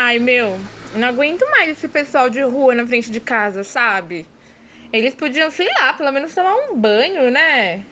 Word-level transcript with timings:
Ai, 0.00 0.20
meu, 0.20 0.56
não 0.94 1.08
aguento 1.08 1.44
mais 1.50 1.70
esse 1.70 1.88
pessoal 1.88 2.30
de 2.30 2.40
rua 2.40 2.72
na 2.72 2.86
frente 2.86 3.10
de 3.10 3.18
casa, 3.18 3.64
sabe? 3.64 4.24
Eles 4.92 5.12
podiam, 5.12 5.50
sei 5.50 5.66
lá, 5.74 5.92
pelo 5.92 6.12
menos 6.12 6.32
tomar 6.32 6.54
um 6.54 6.76
banho, 6.76 7.32
né? 7.32 7.84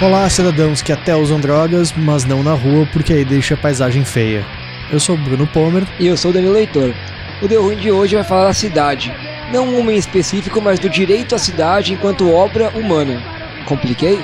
Olá, 0.00 0.26
cidadãos 0.30 0.80
que 0.80 0.94
até 0.94 1.14
usam 1.14 1.38
drogas, 1.38 1.92
mas 1.92 2.24
não 2.24 2.42
na 2.42 2.54
rua 2.54 2.88
porque 2.90 3.12
aí 3.12 3.22
deixa 3.22 3.52
a 3.52 3.58
paisagem 3.58 4.02
feia. 4.02 4.42
Eu 4.90 4.98
sou 4.98 5.14
Bruno 5.14 5.46
Pomer. 5.46 5.86
E 6.00 6.06
eu 6.06 6.16
sou 6.16 6.32
Danilo 6.32 6.54
Leitor. 6.54 6.94
O 7.42 7.46
Deu 7.46 7.62
Ruim 7.62 7.76
de 7.76 7.90
hoje 7.90 8.14
vai 8.14 8.24
falar 8.24 8.44
da 8.44 8.54
cidade. 8.54 9.14
Não 9.52 9.66
um 9.66 9.90
em 9.90 9.96
específico, 9.96 10.58
mas 10.62 10.78
do 10.78 10.88
direito 10.88 11.34
à 11.34 11.38
cidade 11.38 11.92
enquanto 11.92 12.32
obra 12.32 12.70
humana. 12.70 13.22
Compliquei? 13.66 14.18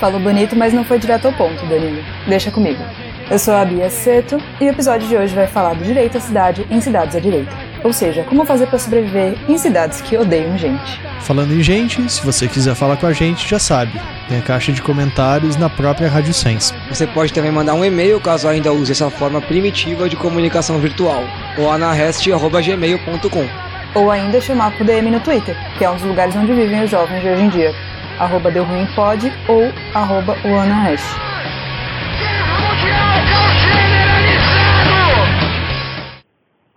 Falou 0.00 0.18
bonito, 0.18 0.56
mas 0.56 0.72
não 0.72 0.82
foi 0.82 0.98
direto 0.98 1.26
ao 1.26 1.32
ponto, 1.32 1.64
Danilo. 1.66 2.04
Deixa 2.26 2.50
comigo. 2.50 2.82
Eu 3.30 3.38
sou 3.38 3.54
a 3.54 3.64
Bia 3.64 3.88
Seto 3.88 4.38
e 4.60 4.64
o 4.64 4.70
episódio 4.70 5.06
de 5.06 5.16
hoje 5.16 5.32
vai 5.32 5.46
falar 5.46 5.74
do 5.74 5.84
direito 5.84 6.18
à 6.18 6.20
cidade 6.20 6.66
em 6.68 6.80
cidades 6.80 7.14
à 7.14 7.20
direita. 7.20 7.56
Ou 7.84 7.92
seja, 7.92 8.24
como 8.24 8.44
fazer 8.44 8.66
para 8.66 8.76
sobreviver 8.76 9.36
em 9.48 9.56
cidades 9.56 10.00
que 10.00 10.16
odeiam 10.16 10.58
gente. 10.58 11.00
Falando 11.20 11.54
em 11.54 11.62
gente, 11.62 12.10
se 12.10 12.26
você 12.26 12.48
quiser 12.48 12.74
falar 12.74 12.96
com 12.96 13.06
a 13.06 13.12
gente, 13.12 13.48
já 13.48 13.60
sabe. 13.60 13.92
Tem 14.28 14.40
a 14.40 14.42
caixa 14.42 14.72
de 14.72 14.82
comentários 14.82 15.54
na 15.54 15.70
própria 15.70 16.08
Rádio 16.08 16.34
Sense. 16.34 16.74
Você 16.88 17.06
pode 17.06 17.32
também 17.32 17.52
mandar 17.52 17.74
um 17.74 17.84
e-mail 17.84 18.20
caso 18.20 18.48
ainda 18.48 18.72
use 18.72 18.90
essa 18.90 19.08
forma 19.08 19.40
primitiva 19.40 20.08
de 20.08 20.16
comunicação 20.16 20.80
virtual, 20.80 21.22
ou 21.56 21.70
anarrest.gmail.com. 21.70 23.48
Ou 23.94 24.10
ainda 24.10 24.40
chamar 24.40 24.72
pro 24.72 24.84
DM 24.84 25.08
no 25.08 25.20
Twitter, 25.20 25.56
que 25.78 25.84
é 25.84 25.90
um 25.90 25.94
dos 25.94 26.04
lugares 26.04 26.34
onde 26.34 26.52
vivem 26.52 26.82
os 26.82 26.90
jovens 26.90 27.22
de 27.22 27.28
hoje 27.28 27.42
em 27.42 27.48
dia. 27.48 27.72
Arroba 28.18 28.50
Deu 28.50 28.64
Ruim 28.64 28.86
Pod 28.96 29.32
ou 29.46 29.72
arroba 29.94 30.36
o 30.44 30.58
Anarrest. 30.58 31.29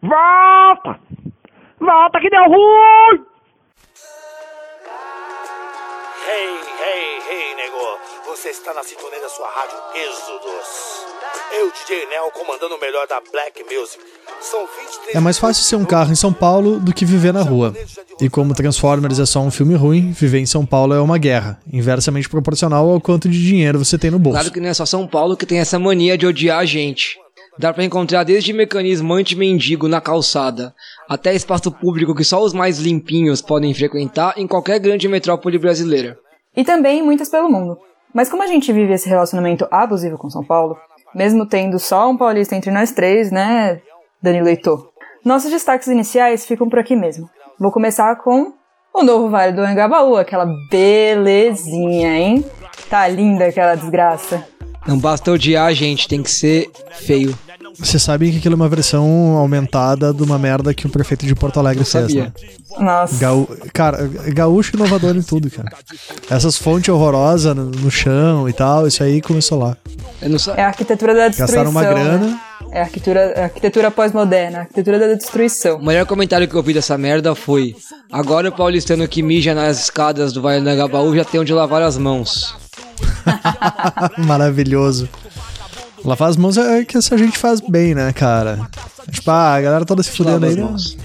Volta! 0.01 0.99
Volta 1.79 2.19
que 2.19 2.29
deu 2.29 2.43
ruim! 2.43 3.25
Hey, 6.27 6.59
hey, 6.79 7.21
hey, 7.29 7.55
nego! 7.55 7.99
Você 8.25 8.49
está 8.49 8.73
na 8.73 8.83
sintonia 8.83 9.19
da 9.21 9.29
sua 9.29 9.49
rádio 9.49 9.77
Êxodos. 9.95 11.02
Eu, 11.51 11.71
DJ 11.71 12.05
Nel, 12.07 12.31
comandando 12.31 12.75
o 12.75 12.79
melhor 12.79 13.07
da 13.07 13.21
Black 13.31 13.63
Music. 13.63 13.99
São 14.41 14.61
23 14.61 15.15
É 15.15 15.19
mais 15.19 15.37
fácil 15.37 15.63
ser 15.63 15.75
um 15.75 15.85
carro 15.85 16.11
em 16.11 16.15
São 16.15 16.33
Paulo 16.33 16.79
do 16.79 16.93
que 16.93 17.05
viver 17.05 17.33
na 17.33 17.41
rua. 17.41 17.73
E 18.19 18.29
como 18.29 18.53
Transformers 18.53 19.19
é 19.19 19.25
só 19.25 19.39
um 19.39 19.51
filme 19.51 19.75
ruim, 19.75 20.11
viver 20.11 20.39
em 20.39 20.45
São 20.45 20.65
Paulo 20.65 20.93
é 20.93 21.01
uma 21.01 21.17
guerra, 21.17 21.59
inversamente 21.71 22.29
proporcional 22.29 22.89
ao 22.89 23.01
quanto 23.01 23.29
de 23.29 23.41
dinheiro 23.41 23.79
você 23.79 23.97
tem 23.97 24.11
no 24.11 24.19
bolso. 24.19 24.39
Claro 24.39 24.51
que 24.51 24.59
não 24.59 24.69
é 24.69 24.73
só 24.73 24.85
São 24.85 25.07
Paulo 25.07 25.37
que 25.37 25.45
tem 25.45 25.59
essa 25.59 25.79
mania 25.79 26.17
de 26.17 26.25
odiar 26.25 26.59
a 26.59 26.65
gente. 26.65 27.17
Dá 27.57 27.71
pra 27.71 27.83
encontrar 27.83 28.23
desde 28.23 28.51
mecanismo 28.51 29.13
anti-mendigo 29.13 29.87
na 29.87 30.01
calçada, 30.01 30.73
até 31.07 31.35
espaço 31.35 31.71
público 31.71 32.15
que 32.15 32.23
só 32.23 32.43
os 32.43 32.51
mais 32.51 32.79
limpinhos 32.79 33.41
podem 33.41 33.73
frequentar 33.73 34.33
em 34.37 34.47
qualquer 34.47 34.79
grande 34.79 35.07
metrópole 35.07 35.59
brasileira. 35.59 36.17
E 36.55 36.63
também 36.63 37.03
muitas 37.03 37.29
pelo 37.29 37.49
mundo. 37.49 37.77
Mas 38.13 38.29
como 38.29 38.43
a 38.43 38.47
gente 38.47 38.71
vive 38.71 38.93
esse 38.93 39.07
relacionamento 39.09 39.67
abusivo 39.71 40.17
com 40.17 40.29
São 40.29 40.43
Paulo, 40.43 40.77
mesmo 41.15 41.45
tendo 41.45 41.79
só 41.79 42.09
um 42.09 42.17
paulista 42.17 42.55
entre 42.55 42.71
nós 42.71 42.91
três, 42.91 43.31
né, 43.31 43.81
Danilo 44.21 44.45
Leitor? 44.45 44.89
Nossos 45.23 45.51
destaques 45.51 45.87
iniciais 45.87 46.45
ficam 46.45 46.67
por 46.67 46.79
aqui 46.79 46.95
mesmo. 46.95 47.29
Vou 47.59 47.71
começar 47.71 48.15
com 48.17 48.53
o 48.93 49.03
novo 49.03 49.29
Vale 49.29 49.53
do 49.53 49.61
Angabaú, 49.61 50.17
aquela 50.17 50.45
belezinha, 50.69 52.17
hein? 52.17 52.45
Tá 52.89 53.07
linda 53.07 53.45
aquela 53.45 53.75
desgraça. 53.75 54.45
Não 54.85 54.97
basta 54.97 55.31
odiar 55.31 55.73
gente, 55.73 56.07
tem 56.07 56.21
que 56.21 56.29
ser 56.29 56.69
feio. 56.91 57.37
Você 57.77 57.97
sabe 57.97 58.31
que 58.31 58.37
aquilo 58.37 58.53
é 58.53 58.55
uma 58.55 58.69
versão 58.69 59.05
aumentada 59.37 60.13
de 60.13 60.21
uma 60.21 60.37
merda 60.37 60.73
que 60.73 60.85
o 60.85 60.89
prefeito 60.89 61.25
de 61.25 61.33
Porto 61.33 61.59
Alegre 61.59 61.83
fez, 61.83 62.05
sabia. 62.05 62.23
né? 62.25 62.31
Nossa. 62.79 63.17
Gaú... 63.17 63.47
Cara, 63.73 64.07
gaúcho 64.27 64.75
inovador 64.75 65.15
em 65.15 65.21
tudo, 65.21 65.49
cara. 65.49 65.71
Essas 66.29 66.57
fontes 66.57 66.89
horrorosas 66.89 67.55
no, 67.55 67.65
no 67.65 67.91
chão 67.91 68.47
e 68.47 68.53
tal, 68.53 68.87
isso 68.87 69.03
aí 69.03 69.21
começou 69.21 69.59
lá. 69.59 69.77
É 70.55 70.63
a 70.63 70.67
arquitetura 70.67 71.13
da 71.13 71.27
destruição. 71.27 71.63
Gastaram 71.63 71.71
uma 71.71 71.81
né? 71.81 71.89
grana. 71.89 72.39
É 72.71 72.79
a 72.79 72.83
arquitetura, 72.83 73.19
é 73.19 73.41
a 73.41 73.43
arquitetura 73.43 73.91
pós-moderna, 73.91 74.57
a 74.57 74.61
arquitetura 74.61 74.97
da 74.97 75.13
destruição. 75.13 75.77
O 75.77 75.85
melhor 75.85 76.07
comentário 76.07 76.47
que 76.47 76.55
eu 76.55 76.63
vi 76.63 76.73
dessa 76.73 76.97
merda 76.97 77.35
foi: 77.35 77.75
Agora 78.11 78.49
o 78.49 78.51
paulistano 78.51 79.07
que 79.07 79.21
mija 79.21 79.53
nas 79.53 79.83
escadas 79.83 80.33
do 80.33 80.41
Vale 80.41 80.61
do 80.61 80.69
Angabaú 80.69 81.15
já 81.15 81.23
tem 81.23 81.39
onde 81.39 81.53
lavar 81.53 81.83
as 81.83 81.97
mãos. 81.97 82.55
Maravilhoso. 84.17 85.07
Lavar 86.03 86.29
as 86.29 86.37
mãos 86.37 86.57
é 86.57 86.83
que 86.83 86.97
essa 86.97 87.17
gente 87.17 87.37
faz 87.37 87.59
bem, 87.61 87.95
né, 87.95 88.11
cara? 88.13 88.59
Tipo, 89.09 89.31
ah, 89.31 89.53
a 89.55 89.61
galera 89.61 89.85
toda 89.85 90.03
se 90.03 90.11
fudendo 90.11 90.45
aí. 90.45 90.55
né? 90.55 90.63
mãos. 90.63 90.97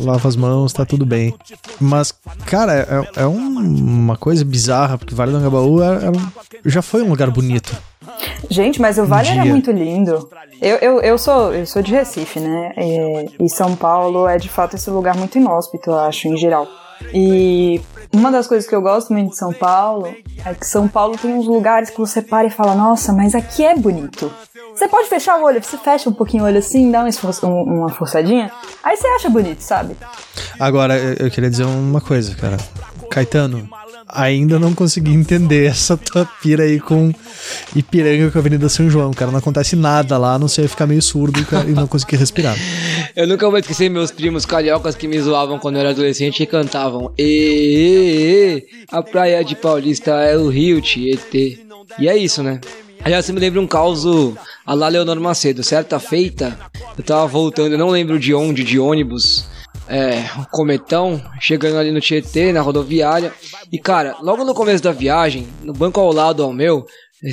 Lava 0.00 0.28
as 0.28 0.36
mãos, 0.36 0.72
tá 0.72 0.84
tudo 0.84 1.04
bem. 1.04 1.34
Mas, 1.80 2.12
cara, 2.46 2.72
é, 3.16 3.22
é 3.22 3.26
um- 3.26 3.58
uma 3.58 4.16
coisa 4.16 4.44
bizarra, 4.44 4.96
porque 4.96 5.14
Vale 5.14 5.32
do 5.32 5.38
Angabaú 5.38 5.82
era- 5.82 6.00
era 6.06 6.10
um- 6.12 6.30
já 6.64 6.80
foi 6.80 7.02
um 7.02 7.08
lugar 7.10 7.30
bonito. 7.30 7.76
Gente, 8.50 8.80
mas 8.80 8.98
o 8.98 9.04
Vale 9.04 9.28
era 9.28 9.42
dia. 9.42 9.50
muito 9.50 9.70
lindo. 9.70 10.28
Eu, 10.60 10.76
eu, 10.76 11.00
eu, 11.00 11.18
sou, 11.18 11.52
eu 11.54 11.66
sou 11.66 11.82
de 11.82 11.90
Recife, 11.92 12.38
né? 12.40 12.72
É, 12.76 13.26
e 13.40 13.48
São 13.48 13.74
Paulo 13.74 14.26
é 14.28 14.38
de 14.38 14.48
fato 14.48 14.76
esse 14.76 14.88
lugar 14.90 15.16
muito 15.16 15.36
inóspito, 15.38 15.90
eu 15.90 15.98
acho, 15.98 16.28
em 16.28 16.36
geral. 16.36 16.66
E 17.12 17.80
uma 18.12 18.30
das 18.30 18.46
coisas 18.46 18.68
que 18.68 18.74
eu 18.74 18.82
gosto 18.82 19.12
muito 19.12 19.30
de 19.30 19.36
São 19.36 19.52
Paulo 19.52 20.14
é 20.44 20.54
que 20.54 20.66
São 20.66 20.86
Paulo 20.88 21.16
tem 21.18 21.32
uns 21.32 21.46
lugares 21.46 21.90
que 21.90 21.98
você 21.98 22.20
para 22.22 22.46
e 22.46 22.50
fala, 22.50 22.74
nossa, 22.74 23.12
mas 23.12 23.34
aqui 23.34 23.64
é 23.64 23.76
bonito. 23.76 24.32
Você 24.74 24.88
pode 24.88 25.08
fechar 25.08 25.38
o 25.38 25.44
olho, 25.44 25.62
você 25.62 25.78
fecha 25.78 26.10
um 26.10 26.12
pouquinho 26.12 26.42
o 26.42 26.46
olho 26.46 26.58
assim, 26.58 26.90
dá 26.90 27.00
uma, 27.00 27.08
esfor- 27.08 27.32
um- 27.44 27.62
uma 27.80 27.88
forçadinha, 27.88 28.50
aí 28.82 28.96
você 28.96 29.06
acha 29.06 29.28
bonito, 29.30 29.60
sabe? 29.60 29.96
Agora, 30.58 30.96
eu 30.98 31.30
queria 31.30 31.48
dizer 31.50 31.64
uma 31.64 32.00
coisa, 32.00 32.34
cara. 32.34 32.56
Caetano, 33.10 33.68
ainda 34.14 34.58
não 34.58 34.74
consegui 34.74 35.12
entender 35.12 35.66
essa 35.70 35.96
tua 35.96 36.24
pira 36.40 36.62
aí 36.62 36.78
com 36.80 37.12
Ipiranga 37.74 38.30
com 38.30 38.38
a 38.38 38.40
Avenida 38.40 38.68
São 38.68 38.88
João, 38.88 39.12
cara. 39.12 39.30
Não 39.30 39.38
acontece 39.38 39.76
nada 39.76 40.16
lá, 40.16 40.38
não 40.38 40.48
sei 40.48 40.68
ficar 40.68 40.86
meio 40.86 41.02
surdo 41.02 41.44
cara, 41.44 41.68
e 41.68 41.72
não 41.72 41.86
conseguir 41.86 42.16
respirar. 42.16 42.56
Eu 43.14 43.26
nunca 43.26 43.48
vou 43.48 43.58
esquecer 43.58 43.88
meus 43.88 44.10
primos 44.10 44.44
cariocas 44.46 44.94
que 44.94 45.06
me 45.06 45.20
zoavam 45.20 45.58
quando 45.58 45.76
eu 45.76 45.80
era 45.80 45.90
adolescente 45.90 46.42
e 46.42 46.46
cantavam 46.46 47.12
"Ê, 47.16 47.22
ê, 47.24 48.56
ê, 48.56 48.66
a 48.90 49.02
praia 49.02 49.44
de 49.44 49.54
Paulista 49.54 50.10
é 50.12 50.36
o 50.36 50.48
Rio 50.48 50.80
Tietê. 50.80 51.58
E 51.98 52.08
é 52.08 52.16
isso, 52.16 52.42
né? 52.42 52.60
Aliás, 53.04 53.24
você 53.24 53.32
me 53.32 53.38
lembra 53.38 53.60
um 53.60 53.66
caos 53.66 54.04
a 54.66 54.74
lá 54.74 54.88
Leonor 54.88 55.20
Macedo. 55.20 55.62
Certa 55.62 56.00
feita, 56.00 56.58
eu 56.96 57.04
tava 57.04 57.26
voltando, 57.26 57.72
eu 57.72 57.78
não 57.78 57.90
lembro 57.90 58.18
de 58.18 58.34
onde, 58.34 58.64
de 58.64 58.78
ônibus, 58.78 59.46
é, 59.88 60.24
um 60.38 60.44
cometão, 60.50 61.22
chegando 61.40 61.78
ali 61.78 61.90
no 61.90 62.00
Tietê, 62.00 62.52
na 62.52 62.60
rodoviária. 62.60 63.32
E 63.72 63.78
cara, 63.78 64.16
logo 64.20 64.44
no 64.44 64.54
começo 64.54 64.82
da 64.82 64.92
viagem, 64.92 65.46
no 65.62 65.72
banco 65.72 66.00
ao 66.00 66.12
lado 66.12 66.42
ao 66.42 66.52
meu, 66.52 66.86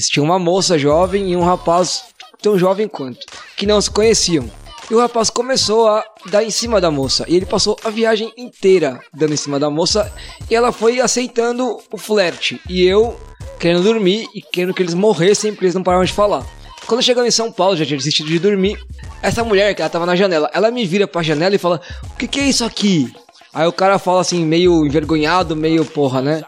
tinha 0.09 0.23
uma 0.23 0.39
moça 0.39 0.77
jovem 0.77 1.31
e 1.31 1.35
um 1.35 1.43
rapaz 1.43 2.05
tão 2.41 2.57
jovem 2.57 2.87
quanto, 2.87 3.25
que 3.55 3.65
não 3.65 3.79
se 3.81 3.89
conheciam. 3.89 4.49
E 4.89 4.93
o 4.93 4.99
rapaz 4.99 5.29
começou 5.29 5.87
a 5.87 6.03
dar 6.29 6.43
em 6.43 6.49
cima 6.49 6.81
da 6.81 6.91
moça. 6.91 7.23
E 7.27 7.37
ele 7.37 7.45
passou 7.45 7.77
a 7.81 7.89
viagem 7.89 8.33
inteira 8.35 8.99
dando 9.13 9.33
em 9.33 9.37
cima 9.37 9.57
da 9.57 9.69
moça. 9.69 10.11
E 10.49 10.55
ela 10.55 10.73
foi 10.73 10.99
aceitando 10.99 11.79
o 11.89 11.97
flerte. 11.97 12.59
E 12.67 12.83
eu 12.83 13.17
querendo 13.57 13.83
dormir 13.83 14.27
e 14.35 14.41
querendo 14.41 14.73
que 14.73 14.81
eles 14.81 14.93
morressem 14.93 15.53
porque 15.53 15.65
eles 15.65 15.75
não 15.75 15.83
paravam 15.83 16.03
de 16.03 16.11
falar. 16.11 16.45
Quando 16.87 17.01
chegamos 17.03 17.27
em 17.27 17.31
São 17.31 17.51
Paulo, 17.51 17.77
já 17.77 17.85
tinha 17.85 17.97
desistido 17.97 18.27
de 18.27 18.39
dormir. 18.39 18.77
Essa 19.21 19.43
mulher 19.43 19.73
que 19.75 19.81
ela 19.81 19.89
tava 19.89 20.05
na 20.05 20.15
janela, 20.15 20.49
ela 20.53 20.71
me 20.71 20.85
vira 20.85 21.07
pra 21.07 21.21
janela 21.23 21.55
e 21.55 21.59
fala: 21.59 21.79
O 22.11 22.15
que, 22.17 22.27
que 22.27 22.39
é 22.39 22.43
isso 22.47 22.65
aqui? 22.65 23.13
Aí 23.53 23.67
o 23.67 23.71
cara 23.73 23.99
fala 23.99 24.21
assim, 24.21 24.45
meio 24.45 24.85
envergonhado, 24.85 25.55
meio 25.55 25.83
porra, 25.85 26.21
né? 26.21 26.41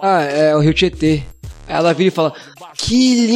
Ah, 0.00 0.22
é 0.22 0.54
o 0.54 0.60
Rio 0.60 0.72
Tietê. 0.72 1.22
Aí 1.66 1.74
ela 1.76 1.92
vira 1.92 2.08
e 2.08 2.12
fala: 2.12 2.32
Que 2.76 3.26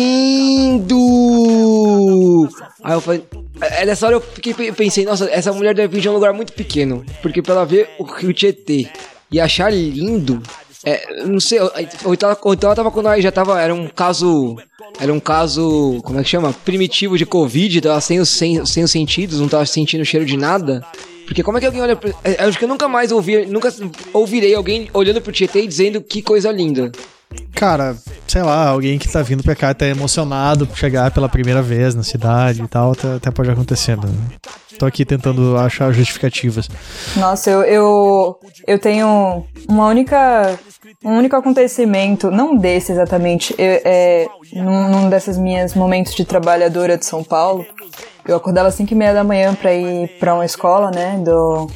lindo! 0.88 2.48
Aí 2.82 2.94
eu 2.94 3.00
falei. 3.00 3.24
é, 3.60 3.84
Nessa 3.86 4.06
hora 4.06 4.16
eu 4.16 4.20
fiquei, 4.20 4.54
pensei, 4.72 5.04
nossa, 5.04 5.28
essa 5.30 5.52
mulher 5.52 5.74
deve 5.74 5.94
vir 5.96 6.00
de 6.02 6.08
um 6.08 6.12
lugar 6.14 6.32
muito 6.32 6.52
pequeno. 6.52 7.04
Porque 7.22 7.42
pra 7.42 7.54
ela 7.54 7.64
ver 7.66 7.88
o 7.98 8.04
Rio 8.04 8.32
Tietê 8.32 8.88
e 9.30 9.40
achar 9.40 9.72
lindo. 9.72 10.42
É, 10.84 11.24
não 11.24 11.40
sei, 11.40 11.58
ou 11.60 12.14
então, 12.14 12.36
ou 12.42 12.54
então 12.54 12.68
ela 12.68 12.76
tava 12.76 12.90
quando 12.90 13.06
ela 13.06 13.20
já 13.20 13.32
tava. 13.32 13.60
Era 13.60 13.74
um 13.74 13.88
caso. 13.88 14.56
Era 15.00 15.12
um 15.12 15.20
caso. 15.20 16.00
Como 16.04 16.18
é 16.20 16.22
que 16.22 16.28
chama? 16.28 16.52
Primitivo 16.64 17.18
de 17.18 17.26
Covid, 17.26 17.80
tava 17.80 18.00
sem 18.00 18.20
os, 18.20 18.28
sem, 18.28 18.64
sem 18.64 18.84
os 18.84 18.90
sentidos, 18.90 19.40
não 19.40 19.48
tava 19.48 19.66
sentindo 19.66 20.04
cheiro 20.04 20.24
de 20.24 20.36
nada. 20.36 20.84
Porque 21.26 21.42
como 21.42 21.58
é 21.58 21.60
que 21.60 21.66
alguém 21.66 21.82
olha 21.82 21.94
pra, 21.94 22.10
é, 22.24 22.42
Acho 22.42 22.58
que 22.58 22.64
eu 22.64 22.68
nunca 22.68 22.88
mais 22.88 23.12
ouvi, 23.12 23.44
nunca 23.44 23.72
ouvirei 24.14 24.54
alguém 24.54 24.88
olhando 24.94 25.20
pro 25.20 25.32
Tietê 25.32 25.62
e 25.62 25.66
dizendo 25.66 26.00
que 26.00 26.22
coisa 26.22 26.50
linda. 26.50 26.90
Cara, 27.54 27.94
sei 28.26 28.42
lá, 28.42 28.68
alguém 28.68 28.98
que 28.98 29.08
tá 29.08 29.20
vindo 29.20 29.42
pra 29.42 29.54
cá 29.54 29.74
tá 29.74 29.86
emocionado 29.86 30.66
por 30.66 30.78
chegar 30.78 31.10
pela 31.10 31.28
primeira 31.28 31.60
vez 31.60 31.94
na 31.94 32.02
cidade 32.02 32.62
e 32.62 32.68
tal, 32.68 32.92
até, 32.92 33.14
até 33.16 33.30
pode 33.30 33.50
acontecer, 33.50 33.96
né? 33.98 34.08
Tô 34.78 34.86
aqui 34.86 35.04
tentando 35.04 35.56
achar 35.56 35.92
justificativas. 35.92 36.68
Nossa, 37.16 37.50
eu, 37.50 37.62
eu, 37.62 38.40
eu 38.66 38.78
tenho 38.78 39.44
uma 39.68 39.86
única. 39.88 40.58
Um 41.04 41.18
único 41.18 41.36
acontecimento, 41.36 42.30
não 42.30 42.56
desse 42.56 42.90
exatamente, 42.92 43.54
eu- 43.58 43.80
é, 43.84 44.26
num, 44.54 44.88
num 44.88 45.10
desses 45.10 45.36
minhas 45.36 45.74
momentos 45.74 46.14
de 46.14 46.24
trabalhadora 46.24 46.96
de 46.96 47.04
São 47.04 47.22
Paulo, 47.22 47.64
eu 48.28 48.36
acordava 48.36 48.68
às 48.68 48.74
5 48.74 48.92
e 48.92 48.96
meia 48.96 49.14
da 49.14 49.24
manhã 49.24 49.54
pra 49.54 49.72
ir 49.74 50.06
pra 50.20 50.34
uma 50.34 50.44
escola, 50.44 50.90
né, 50.90 51.18
do, 51.24 51.66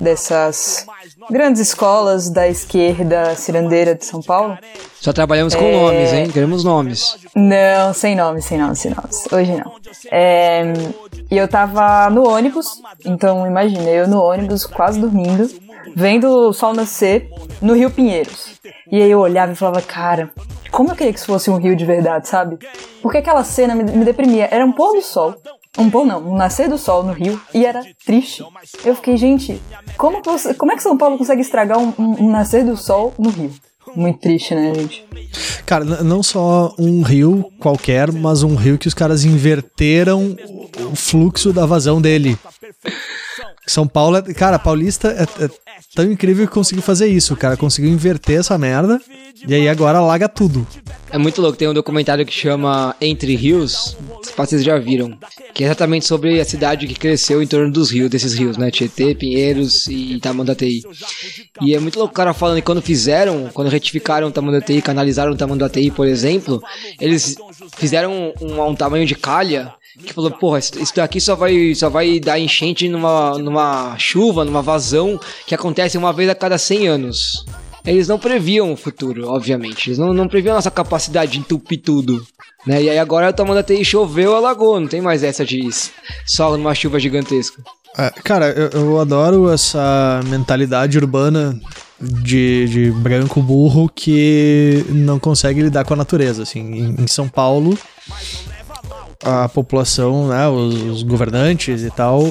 dessas 0.00 0.84
grandes 1.30 1.60
escolas 1.60 2.28
da 2.28 2.48
esquerda 2.48 3.34
cirandeira 3.36 3.94
de 3.94 4.04
São 4.04 4.20
Paulo. 4.20 4.58
Só 5.00 5.12
trabalhamos 5.12 5.54
com 5.54 5.64
É. 5.64 5.72
nomes, 5.72 6.12
hein? 6.12 6.30
Queremos 6.30 6.64
nomes. 6.64 7.16
Não, 7.34 7.94
sem 7.94 8.14
nome, 8.16 8.42
sem 8.42 8.58
nome, 8.58 8.76
sem 8.76 8.90
nomes. 8.90 9.24
Hoje 9.32 9.52
não. 9.52 9.72
É, 10.10 10.64
e 11.30 11.36
eu 11.38 11.48
tava 11.48 12.10
no 12.10 12.28
ônibus, 12.28 12.66
então 13.06 13.46
imagina, 13.46 13.88
eu 13.88 14.06
no 14.08 14.20
ônibus, 14.22 14.66
quase 14.66 15.00
dormindo, 15.00 15.48
vendo 15.96 16.26
o 16.28 16.52
sol 16.52 16.74
nascer 16.74 17.30
no 17.62 17.74
Rio 17.74 17.90
Pinheiros. 17.90 18.58
E 18.90 19.00
aí 19.00 19.10
eu 19.10 19.20
olhava 19.20 19.52
e 19.52 19.56
falava, 19.56 19.80
cara, 19.80 20.30
como 20.70 20.90
eu 20.90 20.96
queria 20.96 21.12
que 21.12 21.18
isso 21.18 21.26
fosse 21.28 21.50
um 21.50 21.56
rio 21.56 21.74
de 21.76 21.84
verdade, 21.86 22.28
sabe? 22.28 22.58
Porque 23.00 23.18
aquela 23.18 23.42
cena 23.44 23.74
me, 23.74 23.84
me 23.84 24.04
deprimia. 24.04 24.48
Era 24.50 24.64
um 24.66 24.72
pôr 24.72 24.92
do 24.94 25.02
sol. 25.02 25.34
Um 25.78 25.88
pôr 25.88 26.04
não, 26.04 26.32
um 26.32 26.36
nascer 26.36 26.68
do 26.68 26.76
sol 26.76 27.02
no 27.04 27.12
rio 27.12 27.40
e 27.54 27.64
era 27.64 27.82
triste. 28.04 28.44
Eu 28.84 28.94
fiquei, 28.96 29.16
gente, 29.16 29.60
como 29.96 30.20
você- 30.22 30.52
como 30.54 30.72
é 30.72 30.76
que 30.76 30.82
São 30.82 30.98
Paulo 30.98 31.16
consegue 31.16 31.42
estragar 31.42 31.78
um- 31.78 31.94
um- 31.98 32.24
um 32.24 32.30
nascer 32.30 32.64
do 32.64 32.76
sol 32.76 33.14
no 33.18 33.30
rio? 33.30 33.52
Muito 33.94 34.20
triste, 34.20 34.54
né, 34.54 34.72
gente? 34.74 35.04
Cara, 35.66 35.84
não 35.84 36.22
só 36.22 36.74
um 36.78 37.02
rio 37.02 37.50
qualquer, 37.58 38.12
mas 38.12 38.42
um 38.42 38.54
rio 38.54 38.78
que 38.78 38.86
os 38.88 38.94
caras 38.94 39.24
inverteram 39.24 40.36
o 40.92 40.94
fluxo 40.96 41.52
da 41.52 41.66
vazão 41.66 42.00
dele. 42.00 42.36
São 43.66 43.86
Paulo, 43.86 44.16
é, 44.16 44.22
cara, 44.34 44.58
Paulista 44.58 45.08
é, 45.08 45.44
é 45.44 45.50
tão 45.94 46.10
incrível 46.10 46.46
que 46.46 46.52
conseguiu 46.52 46.82
fazer 46.82 47.06
isso. 47.06 47.36
Cara 47.36 47.56
conseguiu 47.56 47.90
inverter 47.90 48.40
essa 48.40 48.56
merda 48.58 49.00
e 49.46 49.54
aí 49.54 49.68
agora 49.68 49.98
alaga 49.98 50.28
tudo. 50.28 50.66
É 51.10 51.18
muito 51.18 51.40
louco, 51.40 51.56
tem 51.56 51.68
um 51.68 51.74
documentário 51.74 52.24
que 52.24 52.32
chama 52.32 52.94
Entre 53.00 53.34
Rios, 53.34 53.96
vocês 54.36 54.62
já 54.62 54.78
viram, 54.78 55.18
que 55.52 55.64
é 55.64 55.66
exatamente 55.66 56.06
sobre 56.06 56.40
a 56.40 56.44
cidade 56.44 56.86
que 56.86 56.94
cresceu 56.94 57.42
em 57.42 57.46
torno 57.46 57.72
dos 57.72 57.90
rios, 57.90 58.10
desses 58.10 58.34
rios, 58.34 58.56
né? 58.56 58.70
Tietê, 58.70 59.14
Pinheiros 59.14 59.86
e 59.86 60.20
Tamanduateí. 60.20 60.82
E 61.60 61.74
é 61.74 61.80
muito 61.80 61.98
louco 61.98 62.12
o 62.12 62.16
cara 62.16 62.32
falando 62.32 62.56
que 62.56 62.62
quando 62.62 62.82
fizeram, 62.82 63.50
quando 63.52 63.68
retificaram 63.68 64.30
Tamanduateí, 64.30 64.80
canalizaram 64.80 65.36
Tamanduateí, 65.36 65.90
por 65.90 66.06
exemplo, 66.06 66.62
eles 67.00 67.34
fizeram 67.76 68.32
um, 68.40 68.62
um 68.62 68.74
tamanho 68.74 69.06
de 69.06 69.14
calha 69.14 69.74
que 70.04 70.12
falou, 70.12 70.30
porra, 70.30 70.58
isso 70.58 70.78
isso 70.80 70.94
daqui 70.94 71.20
só 71.20 71.34
vai, 71.34 71.74
só 71.74 71.88
vai 71.88 72.20
dar 72.20 72.38
enchente 72.38 72.88
numa, 72.88 73.38
numa 73.38 73.98
chuva, 73.98 74.44
numa 74.44 74.62
vazão 74.62 75.18
que 75.46 75.54
acontece 75.54 75.69
uma 75.96 76.12
vez 76.12 76.28
a 76.28 76.34
cada 76.34 76.58
100 76.58 76.88
anos. 76.88 77.44
Eles 77.84 78.08
não 78.08 78.18
previam 78.18 78.72
o 78.72 78.76
futuro, 78.76 79.28
obviamente. 79.28 79.88
Eles 79.88 79.98
não, 79.98 80.12
não 80.12 80.28
previam 80.28 80.52
a 80.52 80.56
nossa 80.56 80.70
capacidade 80.70 81.32
de 81.32 81.38
entupir 81.38 81.80
tudo. 81.80 82.24
Né? 82.66 82.82
E 82.82 82.90
aí 82.90 82.98
agora 82.98 83.30
o 83.30 83.32
Tamanduateí 83.32 83.84
choveu, 83.84 84.36
alagou. 84.36 84.78
Não 84.78 84.86
tem 84.86 85.00
mais 85.00 85.22
essa 85.22 85.44
de 85.44 85.66
sol 86.26 86.58
numa 86.58 86.74
chuva 86.74 87.00
gigantesca. 87.00 87.62
É, 87.96 88.10
cara, 88.22 88.50
eu, 88.50 88.68
eu 88.68 89.00
adoro 89.00 89.50
essa 89.50 90.20
mentalidade 90.26 90.98
urbana 90.98 91.58
de, 92.00 92.68
de 92.68 92.90
branco 92.92 93.42
burro 93.42 93.90
que 93.92 94.84
não 94.90 95.18
consegue 95.18 95.62
lidar 95.62 95.84
com 95.84 95.94
a 95.94 95.96
natureza. 95.96 96.42
Assim, 96.42 96.60
em, 96.60 97.02
em 97.02 97.06
São 97.06 97.28
Paulo, 97.28 97.76
a 99.22 99.48
população, 99.48 100.28
né, 100.28 100.48
os, 100.48 100.74
os 100.82 101.02
governantes 101.02 101.82
e 101.82 101.90
tal, 101.90 102.28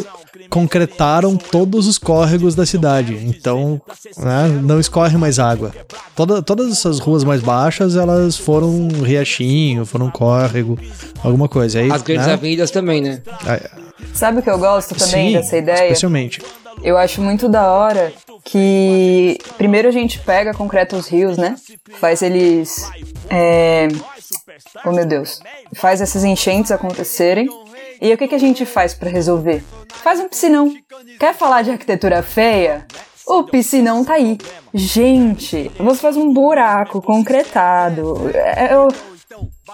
concretaram 0.49 1.35
todos 1.37 1.87
os 1.87 1.97
córregos 1.97 2.55
da 2.55 2.65
cidade. 2.65 3.13
Então, 3.23 3.81
né, 4.17 4.47
não 4.63 4.79
escorre 4.79 5.17
mais 5.17 5.39
água. 5.39 5.71
Toda, 6.15 6.41
todas 6.41 6.71
essas 6.71 6.99
ruas 6.99 7.23
mais 7.23 7.41
baixas, 7.41 7.95
elas 7.95 8.35
foram 8.37 8.69
um 8.69 9.01
riachinho, 9.03 9.85
foram 9.85 10.07
um 10.07 10.11
córrego, 10.11 10.77
alguma 11.23 11.47
coisa. 11.47 11.79
Aí, 11.79 11.91
As 11.91 12.01
grandes 12.01 12.27
né, 12.27 12.33
avenidas 12.33 12.71
também, 12.71 13.01
né? 13.01 13.21
é, 13.45 13.69
Sabe 14.13 14.39
o 14.39 14.41
que 14.41 14.49
eu 14.49 14.57
gosto 14.57 14.95
também 14.95 15.29
sim, 15.29 15.33
dessa 15.33 15.57
ideia? 15.57 15.83
especialmente. 15.83 16.41
Eu 16.81 16.97
acho 16.97 17.21
muito 17.21 17.47
da 17.49 17.71
hora 17.71 18.13
que 18.43 19.37
primeiro 19.57 19.87
a 19.87 19.91
gente 19.91 20.19
pega, 20.19 20.53
concreta 20.53 20.95
os 20.95 21.07
rios, 21.07 21.37
né? 21.37 21.55
Faz 21.99 22.21
eles. 22.21 22.89
É... 23.29 23.87
Oh 24.85 24.91
meu 24.91 25.05
Deus. 25.05 25.41
Faz 25.75 26.01
essas 26.01 26.23
enchentes 26.23 26.71
acontecerem. 26.71 27.47
E 28.01 28.13
o 28.13 28.17
que, 28.17 28.27
que 28.27 28.35
a 28.35 28.39
gente 28.39 28.65
faz 28.65 28.93
pra 28.93 29.09
resolver? 29.09 29.63
Faz 29.89 30.19
um 30.19 30.29
piscinão. 30.29 30.73
Quer 31.19 31.33
falar 31.35 31.63
de 31.63 31.71
arquitetura 31.71 32.23
feia? 32.23 32.85
O 33.27 33.43
piscinão 33.43 34.03
tá 34.03 34.13
aí. 34.13 34.37
Gente, 34.73 35.69
você 35.77 35.99
faz 35.99 36.15
um 36.17 36.33
buraco 36.33 37.01
concretado. 37.01 38.31
É, 38.33 38.73
eu- 38.73 38.87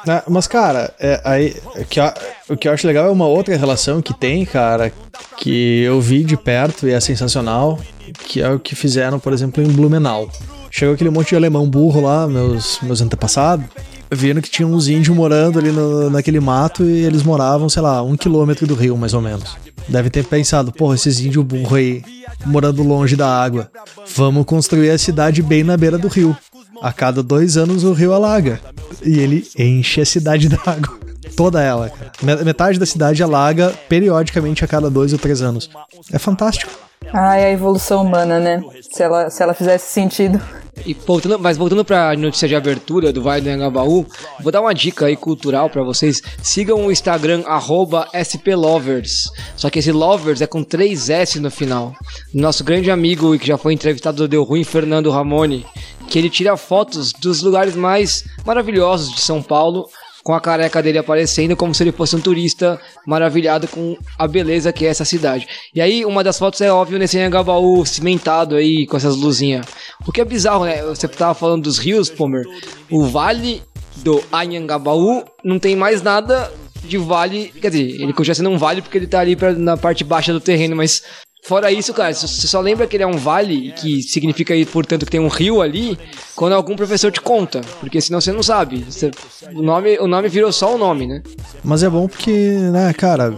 Né, 0.06 0.22
mas, 0.28 0.48
cara, 0.48 0.94
é, 1.00 1.22
aí, 1.24 1.56
o, 1.75 1.86
que 1.86 2.00
eu, 2.00 2.12
o 2.50 2.57
que 2.57 2.68
eu 2.68 2.74
acho 2.74 2.86
legal 2.86 3.07
é 3.07 3.12
uma 3.12 3.25
outra 3.28 3.56
relação 3.56 4.02
que 4.02 4.13
tem, 4.13 4.46
cara, 4.46 4.92
que 5.38 5.81
eu 5.84 6.00
vi 6.02 6.24
de 6.24 6.36
perto 6.36 6.88
e 6.88 6.92
é 6.92 7.00
sensacional, 7.00 7.80
que 8.28 8.42
é 8.42 8.50
o 8.50 8.60
que 8.60 8.75
fizeram, 8.75 9.19
por 9.19 9.34
exemplo, 9.34 9.63
em 9.63 9.68
Blumenau. 9.68 10.30
Chegou 10.69 10.94
aquele 10.94 11.10
monte 11.10 11.30
de 11.30 11.36
alemão 11.38 11.69
burro 11.69 12.02
lá, 12.02 12.28
meus, 12.28 12.80
meus 12.81 13.00
antepassados, 13.02 13.66
viram 14.12 14.42
que 14.42 14.50
tinha 14.50 14.68
uns 14.68 14.88
índios 14.90 15.16
morando 15.16 15.58
ali 15.58 15.72
no- 15.72 16.10
naquele 16.10 16.40
mato 16.40 16.84
e 16.84 17.04
eles 17.06 17.24
moravam, 17.24 17.69
sei 17.69 17.81
lá, 17.81 18.01
um 18.04 18.18
quilômetro 18.18 18.68
do 18.68 18.75
rio, 18.75 18.98
mais 18.98 19.13
ou 19.13 19.22
menos. 19.22 19.56
Devem 19.88 20.12
ter 20.12 20.25
pensado, 20.25 20.72
porra, 20.72 20.96
esses 20.96 21.19
índios 21.19 21.46
burros 21.46 21.74
aí, 21.78 22.04
morando 22.46 22.84
longe 22.84 23.16
da 23.16 23.28
água. 23.28 23.69
Vamos 24.16 24.46
construir 24.46 24.90
a 24.90 24.98
cidade 24.98 25.42
bem 25.42 25.63
na 25.63 25.78
beira 25.78 25.98
do 25.98 26.08
rio. 26.08 26.36
A 26.81 26.92
cada 26.94 27.22
dois 27.24 27.57
anos 27.57 27.83
o 27.83 27.94
rio 27.94 28.13
alaga. 28.13 28.60
E 29.04 29.19
ele 29.19 29.48
enche 29.57 30.01
a 30.01 30.06
cidade 30.06 30.48
d'água. 30.50 31.00
Toda 31.36 31.62
ela, 31.62 31.89
cara. 31.89 32.12
Me- 32.22 32.44
Metade 32.44 32.77
da 32.80 32.86
cidade 32.86 33.22
alaga 33.24 33.74
periodicamente 33.89 34.63
a 34.63 34.68
cada 34.68 34.89
dois 34.89 35.12
ou 35.12 35.19
três 35.19 35.42
anos. 35.42 35.69
É 36.12 36.19
fantástico. 36.19 36.72
Ai, 37.13 37.44
a 37.45 37.51
evolução 37.51 38.04
humana, 38.04 38.39
né? 38.39 38.63
Se 38.92 39.04
ela, 39.04 39.30
se 39.30 39.42
ela 39.44 39.54
fizesse 39.54 39.92
sentido. 39.92 40.39
E 40.86 40.94
voltando, 40.94 41.39
mas 41.39 41.56
voltando 41.56 41.86
pra 41.86 42.16
notícia 42.18 42.48
de 42.48 42.56
abertura 42.56 43.13
do 43.13 43.22
Vale 43.24 43.42
do 43.42 43.50
Anhangabaú, 43.50 44.06
vou 44.42 44.51
dar 44.51 44.60
uma 44.62 44.74
dica 44.74 45.06
aí 45.06 45.16
cultural 45.16 45.69
pra 45.69 45.83
vocês. 45.83 46.22
Sigam 46.44 46.86
o 46.86 46.92
Instagram 46.92 47.44
arroba 47.45 48.07
splovers. 48.24 49.30
Só 49.56 49.69
que 49.69 49.80
esse 49.80 49.92
lovers 49.92 50.42
é 50.42 50.48
com 50.48 50.63
três 50.63 51.10
S 51.10 51.39
no 51.39 51.50
final. 51.51 51.94
Nosso 52.33 52.63
grande 52.63 52.92
amigo 52.92 53.33
e 53.33 53.39
que 53.39 53.48
já 53.48 53.57
foi 53.57 53.74
entrevistado 53.74 54.18
do 54.18 54.27
Deu 54.27 54.44
Ruim, 54.44 54.63
Fernando 54.63 55.10
Ramone, 55.12 55.66
que 56.07 56.18
ele 56.19 56.30
tira 56.30 56.56
fotos 56.57 57.12
dos 57.12 57.42
lugares 57.42 57.75
mais 57.75 58.25
maravilhosos 58.46 59.13
de 59.13 59.22
São 59.22 59.42
Paulo 59.42 59.88
com 60.25 60.34
a 60.34 60.42
careca 60.42 60.81
dele 60.81 60.98
aparecendo 60.98 61.56
como 61.56 61.75
se 61.75 61.84
ele 61.84 61.92
fosse 61.92 62.16
um 62.16 62.19
turista 62.19 62.81
maravilhado 63.06 63.68
com 63.68 63.96
a 64.18 64.28
beleza 64.28 64.74
que 64.74 64.84
é 64.84 64.90
essa 64.90 65.06
cidade. 65.06 65.48
E 65.74 65.80
aí, 65.80 66.03
uma 66.03 66.24
das 66.24 66.39
fotos 66.39 66.60
é 66.62 66.72
óbvio 66.72 66.98
nesse 66.98 67.20
Anhangabaú 67.20 67.86
cimentado 67.86 68.56
aí, 68.56 68.88
com 68.88 68.98
essas 68.98 69.15
luzinhas. 69.15 69.68
O 70.08 70.12
que 70.12 70.20
é 70.20 70.25
bizarro, 70.25 70.65
né? 70.65 70.82
Você 70.82 71.08
tava 71.08 71.36
falando 71.36 71.65
dos 71.65 71.77
rios, 71.77 72.10
Pomer. 72.10 72.44
O 72.89 73.06
vale 73.06 73.62
do 73.98 74.20
Anhangabaú 74.32 75.24
não 75.44 75.60
tem 75.60 75.75
mais 75.75 76.01
nada 76.01 76.51
de 76.84 76.98
vale. 76.98 77.53
Quer 77.62 77.70
dizer, 77.70 78.01
ele 78.01 78.12
continua 78.12 78.34
sendo 78.34 78.50
um 78.50 78.58
vale 78.58 78.82
porque 78.82 78.98
ele 78.98 79.08
tá 79.08 79.20
ali 79.20 79.36
pra, 79.36 79.53
na 79.53 79.77
parte 79.77 80.03
baixa 80.03 80.34
do 80.34 80.39
terreno, 80.39 80.75
mas 80.75 81.03
Fora 81.48 81.72
isso, 81.72 81.94
cara, 81.94 82.12
você 82.12 82.48
só 82.48 82.60
lembra 82.60 82.88
que 82.88 82.96
ele 82.96 83.04
é 83.04 83.08
um 83.08 83.18
vale, 83.18 83.72
que 83.74 84.02
significa, 84.02 84.54
portanto, 84.72 85.06
que 85.06 85.12
tem 85.12 85.20
um 85.20 85.28
rio 85.28 85.62
ali, 85.62 85.96
quando 86.36 86.54
algum 86.54 86.75
professor 86.75 87.12
te 87.12 87.22
conta. 87.22 87.62
Porque 87.80 88.02
senão 88.02 88.20
você 88.20 88.32
não 88.32 88.42
sabe. 88.42 88.84
Você- 88.84 89.12
o, 89.54 89.62
nome, 89.62 89.96
o 90.00 90.08
nome 90.08 90.28
virou 90.28 90.52
só 90.52 90.74
o 90.74 90.78
nome, 90.78 91.06
né? 91.06 91.22
Mas 91.64 91.84
é 91.84 91.90
bom 91.90 92.08
porque, 92.08 92.32
né, 92.32 92.92
cara, 92.94 93.32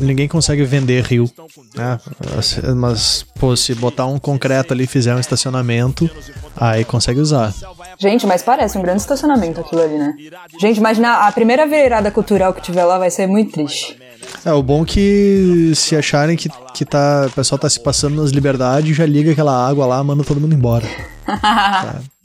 ninguém 0.00 0.28
consegue 0.28 0.64
vender 0.64 1.04
rio, 1.04 1.30
né? 1.74 1.98
Mas, 2.76 3.24
pô, 3.38 3.56
se 3.56 3.74
botar 3.74 4.06
um 4.06 4.18
concreto 4.18 4.72
ali 4.72 4.84
e 4.84 4.86
fizer 4.86 5.14
um 5.14 5.20
estacionamento, 5.20 6.08
aí 6.56 6.84
consegue 6.84 7.20
usar. 7.20 7.52
Gente, 7.98 8.26
mas 8.26 8.42
parece 8.42 8.78
um 8.78 8.82
grande 8.82 9.00
estacionamento 9.00 9.60
aquilo 9.60 9.82
ali, 9.82 9.98
né? 9.98 10.14
Gente, 10.60 10.78
imagina 10.78 11.26
a 11.26 11.32
primeira 11.32 11.66
virada 11.66 12.10
cultural 12.10 12.52
que 12.52 12.62
tiver 12.62 12.84
lá 12.84 12.98
vai 12.98 13.10
ser 13.10 13.26
muito 13.26 13.52
triste. 13.52 13.98
É, 14.44 14.52
o 14.52 14.62
bom 14.62 14.84
que 14.84 15.72
se 15.74 15.96
acharem 15.96 16.36
que, 16.36 16.48
que 16.74 16.84
tá, 16.84 17.26
o 17.26 17.32
pessoal 17.32 17.58
tá 17.58 17.68
se 17.68 17.80
passando 17.80 18.16
nas 18.16 18.30
liberdades, 18.30 18.96
já 18.96 19.06
liga 19.06 19.32
aquela 19.32 19.68
água 19.68 19.86
lá, 19.86 20.02
manda 20.02 20.24
todo 20.24 20.40
mundo 20.40 20.54
embora. 20.54 20.86
Tá. 21.26 22.00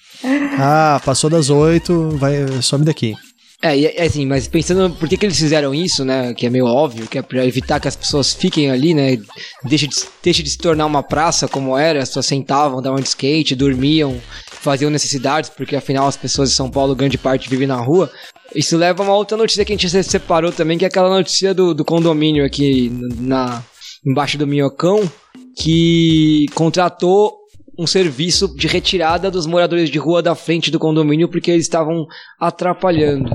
Ah, 0.60 1.02
passou 1.04 1.32
das 1.32 1.50
oito, 1.50 2.12
vai, 2.12 2.62
some 2.62 2.86
daqui. 2.86 3.16
É, 3.64 3.78
e 3.78 3.86
é 3.86 4.04
assim, 4.06 4.26
mas 4.26 4.48
pensando 4.48 4.90
por 4.96 5.08
que, 5.08 5.16
que 5.16 5.24
eles 5.26 5.38
fizeram 5.38 5.74
isso, 5.74 6.04
né? 6.04 6.34
Que 6.34 6.48
é 6.48 6.50
meio 6.50 6.66
óbvio, 6.66 7.08
que 7.08 7.20
é 7.20 7.22
pra 7.22 7.46
evitar 7.46 7.80
que 7.80 7.88
as 7.88 7.96
pessoas 7.96 8.34
fiquem 8.34 8.72
ali, 8.72 8.94
né? 8.96 9.18
Deixa 9.64 9.88
de, 9.88 9.96
deixa 10.24 10.42
de 10.42 10.50
se 10.50 10.58
tornar 10.58 10.88
uma 10.88 11.04
praça 11.04 11.48
como 11.48 11.78
era, 11.78 12.02
as 12.02 12.10
pessoas 12.10 12.26
sentavam, 12.26 12.82
davam 12.82 13.00
de 13.00 13.08
skate, 13.10 13.56
dormiam, 13.56 14.20
faziam 14.50 14.90
necessidades, 14.90 15.48
porque 15.50 15.76
afinal 15.76 16.08
as 16.08 16.18
pessoas 16.18 16.50
de 16.50 16.56
São 16.56 16.72
Paulo, 16.72 16.96
grande 16.96 17.20
parte, 17.20 17.48
vivem 17.50 17.68
na 17.68 17.80
rua. 17.80 18.12
Isso 18.56 18.76
leva 18.76 19.04
a 19.04 19.06
uma 19.06 19.16
outra 19.16 19.38
notícia 19.38 19.64
que 19.64 19.72
a 19.74 19.76
gente 19.76 19.90
se- 19.90 20.04
separou 20.04 20.52
também, 20.52 20.78
que 20.80 20.84
é 20.84 20.88
aquela 20.88 21.10
notícia 21.10 21.54
do, 21.54 21.74
do 21.76 21.86
condomínio 21.86 22.44
aqui 22.44 22.92
na, 23.20 23.64
embaixo 24.04 24.40
do 24.40 24.48
Minhocão, 24.48 25.08
que 25.56 26.48
contratou 26.56 27.41
um 27.78 27.88
serviço 27.88 28.54
de 28.56 28.68
retirada 28.68 29.32
dos 29.32 29.46
moradores 29.46 29.90
de 29.90 29.98
rua 29.98 30.22
da 30.22 30.36
frente 30.36 30.70
do 30.70 30.80
condomínio 30.80 31.30
porque 31.30 31.52
eles 31.52 31.66
estavam 31.66 32.06
atrapalhando. 32.40 33.30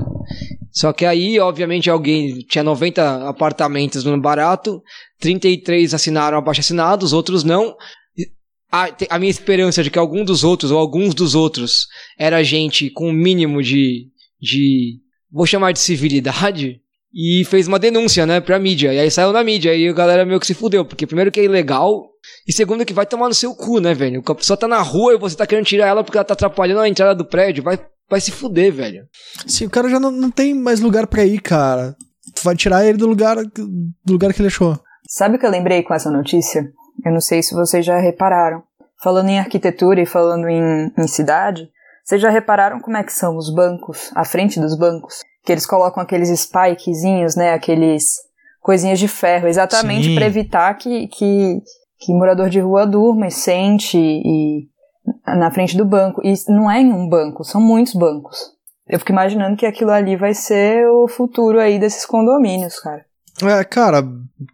Só 0.71 0.93
que 0.93 1.05
aí, 1.05 1.39
obviamente, 1.39 1.89
alguém 1.89 2.39
tinha 2.39 2.63
90 2.63 3.27
apartamentos 3.27 4.03
no 4.03 4.19
barato, 4.21 4.81
33 5.19 5.93
assinaram 5.93 6.37
abaixo 6.37 6.59
assinados, 6.59 7.13
outros 7.13 7.43
não. 7.43 7.75
A, 8.71 8.89
a 9.09 9.17
minha 9.17 9.31
esperança 9.31 9.81
de 9.81 9.89
que 9.89 9.97
algum 9.97 10.23
dos 10.23 10.43
outros, 10.43 10.69
ou 10.71 10.77
alguns 10.77 11.15
dos 11.15 11.33
outros, 11.33 11.87
era 12.19 12.43
gente 12.43 12.89
com 12.89 13.05
o 13.05 13.09
um 13.09 13.13
mínimo 13.13 13.63
de, 13.63 14.07
de. 14.39 14.99
Vou 15.31 15.47
chamar 15.47 15.71
de 15.71 15.79
civilidade, 15.79 16.79
e 17.19 17.43
fez 17.45 17.67
uma 17.67 17.79
denúncia, 17.79 18.27
né, 18.27 18.39
pra 18.39 18.59
mídia. 18.59 18.93
E 18.93 18.99
aí 18.99 19.09
saiu 19.09 19.33
na 19.33 19.43
mídia, 19.43 19.73
e 19.73 19.89
a 19.89 19.93
galera 19.93 20.23
meio 20.23 20.39
que 20.39 20.45
se 20.45 20.53
fudeu, 20.53 20.85
porque 20.85 21.07
primeiro 21.07 21.31
que 21.31 21.39
é 21.39 21.45
ilegal, 21.45 22.03
e 22.47 22.53
segundo 22.53 22.85
que 22.85 22.93
vai 22.93 23.07
tomar 23.07 23.27
no 23.27 23.33
seu 23.33 23.55
cu, 23.55 23.79
né, 23.79 23.95
velho? 23.95 24.21
A 24.23 24.35
pessoa 24.35 24.55
tá 24.55 24.67
na 24.67 24.79
rua 24.83 25.15
e 25.15 25.17
você 25.17 25.35
tá 25.35 25.47
querendo 25.47 25.65
tirar 25.65 25.87
ela 25.87 26.03
porque 26.03 26.15
ela 26.15 26.23
tá 26.23 26.35
atrapalhando 26.35 26.81
a 26.81 26.87
entrada 26.87 27.15
do 27.15 27.25
prédio, 27.25 27.63
vai, 27.63 27.79
vai 28.07 28.21
se 28.21 28.29
fuder, 28.29 28.71
velho. 28.71 29.07
Sim, 29.47 29.65
o 29.65 29.69
cara 29.69 29.89
já 29.89 29.99
não, 29.99 30.11
não 30.11 30.29
tem 30.29 30.53
mais 30.53 30.79
lugar 30.79 31.07
pra 31.07 31.25
ir, 31.25 31.41
cara. 31.41 31.95
Tu 32.35 32.43
vai 32.43 32.55
tirar 32.55 32.85
ele 32.85 32.99
do 32.99 33.07
lugar, 33.07 33.37
do 33.37 34.13
lugar 34.13 34.31
que 34.31 34.39
ele 34.39 34.49
achou. 34.49 34.79
Sabe 35.09 35.37
o 35.37 35.39
que 35.39 35.45
eu 35.45 35.49
lembrei 35.49 35.81
com 35.81 35.95
essa 35.95 36.11
notícia? 36.11 36.69
Eu 37.03 37.11
não 37.11 37.21
sei 37.21 37.41
se 37.41 37.55
vocês 37.55 37.83
já 37.83 37.97
repararam. 37.97 38.61
Falando 39.01 39.29
em 39.29 39.39
arquitetura 39.39 40.01
e 40.01 40.05
falando 40.05 40.47
em, 40.47 40.91
em 40.95 41.07
cidade, 41.07 41.67
vocês 42.03 42.21
já 42.21 42.29
repararam 42.29 42.79
como 42.79 42.97
é 42.97 43.03
que 43.03 43.11
são 43.11 43.37
os 43.37 43.51
bancos, 43.53 44.11
à 44.15 44.23
frente 44.23 44.59
dos 44.59 44.77
bancos? 44.77 45.23
Que 45.47 45.53
eles 45.53 45.65
colocam 45.65 46.03
aqueles 46.03 46.27
spikezinhos, 46.27 47.37
né? 47.37 47.53
Aqueles 47.53 48.15
coisinhas 48.59 48.99
de 48.99 49.07
ferro, 49.07 49.47
exatamente 49.47 50.13
para 50.13 50.25
evitar 50.25 50.73
que, 50.73 51.07
que, 51.07 51.61
que 51.99 52.13
morador 52.13 52.49
de 52.49 52.59
rua 52.59 52.85
durma 52.85 53.27
e 53.27 53.31
sente 53.31 53.97
e 53.97 54.67
na 55.25 55.49
frente 55.49 55.77
do 55.77 55.85
banco. 55.85 56.21
E 56.21 56.33
não 56.49 56.69
é 56.69 56.81
em 56.81 56.91
um 56.91 57.07
banco, 57.07 57.45
são 57.45 57.61
muitos 57.61 57.93
bancos. 57.93 58.37
Eu 58.85 58.99
fico 58.99 59.13
imaginando 59.13 59.55
que 59.55 59.65
aquilo 59.65 59.91
ali 59.91 60.17
vai 60.17 60.33
ser 60.33 60.85
o 60.89 61.07
futuro 61.07 61.61
aí 61.61 61.79
desses 61.79 62.05
condomínios, 62.05 62.77
cara. 62.81 63.05
É, 63.43 63.63
cara, 63.63 64.03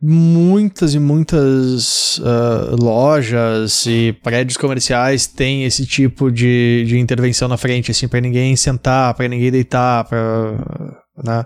muitas 0.02 0.94
e 0.94 1.00
muitas 1.00 2.18
uh, 2.18 2.76
lojas 2.78 3.86
e 3.86 4.12
prédios 4.22 4.58
comerciais 4.58 5.26
têm 5.26 5.64
esse 5.64 5.86
tipo 5.86 6.30
de, 6.30 6.84
de 6.86 7.00
intervenção 7.00 7.48
na 7.48 7.56
frente, 7.56 7.92
assim, 7.92 8.10
para 8.10 8.20
ninguém 8.20 8.56
sentar, 8.58 9.14
para 9.14 9.28
ninguém 9.28 9.52
deitar, 9.52 10.04
pra, 10.04 10.20
né? 11.24 11.46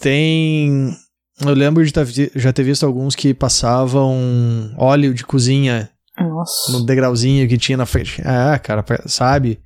Tem. 0.00 0.96
Eu 1.40 1.52
lembro 1.52 1.84
de 1.84 2.30
já 2.34 2.52
ter 2.52 2.62
visto 2.62 2.86
alguns 2.86 3.14
que 3.14 3.34
passavam 3.34 4.72
óleo 4.78 5.12
de 5.12 5.24
cozinha 5.24 5.90
Nossa. 6.18 6.72
no 6.72 6.86
degrauzinho 6.86 7.48
que 7.48 7.58
tinha 7.58 7.76
na 7.76 7.86
frente. 7.86 8.22
É, 8.22 8.58
cara, 8.58 8.84
sabe? 9.06 9.58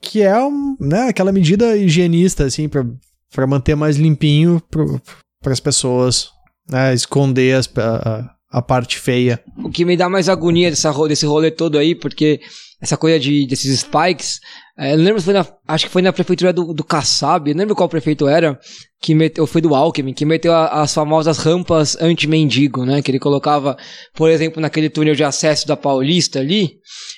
Que 0.00 0.22
é 0.22 0.42
um, 0.42 0.76
né, 0.80 1.08
aquela 1.08 1.30
medida 1.30 1.76
higienista, 1.76 2.44
assim, 2.44 2.68
pra, 2.68 2.84
pra 3.32 3.46
manter 3.46 3.76
mais 3.76 3.96
limpinho 3.96 4.60
pro, 4.70 5.00
para 5.42 5.52
as 5.52 5.60
pessoas 5.60 6.30
né, 6.70 6.94
esconder 6.94 7.56
as, 7.56 7.70
a, 7.76 8.30
a, 8.50 8.62
parte 8.62 8.98
feia. 8.98 9.42
O 9.62 9.70
que 9.70 9.84
me 9.84 9.96
dá 9.96 10.08
mais 10.08 10.28
agonia 10.28 10.70
dessa, 10.70 10.92
desse 11.08 11.26
rolê 11.26 11.50
todo 11.50 11.78
aí, 11.78 11.94
porque 11.94 12.40
essa 12.80 12.96
coisa 12.96 13.18
de, 13.18 13.46
desses 13.46 13.80
spikes, 13.80 14.40
é, 14.78 14.92
eu 14.92 14.96
lembro 14.96 15.20
se 15.20 15.26
foi 15.26 15.34
na, 15.34 15.46
acho 15.68 15.86
que 15.86 15.92
foi 15.92 16.02
na 16.02 16.12
prefeitura 16.12 16.52
do, 16.52 16.72
do 16.72 16.82
Kassab, 16.82 17.52
não 17.52 17.60
lembro 17.60 17.76
qual 17.76 17.88
prefeito 17.88 18.26
era, 18.26 18.58
que 19.00 19.14
meteu, 19.14 19.46
foi 19.46 19.60
do 19.60 19.74
Alckmin, 19.74 20.14
que 20.14 20.24
meteu 20.24 20.52
a, 20.52 20.82
as 20.82 20.94
famosas 20.94 21.38
rampas 21.38 21.96
anti-mendigo, 22.00 22.84
né, 22.84 23.02
que 23.02 23.10
ele 23.10 23.18
colocava, 23.18 23.76
por 24.14 24.30
exemplo, 24.30 24.60
naquele 24.60 24.88
túnel 24.88 25.14
de 25.14 25.24
acesso 25.24 25.66
da 25.66 25.76
Paulista 25.76 26.38
ali, 26.38 26.72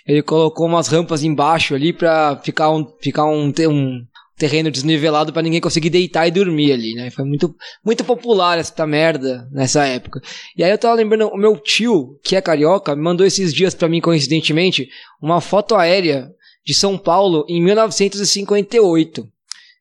ele 0.07 0.23
colocou 0.23 0.67
umas 0.67 0.89
rampas 0.89 1.23
embaixo 1.23 1.75
ali 1.75 1.93
pra 1.93 2.41
ficar 2.43 2.71
um, 2.71 2.87
ficar 3.01 3.25
um, 3.25 3.53
um 3.69 4.01
terreno 4.37 4.71
desnivelado 4.71 5.33
para 5.33 5.43
ninguém 5.43 5.61
conseguir 5.61 5.91
deitar 5.91 6.27
e 6.27 6.31
dormir 6.31 6.73
ali, 6.73 6.95
né? 6.95 7.11
Foi 7.11 7.25
muito, 7.25 7.55
muito 7.85 8.05
popular 8.05 8.59
essa 8.59 8.87
merda 8.87 9.49
nessa 9.53 9.87
época. 9.87 10.21
E 10.57 10.65
aí 10.65 10.71
eu 10.71 10.79
tava 10.79 10.95
lembrando, 10.95 11.29
o 11.29 11.37
meu 11.37 11.57
tio, 11.57 12.19
que 12.23 12.35
é 12.35 12.41
carioca, 12.41 12.97
me 12.97 13.03
mandou 13.03 13.27
esses 13.27 13.55
dias 13.55 13.75
para 13.75 13.89
mim, 13.89 14.01
coincidentemente, 14.01 14.89
uma 15.23 15.41
foto 15.41 15.75
aérea 15.77 16.29
de 16.65 16.75
São 16.75 16.99
Paulo 16.99 17.45
em 17.49 17.63
1958. 17.63 19.29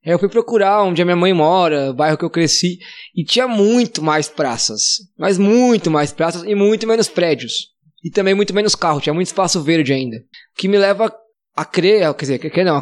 Aí 0.06 0.12
eu 0.12 0.20
fui 0.20 0.30
procurar 0.30 0.84
onde 0.84 1.02
a 1.02 1.06
minha 1.06 1.16
mãe 1.16 1.34
mora, 1.34 1.94
bairro 1.94 2.18
que 2.18 2.26
eu 2.26 2.30
cresci, 2.30 2.78
e 3.16 3.24
tinha 3.24 3.48
muito 3.48 4.04
mais 4.04 4.28
praças. 4.28 4.98
Mas 5.18 5.38
muito 5.38 5.90
mais 5.90 6.12
praças 6.12 6.44
e 6.44 6.54
muito 6.54 6.86
menos 6.86 7.08
prédios. 7.08 7.70
E 8.04 8.12
também 8.12 8.36
muito 8.36 8.54
menos 8.54 8.76
carro, 8.76 9.00
tinha 9.00 9.14
muito 9.14 9.28
espaço 9.28 9.64
verde 9.64 9.94
ainda. 9.94 10.18
O 10.18 10.60
que 10.60 10.68
me 10.68 10.78
leva 10.78 11.12
a 11.56 11.64
crer, 11.64 12.14
quer 12.16 12.26
dizer, 12.26 12.40
quer 12.40 12.66
não, 12.66 12.78
a, 12.78 12.82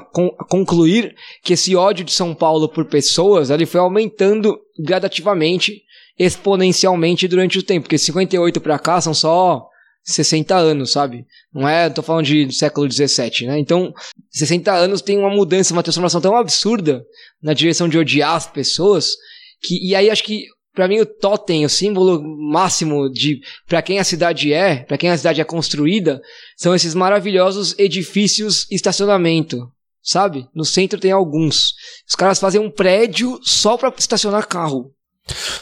concluir 0.50 1.16
que 1.44 1.54
esse 1.54 1.76
ódio 1.76 2.06
de 2.06 2.12
São 2.12 2.34
Paulo 2.34 2.70
por 2.70 2.86
pessoas, 2.86 3.50
ele 3.50 3.66
foi 3.66 3.82
aumentando 3.82 4.58
gradativamente, 4.80 5.84
exponencialmente 6.18 7.28
durante 7.28 7.60
o 7.60 7.64
tempo, 7.64 7.84
porque 7.84 7.98
58 7.98 8.62
para 8.62 8.80
cá 8.80 9.02
são 9.02 9.14
só 9.14 9.68
60 10.04 10.56
anos, 10.56 10.92
sabe? 10.92 11.26
Não 11.54 11.68
é, 11.68 11.90
tô 11.90 12.02
falando 12.02 12.26
de 12.26 12.52
século 12.54 12.88
17, 12.88 13.46
né? 13.46 13.60
Então, 13.60 13.94
60 14.30 14.72
anos 14.72 15.02
tem 15.02 15.18
uma 15.18 15.30
mudança, 15.30 15.74
uma 15.74 15.84
transformação 15.84 16.22
tão 16.22 16.36
absurda 16.36 17.04
na 17.42 17.54
direção 17.54 17.90
de 17.90 17.98
odiar 17.98 18.36
as 18.36 18.48
pessoas, 18.48 19.16
que 19.62 19.86
e 19.86 19.96
aí 19.96 20.10
acho 20.10 20.24
que 20.24 20.46
para 20.74 20.88
mim 20.88 21.00
o 21.00 21.06
totem, 21.06 21.66
o 21.66 21.70
símbolo 21.70 22.22
máximo 22.22 23.10
de 23.12 23.40
para 23.68 23.82
quem 23.82 24.00
a 24.00 24.04
cidade 24.04 24.54
é, 24.54 24.78
para 24.84 24.98
quem 24.98 25.10
a 25.10 25.18
cidade 25.18 25.42
é 25.42 25.44
construída, 25.44 26.22
são 26.58 26.74
esses 26.74 26.96
maravilhosos 26.96 27.76
edifícios 27.78 28.66
estacionamento, 28.72 29.70
sabe? 30.02 30.48
No 30.56 30.66
centro 30.66 31.00
tem 31.00 31.12
alguns. 31.12 31.74
Os 32.08 32.16
caras 32.16 32.40
fazem 32.40 32.62
um 32.62 32.72
prédio 32.72 33.40
só 33.44 33.78
para 33.78 33.94
estacionar 33.98 34.48
carro. 34.48 34.92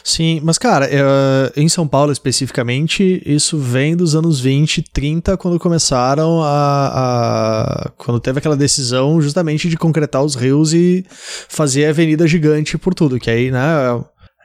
Sim, 0.02 0.40
mas 0.42 0.56
cara, 0.58 0.88
é, 0.90 1.52
em 1.54 1.68
São 1.68 1.86
Paulo 1.86 2.10
especificamente, 2.10 3.22
isso 3.26 3.58
vem 3.58 3.94
dos 3.94 4.14
anos 4.14 4.40
20, 4.40 4.82
30, 4.90 5.36
quando 5.36 5.58
começaram 5.58 6.42
a, 6.42 6.86
a, 7.86 7.90
quando 7.96 8.18
teve 8.18 8.38
aquela 8.38 8.56
decisão 8.56 9.20
justamente 9.20 9.68
de 9.68 9.76
concretar 9.76 10.24
os 10.24 10.34
rios 10.34 10.72
e 10.72 11.04
fazer 11.10 11.86
a 11.86 11.90
avenida 11.90 12.26
gigante 12.26 12.78
por 12.78 12.94
tudo, 12.94 13.20
que 13.20 13.30
aí, 13.30 13.50
né, 13.50 13.60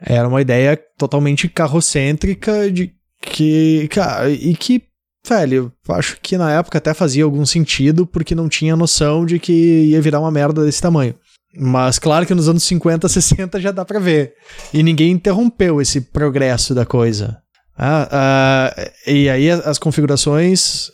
era 0.01 0.27
uma 0.27 0.41
ideia 0.41 0.79
totalmente 0.97 1.47
carrocêntrica 1.47 2.71
de 2.71 2.91
que, 3.21 3.87
cara, 3.89 4.29
e 4.29 4.55
que, 4.55 4.83
velho, 5.27 5.71
acho 5.89 6.17
que 6.21 6.37
na 6.37 6.51
época 6.51 6.77
até 6.77 6.93
fazia 6.93 7.23
algum 7.23 7.45
sentido 7.45 8.05
porque 8.05 8.35
não 8.35 8.49
tinha 8.49 8.75
noção 8.75 9.25
de 9.25 9.39
que 9.39 9.85
ia 9.85 10.01
virar 10.01 10.19
uma 10.19 10.31
merda 10.31 10.63
desse 10.63 10.81
tamanho. 10.81 11.15
Mas 11.57 11.97
claro 11.97 12.25
que 12.25 12.35
nos 12.35 12.49
anos 12.49 12.63
50, 12.63 13.07
60 13.07 13.59
já 13.61 13.71
dá 13.71 13.85
pra 13.85 13.99
ver. 13.99 14.33
E 14.73 14.83
ninguém 14.83 15.11
interrompeu 15.11 15.81
esse 15.81 16.01
progresso 16.01 16.75
da 16.75 16.85
coisa. 16.85 17.37
Ah, 17.77 18.07
ah, 18.11 18.91
e 19.05 19.29
aí 19.29 19.49
as 19.49 19.77
configurações 19.77 20.89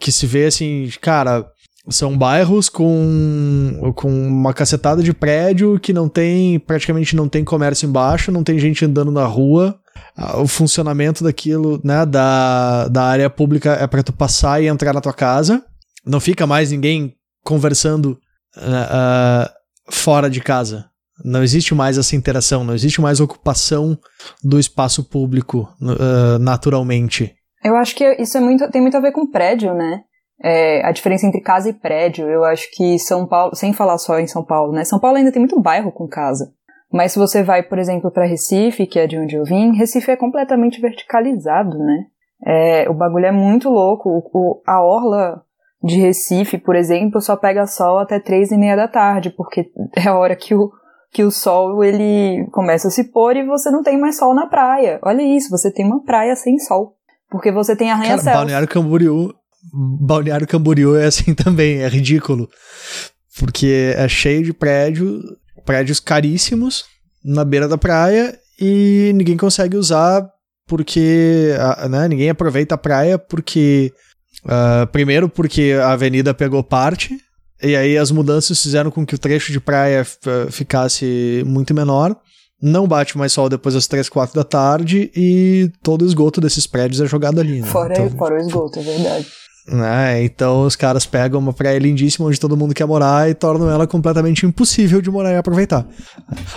que 0.00 0.12
se 0.12 0.26
vê 0.26 0.46
assim, 0.46 0.90
cara, 1.00 1.46
são 1.88 2.16
bairros 2.16 2.68
com, 2.68 3.92
com 3.96 4.08
uma 4.28 4.54
cacetada 4.54 5.02
de 5.02 5.12
prédio 5.12 5.80
que 5.80 5.92
não 5.92 6.08
tem, 6.08 6.58
praticamente 6.60 7.16
não 7.16 7.28
tem 7.28 7.44
comércio 7.44 7.88
embaixo, 7.88 8.30
não 8.30 8.44
tem 8.44 8.58
gente 8.58 8.84
andando 8.84 9.10
na 9.10 9.24
rua. 9.24 9.78
Ah, 10.16 10.40
o 10.40 10.46
funcionamento 10.46 11.24
daquilo, 11.24 11.80
né, 11.82 12.06
da, 12.06 12.88
da 12.88 13.04
área 13.04 13.28
pública 13.28 13.72
é 13.72 13.86
para 13.86 14.02
tu 14.02 14.12
passar 14.12 14.62
e 14.62 14.66
entrar 14.66 14.92
na 14.92 15.00
tua 15.00 15.12
casa. 15.12 15.62
Não 16.06 16.20
fica 16.20 16.46
mais 16.46 16.70
ninguém 16.70 17.14
conversando 17.44 18.18
uh, 18.56 19.48
fora 19.90 20.30
de 20.30 20.40
casa. 20.40 20.86
Não 21.24 21.42
existe 21.42 21.74
mais 21.74 21.98
essa 21.98 22.16
interação, 22.16 22.64
não 22.64 22.74
existe 22.74 23.00
mais 23.00 23.20
ocupação 23.20 23.98
do 24.42 24.58
espaço 24.58 25.04
público 25.04 25.68
uh, 25.80 26.38
naturalmente. 26.38 27.34
Eu 27.64 27.76
acho 27.76 27.94
que 27.94 28.04
isso 28.20 28.36
é 28.36 28.40
muito, 28.40 28.68
tem 28.70 28.80
muito 28.80 28.96
a 28.96 29.00
ver 29.00 29.12
com 29.12 29.30
prédio, 29.30 29.74
né? 29.74 30.00
É, 30.40 30.84
a 30.84 30.92
diferença 30.92 31.26
entre 31.26 31.40
casa 31.40 31.68
e 31.68 31.72
prédio. 31.72 32.28
Eu 32.28 32.44
acho 32.44 32.68
que 32.72 32.98
São 32.98 33.26
Paulo, 33.26 33.54
sem 33.54 33.72
falar 33.72 33.98
só 33.98 34.18
em 34.18 34.26
São 34.26 34.44
Paulo, 34.44 34.72
né? 34.72 34.84
São 34.84 34.98
Paulo 34.98 35.16
ainda 35.16 35.32
tem 35.32 35.40
muito 35.40 35.60
bairro 35.60 35.92
com 35.92 36.06
casa. 36.06 36.52
Mas 36.92 37.12
se 37.12 37.18
você 37.18 37.42
vai, 37.42 37.62
por 37.62 37.78
exemplo, 37.78 38.10
para 38.10 38.26
Recife, 38.26 38.86
que 38.86 38.98
é 38.98 39.06
de 39.06 39.18
onde 39.18 39.34
eu 39.34 39.44
vim, 39.44 39.74
Recife 39.74 40.10
é 40.10 40.16
completamente 40.16 40.80
verticalizado, 40.80 41.78
né? 41.78 42.04
É, 42.44 42.90
o 42.90 42.94
bagulho 42.94 43.26
é 43.26 43.32
muito 43.32 43.70
louco. 43.70 44.10
O, 44.32 44.62
a 44.66 44.82
orla 44.82 45.42
de 45.82 45.98
Recife, 45.98 46.58
por 46.58 46.76
exemplo, 46.76 47.20
só 47.20 47.34
pega 47.34 47.66
sol 47.66 47.98
até 47.98 48.20
três 48.20 48.50
e 48.52 48.58
meia 48.58 48.76
da 48.76 48.86
tarde, 48.86 49.30
porque 49.30 49.70
é 49.96 50.08
a 50.08 50.18
hora 50.18 50.36
que 50.36 50.54
o, 50.54 50.70
que 51.10 51.24
o 51.24 51.30
sol 51.30 51.82
ele 51.82 52.46
começa 52.52 52.88
a 52.88 52.90
se 52.90 53.04
pôr 53.04 53.36
e 53.36 53.46
você 53.46 53.70
não 53.70 53.82
tem 53.82 53.98
mais 53.98 54.18
sol 54.18 54.34
na 54.34 54.46
praia. 54.46 54.98
Olha 55.02 55.22
isso, 55.22 55.50
você 55.50 55.72
tem 55.72 55.86
uma 55.86 56.02
praia 56.02 56.36
sem 56.36 56.58
sol. 56.58 56.96
Porque 57.30 57.50
você 57.50 57.74
tem 57.74 57.90
arranha-céus. 57.90 58.36
Balneário 58.36 58.68
Camboriú 58.68 59.32
Balneário 59.72 60.46
Camboriú 60.46 60.96
é 60.96 61.06
assim 61.06 61.34
também, 61.34 61.78
é 61.78 61.88
ridículo. 61.88 62.48
Porque 63.38 63.94
é 63.96 64.08
cheio 64.08 64.42
de 64.42 64.52
prédio, 64.52 65.22
prédios 65.64 66.00
caríssimos 66.00 66.84
na 67.24 67.44
beira 67.44 67.68
da 67.68 67.78
praia 67.78 68.38
e 68.60 69.12
ninguém 69.14 69.36
consegue 69.36 69.76
usar 69.76 70.28
porque 70.66 71.54
né, 71.90 72.08
ninguém 72.08 72.30
aproveita 72.30 72.74
a 72.74 72.78
praia 72.78 73.18
porque. 73.18 73.92
ah, 74.46 74.88
primeiro, 74.90 75.28
porque 75.28 75.74
a 75.80 75.92
avenida 75.92 76.32
pegou 76.32 76.62
parte, 76.62 77.18
e 77.62 77.76
aí 77.76 77.98
as 77.98 78.10
mudanças 78.10 78.60
fizeram 78.60 78.90
com 78.90 79.04
que 79.04 79.14
o 79.14 79.18
trecho 79.18 79.52
de 79.52 79.60
praia 79.60 80.04
ficasse 80.50 81.42
muito 81.46 81.74
menor. 81.74 82.16
Não 82.60 82.86
bate 82.86 83.18
mais 83.18 83.32
sol 83.32 83.48
depois 83.48 83.74
das 83.74 83.88
3, 83.88 84.08
4 84.08 84.36
da 84.36 84.44
tarde 84.44 85.10
e 85.16 85.68
todo 85.82 86.02
o 86.02 86.06
esgoto 86.06 86.40
desses 86.40 86.64
prédios 86.64 87.00
é 87.00 87.06
jogado 87.06 87.40
ali. 87.40 87.60
Né? 87.60 87.66
Fora, 87.66 87.92
então, 87.92 88.10
fora 88.10 88.36
o 88.36 88.38
esgoto, 88.38 88.78
é 88.78 88.82
verdade. 88.82 89.26
Né, 89.66 90.24
então 90.24 90.66
os 90.66 90.74
caras 90.74 91.06
pegam 91.06 91.38
uma 91.38 91.52
praia 91.52 91.78
lindíssima 91.78 92.26
onde 92.26 92.40
todo 92.40 92.56
mundo 92.56 92.74
quer 92.74 92.86
morar 92.86 93.30
e 93.30 93.34
tornam 93.34 93.70
ela 93.70 93.86
completamente 93.86 94.44
impossível 94.44 95.00
de 95.00 95.10
morar 95.10 95.32
e 95.32 95.36
aproveitar. 95.36 95.86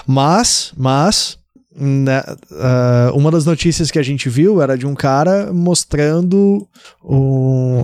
Mas, 0.07 0.74
mas, 0.75 1.38
né, 1.75 2.24
ah, 2.53 3.12
uma 3.13 3.29
das 3.29 3.45
notícias 3.45 3.91
que 3.91 4.00
a 4.00 4.03
gente 4.03 4.29
viu 4.29 4.62
era 4.62 4.77
de 4.77 4.88
um 4.88 4.95
cara 4.95 5.53
mostrando 5.53 6.67
o, 7.03 7.81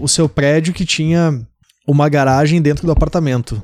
o 0.00 0.08
seu 0.08 0.28
prédio 0.28 0.74
que 0.74 0.84
tinha 0.84 1.40
uma 1.86 2.08
garagem 2.08 2.60
dentro 2.60 2.86
do 2.86 2.92
apartamento. 2.92 3.62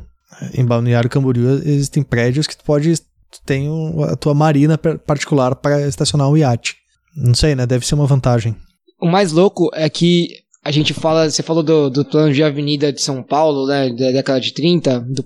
Em 0.54 0.64
Balneário 0.64 1.10
Camboriú 1.10 1.60
existem 1.64 2.02
prédios 2.02 2.46
que 2.46 2.56
tu 2.56 2.64
pode 2.64 2.96
tu 3.30 3.40
tem 3.46 3.68
a 4.10 4.16
tua 4.16 4.34
marina 4.34 4.76
particular 4.78 5.54
para 5.54 5.86
estacionar 5.86 6.28
um 6.28 6.36
iate. 6.36 6.76
Não 7.16 7.34
sei, 7.34 7.54
né? 7.54 7.66
Deve 7.66 7.86
ser 7.86 7.94
uma 7.94 8.06
vantagem. 8.06 8.56
O 9.00 9.06
mais 9.06 9.32
louco 9.32 9.70
é 9.72 9.88
que 9.88 10.28
a 10.70 10.72
gente 10.72 10.94
fala, 10.94 11.28
você 11.28 11.42
falou 11.42 11.62
do, 11.62 11.90
do 11.90 12.04
plano 12.04 12.32
de 12.32 12.42
avenida 12.42 12.92
de 12.92 13.02
São 13.02 13.22
Paulo, 13.22 13.66
né, 13.66 13.90
da 13.90 14.12
década 14.12 14.40
de 14.40 14.52
30, 14.54 15.00
do- 15.00 15.24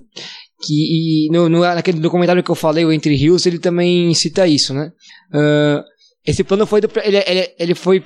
que 0.61 0.73
e 1.27 1.29
no, 1.31 1.47
no, 1.47 1.59
naquele 1.59 1.99
documentário 1.99 2.41
que 2.43 2.49
eu 2.49 2.55
falei, 2.55 2.83
o 2.83 2.91
Entre 2.91 3.15
Rios, 3.15 3.45
ele 3.45 3.59
também 3.59 4.13
cita 4.13 4.47
isso, 4.47 4.73
né? 4.73 4.91
Ah, 5.31 5.83
esse 6.25 6.43
plano 6.43 6.65
foi, 6.65 6.81
do, 6.81 6.89
ele, 7.03 7.17
ele, 7.27 7.49
ele 7.59 7.75
foi 7.75 8.03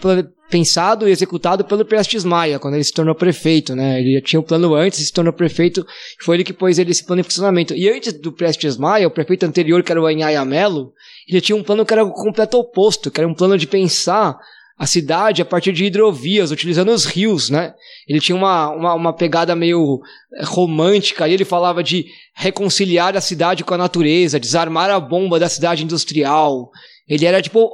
pensado 0.49 1.07
e 1.07 1.11
executado 1.11 1.63
pelo 1.63 1.85
Prestes 1.85 2.25
Maia, 2.25 2.59
quando 2.59 2.73
ele 2.73 2.83
se 2.83 2.91
tornou 2.91 3.15
prefeito, 3.15 3.73
né? 3.73 4.01
Ele 4.01 4.15
já 4.15 4.21
tinha 4.21 4.39
o 4.41 4.43
plano 4.43 4.75
antes, 4.75 4.99
se 4.99 5.13
tornou 5.13 5.31
prefeito, 5.31 5.85
foi 6.21 6.35
ele 6.35 6.43
que 6.43 6.51
pôs 6.51 6.77
ele 6.77 6.91
esse 6.91 7.05
plano 7.05 7.21
em 7.21 7.23
funcionamento. 7.23 7.73
E 7.73 7.87
antes 7.89 8.11
do 8.11 8.33
Prestes 8.33 8.75
Maia, 8.75 9.07
o 9.07 9.11
prefeito 9.11 9.45
anterior, 9.45 9.81
que 9.83 9.91
era 9.91 10.01
o 10.01 10.05
Anhaya 10.05 10.43
Mello, 10.43 10.91
ele 11.29 11.39
tinha 11.39 11.55
um 11.55 11.63
plano 11.63 11.85
que 11.85 11.93
era 11.93 12.03
o 12.03 12.11
completo 12.11 12.57
oposto, 12.57 13.09
que 13.09 13.21
era 13.21 13.27
um 13.29 13.33
plano 13.33 13.57
de 13.57 13.67
pensar 13.67 14.37
a 14.79 14.85
cidade 14.85 15.41
a 15.41 15.45
partir 15.45 15.73
de 15.73 15.83
hidrovias, 15.83 16.51
utilizando 16.51 16.93
os 16.93 17.03
rios, 17.03 17.49
né? 17.49 17.73
Ele 18.07 18.21
tinha 18.21 18.33
uma, 18.33 18.69
uma, 18.69 18.93
uma 18.93 19.13
pegada 19.13 19.53
meio 19.53 19.99
eh, 20.33 20.45
romântica, 20.45 21.27
e 21.27 21.33
ele 21.33 21.43
falava 21.43 21.83
de 21.83 22.05
reconciliar 22.33 23.17
a 23.17 23.21
cidade 23.21 23.65
com 23.65 23.73
a 23.73 23.77
natureza, 23.77 24.39
desarmar 24.39 24.89
a 24.89 24.97
bomba 24.97 25.37
da 25.37 25.49
cidade 25.49 25.83
industrial. 25.83 26.71
Ele 27.05 27.25
era 27.25 27.41
tipo. 27.41 27.69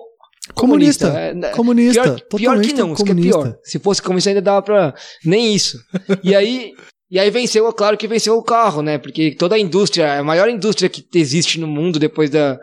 Comunista. 0.55 1.07
é, 1.09 1.33
né? 1.35 1.49
Comunista. 1.49 2.01
Pior, 2.01 2.21
pior 2.39 2.61
que 2.61 2.73
não, 2.73 2.93
isso 2.93 3.03
que 3.03 3.11
é 3.11 3.13
comunista. 3.13 3.41
pior. 3.41 3.57
Se 3.63 3.77
fosse 3.77 4.01
comunista 4.01 4.31
ainda 4.31 4.41
dava 4.41 4.63
pra. 4.63 4.95
Nem 5.23 5.53
isso. 5.53 5.77
E 6.23 6.33
aí. 6.33 6.71
E 7.09 7.19
aí 7.19 7.29
venceu, 7.29 7.67
é 7.67 7.71
claro 7.73 7.97
que 7.97 8.07
venceu 8.07 8.35
o 8.35 8.43
carro, 8.43 8.81
né? 8.81 8.97
Porque 8.97 9.35
toda 9.35 9.55
a 9.55 9.59
indústria, 9.59 10.19
a 10.19 10.23
maior 10.23 10.49
indústria 10.49 10.89
que 10.89 11.05
existe 11.13 11.59
no 11.59 11.67
mundo 11.67 11.99
depois, 11.99 12.31
da, 12.31 12.57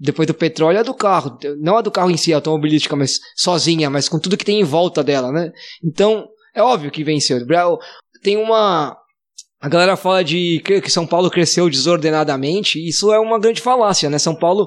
depois 0.00 0.26
do 0.26 0.32
petróleo 0.32 0.78
é 0.78 0.80
a 0.80 0.84
do 0.84 0.94
carro. 0.94 1.38
Não 1.60 1.76
a 1.76 1.82
do 1.82 1.90
carro 1.90 2.10
em 2.10 2.16
si, 2.16 2.32
a 2.32 2.36
automobilística, 2.36 2.96
mas 2.96 3.20
sozinha, 3.36 3.90
mas 3.90 4.08
com 4.08 4.18
tudo 4.18 4.38
que 4.38 4.44
tem 4.44 4.60
em 4.60 4.64
volta 4.64 5.04
dela, 5.04 5.30
né? 5.30 5.52
Então, 5.84 6.26
é 6.54 6.62
óbvio 6.62 6.90
que 6.90 7.04
venceu. 7.04 7.38
Tem 8.22 8.38
uma. 8.38 8.96
A 9.60 9.68
galera 9.68 9.96
fala 9.96 10.22
de 10.22 10.62
que 10.64 10.90
São 10.90 11.06
Paulo 11.06 11.30
cresceu 11.30 11.68
desordenadamente, 11.68 12.78
isso 12.78 13.12
é 13.12 13.18
uma 13.18 13.38
grande 13.38 13.60
falácia, 13.60 14.08
né? 14.08 14.18
São 14.18 14.34
Paulo, 14.34 14.66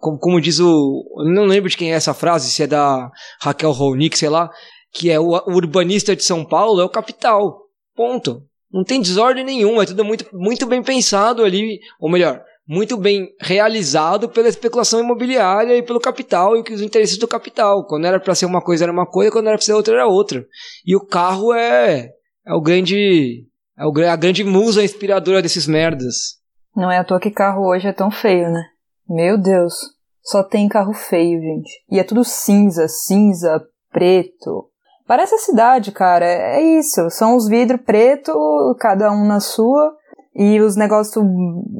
como, 0.00 0.40
diz 0.40 0.58
o. 0.58 1.04
Não 1.32 1.44
lembro 1.44 1.70
de 1.70 1.76
quem 1.76 1.92
é 1.92 1.96
essa 1.96 2.14
frase, 2.14 2.50
se 2.50 2.64
é 2.64 2.66
da 2.66 3.08
Raquel 3.40 3.72
Ronick, 3.72 4.18
sei 4.18 4.28
lá, 4.28 4.50
que 4.92 5.10
é 5.10 5.18
o 5.18 5.30
urbanista 5.46 6.16
de 6.16 6.24
São 6.24 6.44
Paulo 6.44 6.80
é 6.80 6.84
o 6.84 6.88
capital. 6.88 7.67
Ponto. 7.98 8.44
Não 8.72 8.84
tem 8.84 9.00
desordem 9.00 9.44
nenhuma, 9.44 9.82
é 9.82 9.86
tudo 9.86 10.04
muito, 10.04 10.24
muito 10.32 10.66
bem 10.66 10.80
pensado 10.84 11.42
ali, 11.42 11.80
ou 11.98 12.08
melhor, 12.08 12.40
muito 12.64 12.96
bem 12.96 13.26
realizado 13.40 14.28
pela 14.28 14.46
especulação 14.46 15.00
imobiliária 15.00 15.76
e 15.76 15.82
pelo 15.82 15.98
capital 15.98 16.56
e 16.56 16.60
os 16.72 16.80
interesses 16.80 17.18
do 17.18 17.26
capital. 17.26 17.84
Quando 17.88 18.04
era 18.04 18.20
para 18.20 18.36
ser 18.36 18.46
uma 18.46 18.62
coisa 18.62 18.84
era 18.84 18.92
uma 18.92 19.04
coisa, 19.04 19.32
quando 19.32 19.48
era 19.48 19.56
para 19.56 19.64
ser 19.64 19.72
outra 19.72 19.94
era 19.94 20.06
outra. 20.06 20.46
E 20.86 20.94
o 20.94 21.04
carro 21.04 21.52
é 21.52 22.10
é 22.46 22.54
o 22.54 22.60
grande 22.60 23.44
é 23.76 23.84
o, 23.84 24.08
a 24.08 24.14
grande 24.14 24.44
musa 24.44 24.84
inspiradora 24.84 25.42
desses 25.42 25.66
merdas. 25.66 26.38
Não 26.76 26.92
é 26.92 26.98
à 26.98 27.04
toa 27.04 27.18
que 27.18 27.32
carro 27.32 27.66
hoje 27.66 27.88
é 27.88 27.92
tão 27.92 28.12
feio, 28.12 28.48
né? 28.48 28.62
Meu 29.08 29.36
Deus. 29.36 29.74
Só 30.22 30.44
tem 30.44 30.68
carro 30.68 30.92
feio, 30.92 31.40
gente. 31.40 31.82
E 31.90 31.98
é 31.98 32.04
tudo 32.04 32.22
cinza, 32.22 32.86
cinza, 32.86 33.60
preto. 33.90 34.70
Parece 35.08 35.34
a 35.34 35.38
cidade, 35.38 35.90
cara. 35.90 36.24
É 36.24 36.60
é 36.60 36.78
isso. 36.78 37.08
São 37.10 37.34
os 37.34 37.48
vidros 37.48 37.80
preto, 37.84 38.32
cada 38.78 39.10
um 39.10 39.26
na 39.26 39.40
sua. 39.40 39.92
E 40.36 40.60
os 40.60 40.76
negócios 40.76 41.16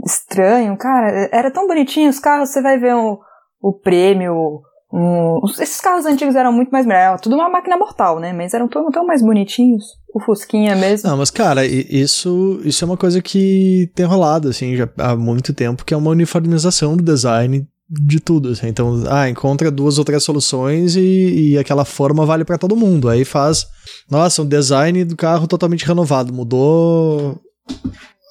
estranhos. 0.06 0.76
Cara, 0.80 1.28
era 1.30 1.50
tão 1.52 1.68
bonitinho. 1.68 2.10
Os 2.10 2.18
carros, 2.18 2.48
você 2.48 2.60
vai 2.60 2.78
ver 2.78 2.94
o, 2.94 3.18
o 3.62 3.72
prêmio. 3.72 4.62
um- 4.92 5.40
esses 5.60 5.80
carros 5.80 6.06
antigos 6.06 6.34
eram 6.34 6.52
muito 6.52 6.70
mais. 6.70 6.86
Era 6.86 7.18
tudo 7.18 7.36
uma 7.36 7.48
máquina 7.48 7.76
mortal, 7.76 8.18
né? 8.18 8.32
Mas 8.32 8.54
eram 8.54 8.66
tão, 8.66 8.90
tão 8.90 9.06
mais 9.06 9.22
bonitinhos. 9.22 9.84
O 10.14 10.20
Fusquinha 10.20 10.74
mesmo. 10.74 11.08
Não, 11.08 11.18
mas 11.18 11.30
cara, 11.30 11.64
isso, 11.66 12.58
isso 12.64 12.82
é 12.82 12.86
uma 12.86 12.96
coisa 12.96 13.20
que 13.20 13.90
tem 13.94 14.06
rolado, 14.06 14.48
assim, 14.48 14.74
já 14.74 14.88
há 14.98 15.14
muito 15.14 15.52
tempo, 15.54 15.84
que 15.84 15.92
é 15.92 15.96
uma 15.96 16.10
uniformização 16.10 16.96
do 16.96 17.02
design 17.02 17.64
de 17.88 18.20
tudo, 18.20 18.51
assim. 18.51 18.68
Então, 18.68 19.03
ah, 19.09 19.29
encontra 19.29 19.70
duas 19.70 19.98
ou 19.98 20.05
três 20.05 20.22
soluções 20.22 20.94
e, 20.96 21.53
e 21.53 21.59
aquela 21.59 21.85
forma 21.85 22.27
vale 22.27 22.44
pra 22.44 22.59
todo 22.59 22.77
mundo. 22.77 23.09
Aí 23.09 23.24
faz, 23.24 23.66
nossa, 24.11 24.42
um 24.42 24.46
design 24.46 25.05
do 25.05 25.16
carro 25.16 25.46
totalmente 25.46 25.87
renovado, 25.87 26.33
mudou 26.33 27.40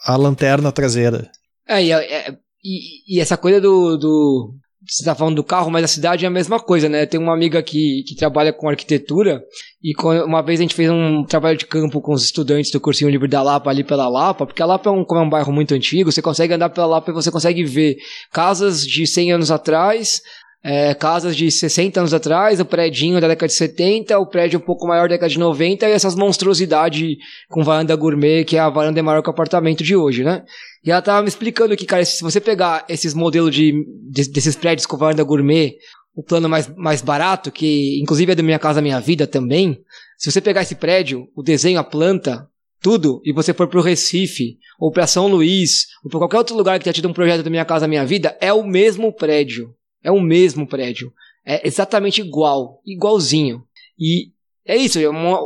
a 0.06 0.16
lanterna 0.16 0.72
traseira. 0.72 1.30
É, 1.68 1.84
e, 1.84 1.92
é- 1.92 2.32
e- 2.64 3.16
e 3.16 3.20
essa 3.20 3.36
coisa 3.38 3.60
do, 3.60 3.98
do. 3.98 4.54
Você 4.88 5.04
tá 5.04 5.14
falando 5.14 5.36
do 5.36 5.44
carro, 5.44 5.70
mas 5.70 5.84
a 5.84 5.88
cidade 5.88 6.24
é 6.24 6.28
a 6.28 6.32
mesma 6.32 6.60
coisa, 6.60 6.88
né? 6.88 7.06
Tem 7.06 7.20
uma 7.20 7.34
amiga 7.34 7.62
que, 7.62 8.04
que 8.08 8.16
trabalha 8.16 8.54
com 8.54 8.70
arquitetura 8.70 9.42
e 9.84 9.94
uma 10.24 10.42
vez 10.42 10.60
a 10.60 10.64
gente 10.64 10.76
fez 10.76 10.90
um 10.90 11.24
trabalho 11.24 11.58
de 11.58 11.66
campo 11.66 12.02
com 12.02 12.14
os 12.14 12.24
estudantes 12.24 12.72
do 12.72 12.80
cursinho 12.80 13.10
livre 13.10 13.28
da 13.28 13.42
Lapa 13.44 13.70
ali 13.70 13.84
pela 13.84 14.08
Lapa, 14.08 14.46
porque 14.46 14.62
a 14.62 14.66
Lapa 14.66 14.90
é 14.90 14.94
um, 14.94 15.04
como 15.04 15.22
é 15.22 15.24
um 15.24 15.30
bairro 15.30 15.52
muito 15.52 15.74
antigo, 15.74 16.12
você 16.12 16.22
consegue 16.22 16.54
andar 16.54 16.70
pela 16.70 16.88
Lapa 16.88 17.12
e 17.12 17.14
você 17.14 17.30
consegue 17.30 17.64
ver 17.64 17.98
casas 18.32 18.82
de 18.82 19.06
100 19.06 19.34
anos 19.34 19.52
atrás, 19.52 20.22
é, 20.64 20.94
casas 20.94 21.36
de 21.36 21.50
60 21.50 22.00
anos 22.00 22.14
atrás, 22.14 22.60
o 22.60 22.66
prédinho 22.66 23.22
da 23.22 23.28
década 23.28 23.48
de 23.48 23.54
70, 23.54 24.18
o 24.20 24.26
prédio 24.28 24.60
um 24.60 24.64
pouco 24.64 24.88
maior 24.88 25.04
da 25.08 25.16
década 25.16 25.30
de 25.30 25.40
90 25.40 25.88
e 25.88 25.92
essas 25.92 26.16
monstruosidades 26.16 27.18
com 27.50 27.64
varanda 27.64 27.96
gourmet, 27.96 28.44
que 28.44 28.58
é 28.58 28.60
a 28.60 28.70
varanda 28.70 29.00
é 29.00 29.04
maior 29.04 29.22
que 29.22 29.30
o 29.30 29.32
apartamento 29.32 29.84
de 29.84 29.96
hoje, 29.96 30.24
né? 30.24 30.44
E 30.84 30.92
ela 30.92 31.02
tava 31.02 31.22
me 31.22 31.28
explicando 31.28 31.76
que, 31.76 31.86
cara, 31.86 32.04
se 32.04 32.22
você 32.24 32.40
pegar 32.42 32.86
esses 32.90 33.14
modelos 33.14 33.54
de, 33.54 33.74
de- 34.10 34.30
desses 34.30 34.56
prédios 34.56 34.86
com 34.86 34.98
varanda 34.98 35.24
gourmet, 35.24 35.76
o 36.16 36.24
plano 36.24 36.50
mais, 36.50 36.68
mais 36.76 37.02
barato, 37.02 37.52
que 37.52 38.00
inclusive 38.02 38.32
é 38.32 38.36
da 38.36 38.42
Minha 38.44 38.60
Casa 38.60 38.82
Minha 38.82 39.00
Vida 39.00 39.28
também, 39.28 39.80
se 40.18 40.32
você 40.32 40.42
pegar 40.42 40.64
esse 40.64 40.76
prédio, 40.76 41.28
o 41.36 41.44
desenho, 41.44 41.80
a 41.80 41.84
planta, 41.84 42.48
tudo, 42.82 43.22
e 43.24 43.32
você 43.32 43.54
for 43.54 43.68
pro 43.68 43.82
Recife, 43.82 44.58
ou 44.80 44.92
pra 44.92 45.06
São 45.08 45.28
Luís, 45.28 45.86
ou 46.04 46.10
pra 46.10 46.20
qualquer 46.20 46.38
outro 46.38 46.56
lugar 46.56 46.78
que 46.80 46.84
tenha 46.86 46.94
tido 46.94 47.08
um 47.08 47.14
projeto 47.14 47.44
da 47.44 47.50
Minha 47.50 47.66
Casa 47.66 47.88
Minha 47.88 48.06
Vida, 48.06 48.36
é 48.42 48.52
o 48.52 48.64
mesmo 48.66 49.14
prédio. 49.14 49.70
É 50.04 50.12
o 50.12 50.20
mesmo 50.22 50.68
prédio. 50.68 51.12
É 51.46 51.66
exatamente 51.68 52.22
igual. 52.22 52.82
Igualzinho. 52.86 53.64
E 54.00 54.32
é 54.66 54.76
isso. 54.76 55.00
É 55.00 55.08
uma, 55.10 55.40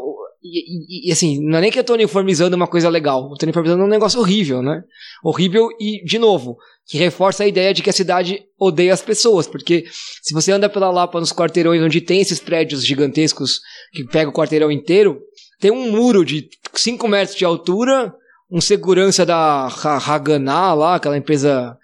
e, 0.44 1.06
e- 1.06 1.10
e, 1.10 1.12
assim, 1.12 1.40
não 1.44 1.58
é 1.60 1.62
nem 1.62 1.72
que 1.72 1.78
eu 1.80 1.84
tô 1.84 1.94
uniformizando 1.94 2.56
uma 2.56 2.68
coisa 2.68 2.90
legal. 2.90 3.30
Eu 3.32 3.38
tô 3.38 3.46
uniformizando 3.46 3.84
um 3.84 3.88
negócio 3.88 4.20
horrível, 4.20 4.62
né? 4.62 4.84
Horrível 5.24 5.70
e, 5.80 6.04
de 6.04 6.18
novo, 6.18 6.58
que 6.88 6.98
reforça 6.98 7.44
a 7.44 7.48
ideia 7.48 7.74
de 7.74 7.82
que 7.84 7.90
a 7.90 7.94
cidade 7.94 8.44
odeia 8.60 8.94
as 8.94 9.02
pessoas. 9.02 9.48
Porque 9.48 9.86
se 10.22 10.34
você 10.34 10.52
anda 10.52 10.68
pela 10.68 10.90
Lapa 10.92 11.20
nos 11.20 11.32
quarteirões 11.32 11.82
onde 11.82 12.02
tem 12.02 12.20
esses 12.22 12.40
prédios 12.40 12.84
gigantescos 12.86 13.60
que 13.94 14.04
pega 14.06 14.30
o 14.30 14.34
quarteirão 14.34 14.72
inteiro, 14.72 15.22
tem 15.60 15.70
um 15.72 15.92
muro 15.92 16.26
de 16.26 16.50
5 16.74 17.08
metros 17.08 17.38
de 17.38 17.46
altura, 17.46 18.12
um 18.50 18.60
segurança 18.60 19.24
da 19.26 19.68
Ha- 19.68 19.98
Haganah 20.14 20.74
lá, 20.74 20.96
aquela 20.96 21.18
empresa 21.18 21.78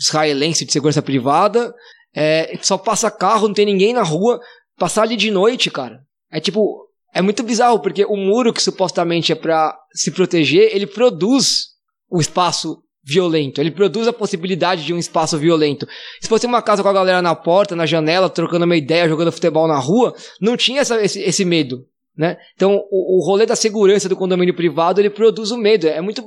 israelense 0.00 0.64
de 0.64 0.72
segurança 0.72 1.02
privada, 1.02 1.74
é, 2.14 2.58
só 2.62 2.76
passa 2.78 3.10
carro, 3.10 3.48
não 3.48 3.54
tem 3.54 3.66
ninguém 3.66 3.92
na 3.92 4.02
rua, 4.02 4.40
passar 4.78 5.02
ali 5.02 5.16
de 5.16 5.30
noite, 5.30 5.70
cara. 5.70 6.00
É 6.30 6.40
tipo, 6.40 6.86
é 7.14 7.20
muito 7.22 7.42
bizarro, 7.42 7.80
porque 7.80 8.04
o 8.04 8.16
muro 8.16 8.52
que 8.52 8.62
supostamente 8.62 9.32
é 9.32 9.34
pra 9.34 9.76
se 9.94 10.10
proteger, 10.10 10.74
ele 10.74 10.86
produz 10.86 11.66
o 12.10 12.20
espaço 12.20 12.82
violento, 13.02 13.60
ele 13.60 13.70
produz 13.70 14.06
a 14.06 14.12
possibilidade 14.12 14.84
de 14.84 14.92
um 14.92 14.98
espaço 14.98 15.38
violento. 15.38 15.86
Se 16.20 16.28
fosse 16.28 16.46
uma 16.46 16.60
casa 16.62 16.82
com 16.82 16.88
a 16.88 16.92
galera 16.92 17.22
na 17.22 17.34
porta, 17.34 17.74
na 17.74 17.86
janela, 17.86 18.28
trocando 18.28 18.64
uma 18.64 18.76
ideia, 18.76 19.08
jogando 19.08 19.32
futebol 19.32 19.66
na 19.66 19.78
rua, 19.78 20.14
não 20.40 20.56
tinha 20.56 20.80
essa- 20.82 21.00
esse, 21.02 21.20
esse 21.20 21.44
medo. 21.44 21.86
Né? 22.16 22.36
Então, 22.54 22.76
o, 22.90 23.18
o 23.18 23.24
rolê 23.26 23.46
da 23.46 23.56
segurança 23.56 24.08
do 24.08 24.16
condomínio 24.16 24.54
privado, 24.54 25.00
ele 25.00 25.08
produz 25.08 25.50
o 25.50 25.56
medo. 25.56 25.86
É 25.88 26.00
muito. 26.02 26.22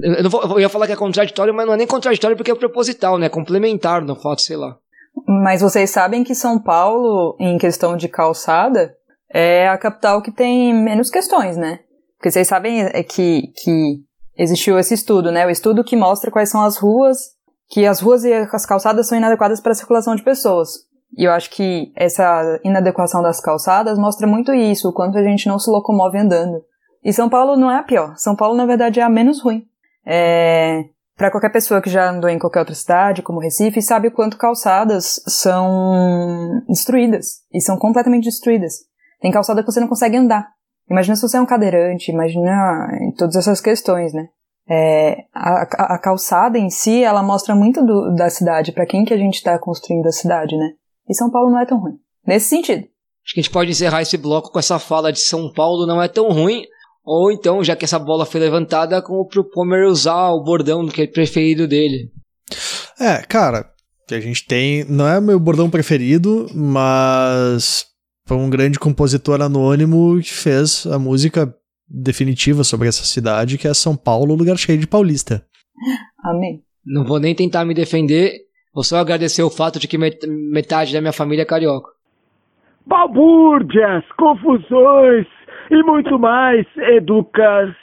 Eu, 0.00 0.30
vou- 0.30 0.42
eu 0.42 0.60
ia 0.60 0.68
falar 0.68 0.86
que 0.86 0.92
é 0.92 0.96
contraditório, 0.96 1.52
mas 1.52 1.66
não 1.66 1.74
é 1.74 1.76
nem 1.76 1.86
contraditório 1.86 2.36
porque 2.36 2.50
é 2.52 2.54
proposital, 2.54 3.18
né? 3.18 3.28
Complementar 3.28 4.02
no 4.04 4.14
fato, 4.14 4.42
sei 4.42 4.56
lá. 4.56 4.76
Mas 5.26 5.60
vocês 5.60 5.90
sabem 5.90 6.22
que 6.22 6.34
São 6.34 6.58
Paulo, 6.58 7.36
em 7.40 7.58
questão 7.58 7.96
de 7.96 8.08
calçada, 8.08 8.94
é 9.32 9.68
a 9.68 9.78
capital 9.78 10.22
que 10.22 10.30
tem 10.30 10.74
menos 10.74 11.10
questões, 11.10 11.56
né? 11.56 11.80
Porque 12.16 12.30
vocês 12.30 12.48
sabem 12.48 12.82
é 12.82 13.02
que, 13.02 13.52
que 13.62 14.00
existiu 14.36 14.78
esse 14.78 14.94
estudo, 14.94 15.30
né? 15.30 15.46
O 15.46 15.50
estudo 15.50 15.84
que 15.84 15.96
mostra 15.96 16.30
quais 16.30 16.50
são 16.50 16.62
as 16.62 16.76
ruas, 16.76 17.18
que 17.68 17.86
as 17.86 18.00
ruas 18.00 18.24
e 18.24 18.32
as 18.32 18.66
calçadas 18.66 19.06
são 19.06 19.18
inadequadas 19.18 19.60
para 19.60 19.72
a 19.72 19.74
circulação 19.74 20.14
de 20.14 20.22
pessoas. 20.22 20.70
E 21.16 21.24
eu 21.24 21.32
acho 21.32 21.50
que 21.50 21.92
essa 21.96 22.60
inadequação 22.64 23.22
das 23.22 23.40
calçadas 23.40 23.98
mostra 23.98 24.26
muito 24.26 24.52
isso, 24.52 24.88
o 24.88 24.92
quanto 24.92 25.16
a 25.18 25.22
gente 25.22 25.46
não 25.46 25.58
se 25.58 25.70
locomove 25.70 26.18
andando. 26.18 26.62
E 27.04 27.12
São 27.12 27.28
Paulo 27.28 27.56
não 27.56 27.70
é 27.70 27.78
a 27.78 27.82
pior. 27.82 28.14
São 28.16 28.34
Paulo, 28.34 28.56
na 28.56 28.66
verdade, 28.66 29.00
é 29.00 29.02
a 29.02 29.08
menos 29.08 29.40
ruim. 29.40 29.64
É, 30.04 30.84
para 31.18 31.32
qualquer 31.32 31.50
pessoa 31.50 31.82
que 31.82 31.90
já 31.90 32.08
andou 32.08 32.30
em 32.30 32.38
qualquer 32.38 32.60
outra 32.60 32.76
cidade, 32.76 33.22
como 33.22 33.40
Recife, 33.40 33.82
sabe 33.82 34.06
o 34.06 34.12
quanto 34.12 34.38
calçadas 34.38 35.20
são 35.26 36.62
destruídas. 36.68 37.40
E 37.52 37.60
são 37.60 37.76
completamente 37.76 38.26
destruídas. 38.26 38.74
Tem 39.20 39.32
calçada 39.32 39.60
que 39.60 39.70
você 39.70 39.80
não 39.80 39.88
consegue 39.88 40.16
andar. 40.16 40.48
Imagina 40.88 41.16
se 41.16 41.22
você 41.22 41.36
é 41.36 41.40
um 41.40 41.46
cadeirante, 41.46 42.12
imagina 42.12 42.88
todas 43.18 43.34
essas 43.34 43.60
questões, 43.60 44.14
né? 44.14 44.28
É, 44.70 45.24
a, 45.34 45.94
a, 45.94 45.98
calçada 45.98 46.56
em 46.56 46.70
si, 46.70 47.02
ela 47.02 47.22
mostra 47.22 47.54
muito 47.54 47.84
do, 47.84 48.14
da 48.14 48.30
cidade, 48.30 48.70
para 48.70 48.86
quem 48.86 49.04
que 49.04 49.12
a 49.12 49.18
gente 49.18 49.34
está 49.34 49.58
construindo 49.58 50.06
a 50.06 50.12
cidade, 50.12 50.56
né? 50.56 50.70
E 51.08 51.14
São 51.14 51.30
Paulo 51.30 51.50
não 51.50 51.58
é 51.58 51.66
tão 51.66 51.80
ruim. 51.80 51.98
Nesse 52.24 52.48
sentido. 52.48 52.86
Acho 53.24 53.34
que 53.34 53.40
a 53.40 53.42
gente 53.42 53.52
pode 53.52 53.70
encerrar 53.72 54.02
esse 54.02 54.16
bloco 54.16 54.52
com 54.52 54.58
essa 54.58 54.78
fala 54.78 55.12
de 55.12 55.20
São 55.20 55.52
Paulo 55.52 55.84
não 55.84 56.00
é 56.00 56.06
tão 56.06 56.30
ruim, 56.30 56.62
ou 57.08 57.32
então, 57.32 57.64
já 57.64 57.74
que 57.74 57.86
essa 57.86 57.98
bola 57.98 58.26
foi 58.26 58.38
levantada, 58.38 59.00
como 59.00 59.26
pro 59.26 59.42
Pomer 59.42 59.86
usar 59.86 60.28
o 60.28 60.42
bordão 60.42 60.86
que 60.86 61.00
é 61.00 61.06
preferido 61.06 61.66
dele. 61.66 62.10
É, 63.00 63.22
cara, 63.22 63.64
que 64.06 64.14
a 64.14 64.20
gente 64.20 64.46
tem. 64.46 64.84
Não 64.84 65.08
é 65.08 65.18
meu 65.18 65.40
bordão 65.40 65.70
preferido, 65.70 66.46
mas 66.54 67.86
foi 68.26 68.36
um 68.36 68.50
grande 68.50 68.78
compositor 68.78 69.40
anônimo 69.40 70.20
que 70.20 70.34
fez 70.34 70.86
a 70.86 70.98
música 70.98 71.54
definitiva 71.88 72.62
sobre 72.62 72.88
essa 72.88 73.04
cidade, 73.04 73.56
que 73.56 73.66
é 73.66 73.72
São 73.72 73.96
Paulo, 73.96 74.34
lugar 74.34 74.58
cheio 74.58 74.78
de 74.78 74.86
paulista. 74.86 75.42
Amém. 76.22 76.62
Não 76.84 77.06
vou 77.06 77.18
nem 77.18 77.34
tentar 77.34 77.64
me 77.64 77.72
defender, 77.72 78.32
vou 78.74 78.84
só 78.84 78.98
agradecer 78.98 79.42
o 79.42 79.48
fato 79.48 79.78
de 79.78 79.88
que 79.88 79.96
metade 79.96 80.92
da 80.92 81.00
minha 81.00 81.12
família 81.12 81.42
é 81.42 81.46
carioca. 81.46 81.88
Balbúrdias, 82.86 84.04
confusões, 84.18 85.26
e 85.70 85.82
muito 85.82 86.18
mais 86.18 86.66
educação. 86.76 87.78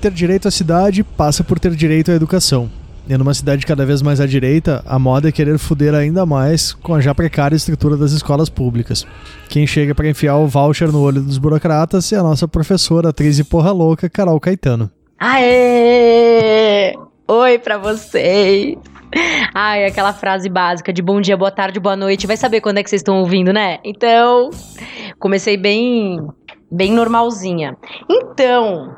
Ter 0.00 0.10
direito 0.10 0.48
à 0.48 0.50
cidade 0.50 1.04
passa 1.04 1.44
por 1.44 1.60
ter 1.60 1.70
direito 1.76 2.10
à 2.10 2.14
educação. 2.14 2.68
E 3.08 3.16
numa 3.16 3.34
cidade 3.34 3.66
cada 3.66 3.84
vez 3.84 4.00
mais 4.00 4.20
à 4.20 4.26
direita, 4.26 4.82
a 4.86 4.98
moda 4.98 5.28
é 5.28 5.32
querer 5.32 5.58
foder 5.58 5.94
ainda 5.94 6.24
mais 6.24 6.72
com 6.72 6.94
a 6.94 7.00
já 7.00 7.14
precária 7.14 7.54
estrutura 7.54 7.96
das 7.96 8.12
escolas 8.12 8.48
públicas. 8.48 9.06
Quem 9.48 9.66
chega 9.66 9.94
para 9.94 10.08
enfiar 10.08 10.36
o 10.36 10.46
voucher 10.46 10.90
no 10.90 11.00
olho 11.02 11.20
dos 11.20 11.38
burocratas 11.38 12.12
é 12.12 12.16
a 12.16 12.22
nossa 12.22 12.48
professora, 12.48 13.10
atriz 13.10 13.38
e 13.38 13.44
porra 13.44 13.72
louca, 13.72 14.08
Carol 14.08 14.40
Caetano. 14.40 14.90
Aê! 15.18 16.94
Oi 17.28 17.58
para 17.58 17.78
vocês. 17.78 18.76
Ai, 19.54 19.84
aquela 19.84 20.12
frase 20.12 20.48
básica 20.48 20.92
de 20.92 21.00
bom 21.00 21.20
dia, 21.20 21.36
boa 21.36 21.50
tarde, 21.52 21.78
boa 21.78 21.94
noite. 21.94 22.26
Vai 22.26 22.36
saber 22.36 22.60
quando 22.60 22.78
é 22.78 22.82
que 22.82 22.90
vocês 22.90 23.00
estão 23.00 23.20
ouvindo, 23.20 23.52
né? 23.52 23.78
Então, 23.84 24.50
comecei 25.18 25.56
bem 25.56 26.18
bem 26.70 26.92
normalzinha. 26.92 27.76
Então, 28.10 28.92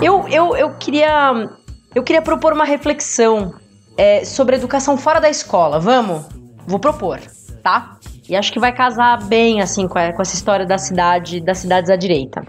eu, 0.00 0.26
eu, 0.28 0.56
eu 0.56 0.74
queria 0.78 1.48
eu 1.94 2.02
queria 2.02 2.22
propor 2.22 2.54
uma 2.54 2.64
reflexão 2.64 3.52
é, 3.98 4.24
sobre 4.24 4.56
educação 4.56 4.96
fora 4.96 5.20
da 5.20 5.28
escola. 5.28 5.78
Vamos? 5.78 6.26
Vou 6.66 6.78
propor, 6.78 7.20
tá? 7.62 7.98
E 8.28 8.34
acho 8.34 8.50
que 8.50 8.58
vai 8.58 8.72
casar 8.72 9.24
bem 9.24 9.60
assim 9.60 9.86
com, 9.86 9.98
a, 9.98 10.12
com 10.12 10.22
essa 10.22 10.34
história 10.34 10.64
da 10.64 10.78
cidade, 10.78 11.40
das 11.40 11.58
cidades 11.58 11.90
à 11.90 11.96
direita. 11.96 12.42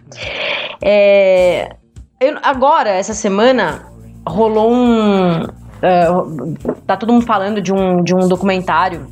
É, 0.82 1.76
eu, 2.22 2.38
agora, 2.42 2.90
essa 2.90 3.14
semana, 3.14 3.89
rolou 4.28 4.72
um. 4.72 5.44
Uh, 5.44 6.76
tá 6.86 6.98
todo 6.98 7.14
mundo 7.14 7.26
falando 7.26 7.62
de 7.62 7.74
um, 7.74 8.04
de 8.04 8.14
um 8.14 8.28
documentário 8.28 9.08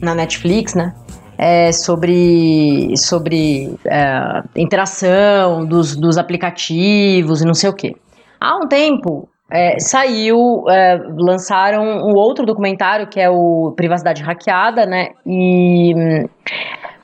na 0.00 0.14
Netflix, 0.14 0.74
né? 0.74 0.94
É, 1.38 1.72
sobre 1.72 2.94
sobre 2.98 3.74
é, 3.86 4.42
interação 4.54 5.64
dos, 5.64 5.96
dos 5.96 6.18
aplicativos 6.18 7.40
e 7.40 7.46
não 7.46 7.54
sei 7.54 7.70
o 7.70 7.72
que. 7.72 7.96
Há 8.38 8.56
um 8.56 8.68
tempo 8.68 9.26
é, 9.50 9.78
saiu, 9.80 10.64
é, 10.68 11.00
lançaram 11.18 11.82
um 11.82 12.14
outro 12.14 12.46
documentário 12.46 13.08
que 13.08 13.18
é 13.18 13.28
o 13.28 13.72
Privacidade 13.74 14.22
Hackeada, 14.22 14.86
né? 14.86 15.08
E 15.26 15.94
hum, 15.94 16.28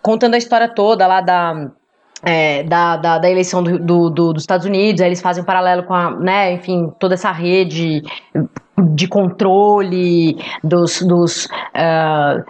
contando 0.01 0.35
a 0.35 0.39
história 0.39 0.69
toda 0.69 1.07
lá 1.07 1.21
da 1.21 1.71
é, 2.23 2.63
da, 2.63 2.97
da, 2.97 3.19
da, 3.19 3.31
eleição 3.31 3.63
do, 3.63 3.79
do, 3.79 4.11
do, 4.11 4.33
dos 4.33 4.43
Estados 4.43 4.67
Unidos, 4.67 5.01
aí 5.01 5.09
eles 5.09 5.21
fazem 5.21 5.43
um 5.43 5.47
paralelo 5.47 5.85
com 5.85 5.95
a, 5.95 6.11
né, 6.11 6.53
enfim, 6.53 6.91
toda 6.99 7.15
essa 7.15 7.31
rede 7.31 8.03
de 8.95 9.09
controle 9.09 10.37
dos, 10.63 11.03
dos 11.03 11.47
uh, 11.47 12.45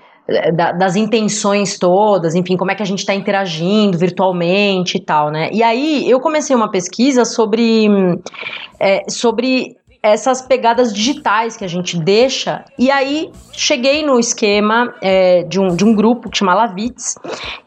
da, 0.55 0.73
das 0.73 0.97
intenções 0.97 1.79
todas, 1.79 2.35
enfim, 2.35 2.57
como 2.57 2.71
é 2.71 2.75
que 2.75 2.83
a 2.83 2.87
gente 2.87 2.99
está 2.99 3.15
interagindo 3.15 3.97
virtualmente 3.97 4.97
e 4.97 5.01
tal, 5.01 5.31
né? 5.31 5.49
E 5.53 5.63
aí 5.63 6.11
eu 6.11 6.19
comecei 6.19 6.55
uma 6.55 6.71
pesquisa 6.71 7.25
sobre, 7.25 7.87
é, 8.81 9.09
sobre 9.09 9.77
essas 10.07 10.43
pegadas 10.43 10.93
digitais 10.93 11.57
que 11.57 11.65
a 11.65 11.69
gente 11.69 11.99
deixa. 11.99 12.65
E 12.79 12.91
aí 12.91 13.31
cheguei 13.53 14.05
no 14.05 14.19
esquema 14.19 14.95
é, 15.01 15.43
de, 15.45 15.61
um, 15.61 15.75
de 15.75 15.85
um 15.85 15.95
grupo 15.95 16.31
que 16.31 16.39
chama 16.39 16.55
Lavits, 16.55 17.17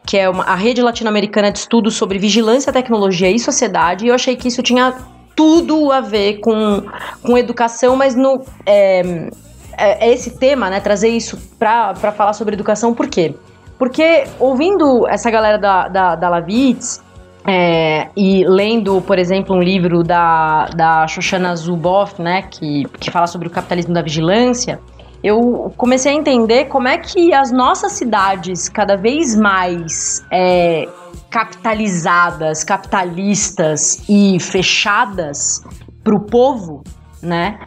que 0.06 0.16
é 0.16 0.28
uma, 0.28 0.44
a 0.44 0.54
rede 0.54 0.82
latino-americana 0.82 1.50
de 1.50 1.58
estudos 1.58 1.94
sobre 1.94 2.18
vigilância, 2.18 2.72
tecnologia 2.72 3.30
e 3.30 3.38
sociedade. 3.38 4.04
E 4.04 4.08
eu 4.08 4.14
achei 4.14 4.36
que 4.36 4.48
isso 4.48 4.62
tinha 4.62 4.94
tudo 5.34 5.90
a 5.90 6.00
ver 6.00 6.40
com, 6.40 6.82
com 7.22 7.38
educação, 7.38 7.96
mas 7.96 8.14
no. 8.14 8.44
É, 8.66 9.30
é, 9.76 10.12
esse 10.12 10.38
tema, 10.38 10.68
né? 10.68 10.80
Trazer 10.80 11.08
isso 11.08 11.38
para 11.58 11.94
falar 12.12 12.34
sobre 12.34 12.54
educação, 12.54 12.92
por 12.92 13.08
quê? 13.08 13.34
Porque 13.78 14.24
ouvindo 14.38 15.08
essa 15.08 15.30
galera 15.30 15.56
da, 15.56 15.88
da, 15.88 16.14
da 16.14 16.28
Lavitz, 16.28 17.02
é, 17.46 18.08
e 18.16 18.44
lendo, 18.44 19.00
por 19.02 19.18
exemplo, 19.18 19.56
um 19.56 19.60
livro 19.60 20.02
da, 20.02 20.66
da 20.66 21.06
Shoshana 21.06 21.54
Zuboff, 21.56 22.20
né, 22.20 22.42
que, 22.42 22.84
que 22.98 23.10
fala 23.10 23.26
sobre 23.26 23.48
o 23.48 23.50
capitalismo 23.50 23.94
da 23.94 24.02
vigilância, 24.02 24.80
eu 25.22 25.72
comecei 25.76 26.12
a 26.12 26.14
entender 26.14 26.66
como 26.66 26.88
é 26.88 26.98
que 26.98 27.32
as 27.32 27.50
nossas 27.50 27.92
cidades, 27.92 28.68
cada 28.68 28.96
vez 28.96 29.36
mais 29.36 30.24
é, 30.30 30.88
capitalizadas, 31.30 32.64
capitalistas 32.64 34.02
e 34.08 34.38
fechadas 34.40 35.62
para 36.02 36.14
o 36.14 36.20
povo, 36.20 36.82
né, 37.22 37.58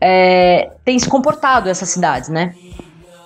é, 0.00 0.70
têm 0.84 0.98
se 0.98 1.08
comportado 1.08 1.68
essas 1.68 1.88
cidades, 1.88 2.28
né? 2.28 2.54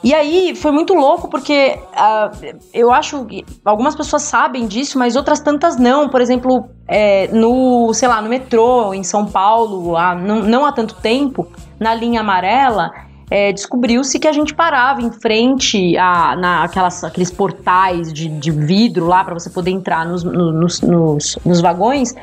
E 0.05 0.12
aí 0.12 0.55
foi 0.55 0.71
muito 0.71 0.93
louco 0.93 1.29
porque 1.29 1.79
uh, 1.79 2.59
eu 2.75 2.93
acho 2.93 3.25
que 3.25 3.43
algumas 3.64 3.97
pessoas 3.97 4.21
sabem 4.21 4.67
disso, 4.67 4.99
mas 4.99 5.17
outras 5.17 5.40
tantas 5.40 5.79
não. 5.79 6.11
Por 6.11 6.21
exemplo, 6.21 6.69
é, 6.87 7.29
no, 7.29 7.90
sei 7.95 8.07
lá, 8.07 8.21
no 8.21 8.29
metrô 8.29 8.93
em 8.93 9.03
São 9.03 9.25
Paulo, 9.25 9.97
há, 9.97 10.14
não, 10.14 10.40
não 10.40 10.67
há 10.67 10.73
tanto 10.73 10.95
tempo, 10.97 11.49
na 11.81 11.95
linha 11.95 12.21
amarela, 12.21 12.93
é, 13.31 13.53
descobriu-se 13.53 14.19
que 14.19 14.29
a 14.29 14.33
gente 14.33 14.55
parava 14.55 15.03
em 15.03 15.11
frente 15.11 15.97
a 15.97 16.37
na, 16.37 16.65
aquelas, 16.65 17.03
aqueles 17.03 17.31
portais 17.31 18.13
de, 18.13 18.29
de 18.29 18.51
vidro 18.51 19.07
lá 19.07 19.25
para 19.25 19.35
você 19.35 19.51
poder 19.51 19.71
entrar 19.71 20.07
nos, 20.07 20.23
nos, 20.23 20.81
nos, 20.81 21.39
nos, 21.45 21.61
vagões 21.61 22.15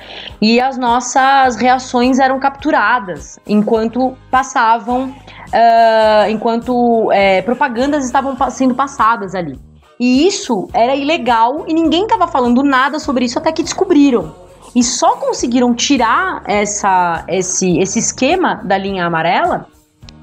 e 0.42 0.60
as 0.60 0.78
nossas 0.78 1.56
reações 1.56 2.20
eram 2.20 2.40
capturadas 2.40 3.40
enquanto 3.48 4.16
passavam, 4.30 5.10
uh, 5.10 6.30
enquanto 6.30 7.12
é, 7.12 7.42
propagandas 7.42 8.06
estavam 8.06 8.38
sendo 8.50 8.76
passadas 8.76 9.34
ali. 9.34 9.60
E 10.00 10.26
isso 10.26 10.68
era 10.74 10.96
ilegal 10.96 11.66
e 11.68 11.74
ninguém 11.74 12.04
estava 12.04 12.28
falando 12.28 12.64
nada 12.64 13.00
sobre 13.00 13.26
isso 13.26 13.38
até 13.38 13.52
que 13.52 13.62
descobriram. 13.62 14.34
E 14.74 14.84
só 14.84 15.18
conseguiram 15.18 15.74
tirar 15.76 16.42
essa, 16.46 17.26
esse, 17.28 17.78
esse 17.78 18.00
esquema 18.00 18.56
da 18.64 18.78
linha 18.78 19.06
amarela 19.06 19.68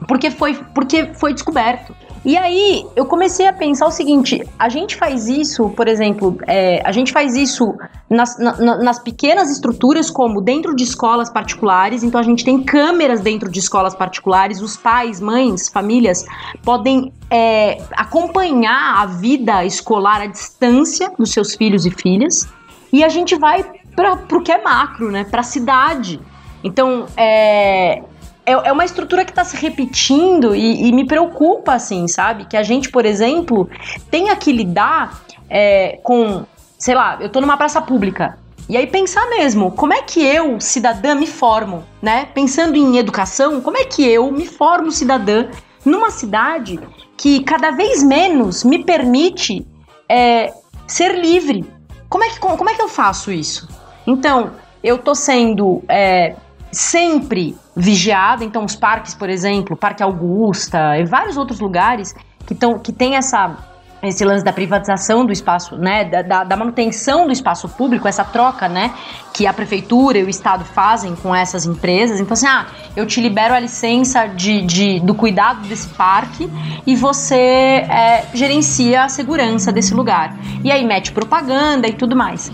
porque 0.07 0.31
foi, 0.31 0.55
porque 0.75 1.07
foi 1.15 1.33
descoberto. 1.33 1.95
E 2.25 2.37
aí 2.37 2.85
eu 2.97 3.07
comecei 3.07 3.47
a 3.47 3.53
pensar 3.53 3.87
o 3.87 3.91
seguinte: 3.91 4.47
a 4.59 4.69
gente 4.69 4.97
faz 4.97 5.29
isso, 5.29 5.71
por 5.71 5.89
exemplo, 5.89 6.37
é, 6.47 6.83
a 6.85 6.93
gente 6.93 7.13
faz 7.13 7.35
isso 7.35 7.75
nas, 8.11 8.39
na, 8.39 8.77
nas 8.77 8.99
pequenas 8.99 9.51
estruturas, 9.51 10.11
como 10.11 10.41
dentro 10.41 10.75
de 10.75 10.83
escolas 10.83 11.31
particulares, 11.31 12.03
então 12.03 12.21
a 12.21 12.25
gente 12.25 12.45
tem 12.45 12.63
câmeras 12.63 13.21
dentro 13.21 13.51
de 13.51 13.59
escolas 13.59 13.95
particulares, 13.95 14.61
os 14.61 14.77
pais, 14.77 15.21
mães, 15.21 15.69
famílias 15.69 16.25
podem 16.63 17.13
é, 17.31 17.81
acompanhar 17.93 19.03
a 19.03 19.07
vida 19.07 19.65
escolar 19.65 20.21
à 20.21 20.27
distância 20.27 21.13
dos 21.19 21.33
seus 21.33 21.55
filhos 21.55 21.87
e 21.87 21.91
filhas, 21.91 22.49
e 22.93 23.05
a 23.05 23.09
gente 23.09 23.37
vai 23.37 23.65
para 23.95 24.15
o 24.15 24.43
que 24.43 24.53
é 24.53 24.63
macro, 24.63 25.11
né? 25.11 25.25
Para 25.25 25.41
a 25.41 25.45
cidade. 25.45 26.21
Então, 26.63 27.07
é, 27.17 28.03
é, 28.49 28.69
é 28.69 28.73
uma 28.73 28.85
estrutura 28.85 29.25
que 29.27 29.31
está 29.31 29.45
se 29.45 29.57
repetindo 29.57 30.55
e, 30.55 30.89
e, 30.89 30.93
me 30.93 31.07
preocupa, 31.07 31.75
assim, 31.75 32.09
sabe? 32.09 32.47
Que 32.47 32.57
a 32.57 32.63
gente, 32.63 32.91
por 32.91 33.05
exemplo, 33.05 33.69
tenha 34.11 34.35
que 34.37 34.51
lidar 34.51 35.23
é, 35.51 35.99
com, 36.03 36.45
sei 36.79 36.95
lá, 36.95 37.19
eu 37.21 37.29
tô 37.29 37.43
numa 37.43 37.59
praça 37.59 37.83
pública. 37.83 38.39
E 38.67 38.77
aí 38.77 38.87
pensar 38.87 39.27
mesmo, 39.29 39.71
como 39.73 39.93
é 39.93 40.03
que 40.03 40.25
eu, 40.25 40.59
cidadã, 40.61 41.15
me 41.15 41.27
formo, 41.27 41.85
né? 42.01 42.29
Pensando 42.35 42.77
em 42.77 42.97
educação, 42.97 43.61
como 43.61 43.77
é 43.77 43.85
que 43.85 44.07
eu 44.07 44.31
me 44.33 44.47
formo 44.47 44.91
cidadã 44.91 45.49
numa 45.85 46.11
cidade 46.11 46.81
que 47.17 47.43
cada 47.45 47.71
vez 47.71 48.03
menos 48.03 48.65
me 48.65 48.83
permite 48.83 49.67
é, 50.09 50.53
ser 50.87 51.19
livre? 51.19 51.65
Como 52.09 52.25
é, 52.25 52.31
que, 52.31 52.39
como 52.39 52.71
é 52.71 52.75
que 52.75 52.83
eu 52.83 52.89
faço 52.89 53.31
isso? 53.31 53.69
Então, 54.07 54.53
eu 54.83 54.97
tô 54.97 55.15
sendo 55.15 55.83
é, 55.89 56.35
sempre 56.71 57.57
vigiada. 57.77 58.45
Então, 58.45 58.65
os 58.65 58.77
parques, 58.77 59.15
por 59.15 59.29
exemplo, 59.29 59.77
Parque 59.77 60.03
Augusta 60.03 60.99
e 60.99 61.05
vários 61.05 61.37
outros 61.37 61.61
lugares 61.61 62.15
que, 62.47 62.55
tão, 62.55 62.79
que 62.79 62.93
tem 62.93 63.17
essa 63.17 63.57
esse 64.03 64.25
lance 64.25 64.45
da 64.45 64.53
privatização 64.53 65.27
do 65.27 65.33
espaço, 65.33 65.77
né, 65.77 66.05
da, 66.05 66.45
da, 66.45 66.57
manutenção 66.57 67.27
do 67.27 67.33
espaço 67.33 67.69
público, 67.69 68.07
essa 68.07 68.25
troca, 68.25 68.69
né, 68.69 68.95
que 69.35 69.47
a 69.47 69.53
prefeitura 69.53 70.19
e 70.19 70.25
o 70.25 70.29
estado 70.29 70.65
fazem 70.65 71.17
com 71.17 71.35
essas 71.35 71.67
empresas. 71.67 72.21
Então, 72.21 72.35
assim, 72.35 72.47
ah, 72.47 72.67
eu 72.97 73.07
te 73.07 73.21
libero 73.21 73.55
a 73.55 73.59
licença 73.59 74.27
de, 74.27 74.63
de 74.63 75.01
do 75.01 75.15
cuidado 75.15 75.67
desse 75.67 75.89
parque 75.89 76.49
e 76.87 76.95
você 76.95 77.37
é, 77.37 78.25
gerencia 78.33 79.05
a 79.05 79.09
segurança 79.09 79.73
desse 79.73 79.93
lugar. 79.95 80.37
E 80.63 80.71
aí 80.71 80.85
mete 80.85 81.13
propaganda 81.13 81.89
e 81.89 81.93
tudo 81.93 82.15
mais. 82.15 82.53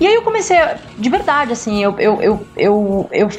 E 0.00 0.06
aí 0.06 0.14
eu 0.14 0.22
comecei, 0.22 0.56
de 0.98 1.08
verdade, 1.08 1.52
assim, 1.52 1.82
eu, 1.82 1.98
eu, 1.98 2.22
eu, 2.22 2.46
eu, 2.56 3.08
eu 3.12 3.30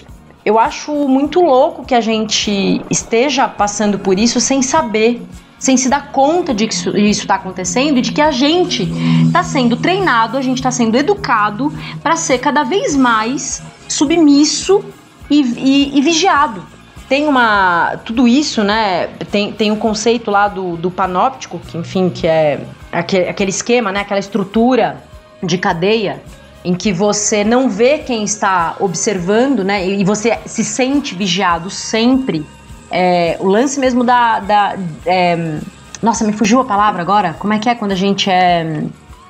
eu 0.45 0.59
acho 0.59 0.91
muito 1.07 1.39
louco 1.41 1.85
que 1.85 1.95
a 1.95 2.01
gente 2.01 2.81
esteja 2.89 3.47
passando 3.47 3.97
por 3.97 4.19
isso 4.19 4.41
sem 4.41 4.61
saber, 4.61 5.25
sem 5.57 5.77
se 5.77 5.87
dar 5.87 6.11
conta 6.11 6.53
de 6.53 6.67
que 6.67 6.75
isso 6.75 7.21
está 7.21 7.35
acontecendo 7.35 7.97
e 7.97 8.01
de 8.01 8.11
que 8.11 8.21
a 8.21 8.31
gente 8.31 8.83
está 9.25 9.41
sendo 9.41 9.77
treinado, 9.77 10.37
a 10.37 10.41
gente 10.41 10.57
está 10.57 10.69
sendo 10.69 10.97
educado 10.97 11.71
para 12.01 12.17
ser 12.17 12.39
cada 12.39 12.63
vez 12.63 12.93
mais 12.95 13.63
submisso 13.87 14.83
e, 15.29 15.41
e, 15.41 15.97
e, 15.97 16.01
vigiado. 16.01 16.61
Tem 17.07 17.25
uma. 17.25 17.97
Tudo 18.03 18.27
isso, 18.27 18.63
né? 18.63 19.07
Tem, 19.31 19.53
tem 19.53 19.71
um 19.71 19.77
conceito 19.77 20.29
lá 20.29 20.49
do, 20.49 20.75
do 20.75 20.91
panóptico, 20.91 21.59
que 21.59 21.77
enfim, 21.77 22.09
que 22.09 22.27
é 22.27 22.65
aquele, 22.91 23.29
aquele 23.29 23.49
esquema, 23.49 23.91
né? 23.91 24.01
Aquela 24.01 24.19
estrutura 24.19 25.01
de 25.41 25.57
cadeia 25.57 26.21
em 26.63 26.73
que 26.73 26.93
você 26.93 27.43
não 27.43 27.69
vê 27.69 27.99
quem 27.99 28.23
está 28.23 28.75
observando, 28.79 29.63
né? 29.63 29.85
E 29.85 30.03
você 30.03 30.39
se 30.45 30.63
sente 30.63 31.13
vigiado 31.13 31.69
sempre. 31.69 32.45
É, 32.89 33.37
o 33.39 33.47
lance 33.47 33.79
mesmo 33.79 34.03
da. 34.03 34.39
da 34.39 34.75
é, 35.05 35.59
nossa, 36.01 36.23
me 36.25 36.33
fugiu 36.33 36.59
a 36.59 36.65
palavra 36.65 37.01
agora. 37.01 37.35
Como 37.37 37.53
é 37.53 37.59
que 37.59 37.69
é 37.69 37.75
quando 37.75 37.91
a 37.91 37.95
gente 37.95 38.29
é. 38.29 38.83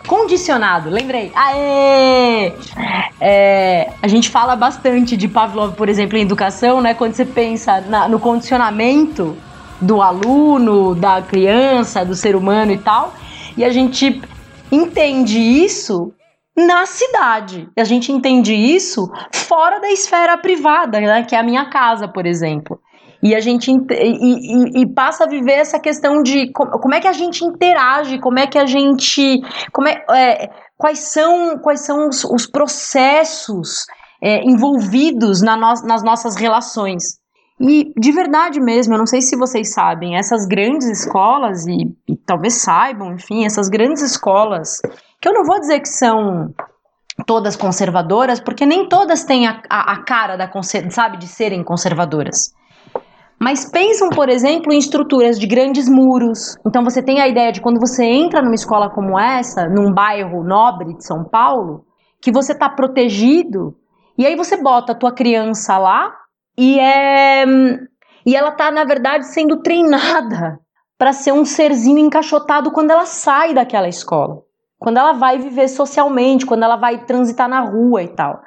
Condicionado, 0.06 0.89
lembrei. 0.89 1.32
Aê! 1.34 2.52
É, 3.22 3.89
a 4.02 4.08
gente 4.08 4.30
fala 4.30 4.54
bastante 4.54 5.15
de 5.15 5.30
Pavlov, 5.30 5.76
por 5.76 5.88
exemplo, 5.88 6.17
em 6.17 6.22
educação, 6.22 6.82
né? 6.82 6.93
Quando 6.93 7.13
você 7.13 7.24
pensa 7.24 7.80
na, 7.80 8.08
no 8.10 8.19
condicionamento 8.19 9.38
do 9.80 10.02
aluno, 10.02 10.93
da 10.93 11.22
criança, 11.22 12.04
do 12.04 12.15
ser 12.15 12.36
humano 12.36 12.74
e 12.74 12.78
tal. 12.78 13.13
E 13.56 13.63
a 13.63 13.72
gente 13.72 14.22
entende 14.69 15.39
isso 15.39 16.13
na 16.56 16.86
cidade. 16.86 17.70
E 17.76 17.82
a 17.82 17.84
gente 17.84 18.12
entende 18.12 18.54
isso 18.54 19.12
fora 19.32 19.80
da 19.80 19.92
esfera 19.92 20.38
privada, 20.38 21.00
né, 21.00 21.24
que 21.24 21.36
é 21.36 21.39
a 21.39 21.44
minha 21.44 21.70
casa, 21.70 22.08
por 22.08 22.26
exemplo. 22.26 22.80
E 23.24 23.34
a 23.34 23.39
gente 23.39 23.72
e, 23.72 23.80
e, 23.92 24.82
e, 24.82 24.94
passa 24.94 25.24
a 25.24 25.28
viver 25.28 25.54
essa 25.54 25.80
questão 25.80 26.22
de 26.22 26.52
como, 26.52 26.94
é 26.94 27.00
que 27.00 27.08
a 27.08 27.13
gente 27.13 27.46
interage, 27.46 28.20
como 28.20 28.38
é 28.38 28.46
que 28.46 28.58
a 28.58 28.66
gente. 28.66 29.42
Como 29.72 29.88
é, 29.88 30.04
é 30.12 30.50
quais 30.78 31.00
são, 31.00 31.58
quais 31.60 31.86
são 31.86 32.10
os, 32.10 32.26
os 32.26 32.46
processos 32.46 33.86
é, 34.22 34.44
envolvidos 34.44 35.42
na 35.42 35.56
no, 35.56 35.74
nas 35.86 36.04
nossas 36.04 36.36
relações. 36.36 37.18
E 37.62 37.94
de 37.98 38.12
verdade 38.12 38.60
mesmo, 38.60 38.94
eu 38.94 38.98
não 38.98 39.06
sei 39.06 39.22
se 39.22 39.38
vocês 39.38 39.74
sabem, 39.74 40.18
essas 40.18 40.46
grandes 40.46 40.88
escolas, 40.88 41.66
e, 41.66 41.96
e 42.10 42.18
talvez 42.26 42.56
saibam, 42.56 43.13
enfim, 43.13 43.46
essas 43.46 43.70
grandes 43.70 44.02
escolas 44.02 44.82
que 45.24 45.30
eu 45.30 45.34
não 45.34 45.46
vou 45.46 45.58
dizer 45.58 45.80
que 45.80 45.88
são 45.88 46.54
todas 47.26 47.56
conservadoras, 47.56 48.42
porque 48.42 48.66
nem 48.66 48.90
todas 48.90 49.24
têm 49.24 49.48
a, 49.48 49.64
a, 49.70 49.94
a 49.94 50.04
cara 50.04 50.36
da 50.36 50.52
sabe 50.90 51.18
de 51.18 51.28
serem 51.28 51.64
conservadoras. 51.64 52.54
Mas 53.40 53.64
pensam, 53.64 54.10
por 54.10 54.28
exemplo, 54.28 54.74
em 54.74 54.78
estruturas 54.78 55.40
de 55.40 55.48
grandes 55.48 55.88
muros. 55.88 56.58
Então 56.68 56.84
você 56.84 57.02
tem 57.02 57.22
a 57.22 57.28
ideia 57.30 57.54
de 57.54 57.62
quando 57.62 57.80
você 57.80 58.04
entra 58.04 58.42
numa 58.42 58.54
escola 58.54 58.90
como 58.90 59.18
essa, 59.18 59.70
num 59.70 59.94
bairro 59.94 60.44
nobre 60.44 60.94
de 60.94 61.06
São 61.06 61.24
Paulo, 61.24 61.86
que 62.22 62.30
você 62.30 62.52
está 62.52 62.68
protegido, 62.68 63.78
e 64.18 64.26
aí 64.26 64.36
você 64.36 64.62
bota 64.62 64.92
a 64.92 64.96
tua 64.96 65.14
criança 65.14 65.78
lá 65.78 66.14
e 66.58 66.78
é 66.82 67.46
e 68.26 68.36
ela 68.36 68.50
está 68.50 68.70
na 68.72 68.84
verdade 68.84 69.26
sendo 69.28 69.62
treinada 69.62 70.60
para 70.98 71.14
ser 71.14 71.32
um 71.32 71.46
serzinho 71.46 72.00
encaixotado 72.00 72.72
quando 72.72 72.92
ela 72.92 73.06
sai 73.06 73.54
daquela 73.54 73.88
escola 73.88 74.42
quando 74.84 74.98
ela 74.98 75.13
vai 75.13 75.39
viver 75.39 75.69
socialmente, 75.69 76.46
quando 76.46 76.63
ela 76.63 76.76
vai 76.76 77.06
transitar 77.06 77.48
na 77.48 77.62
rua 77.62 78.04
e 78.04 78.10
tal. 78.10 78.41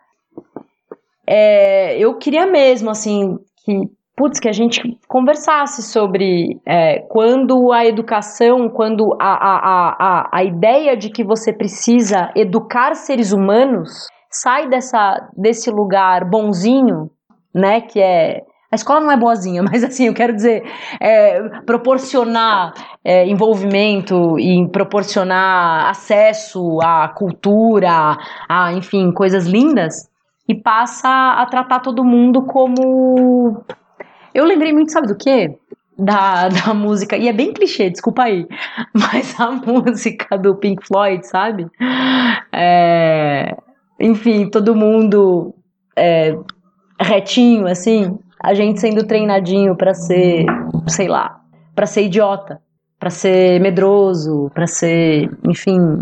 É, 1.26 1.98
eu 1.98 2.18
queria 2.18 2.46
mesmo, 2.46 2.90
assim, 2.90 3.38
que, 3.64 3.88
putz, 4.14 4.38
que 4.38 4.46
a 4.46 4.52
gente 4.52 4.82
conversasse 5.08 5.82
sobre 5.82 6.60
é, 6.66 7.00
quando 7.08 7.72
a 7.72 7.86
educação, 7.86 8.68
quando 8.68 9.16
a, 9.18 9.32
a, 9.32 9.96
a, 9.98 10.28
a 10.30 10.44
ideia 10.44 10.94
de 10.94 11.08
que 11.08 11.24
você 11.24 11.54
precisa 11.54 12.30
educar 12.36 12.94
seres 12.94 13.32
humanos 13.32 14.06
sai 14.30 14.68
dessa, 14.68 15.30
desse 15.34 15.70
lugar 15.70 16.28
bonzinho, 16.28 17.10
né, 17.54 17.80
que 17.80 17.98
é 17.98 18.42
a 18.70 18.74
escola 18.74 19.00
não 19.00 19.10
é 19.10 19.16
boazinha, 19.16 19.62
mas 19.64 19.84
assim, 19.84 20.06
eu 20.06 20.14
quero 20.14 20.34
dizer, 20.34 20.64
é, 21.00 21.40
proporcionar 21.60 22.72
é, 23.04 23.26
envolvimento 23.26 24.38
e 24.38 24.68
proporcionar 24.68 25.88
acesso 25.88 26.80
à 26.82 27.08
cultura, 27.08 28.16
a, 28.48 28.72
enfim, 28.72 29.12
coisas 29.12 29.46
lindas, 29.46 30.08
e 30.48 30.54
passa 30.54 31.08
a 31.08 31.46
tratar 31.46 31.80
todo 31.80 32.04
mundo 32.04 32.42
como. 32.42 33.64
Eu 34.34 34.44
lembrei 34.44 34.72
muito, 34.72 34.92
sabe 34.92 35.08
do 35.08 35.16
quê? 35.16 35.58
Da, 35.98 36.48
da 36.66 36.74
música, 36.74 37.16
e 37.16 37.28
é 37.28 37.32
bem 37.32 37.52
clichê, 37.52 37.90
desculpa 37.90 38.24
aí, 38.24 38.46
mas 38.92 39.38
a 39.40 39.50
música 39.50 40.36
do 40.36 40.54
Pink 40.56 40.86
Floyd, 40.86 41.26
sabe? 41.26 41.66
É, 42.52 43.56
enfim, 43.98 44.50
todo 44.50 44.74
mundo 44.74 45.54
é, 45.96 46.36
retinho, 47.00 47.66
assim, 47.66 48.18
a 48.42 48.54
gente 48.54 48.80
sendo 48.80 49.06
treinadinho 49.06 49.76
para 49.76 49.94
ser, 49.94 50.44
sei 50.88 51.08
lá, 51.08 51.40
para 51.74 51.86
ser 51.86 52.02
idiota, 52.02 52.60
para 52.98 53.10
ser 53.10 53.60
medroso, 53.60 54.50
para 54.54 54.66
ser, 54.66 55.30
enfim, 55.48 56.00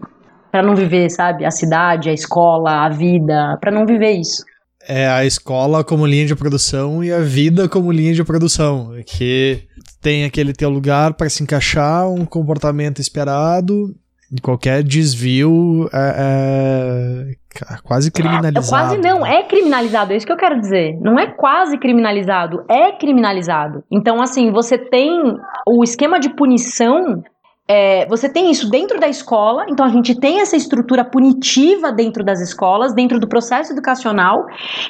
para 0.51 0.63
não 0.63 0.77
viver, 0.77 1.11
sabe, 1.11 1.45
a 1.45 1.51
cidade, 1.51 2.09
a 2.09 2.13
escola, 2.13 2.85
a 2.85 2.89
vida, 2.89 3.59
para 3.61 3.71
não 3.71 3.85
viver 3.87 4.13
isso. 4.13 4.45
É 4.87 5.09
a 5.09 5.25
escola 5.25 5.83
como 5.83 6.07
linha 6.07 6.27
de 6.27 6.37
produção 6.37 7.03
e 7.03 7.11
a 7.11 7.21
vida 7.21 7.69
como 7.69 7.91
linha 7.91 8.13
de 8.13 8.23
produção, 8.23 8.93
que 9.07 9.63
tem 10.01 10.25
aquele 10.25 10.53
teu 10.53 10.69
lugar 10.69 11.15
para 11.15 11.29
se 11.31 11.43
encaixar, 11.43 12.09
um 12.09 12.27
comportamento 12.27 13.01
esperado 13.01 13.95
qualquer 14.41 14.83
desvio 14.83 15.89
é, 15.93 17.35
é, 17.37 17.79
quase 17.83 18.11
criminalizado. 18.11 18.69
Quase 18.69 18.99
não, 18.99 19.25
é 19.25 19.43
criminalizado, 19.43 20.13
é 20.13 20.17
isso 20.17 20.27
que 20.27 20.33
eu 20.33 20.37
quero 20.37 20.61
dizer. 20.61 20.99
Não 21.01 21.19
é 21.19 21.27
quase 21.27 21.79
criminalizado, 21.79 22.65
é 22.69 22.93
criminalizado. 22.93 23.85
Então, 23.91 24.21
assim, 24.21 24.51
você 24.51 24.77
tem 24.77 25.11
o 25.67 25.85
esquema 25.85 26.19
de 26.19 26.31
punição. 26.31 27.23
É, 27.67 28.05
você 28.07 28.29
tem 28.29 28.51
isso 28.51 28.69
dentro 28.69 29.01
da 29.01 29.09
escola, 29.09 29.65
então 29.71 29.87
a 29.87 29.89
gente 29.89 30.15
tem 30.15 30.41
essa 30.41 30.55
estrutura 30.55 31.03
punitiva 31.03 31.91
dentro 31.91 32.23
das 32.23 32.39
escolas, 32.43 32.95
dentro 32.95 33.19
do 33.19 33.27
processo 33.27 33.73
educacional, 33.73 34.45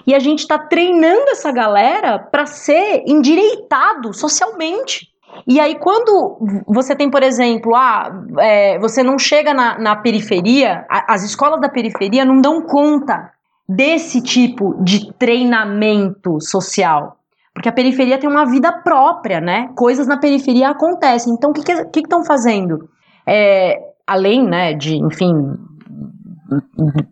e 0.04 0.12
a 0.12 0.18
gente 0.18 0.40
está 0.40 0.58
treinando 0.58 1.30
essa 1.30 1.52
galera 1.52 2.18
para 2.18 2.46
ser 2.46 3.04
endireitado 3.06 4.12
socialmente. 4.12 5.13
E 5.46 5.60
aí, 5.60 5.78
quando 5.78 6.38
você 6.66 6.94
tem, 6.94 7.10
por 7.10 7.22
exemplo, 7.22 7.74
ah, 7.74 8.10
é, 8.38 8.78
você 8.78 9.02
não 9.02 9.18
chega 9.18 9.52
na, 9.52 9.78
na 9.78 9.96
periferia, 9.96 10.86
a, 10.88 11.14
as 11.14 11.22
escolas 11.22 11.60
da 11.60 11.68
periferia 11.68 12.24
não 12.24 12.40
dão 12.40 12.62
conta 12.62 13.30
desse 13.68 14.20
tipo 14.20 14.74
de 14.82 15.12
treinamento 15.14 16.40
social. 16.40 17.16
Porque 17.52 17.68
a 17.68 17.72
periferia 17.72 18.18
tem 18.18 18.28
uma 18.28 18.44
vida 18.44 18.72
própria, 18.72 19.40
né? 19.40 19.70
Coisas 19.76 20.06
na 20.06 20.16
periferia 20.16 20.70
acontecem. 20.70 21.32
Então, 21.32 21.50
o 21.50 21.52
que 21.52 21.60
estão 21.60 21.90
que, 21.90 22.02
que 22.02 22.26
fazendo? 22.26 22.88
É, 23.26 23.80
além, 24.06 24.42
né, 24.44 24.74
de, 24.74 24.96
enfim, 24.96 25.56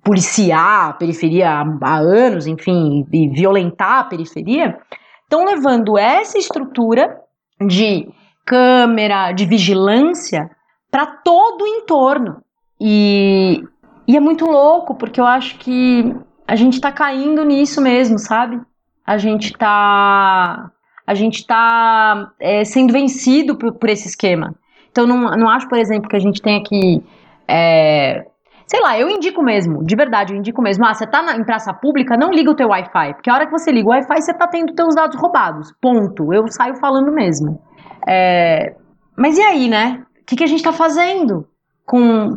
policiar 0.04 0.90
a 0.90 0.92
periferia 0.92 1.62
há 1.80 1.96
anos, 1.96 2.46
enfim, 2.46 3.06
e 3.12 3.28
violentar 3.28 4.00
a 4.00 4.04
periferia, 4.04 4.78
estão 5.22 5.44
levando 5.44 5.96
essa 5.96 6.36
estrutura 6.36 7.21
de 7.66 8.08
câmera, 8.44 9.32
de 9.32 9.44
vigilância 9.46 10.50
para 10.90 11.06
todo 11.06 11.62
o 11.62 11.66
entorno. 11.66 12.42
E, 12.80 13.62
e 14.06 14.16
é 14.16 14.20
muito 14.20 14.44
louco, 14.44 14.94
porque 14.94 15.20
eu 15.20 15.26
acho 15.26 15.56
que 15.58 16.14
a 16.46 16.56
gente 16.56 16.80
tá 16.80 16.92
caindo 16.92 17.44
nisso 17.44 17.80
mesmo, 17.80 18.18
sabe? 18.18 18.60
A 19.06 19.16
gente 19.16 19.52
tá. 19.52 20.70
A 21.04 21.14
gente 21.14 21.46
tá 21.46 22.30
é, 22.38 22.64
sendo 22.64 22.92
vencido 22.92 23.56
por, 23.56 23.72
por, 23.72 23.88
esse 23.88 24.06
esquema. 24.06 24.54
Então, 24.90 25.06
não, 25.06 25.36
não 25.36 25.48
acho, 25.48 25.68
por 25.68 25.78
exemplo, 25.78 26.08
que 26.08 26.16
a 26.16 26.20
gente 26.20 26.40
tenha 26.40 26.62
que. 26.62 27.02
É, 27.48 28.26
sei 28.66 28.80
lá, 28.80 28.98
eu 28.98 29.08
indico 29.08 29.42
mesmo, 29.42 29.84
de 29.84 29.96
verdade, 29.96 30.32
eu 30.32 30.38
indico 30.38 30.62
mesmo. 30.62 30.84
Ah, 30.84 30.94
você 30.94 31.06
tá 31.06 31.22
na, 31.22 31.36
em 31.36 31.44
praça 31.44 31.72
pública, 31.72 32.16
não 32.16 32.30
liga 32.30 32.50
o 32.50 32.54
teu 32.54 32.68
Wi-Fi. 32.68 33.14
Porque 33.14 33.30
a 33.30 33.34
hora 33.34 33.46
que 33.46 33.52
você 33.52 33.70
liga 33.70 33.88
o 33.88 33.90
Wi-Fi, 33.90 34.20
você 34.20 34.34
tá 34.34 34.46
tendo 34.46 34.74
teus 34.74 34.94
dados 34.94 35.20
roubados. 35.20 35.72
Ponto. 35.80 36.32
Eu 36.32 36.46
saio 36.48 36.76
falando 36.76 37.12
mesmo. 37.12 37.60
É, 38.08 38.74
mas 39.16 39.38
e 39.38 39.42
aí, 39.42 39.68
né? 39.68 40.04
O 40.20 40.24
que, 40.24 40.36
que 40.36 40.44
a 40.44 40.46
gente 40.46 40.62
tá 40.62 40.72
fazendo 40.72 41.46
com, 41.84 42.36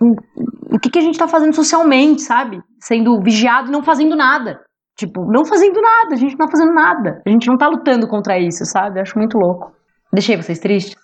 o 0.00 0.78
que, 0.78 0.90
que 0.90 0.98
a 0.98 1.02
gente 1.02 1.18
tá 1.18 1.28
fazendo 1.28 1.54
socialmente, 1.54 2.22
sabe? 2.22 2.60
Sendo 2.80 3.20
vigiado 3.20 3.68
e 3.68 3.72
não 3.72 3.82
fazendo 3.82 4.16
nada. 4.16 4.60
Tipo, 4.96 5.24
não 5.24 5.44
fazendo 5.44 5.80
nada, 5.80 6.14
a 6.14 6.16
gente 6.16 6.32
não 6.32 6.46
tá 6.46 6.50
fazendo 6.50 6.72
nada. 6.72 7.22
A 7.26 7.30
gente 7.30 7.46
não 7.46 7.56
tá 7.56 7.68
lutando 7.68 8.06
contra 8.06 8.38
isso, 8.38 8.64
sabe? 8.66 9.00
Acho 9.00 9.18
muito 9.18 9.38
louco. 9.38 9.72
Deixei 10.12 10.36
vocês 10.36 10.58
tristes? 10.58 10.96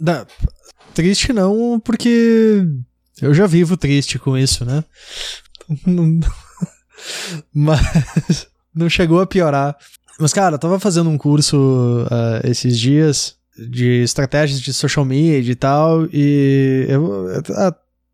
Não, 0.00 0.24
triste 0.94 1.32
não, 1.32 1.80
porque 1.80 2.64
eu 3.20 3.34
já 3.34 3.46
vivo 3.46 3.76
triste 3.76 4.18
com 4.18 4.36
isso, 4.36 4.64
né? 4.64 4.84
Mas 7.52 8.46
não 8.74 8.88
chegou 8.88 9.20
a 9.20 9.26
piorar. 9.26 9.76
Mas, 10.18 10.32
cara, 10.32 10.56
eu 10.56 10.58
tava 10.58 10.80
fazendo 10.80 11.10
um 11.10 11.18
curso 11.18 11.56
uh, 12.04 12.46
esses 12.48 12.78
dias 12.78 13.36
de 13.56 14.02
estratégias 14.02 14.60
de 14.60 14.72
social 14.72 15.04
media 15.04 15.52
e 15.52 15.56
tal, 15.56 16.06
e 16.12 16.86
eu, 16.88 17.28
eu 17.28 17.42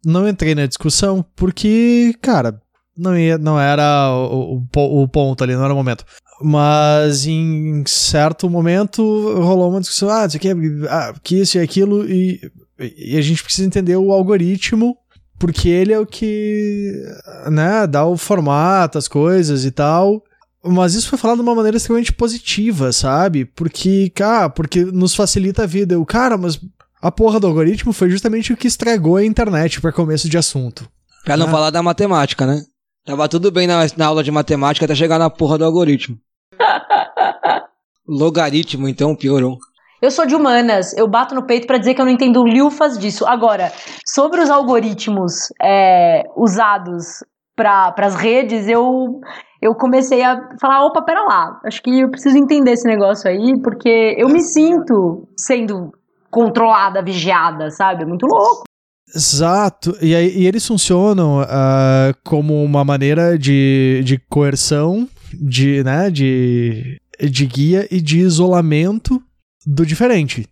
não 0.04 0.28
entrei 0.28 0.54
na 0.54 0.66
discussão 0.66 1.24
porque, 1.37 2.14
cara, 2.20 2.60
não, 2.96 3.18
ia, 3.18 3.37
não 3.37 3.60
era 3.60 4.10
o, 4.10 4.62
o, 4.74 5.02
o, 5.02 5.08
ponto 5.08 5.42
ali, 5.42 5.54
não 5.54 5.64
era 5.64 5.72
o 5.72 5.76
momento. 5.76 6.04
Mas 6.42 7.26
em 7.26 7.84
certo 7.87 8.48
momento 8.50 9.02
rolou 9.40 9.70
uma 9.70 9.80
discussão, 9.80 10.10
ah, 10.10 10.26
isso 10.26 10.37
aqui 10.37 10.48
é 10.48 10.54
ah, 10.88 11.14
que 11.22 11.40
isso 11.40 11.58
e 11.58 11.60
aquilo, 11.60 12.08
e, 12.08 12.40
e 12.78 13.16
a 13.16 13.22
gente 13.22 13.42
precisa 13.42 13.66
entender 13.66 13.96
o 13.96 14.12
algoritmo, 14.12 14.96
porque 15.38 15.68
ele 15.68 15.92
é 15.92 15.98
o 15.98 16.06
que 16.06 16.92
né, 17.50 17.87
dá 17.87 18.04
o 18.04 18.16
formato, 18.16 18.98
as 18.98 19.08
coisas 19.08 19.64
e 19.64 19.70
tal. 19.70 20.22
Mas 20.66 20.94
isso 20.94 21.08
foi 21.08 21.18
falado 21.18 21.38
de 21.38 21.42
uma 21.42 21.54
maneira 21.54 21.76
extremamente 21.76 22.12
positiva, 22.12 22.90
sabe? 22.90 23.44
Porque, 23.44 24.10
cara, 24.14 24.48
porque 24.48 24.84
nos 24.84 25.14
facilita 25.14 25.64
a 25.64 25.66
vida. 25.66 26.00
O 26.00 26.06
cara, 26.06 26.38
mas 26.38 26.58
a 27.02 27.12
porra 27.12 27.38
do 27.38 27.46
algoritmo 27.46 27.92
foi 27.92 28.08
justamente 28.08 28.52
o 28.52 28.56
que 28.56 28.66
estragou 28.66 29.16
a 29.16 29.24
internet 29.24 29.80
para 29.80 29.92
começo 29.92 30.28
de 30.28 30.38
assunto. 30.38 30.88
Pra 31.22 31.37
não 31.37 31.46
ah. 31.46 31.50
falar 31.50 31.70
da 31.70 31.82
matemática, 31.82 32.46
né? 32.46 32.64
Tava 33.04 33.28
tudo 33.28 33.50
bem 33.50 33.66
na, 33.66 33.87
na 33.96 34.06
aula 34.06 34.24
de 34.24 34.30
matemática 34.30 34.87
até 34.87 34.94
chegar 34.94 35.18
na 35.18 35.28
porra 35.28 35.58
do 35.58 35.64
algoritmo. 35.66 36.18
Logaritmo, 38.08 38.88
então, 38.88 39.14
piorou. 39.14 39.58
Eu 40.04 40.10
sou 40.10 40.26
de 40.26 40.34
humanas, 40.34 40.92
eu 40.98 41.08
bato 41.08 41.34
no 41.34 41.46
peito 41.46 41.66
para 41.66 41.78
dizer 41.78 41.94
que 41.94 42.00
eu 42.02 42.04
não 42.04 42.12
entendo 42.12 42.42
lufas 42.42 42.98
disso. 42.98 43.24
Agora, 43.26 43.72
sobre 44.06 44.42
os 44.42 44.50
algoritmos 44.50 45.32
é, 45.62 46.24
usados 46.36 47.24
para 47.56 47.94
as 47.96 48.14
redes, 48.14 48.68
eu, 48.68 49.18
eu 49.62 49.74
comecei 49.74 50.22
a 50.22 50.38
falar: 50.60 50.84
opa, 50.84 51.00
pera 51.00 51.22
lá, 51.22 51.58
acho 51.64 51.82
que 51.82 52.00
eu 52.00 52.10
preciso 52.10 52.36
entender 52.36 52.72
esse 52.72 52.86
negócio 52.86 53.30
aí, 53.30 53.58
porque 53.62 54.14
eu 54.18 54.28
me 54.28 54.42
sinto 54.42 55.26
sendo 55.38 55.90
controlada, 56.30 57.02
vigiada, 57.02 57.70
sabe? 57.70 58.02
É 58.02 58.06
muito 58.06 58.26
louco. 58.26 58.64
Exato. 59.08 59.96
E, 60.02 60.14
aí, 60.14 60.36
e 60.36 60.46
eles 60.46 60.66
funcionam 60.66 61.40
uh, 61.40 62.14
como 62.22 62.62
uma 62.62 62.84
maneira 62.84 63.38
de, 63.38 64.02
de 64.04 64.18
coerção, 64.28 65.08
de, 65.32 65.82
né, 65.82 66.10
de, 66.10 67.00
de 67.18 67.46
guia 67.46 67.88
e 67.90 68.02
de 68.02 68.18
isolamento 68.18 69.18
do 69.66 69.85
diferente. 69.85 70.46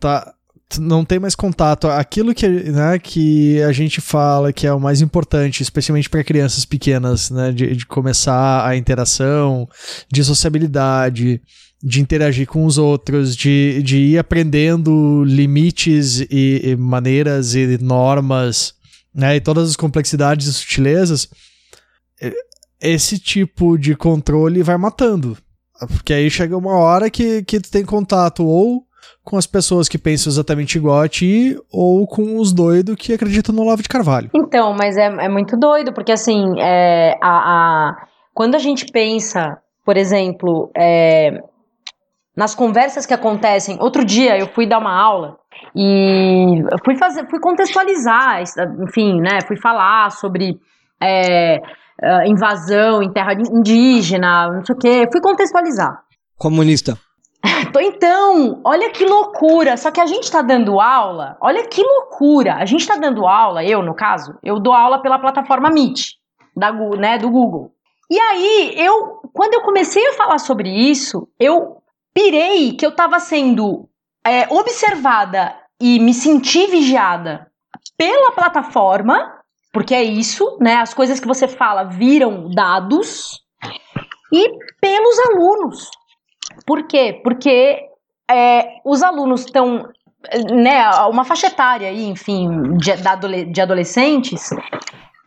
Tá, 0.00 0.34
não 0.78 1.04
tem 1.04 1.18
mais 1.18 1.34
contato. 1.34 1.86
Aquilo 1.86 2.34
que, 2.34 2.46
né, 2.48 2.98
que 2.98 3.62
a 3.62 3.72
gente 3.72 4.00
fala 4.00 4.52
que 4.52 4.66
é 4.66 4.72
o 4.72 4.80
mais 4.80 5.00
importante, 5.00 5.62
especialmente 5.62 6.10
para 6.10 6.24
crianças 6.24 6.64
pequenas, 6.64 7.30
né, 7.30 7.52
de, 7.52 7.74
de 7.74 7.86
começar 7.86 8.66
a 8.66 8.76
interação, 8.76 9.68
de 10.12 10.22
sociabilidade, 10.22 11.40
de 11.82 12.00
interagir 12.00 12.46
com 12.46 12.66
os 12.66 12.76
outros, 12.76 13.36
de, 13.36 13.82
de 13.82 13.98
ir 13.98 14.18
aprendendo 14.18 15.24
limites 15.24 16.20
e, 16.20 16.60
e 16.64 16.76
maneiras 16.76 17.54
e 17.54 17.78
normas, 17.78 18.74
né, 19.14 19.36
e 19.36 19.40
todas 19.40 19.70
as 19.70 19.76
complexidades 19.76 20.46
e 20.48 20.52
sutilezas, 20.52 21.28
esse 22.80 23.18
tipo 23.18 23.76
de 23.76 23.94
controle 23.94 24.62
vai 24.62 24.76
matando. 24.76 25.36
Porque 25.86 26.12
aí 26.12 26.30
chega 26.30 26.56
uma 26.56 26.76
hora 26.76 27.10
que, 27.10 27.42
que 27.44 27.60
tu 27.60 27.70
tem 27.70 27.84
contato 27.84 28.44
ou 28.44 28.84
com 29.24 29.36
as 29.36 29.46
pessoas 29.46 29.88
que 29.88 29.98
pensam 29.98 30.30
exatamente 30.30 30.78
igual 30.78 31.00
a 31.00 31.08
ti 31.08 31.56
ou 31.70 32.06
com 32.06 32.38
os 32.38 32.52
doidos 32.52 32.96
que 32.96 33.12
acreditam 33.12 33.54
no 33.54 33.62
Olavo 33.62 33.82
de 33.82 33.88
Carvalho. 33.88 34.30
Então, 34.34 34.74
mas 34.74 34.96
é, 34.96 35.06
é 35.06 35.28
muito 35.28 35.56
doido, 35.56 35.92
porque 35.92 36.12
assim, 36.12 36.58
é, 36.58 37.14
a, 37.20 37.28
a, 37.28 38.06
quando 38.32 38.54
a 38.54 38.58
gente 38.58 38.86
pensa, 38.90 39.58
por 39.84 39.96
exemplo, 39.96 40.70
é, 40.76 41.42
nas 42.38 42.54
conversas 42.54 43.04
que 43.04 43.12
acontecem. 43.12 43.76
Outro 43.80 44.04
dia 44.04 44.38
eu 44.38 44.46
fui 44.46 44.64
dar 44.64 44.78
uma 44.78 44.96
aula 44.96 45.36
e 45.74 46.62
fui 46.84 46.96
fazer, 46.96 47.28
fui 47.28 47.40
contextualizar, 47.40 48.44
enfim, 48.80 49.20
né? 49.20 49.40
Fui 49.44 49.56
falar 49.60 50.08
sobre 50.12 50.56
é, 51.02 51.58
invasão 52.26 53.02
em 53.02 53.12
terra 53.12 53.32
indígena, 53.34 54.50
não 54.52 54.64
sei 54.64 54.74
o 54.74 54.78
quê. 54.78 55.08
Fui 55.10 55.20
contextualizar. 55.20 56.02
Comunista. 56.36 56.98
Então, 57.80 58.60
olha 58.64 58.90
que 58.90 59.04
loucura. 59.04 59.76
Só 59.76 59.90
que 59.90 60.00
a 60.00 60.06
gente 60.06 60.30
tá 60.30 60.42
dando 60.42 60.80
aula, 60.80 61.36
olha 61.40 61.66
que 61.66 61.82
loucura. 61.82 62.54
A 62.54 62.64
gente 62.64 62.86
tá 62.86 62.96
dando 62.96 63.26
aula, 63.26 63.64
eu 63.64 63.82
no 63.82 63.94
caso, 63.94 64.38
eu 64.42 64.58
dou 64.58 64.72
aula 64.72 65.00
pela 65.00 65.18
plataforma 65.18 65.70
Meet, 65.70 66.12
da, 66.56 66.72
né, 66.72 67.18
do 67.18 67.30
Google. 67.30 67.72
E 68.10 68.18
aí, 68.18 68.74
eu, 68.76 69.20
quando 69.32 69.54
eu 69.54 69.62
comecei 69.62 70.06
a 70.08 70.14
falar 70.14 70.38
sobre 70.38 70.68
isso, 70.68 71.28
eu 71.38 71.82
pirei 72.14 72.72
que 72.72 72.84
eu 72.84 72.90
estava 72.90 73.20
sendo 73.20 73.88
é, 74.26 74.52
observada 74.52 75.54
e 75.80 76.00
me 76.00 76.14
senti 76.14 76.66
vigiada 76.66 77.46
pela 77.96 78.32
plataforma, 78.32 79.37
porque 79.72 79.94
é 79.94 80.02
isso, 80.02 80.56
né? 80.60 80.76
As 80.76 80.94
coisas 80.94 81.20
que 81.20 81.26
você 81.26 81.46
fala 81.46 81.84
viram 81.84 82.48
dados 82.50 83.42
e 84.32 84.48
pelos 84.80 85.18
alunos. 85.30 85.90
Por 86.66 86.86
quê? 86.86 87.20
Porque 87.22 87.78
é, 88.30 88.80
os 88.84 89.02
alunos 89.02 89.44
estão, 89.44 89.88
né, 90.50 90.88
uma 91.10 91.24
faixa 91.24 91.46
etária 91.46 91.88
aí, 91.88 92.06
enfim, 92.06 92.76
de, 92.76 93.52
de 93.52 93.60
adolescentes, 93.60 94.50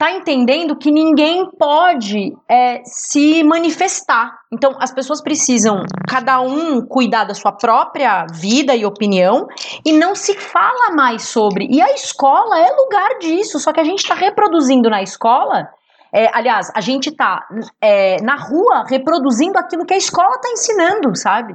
tá 0.01 0.11
entendendo 0.11 0.75
que 0.75 0.89
ninguém 0.89 1.47
pode 1.59 2.35
é, 2.49 2.81
se 2.83 3.43
manifestar. 3.43 4.35
Então, 4.51 4.75
as 4.79 4.91
pessoas 4.91 5.21
precisam, 5.21 5.83
cada 6.09 6.41
um, 6.41 6.83
cuidar 6.83 7.23
da 7.25 7.35
sua 7.35 7.51
própria 7.51 8.25
vida 8.33 8.75
e 8.75 8.83
opinião 8.83 9.45
e 9.85 9.93
não 9.93 10.15
se 10.15 10.33
fala 10.33 10.95
mais 10.95 11.25
sobre. 11.25 11.67
E 11.69 11.79
a 11.79 11.93
escola 11.93 12.57
é 12.57 12.71
lugar 12.71 13.19
disso, 13.19 13.59
só 13.59 13.71
que 13.71 13.79
a 13.79 13.83
gente 13.83 13.99
está 13.99 14.15
reproduzindo 14.15 14.89
na 14.89 15.03
escola. 15.03 15.69
É, 16.11 16.35
aliás, 16.35 16.71
a 16.73 16.81
gente 16.81 17.09
está 17.09 17.47
é, 17.79 18.19
na 18.23 18.37
rua 18.37 18.83
reproduzindo 18.89 19.59
aquilo 19.59 19.85
que 19.85 19.93
a 19.93 19.97
escola 19.97 20.33
está 20.33 20.49
ensinando, 20.49 21.15
sabe? 21.15 21.53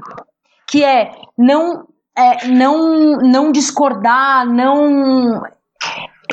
Que 0.69 0.85
é 0.85 1.11
não, 1.37 1.89
é, 2.17 2.47
não, 2.47 3.17
não 3.17 3.51
discordar, 3.51 4.47
não. 4.47 5.43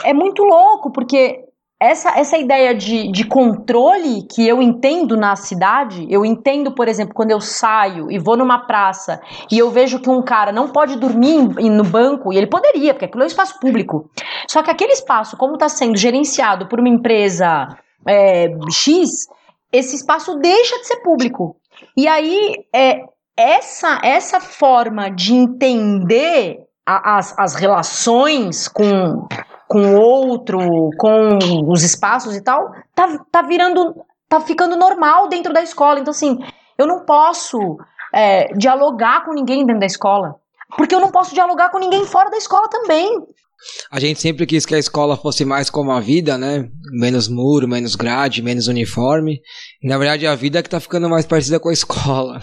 É 0.04 0.14
muito 0.14 0.44
louco, 0.44 0.92
porque 0.92 1.52
essa, 1.84 2.18
essa 2.18 2.38
ideia 2.38 2.74
de, 2.74 3.12
de 3.12 3.26
controle 3.26 4.24
que 4.24 4.48
eu 4.48 4.62
entendo 4.62 5.18
na 5.18 5.36
cidade, 5.36 6.08
eu 6.10 6.24
entendo, 6.24 6.72
por 6.72 6.88
exemplo, 6.88 7.14
quando 7.14 7.32
eu 7.32 7.42
saio 7.42 8.10
e 8.10 8.18
vou 8.18 8.38
numa 8.38 8.60
praça 8.60 9.22
e 9.52 9.60
eu 9.60 9.70
vejo 9.70 10.00
que 10.00 10.10
um 10.10 10.22
cara 10.22 10.54
não 10.54 10.70
pode 10.70 10.96
dormir 10.98 11.42
no 11.70 11.84
banco, 11.84 12.32
e 12.32 12.38
ele 12.38 12.48
poderia, 12.48 12.94
porque 12.94 13.06
aquilo 13.06 13.24
é 13.24 13.26
um 13.26 13.28
espaço 13.28 13.60
público. 13.60 14.10
Só 14.48 14.64
que 14.64 14.72
aquele 14.72 14.94
espaço, 14.94 15.36
como 15.36 15.56
está 15.56 15.68
sendo 15.68 15.98
gerenciado 15.98 16.68
por 16.68 16.80
uma 16.80 16.88
empresa 16.88 17.68
é, 18.08 18.48
X, 18.72 19.28
esse 19.72 19.96
espaço 19.96 20.36
deixa 20.38 20.80
de 20.80 20.88
ser 20.88 20.98
público. 20.98 21.58
E 21.98 22.08
aí, 22.08 22.56
é, 22.74 23.02
essa, 23.36 24.00
essa 24.04 24.40
forma 24.40 25.10
de 25.10 25.34
entender 25.34 26.60
a, 26.86 27.18
as, 27.18 27.38
as 27.38 27.56
relações 27.56 28.68
com 28.68 29.28
com 29.74 29.96
outro, 29.96 30.60
com 31.00 31.40
os 31.68 31.82
espaços 31.82 32.36
e 32.36 32.42
tal, 32.42 32.72
tá, 32.94 33.26
tá 33.32 33.42
virando, 33.42 33.96
tá 34.30 34.40
ficando 34.40 34.78
normal 34.78 35.28
dentro 35.28 35.52
da 35.52 35.64
escola. 35.64 36.00
Então, 36.00 36.12
assim, 36.12 36.38
eu 36.78 36.86
não 36.86 37.04
posso 37.04 37.58
é, 38.14 38.54
dialogar 38.54 39.26
com 39.26 39.34
ninguém 39.34 39.66
dentro 39.66 39.80
da 39.80 39.88
escola. 39.88 40.36
Porque 40.78 40.94
eu 40.94 41.00
não 41.00 41.12
posso 41.12 41.34
dialogar 41.34 41.72
com 41.72 41.80
ninguém 41.80 42.06
fora 42.06 42.30
da 42.30 42.38
escola 42.38 42.70
também. 42.70 43.20
A 43.92 44.00
gente 44.00 44.22
sempre 44.22 44.46
quis 44.46 44.64
que 44.64 44.76
a 44.76 44.80
escola 44.80 45.18
fosse 45.18 45.44
mais 45.44 45.72
como 45.72 45.92
a 45.92 46.00
vida, 46.00 46.38
né? 46.38 46.70
Menos 46.92 47.28
muro, 47.28 47.68
menos 47.68 47.96
grade, 47.96 48.44
menos 48.44 48.68
uniforme. 48.68 49.40
Na 49.82 49.98
verdade, 49.98 50.28
a 50.28 50.36
vida 50.36 50.60
é 50.60 50.64
que 50.64 50.70
tá 50.70 50.80
ficando 50.80 51.10
mais 51.10 51.26
parecida 51.26 51.60
com 51.60 51.70
a 51.70 51.74
escola. 51.74 52.40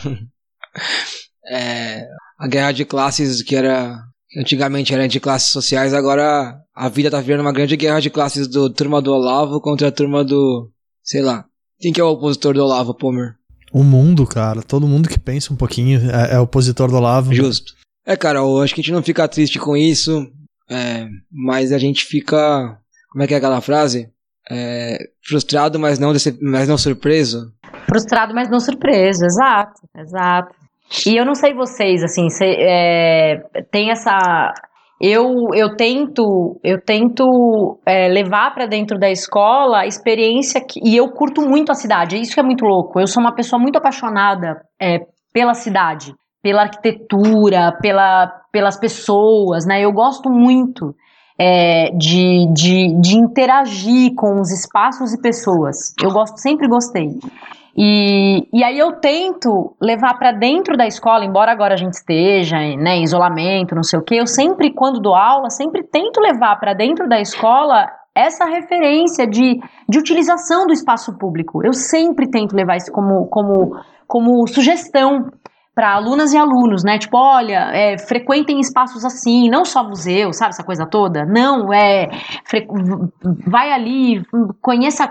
é, 1.48 2.04
a 2.40 2.48
guerra 2.48 2.72
de 2.72 2.84
classes 2.84 3.40
que 3.40 3.54
era 3.54 4.00
antigamente 4.36 4.94
era 4.94 5.08
de 5.08 5.20
classes 5.20 5.50
sociais, 5.50 5.92
agora 5.92 6.60
a 6.74 6.88
vida 6.88 7.10
tá 7.10 7.20
virando 7.20 7.42
uma 7.42 7.52
grande 7.52 7.76
guerra 7.76 8.00
de 8.00 8.10
classes 8.10 8.46
do 8.46 8.70
turma 8.70 9.02
do 9.02 9.12
Olavo 9.12 9.60
contra 9.60 9.88
a 9.88 9.92
turma 9.92 10.24
do, 10.24 10.70
sei 11.02 11.22
lá. 11.22 11.44
Quem 11.78 11.92
que 11.92 12.00
é 12.00 12.04
o 12.04 12.10
opositor 12.10 12.54
do 12.54 12.62
Olavo, 12.62 12.94
Pomer? 12.94 13.34
O 13.72 13.82
mundo, 13.82 14.26
cara, 14.26 14.62
todo 14.62 14.86
mundo 14.86 15.08
que 15.08 15.18
pensa 15.18 15.52
um 15.52 15.56
pouquinho 15.56 16.00
é, 16.10 16.34
é 16.34 16.40
opositor 16.40 16.90
do 16.90 16.96
Olavo. 16.96 17.32
Justo. 17.32 17.72
É, 18.04 18.16
cara, 18.16 18.40
eu 18.40 18.60
acho 18.60 18.74
que 18.74 18.80
a 18.80 18.84
gente 18.84 18.92
não 18.92 19.02
fica 19.02 19.28
triste 19.28 19.58
com 19.58 19.76
isso, 19.76 20.26
é, 20.68 21.08
mas 21.30 21.72
a 21.72 21.78
gente 21.78 22.04
fica, 22.04 22.78
como 23.10 23.22
é 23.22 23.26
que 23.26 23.34
é 23.34 23.36
aquela 23.36 23.60
frase? 23.60 24.10
É, 24.50 24.98
frustrado, 25.22 25.78
mas 25.78 25.98
não, 25.98 26.12
mas 26.42 26.68
não 26.68 26.76
surpreso. 26.76 27.52
Frustrado, 27.86 28.34
mas 28.34 28.50
não 28.50 28.58
surpreso, 28.58 29.24
exato, 29.24 29.80
exato. 29.96 30.54
E 31.06 31.16
eu 31.16 31.24
não 31.24 31.34
sei 31.34 31.54
vocês, 31.54 32.02
assim, 32.02 32.28
cê, 32.28 32.56
é, 32.58 33.42
tem 33.70 33.90
essa. 33.90 34.52
Eu, 35.00 35.48
eu 35.54 35.76
tento 35.76 36.60
eu 36.62 36.78
tento 36.84 37.78
é, 37.86 38.08
levar 38.08 38.52
para 38.52 38.66
dentro 38.66 38.98
da 38.98 39.10
escola 39.10 39.80
a 39.80 39.86
experiência 39.86 40.60
que, 40.60 40.78
e 40.84 40.96
eu 40.96 41.08
curto 41.12 41.40
muito 41.42 41.70
a 41.72 41.74
cidade. 41.74 42.20
Isso 42.20 42.34
que 42.34 42.40
é 42.40 42.42
muito 42.42 42.64
louco. 42.64 43.00
Eu 43.00 43.06
sou 43.06 43.22
uma 43.22 43.34
pessoa 43.34 43.60
muito 43.60 43.76
apaixonada 43.76 44.60
é, 44.80 44.98
pela 45.32 45.54
cidade, 45.54 46.12
pela 46.42 46.62
arquitetura, 46.62 47.72
pela, 47.80 48.26
pelas 48.52 48.78
pessoas, 48.78 49.64
né? 49.64 49.80
Eu 49.80 49.92
gosto 49.92 50.28
muito 50.28 50.94
é, 51.38 51.90
de, 51.96 52.52
de, 52.52 53.00
de 53.00 53.16
interagir 53.16 54.12
com 54.14 54.38
os 54.38 54.50
espaços 54.50 55.14
e 55.14 55.22
pessoas. 55.22 55.94
Eu 56.02 56.10
gosto, 56.10 56.36
sempre 56.36 56.68
gostei. 56.68 57.08
E, 57.76 58.48
e 58.52 58.64
aí 58.64 58.78
eu 58.78 58.92
tento 58.92 59.74
levar 59.80 60.18
para 60.18 60.32
dentro 60.32 60.76
da 60.76 60.86
escola, 60.86 61.24
embora 61.24 61.52
agora 61.52 61.74
a 61.74 61.76
gente 61.76 61.94
esteja 61.94 62.58
né, 62.58 62.96
em 62.96 63.04
isolamento, 63.04 63.74
não 63.74 63.82
sei 63.82 63.98
o 63.98 64.02
que, 64.02 64.16
eu 64.16 64.26
sempre, 64.26 64.72
quando 64.72 65.00
dou 65.00 65.14
aula, 65.14 65.50
sempre 65.50 65.82
tento 65.82 66.20
levar 66.20 66.56
para 66.56 66.74
dentro 66.74 67.08
da 67.08 67.20
escola 67.20 67.88
essa 68.14 68.44
referência 68.44 69.26
de, 69.26 69.60
de 69.88 69.98
utilização 69.98 70.66
do 70.66 70.72
espaço 70.72 71.16
público. 71.16 71.64
Eu 71.64 71.72
sempre 71.72 72.28
tento 72.28 72.54
levar 72.54 72.76
isso 72.76 72.90
como, 72.90 73.26
como, 73.26 73.76
como 74.06 74.46
sugestão 74.48 75.30
para 75.80 75.94
alunas 75.94 76.34
e 76.34 76.36
alunos, 76.36 76.84
né? 76.84 76.98
Tipo, 76.98 77.16
olha, 77.16 77.70
é, 77.72 77.96
frequentem 77.96 78.60
espaços 78.60 79.02
assim, 79.02 79.48
não 79.48 79.64
só 79.64 79.82
museu, 79.82 80.30
sabe 80.30 80.50
essa 80.50 80.62
coisa 80.62 80.84
toda? 80.84 81.24
Não, 81.24 81.72
é 81.72 82.06
vai 83.46 83.72
ali, 83.72 84.22
conheça 84.60 85.10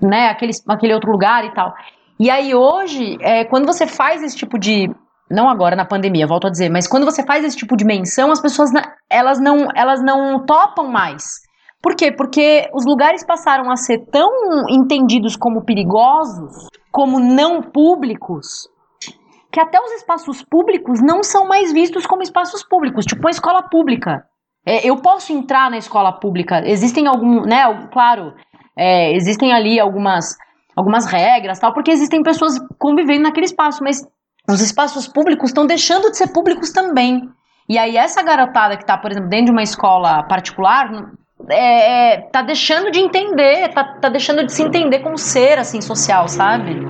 né, 0.00 0.28
aquele, 0.28 0.52
aquele 0.68 0.94
outro 0.94 1.10
lugar 1.10 1.44
e 1.44 1.52
tal. 1.52 1.74
E 2.16 2.30
aí 2.30 2.54
hoje, 2.54 3.18
é, 3.20 3.44
quando 3.44 3.66
você 3.66 3.84
faz 3.84 4.22
esse 4.22 4.36
tipo 4.36 4.56
de 4.56 4.88
não 5.28 5.50
agora 5.50 5.74
na 5.74 5.84
pandemia, 5.84 6.28
volto 6.28 6.46
a 6.46 6.50
dizer, 6.50 6.68
mas 6.68 6.86
quando 6.86 7.04
você 7.04 7.26
faz 7.26 7.44
esse 7.44 7.56
tipo 7.56 7.76
de 7.76 7.84
menção, 7.84 8.30
as 8.30 8.40
pessoas 8.40 8.70
elas 9.10 9.40
não 9.40 9.66
elas 9.74 10.00
não 10.00 10.46
topam 10.46 10.86
mais. 10.86 11.24
Por 11.82 11.96
quê? 11.96 12.12
Porque 12.12 12.70
os 12.72 12.86
lugares 12.86 13.26
passaram 13.26 13.68
a 13.68 13.74
ser 13.74 13.98
tão 14.12 14.30
entendidos 14.68 15.34
como 15.34 15.64
perigosos, 15.64 16.68
como 16.92 17.18
não 17.18 17.60
públicos, 17.60 18.70
que 19.52 19.60
até 19.60 19.78
os 19.78 19.92
espaços 19.92 20.42
públicos 20.42 21.00
não 21.02 21.22
são 21.22 21.46
mais 21.46 21.72
vistos 21.72 22.06
como 22.06 22.22
espaços 22.22 22.64
públicos, 22.64 23.04
tipo 23.04 23.20
uma 23.20 23.30
escola 23.30 23.62
pública. 23.62 24.24
É, 24.66 24.88
eu 24.88 24.96
posso 24.96 25.32
entrar 25.32 25.70
na 25.70 25.76
escola 25.76 26.12
pública, 26.12 26.62
existem 26.64 27.06
algum, 27.06 27.42
né, 27.42 27.62
claro, 27.92 28.32
é, 28.76 29.12
existem 29.14 29.52
ali 29.52 29.78
algumas, 29.78 30.36
algumas 30.74 31.04
regras, 31.04 31.58
tal, 31.58 31.74
porque 31.74 31.90
existem 31.90 32.22
pessoas 32.22 32.54
convivendo 32.78 33.24
naquele 33.24 33.44
espaço, 33.46 33.84
mas 33.84 34.00
os 34.48 34.60
espaços 34.60 35.06
públicos 35.06 35.50
estão 35.50 35.66
deixando 35.66 36.10
de 36.10 36.16
ser 36.16 36.28
públicos 36.28 36.72
também. 36.72 37.28
E 37.68 37.76
aí 37.76 37.96
essa 37.96 38.22
garotada 38.22 38.76
que 38.76 38.82
está, 38.82 38.96
por 38.96 39.10
exemplo, 39.10 39.28
dentro 39.28 39.46
de 39.46 39.52
uma 39.52 39.62
escola 39.62 40.22
particular, 40.24 40.90
é, 41.50 42.14
é, 42.14 42.20
tá 42.32 42.40
deixando 42.40 42.90
de 42.90 43.00
entender, 43.00 43.68
tá, 43.74 43.84
tá 44.00 44.08
deixando 44.08 44.46
de 44.46 44.52
se 44.52 44.62
entender 44.62 45.00
como 45.00 45.18
ser, 45.18 45.58
assim, 45.58 45.80
social, 45.80 46.28
sabe? 46.28 46.80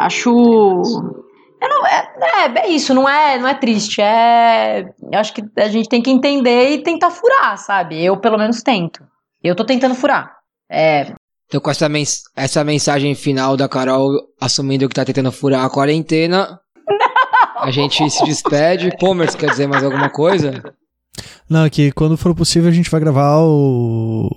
Acho. 0.00 0.30
Eu 0.30 1.68
não, 1.68 1.86
é, 1.86 2.12
é, 2.22 2.58
é, 2.60 2.68
isso, 2.68 2.94
não 2.94 3.06
é, 3.06 3.38
não 3.38 3.46
é 3.46 3.54
triste. 3.54 4.00
É, 4.00 4.80
eu 5.12 5.18
acho 5.18 5.34
que 5.34 5.42
a 5.56 5.68
gente 5.68 5.88
tem 5.88 6.00
que 6.00 6.10
entender 6.10 6.70
e 6.70 6.82
tentar 6.82 7.10
furar, 7.10 7.58
sabe? 7.58 8.02
Eu, 8.02 8.16
pelo 8.16 8.38
menos, 8.38 8.62
tento. 8.62 9.04
Eu 9.42 9.54
tô 9.54 9.64
tentando 9.64 9.94
furar. 9.94 10.36
É. 10.70 11.12
Então, 11.46 11.60
com 11.60 11.70
essa, 11.70 11.88
mens 11.88 12.22
essa 12.34 12.64
mensagem 12.64 13.14
final 13.14 13.56
da 13.56 13.68
Carol 13.68 14.10
assumindo 14.40 14.88
que 14.88 14.94
tá 14.94 15.04
tentando 15.04 15.32
furar 15.32 15.64
a 15.64 15.70
quarentena, 15.70 16.58
a 17.60 17.70
gente 17.70 18.08
se 18.08 18.24
despede. 18.24 18.96
Pomers, 18.98 19.34
quer 19.34 19.50
dizer 19.50 19.66
mais 19.66 19.84
alguma 19.84 20.08
coisa? 20.08 20.62
Não, 21.48 21.64
é 21.66 21.70
que 21.70 21.92
quando 21.92 22.16
for 22.16 22.34
possível 22.34 22.70
a 22.70 22.72
gente 22.72 22.90
vai 22.90 23.00
gravar 23.00 23.38
o. 23.40 24.28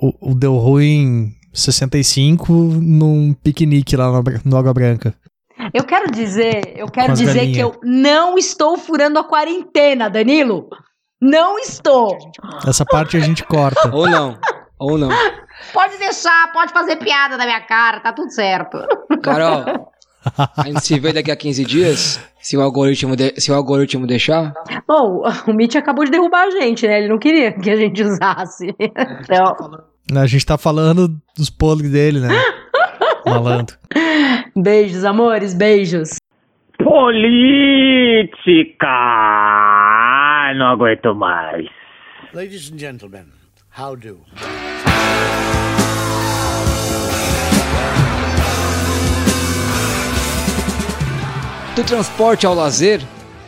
O, 0.00 0.30
o 0.30 0.34
Deu 0.34 0.56
Ruim 0.56 1.32
65 1.54 2.52
num 2.52 3.32
piquenique 3.32 3.96
lá 3.96 4.10
no 4.44 4.56
Água 4.56 4.74
Branca. 4.74 5.14
Eu 5.72 5.84
quero 5.84 6.10
dizer, 6.10 6.74
eu 6.76 6.88
quero 6.88 7.12
dizer 7.12 7.34
galinhas. 7.34 7.56
que 7.56 7.62
eu 7.62 7.80
não 7.82 8.36
estou 8.36 8.76
furando 8.76 9.18
a 9.18 9.24
quarentena, 9.24 10.10
Danilo. 10.10 10.68
Não 11.22 11.58
estou. 11.58 12.18
Essa 12.66 12.84
parte 12.84 13.16
a 13.16 13.20
gente 13.20 13.44
corta. 13.44 13.88
Ou 13.94 14.08
não. 14.08 14.38
Ou 14.78 14.98
não. 14.98 15.08
Pode 15.72 15.96
deixar, 15.96 16.52
pode 16.52 16.72
fazer 16.72 16.96
piada 16.96 17.36
na 17.36 17.46
minha 17.46 17.60
cara, 17.60 18.00
tá 18.00 18.12
tudo 18.12 18.30
certo. 18.30 18.78
Carol, 19.22 19.88
a 20.56 20.66
gente 20.66 20.84
se 20.84 20.98
vê 20.98 21.12
daqui 21.12 21.30
a 21.30 21.36
15 21.36 21.64
dias, 21.64 22.20
se 22.40 22.56
o 22.56 22.60
algoritmo, 22.60 23.16
de, 23.16 23.40
se 23.40 23.50
o 23.50 23.54
algoritmo 23.54 24.06
deixar. 24.06 24.52
Bom, 24.86 25.22
o 25.46 25.52
Mitch 25.52 25.76
acabou 25.76 26.04
de 26.04 26.10
derrubar 26.10 26.48
a 26.48 26.50
gente, 26.50 26.86
né? 26.86 26.98
Ele 26.98 27.08
não 27.08 27.18
queria 27.18 27.52
que 27.52 27.70
a 27.70 27.76
gente 27.76 28.02
usasse. 28.02 28.74
Então... 28.78 29.93
A 30.12 30.26
gente 30.26 30.44
tá 30.44 30.58
falando 30.58 31.08
dos 31.36 31.48
podres 31.48 31.90
dele, 31.90 32.20
né? 32.20 32.28
Malandro. 33.24 33.76
Beijos, 34.54 35.02
amores, 35.02 35.54
beijos. 35.54 36.16
Política! 36.78 37.32
Não 40.56 40.66
aguento 40.66 41.14
mais. 41.14 41.66
Ladies 42.34 42.70
and 42.70 42.78
gentlemen, 42.78 43.24
how 43.78 43.96
do? 43.96 44.20
Do 51.74 51.82
transporte 51.82 52.44
ao 52.46 52.54
lazer, 52.54 53.00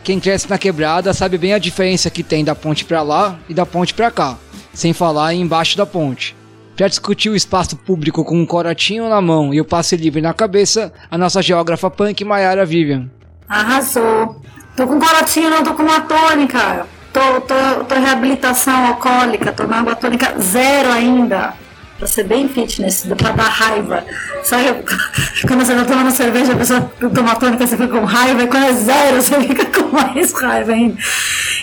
quem 0.03 0.19
cresce 0.19 0.49
na 0.49 0.57
quebrada 0.57 1.13
sabe 1.13 1.37
bem 1.37 1.53
a 1.53 1.59
diferença 1.59 2.09
que 2.09 2.23
tem 2.23 2.43
da 2.43 2.55
ponte 2.55 2.83
para 2.83 3.03
lá 3.03 3.37
e 3.47 3.53
da 3.53 3.65
ponte 3.65 3.93
para 3.93 4.09
cá, 4.09 4.37
sem 4.73 4.91
falar 4.91 5.33
embaixo 5.33 5.77
da 5.77 5.85
ponte. 5.85 6.35
Para 6.77 6.87
discutir 6.89 7.31
o 7.31 7.35
espaço 7.35 7.75
público 7.75 8.23
com 8.23 8.37
um 8.37 8.45
corotinho 8.45 9.09
na 9.09 9.19
mão 9.19 9.51
e 9.51 9.59
o 9.59 9.65
passe 9.65 9.97
livre 9.97 10.21
na 10.21 10.31
cabeça, 10.31 10.93
a 11.09 11.17
nossa 11.17 11.41
geógrafa 11.41 11.89
punk 11.89 12.23
Mayara 12.23 12.63
Vivian. 12.67 13.09
Arrasou. 13.49 14.39
Tô 14.75 14.85
com 14.85 14.99
corotinho, 14.99 15.49
não 15.49 15.63
tô 15.63 15.73
com 15.73 15.81
uma 15.81 16.01
tônica. 16.01 16.85
Tô, 17.11 17.41
tô, 17.41 17.55
tô 17.85 17.95
reabilitação 17.95 18.89
alcoólica, 18.89 19.51
tô 19.51 19.63
na 19.63 19.79
água 19.79 19.95
tônica 19.95 20.35
zero 20.39 20.91
ainda. 20.91 21.55
Pra 21.97 22.05
ser 22.05 22.25
bem 22.25 22.47
fitness, 22.47 23.07
pra 23.17 23.31
dar 23.31 23.49
raiva. 23.49 24.05
Sabe 24.43 24.83
quando 25.47 25.65
você 25.65 25.73
tá 25.73 25.83
tomando 25.83 26.11
cerveja, 26.11 26.53
a 26.53 26.57
pessoa 26.57 26.91
toma 27.11 27.35
tônica, 27.37 27.65
você 27.65 27.75
fica 27.75 27.87
com 27.87 28.05
raiva, 28.05 28.43
e 28.43 28.47
quando 28.47 28.65
é 28.65 28.73
zero, 28.73 29.19
você 29.19 29.41
fica 29.41 29.65
com 29.65 29.95
mais 29.95 30.31
raiva 30.31 30.73
ainda. 30.73 30.95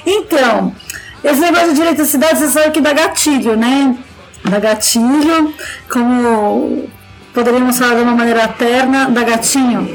Então, 0.05 0.75
esse 1.23 1.41
negócio 1.41 1.69
de 1.69 1.75
direito 1.75 2.03
à 2.03 2.05
cidade, 2.05 2.37
você 2.37 2.49
sabe 2.49 2.73
que 2.73 2.81
dá 2.81 2.93
gatilho, 2.93 3.57
né? 3.57 3.97
Da 4.45 4.59
gatilho, 4.59 5.55
como 5.91 6.89
poderíamos 7.33 7.79
falar 7.79 7.97
de 7.97 8.03
uma 8.03 8.15
maneira 8.15 8.47
terna, 8.49 9.11
da 9.11 9.23
gatinho. 9.23 9.89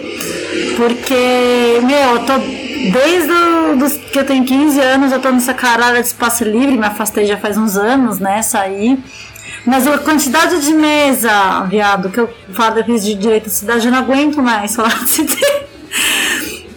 Porque, 0.76 1.80
meu, 1.84 2.16
eu 2.16 2.26
tô 2.26 2.34
desde 2.92 3.32
o, 3.32 4.00
que 4.12 4.20
eu 4.20 4.26
tenho 4.26 4.46
15 4.46 4.80
anos, 4.80 5.12
eu 5.12 5.20
tô 5.20 5.32
nessa 5.32 5.54
caralho 5.54 6.02
de 6.02 6.08
espaço 6.08 6.44
livre, 6.44 6.78
me 6.78 6.86
afastei 6.86 7.26
já 7.26 7.38
faz 7.38 7.58
uns 7.58 7.78
anos, 7.78 8.20
né, 8.20 8.42
saí. 8.42 8.98
Mas 9.66 9.86
a 9.88 9.98
quantidade 9.98 10.62
de 10.62 10.74
mesa, 10.74 11.62
viado, 11.70 12.10
que 12.10 12.20
eu 12.20 12.34
falo 12.54 12.82
de 12.82 13.16
direito 13.16 13.48
à 13.48 13.50
cidade, 13.50 13.86
eu 13.88 13.92
não 13.92 14.00
aguento 14.00 14.42
mais 14.42 14.74
falar 14.76 15.04
de 15.06 15.26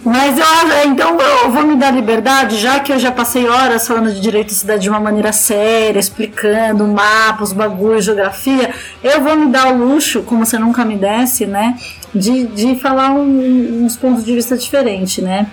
Mas 0.05 0.37
eu 0.37 0.45
então 0.85 1.17
eu 1.19 1.51
vou 1.51 1.63
me 1.65 1.75
dar 1.75 1.91
liberdade, 1.91 2.57
já 2.57 2.79
que 2.79 2.91
eu 2.91 2.99
já 2.99 3.11
passei 3.11 3.47
horas 3.47 3.87
falando 3.87 4.11
de 4.13 4.19
direito 4.19 4.47
de 4.47 4.55
cidade 4.55 4.83
de 4.83 4.89
uma 4.89 4.99
maneira 4.99 5.31
séria, 5.31 5.99
explicando 5.99 6.85
mapas, 6.85 7.53
bagulho, 7.53 8.01
geografia, 8.01 8.73
eu 9.01 9.21
vou 9.21 9.35
me 9.35 9.47
dar 9.47 9.73
o 9.73 9.77
luxo, 9.77 10.21
como 10.23 10.45
você 10.45 10.59
nunca 10.59 10.83
me 10.83 10.97
desse, 10.97 11.45
né? 11.45 11.77
De, 12.13 12.45
de 12.47 12.75
falar 12.75 13.11
um, 13.11 13.85
uns 13.85 13.95
pontos 13.95 14.25
de 14.25 14.35
vista 14.35 14.57
diferentes, 14.57 15.23
né? 15.23 15.47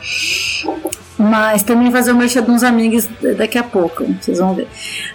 Mas 1.16 1.62
também 1.62 1.90
fazer 1.92 2.12
o 2.12 2.16
merchan 2.16 2.42
de 2.42 2.50
uns 2.50 2.62
amigos 2.62 3.08
daqui 3.36 3.56
a 3.56 3.62
pouco, 3.62 4.04
vocês 4.20 4.38
vão 4.38 4.54
ver. 4.54 4.66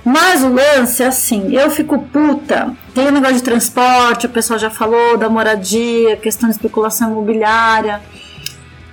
Mas 0.04 0.44
o 0.44 0.50
lance 0.50 1.04
é 1.04 1.08
assim, 1.08 1.54
eu 1.54 1.70
fico 1.70 2.00
puta. 2.00 2.72
Tem 2.94 3.08
o 3.08 3.12
negócio 3.12 3.36
de 3.36 3.44
transporte, 3.44 4.28
o 4.28 4.30
pessoal 4.30 4.58
já 4.58 4.70
falou 4.70 5.18
da 5.18 5.28
moradia, 5.28 6.16
questão 6.16 6.48
de 6.48 6.56
especulação 6.56 7.12
imobiliária. 7.12 8.02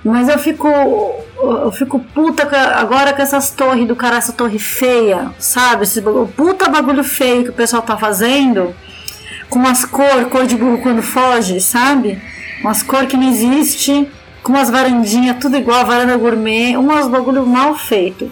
Mas 0.03 0.27
eu 0.27 0.37
fico. 0.37 0.67
Eu 0.67 1.71
fico 1.71 1.99
puta 1.99 2.43
agora 2.77 3.13
com 3.13 3.21
essas 3.21 3.51
torres 3.51 3.87
do 3.87 3.95
cara, 3.95 4.17
essa 4.17 4.31
torre 4.31 4.59
feia, 4.59 5.31
sabe? 5.39 5.83
Esse 5.83 6.01
puta 6.35 6.69
bagulho 6.69 7.03
feio 7.03 7.43
que 7.43 7.49
o 7.49 7.53
pessoal 7.53 7.81
tá 7.81 7.97
fazendo. 7.97 8.73
Com 9.49 9.59
umas 9.59 9.85
cor, 9.85 10.25
cor 10.29 10.45
de 10.45 10.55
burro 10.55 10.81
quando 10.81 11.01
foge, 11.01 11.59
sabe? 11.59 12.21
Umas 12.61 12.81
cor 12.81 13.05
que 13.05 13.17
não 13.17 13.29
existe, 13.29 14.09
com 14.41 14.53
umas 14.53 14.69
varandinhas, 14.69 15.37
tudo 15.39 15.57
igual, 15.57 15.85
varanda 15.85 16.17
gourmet, 16.17 16.77
umas 16.77 17.07
bagulho 17.07 17.45
mal 17.45 17.75
feito. 17.75 18.31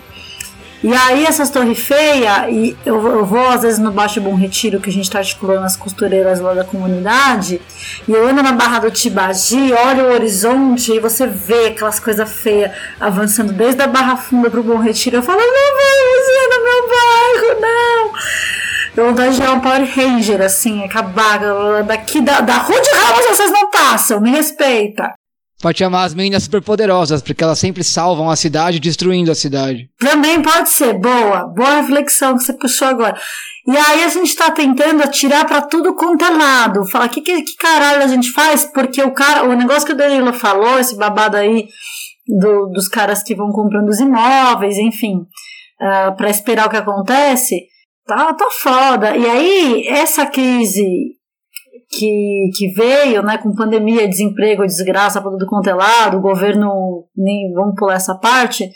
E 0.84 0.92
aí 0.94 1.26
essas 1.26 1.52
torres 1.52 1.80
feias, 1.80 2.50
e 2.50 2.76
eu, 2.84 2.96
eu, 3.08 3.26
vou 3.26 3.48
às 3.48 3.62
vezes 3.62 3.78
no 3.78 3.92
Baixo 3.92 4.20
Bom 4.20 4.34
Retiro, 4.34 4.80
que 4.80 4.90
a 4.90 4.94
gente 4.94 5.04
está 5.04 5.20
articulando 5.20 5.64
as 5.64 5.76
costureiras 5.76 6.40
lá 6.40 6.56
da 6.56 6.64
comunidade, 6.64 7.62
e 8.08 8.12
eu 8.12 8.28
ando 8.28 8.42
na 8.42 8.52
Barra 8.52 8.80
do 8.80 8.90
Tibagi, 8.90 9.72
olho 9.74 10.06
o 10.06 10.14
horizonte 10.14 10.92
e 10.92 11.00
você 11.00 11.28
vê 11.28 11.68
aquelas 11.68 12.00
coisas 12.00 12.32
feias 12.32 12.72
avançando 13.00 13.54
desde 13.54 13.82
a 13.84 13.88
Barra 13.88 14.18
Funda 14.18 14.50
pro 14.50 14.64
Bom 14.64 14.78
Retiro. 14.78 15.18
Eu 15.18 15.24
falo, 15.24 15.40
não 15.40 15.48
vai 15.48 16.02
você 16.20 16.48
no 16.48 16.64
meu 16.64 16.90
bairro, 16.90 17.62
não! 17.62 18.12
Eu 18.98 19.10
vontade 19.10 19.36
de 19.36 19.42
um 19.44 19.60
Power 19.60 19.88
Ranger, 19.96 20.42
assim, 20.42 20.84
acabar 20.84 21.40
daqui 21.86 22.22
da, 22.22 22.42
da 22.42 22.58
Rua 22.58 22.82
de 22.82 22.90
Ramos 22.90 23.26
vocês 23.26 23.52
não 23.52 23.70
passam, 23.70 24.20
me 24.20 24.32
respeita. 24.32 25.14
Pode 25.62 25.78
chamar 25.78 26.06
as 26.06 26.16
meninas 26.16 26.44
superpoderosas, 26.44 27.22
porque 27.22 27.44
elas 27.44 27.60
sempre 27.60 27.84
salvam 27.84 28.30
a 28.32 28.36
cidade, 28.36 28.80
destruindo 28.80 29.32
a 29.32 29.36
cidade. 29.36 29.90
Também 30.00 30.42
pode 30.42 30.70
ser, 30.70 30.94
boa. 30.94 31.46
Boa 31.56 31.82
reflexão 31.82 32.36
que 32.36 32.44
você 32.44 32.54
puxou 32.54 32.88
agora. 32.88 33.16
E 33.68 33.78
aí 33.78 34.04
a 34.04 34.10
gente 34.10 34.36
tá 34.36 34.50
tentando 34.50 35.04
atirar 35.04 35.46
para 35.46 35.62
tudo 35.62 35.94
quanto 35.94 36.26
é 36.26 36.30
lado. 36.32 36.82
Que, 37.12 37.22
que, 37.22 37.44
que 37.44 37.56
caralho 37.58 38.04
a 38.04 38.08
gente 38.08 38.32
faz? 38.32 38.66
Porque 38.66 39.04
o 39.04 39.14
cara, 39.14 39.48
o 39.48 39.54
negócio 39.54 39.86
que 39.86 39.94
o 39.94 39.98
Danilo 39.98 40.34
falou, 40.34 40.80
esse 40.80 40.98
babado 40.98 41.38
aí 41.38 41.68
do, 42.28 42.72
dos 42.74 42.88
caras 42.88 43.22
que 43.22 43.36
vão 43.36 43.52
comprando 43.52 43.90
os 43.90 44.00
imóveis, 44.00 44.78
enfim, 44.80 45.18
uh, 45.18 45.86
ah, 45.86 46.12
para 46.18 46.30
esperar 46.32 46.66
o 46.66 46.70
que 46.72 46.78
acontece, 46.78 47.68
tá, 48.08 48.34
tá 48.34 48.48
foda. 48.62 49.16
E 49.16 49.30
aí, 49.30 49.88
essa 49.88 50.26
crise 50.26 50.88
que, 51.92 52.50
que 52.56 52.70
veio, 52.74 53.22
né, 53.22 53.38
com 53.38 53.54
pandemia, 53.54 54.08
desemprego, 54.08 54.66
desgraça 54.66 55.22
tudo 55.22 55.46
quanto 55.46 55.70
é 55.70 55.74
lado, 55.74 56.18
o 56.18 56.22
governo, 56.22 57.06
nem 57.16 57.52
vamos 57.54 57.76
pular 57.76 57.96
essa 57.96 58.16
parte, 58.16 58.70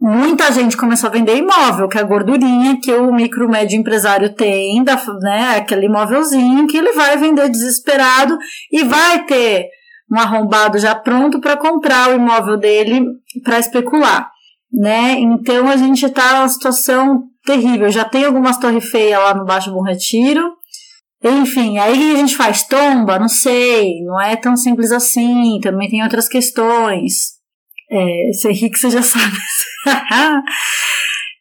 muita 0.00 0.50
gente 0.50 0.76
começou 0.76 1.08
a 1.08 1.12
vender 1.12 1.36
imóvel, 1.36 1.88
que 1.88 1.98
é 1.98 2.00
a 2.00 2.04
gordurinha 2.04 2.78
que 2.80 2.92
o 2.92 3.12
micro 3.12 3.48
médio 3.48 3.78
empresário 3.78 4.34
tem, 4.34 4.82
da, 4.82 4.96
né, 5.20 5.56
aquele 5.58 5.86
imóvelzinho 5.86 6.66
que 6.66 6.78
ele 6.78 6.92
vai 6.92 7.18
vender 7.18 7.50
desesperado 7.50 8.38
e 8.72 8.84
vai 8.84 9.24
ter 9.26 9.66
um 10.10 10.18
arrombado 10.18 10.78
já 10.78 10.94
pronto 10.94 11.40
para 11.40 11.56
comprar 11.56 12.10
o 12.10 12.16
imóvel 12.16 12.56
dele 12.56 13.04
para 13.44 13.58
especular, 13.58 14.30
né? 14.72 15.16
Então 15.18 15.68
a 15.68 15.76
gente 15.76 16.06
está 16.06 16.38
numa 16.38 16.48
situação 16.48 17.24
terrível. 17.44 17.90
Já 17.90 18.04
tem 18.04 18.24
algumas 18.24 18.58
torres 18.58 18.88
feias 18.88 19.20
lá 19.20 19.34
no 19.34 19.44
Baixo 19.44 19.70
Bom 19.70 19.82
Retiro, 19.82 20.57
enfim, 21.22 21.78
aí 21.78 22.12
a 22.12 22.16
gente 22.16 22.36
faz 22.36 22.62
tomba, 22.62 23.18
não 23.18 23.28
sei, 23.28 24.02
não 24.04 24.20
é 24.20 24.36
tão 24.36 24.56
simples 24.56 24.92
assim, 24.92 25.58
também 25.60 25.90
tem 25.90 26.02
outras 26.02 26.28
questões. 26.28 27.38
É, 27.90 28.30
ser 28.34 28.52
rico 28.52 28.76
você 28.76 28.90
já 28.90 29.02
sabe. 29.02 29.36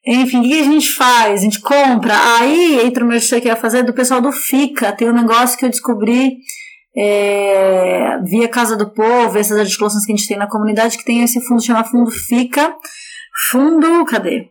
Enfim, 0.06 0.40
o 0.40 0.44
que 0.44 0.60
a 0.60 0.64
gente 0.64 0.94
faz? 0.94 1.42
A 1.42 1.44
gente 1.44 1.60
compra. 1.60 2.14
Aí 2.40 2.80
entra 2.86 3.04
o 3.04 3.08
meu 3.08 3.20
que 3.20 3.48
ia 3.48 3.58
fazer 3.58 3.84
do 3.84 3.94
pessoal 3.94 4.22
do 4.22 4.32
FICA. 4.32 4.94
Tem 4.94 5.10
um 5.10 5.14
negócio 5.14 5.58
que 5.60 5.66
eu 5.66 5.70
descobri 5.70 6.38
é, 6.96 8.18
via 8.24 8.48
Casa 8.48 8.78
do 8.78 8.90
Povo, 8.90 9.38
essas 9.38 9.60
articulações 9.60 10.06
que 10.06 10.14
a 10.14 10.16
gente 10.16 10.28
tem 10.28 10.38
na 10.38 10.48
comunidade, 10.48 10.98
que 10.98 11.04
tem 11.04 11.24
esse 11.24 11.42
fundo 11.42 11.62
chamado 11.62 11.90
Fundo 11.90 12.10
FICA. 12.10 12.74
Fundo, 13.50 14.06
cadê? 14.06 14.50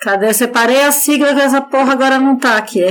Cadê? 0.00 0.28
Eu 0.28 0.34
separei 0.34 0.82
a 0.82 0.92
sigla 0.92 1.34
que 1.34 1.40
essa 1.40 1.60
porra 1.60 1.92
agora 1.92 2.18
não 2.20 2.38
tá 2.38 2.56
aqui. 2.56 2.84
É 2.84 2.90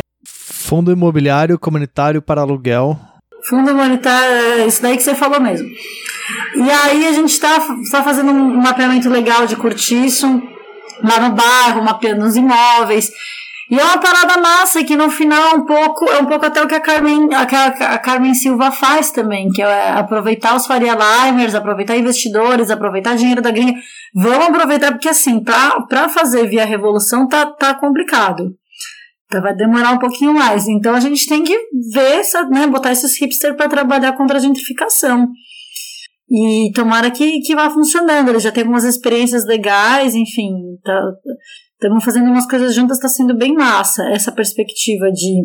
Fundo 0.67 0.91
Imobiliário 0.91 1.57
Comunitário 1.57 2.21
para 2.21 2.41
Aluguel. 2.41 2.99
Fundo 3.41 3.71
Imobiliário, 3.71 4.59
é 4.59 4.67
isso 4.67 4.81
daí 4.81 4.97
que 4.97 5.03
você 5.03 5.15
falou 5.15 5.39
mesmo. 5.39 5.65
E 5.65 6.69
aí 6.69 7.07
a 7.07 7.13
gente 7.13 7.29
está 7.29 7.57
tá 7.89 8.03
fazendo 8.03 8.33
um 8.33 8.57
mapeamento 8.57 9.09
legal 9.09 9.47
de 9.47 9.55
curtiço 9.55 10.27
lá 11.01 11.21
no 11.21 11.33
bairro, 11.33 11.85
mapeando 11.85 12.25
os 12.25 12.35
imóveis. 12.35 13.09
E 13.71 13.79
é 13.79 13.81
uma 13.81 13.97
parada 13.97 14.41
massa 14.41 14.83
que 14.83 14.97
no 14.97 15.09
final 15.09 15.41
é 15.41 15.55
um 15.55 15.65
pouco, 15.65 16.03
é 16.09 16.17
um 16.21 16.25
pouco 16.25 16.45
até 16.45 16.61
o 16.61 16.67
que 16.67 16.75
a 16.75 16.81
Carmen, 16.81 17.29
a, 17.33 17.93
a 17.93 17.97
Carmen 17.97 18.33
Silva 18.33 18.69
faz 18.69 19.09
também, 19.09 19.49
que 19.49 19.61
é 19.61 19.91
aproveitar 19.91 20.53
os 20.53 20.67
Faria 20.67 20.97
Limers, 20.97 21.55
aproveitar 21.55 21.95
investidores, 21.95 22.69
aproveitar 22.69 23.15
dinheiro 23.15 23.41
da 23.41 23.51
gringa. 23.51 23.79
Vamos 24.13 24.49
aproveitar, 24.49 24.91
porque 24.91 25.07
assim, 25.07 25.41
para 25.41 26.09
fazer 26.09 26.45
via 26.47 26.65
revolução 26.65 27.25
tá, 27.25 27.45
tá 27.45 27.73
complicado. 27.73 28.53
Então 29.27 29.41
vai 29.41 29.53
demorar 29.53 29.91
um 29.91 29.99
pouquinho 29.99 30.33
mais. 30.33 30.67
Então 30.67 30.95
a 30.95 30.99
gente 30.99 31.27
tem 31.27 31.43
que 31.43 31.57
ver, 31.93 32.21
né, 32.49 32.65
botar 32.67 32.91
esses 32.91 33.19
hipsters 33.19 33.55
para 33.55 33.69
trabalhar 33.69 34.13
contra 34.13 34.37
a 34.37 34.39
gentrificação. 34.39 35.27
E 36.29 36.71
tomara 36.73 37.11
que, 37.11 37.41
que 37.41 37.55
vá 37.55 37.69
funcionando. 37.69 38.29
Ele 38.29 38.39
já 38.39 38.51
tem 38.51 38.63
algumas 38.63 38.85
experiências 38.85 39.45
legais, 39.45 40.15
enfim. 40.15 40.51
Estamos 40.77 41.99
tá, 41.99 42.05
fazendo 42.05 42.29
umas 42.29 42.47
coisas 42.47 42.73
juntas, 42.73 42.97
está 42.97 43.09
sendo 43.09 43.35
bem 43.35 43.53
massa. 43.53 44.03
Essa 44.11 44.31
perspectiva 44.31 45.11
de, 45.11 45.43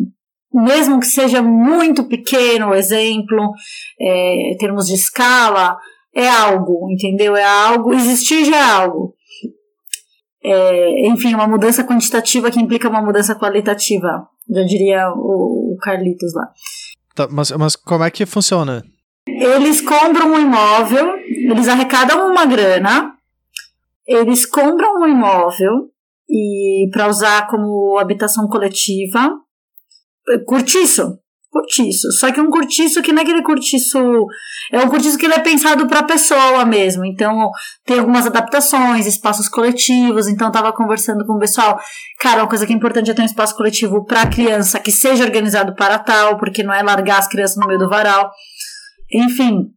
mesmo 0.53 0.99
que 0.99 1.05
seja 1.05 1.41
muito 1.41 2.05
pequeno 2.05 2.69
o 2.69 2.75
exemplo, 2.75 3.51
é, 3.99 4.53
em 4.53 4.57
termos 4.57 4.87
de 4.87 4.93
escala, 4.93 5.77
é 6.15 6.27
algo, 6.29 6.89
entendeu? 6.89 7.35
É 7.35 7.43
algo, 7.43 7.93
existir 7.93 8.45
já 8.45 8.57
é 8.57 8.61
algo 8.61 9.13
é, 10.43 11.07
enfim, 11.07 11.33
uma 11.33 11.47
mudança 11.47 11.83
quantitativa 11.83 12.51
que 12.51 12.59
implica 12.59 12.89
uma 12.89 13.01
mudança 13.01 13.35
qualitativa, 13.35 14.27
já 14.49 14.63
diria 14.63 15.09
o, 15.15 15.73
o 15.73 15.77
Carlitos 15.81 16.33
lá. 16.33 16.49
Tá, 17.15 17.27
mas, 17.31 17.51
mas 17.51 17.75
como 17.75 18.03
é 18.03 18.11
que 18.11 18.25
funciona? 18.25 18.83
Eles 19.27 19.79
compram 19.81 20.33
um 20.33 20.39
imóvel, 20.39 21.15
eles 21.17 21.67
arrecadam 21.67 22.29
uma 22.29 22.45
grana, 22.45 23.13
eles 24.05 24.45
compram 24.45 25.01
um 25.01 25.07
imóvel 25.07 25.89
e 26.29 26.89
para 26.91 27.07
usar 27.07 27.47
como 27.47 27.97
habitação 27.97 28.47
coletiva, 28.47 29.31
curtiço, 30.45 31.19
cortiço. 31.53 32.11
Só 32.19 32.31
que 32.31 32.41
um 32.41 32.49
cortiço 32.49 33.01
que 33.03 33.13
não 33.13 33.19
é 33.19 33.23
aquele 33.23 33.43
cortiço. 33.43 34.25
É 34.71 34.79
um 34.79 34.89
cortiço 34.89 35.17
que 35.17 35.25
ele 35.25 35.35
é 35.35 35.39
pensado 35.39 35.87
para 35.87 35.99
a 35.99 36.03
pessoa 36.03 36.65
mesmo. 36.65 37.05
Então, 37.05 37.51
tem 37.85 37.99
algumas 37.99 38.25
adaptações, 38.25 39.05
espaços 39.05 39.47
coletivos. 39.47 40.27
Então, 40.27 40.47
eu 40.47 40.51
tava 40.51 40.73
conversando 40.73 41.25
com 41.25 41.33
o 41.33 41.39
pessoal. 41.39 41.79
Cara, 42.19 42.41
uma 42.41 42.49
coisa 42.49 42.65
que 42.65 42.73
é 42.73 42.75
importante 42.75 43.11
é 43.11 43.13
ter 43.13 43.21
um 43.21 43.25
espaço 43.25 43.55
coletivo 43.55 44.03
para 44.03 44.27
criança 44.27 44.79
que 44.79 44.91
seja 44.91 45.23
organizado 45.23 45.75
para 45.75 45.99
tal, 45.99 46.37
porque 46.37 46.63
não 46.63 46.73
é 46.73 46.81
largar 46.81 47.19
as 47.19 47.27
crianças 47.27 47.57
no 47.57 47.67
meio 47.67 47.79
do 47.79 47.87
varal. 47.89 48.31
Enfim. 49.13 49.67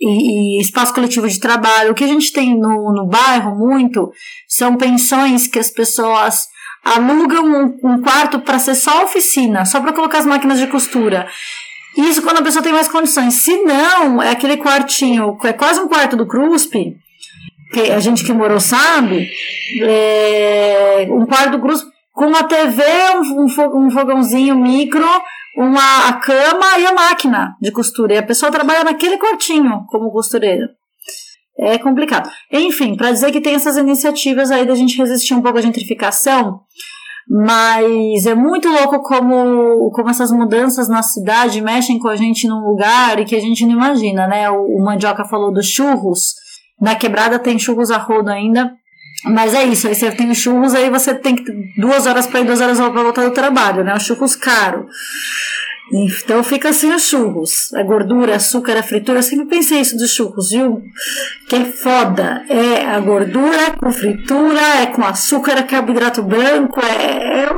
E, 0.00 0.58
e 0.58 0.60
espaço 0.62 0.94
coletivo 0.94 1.28
de 1.28 1.38
trabalho. 1.38 1.92
O 1.92 1.94
que 1.94 2.04
a 2.04 2.08
gente 2.08 2.32
tem 2.32 2.58
no, 2.58 2.92
no 2.94 3.06
bairro 3.06 3.54
muito 3.54 4.10
são 4.48 4.76
pensões 4.76 5.46
que 5.46 5.58
as 5.58 5.70
pessoas 5.70 6.44
alugam 6.84 7.44
um, 7.44 7.78
um 7.84 8.02
quarto 8.02 8.40
para 8.40 8.58
ser 8.58 8.74
só 8.74 9.04
oficina, 9.04 9.64
só 9.64 9.80
para 9.80 9.92
colocar 9.92 10.18
as 10.18 10.26
máquinas 10.26 10.58
de 10.58 10.66
costura. 10.66 11.26
Isso 11.96 12.22
quando 12.22 12.38
a 12.38 12.42
pessoa 12.42 12.62
tem 12.62 12.72
mais 12.72 12.88
condições. 12.88 13.34
Se 13.34 13.62
não, 13.62 14.22
é 14.22 14.30
aquele 14.30 14.56
quartinho, 14.56 15.36
é 15.44 15.52
quase 15.52 15.80
um 15.80 15.88
quarto 15.88 16.16
do 16.16 16.26
CRUSP, 16.26 16.96
que 17.72 17.80
a 17.90 18.00
gente 18.00 18.24
que 18.24 18.32
morou 18.32 18.60
sabe, 18.60 19.30
é 19.80 21.06
um 21.10 21.26
quarto 21.26 21.52
do 21.52 21.60
CRUSP 21.60 21.90
com 22.12 22.26
uma 22.26 22.44
TV, 22.44 22.82
um, 23.36 23.44
um 23.84 23.90
fogãozinho 23.90 24.56
micro, 24.56 25.06
uma 25.56 26.08
a 26.08 26.12
cama 26.14 26.78
e 26.78 26.86
a 26.86 26.92
máquina 26.92 27.56
de 27.60 27.70
costura. 27.72 28.14
E 28.14 28.18
a 28.18 28.22
pessoa 28.22 28.52
trabalha 28.52 28.84
naquele 28.84 29.18
quartinho 29.18 29.84
como 29.88 30.12
costureira 30.12 30.79
é 31.60 31.78
complicado. 31.78 32.28
Enfim, 32.50 32.96
para 32.96 33.12
dizer 33.12 33.30
que 33.30 33.40
tem 33.40 33.54
essas 33.54 33.76
iniciativas 33.76 34.50
aí 34.50 34.66
da 34.66 34.74
gente 34.74 34.96
resistir 34.96 35.34
um 35.34 35.42
pouco 35.42 35.58
à 35.58 35.60
gentrificação, 35.60 36.60
mas 37.28 38.26
é 38.26 38.34
muito 38.34 38.68
louco 38.68 39.00
como, 39.02 39.90
como 39.92 40.10
essas 40.10 40.32
mudanças 40.32 40.88
na 40.88 41.02
cidade 41.02 41.60
mexem 41.60 41.98
com 41.98 42.08
a 42.08 42.16
gente 42.16 42.48
num 42.48 42.66
lugar 42.66 43.20
e 43.20 43.24
que 43.24 43.36
a 43.36 43.40
gente 43.40 43.64
não 43.64 43.72
imagina, 43.72 44.26
né? 44.26 44.50
O, 44.50 44.78
o 44.78 44.84
Mandioca 44.84 45.24
falou 45.24 45.52
dos 45.52 45.66
churros. 45.66 46.34
Na 46.80 46.94
quebrada 46.94 47.38
tem 47.38 47.58
churros 47.58 47.90
a 47.90 47.98
rodo 47.98 48.30
ainda. 48.30 48.72
Mas 49.24 49.54
é 49.54 49.64
isso, 49.64 49.86
aí 49.86 49.94
você 49.94 50.10
tem 50.10 50.30
os 50.30 50.38
churros, 50.38 50.74
aí 50.74 50.88
você 50.88 51.14
tem 51.14 51.36
que 51.36 51.44
duas 51.76 52.06
horas 52.06 52.26
para 52.26 52.40
ir, 52.40 52.46
duas 52.46 52.60
horas 52.60 52.78
para 52.78 52.88
voltar 53.02 53.24
do 53.24 53.34
trabalho, 53.34 53.84
né? 53.84 53.94
Os 53.94 54.04
churros 54.04 54.34
caro. 54.34 54.86
Então 55.92 56.44
fica 56.44 56.68
assim 56.68 56.92
os 56.92 57.02
churros. 57.02 57.72
A 57.74 57.82
gordura, 57.82 58.36
açúcar, 58.36 58.76
a 58.76 58.82
fritura. 58.82 59.18
Eu 59.18 59.22
sempre 59.22 59.46
pensei 59.46 59.80
isso 59.80 59.96
dos 59.96 60.10
churros, 60.12 60.50
viu? 60.50 60.82
Que 61.48 61.56
é 61.56 61.64
foda. 61.64 62.44
É 62.48 62.86
a 62.86 63.00
gordura 63.00 63.72
com 63.76 63.90
fritura, 63.90 64.60
é 64.82 64.86
com 64.86 65.02
açúcar, 65.02 65.58
é 65.58 65.62
carboidrato 65.62 66.22
branco, 66.22 66.80
é. 66.80 67.44
é 67.44 67.48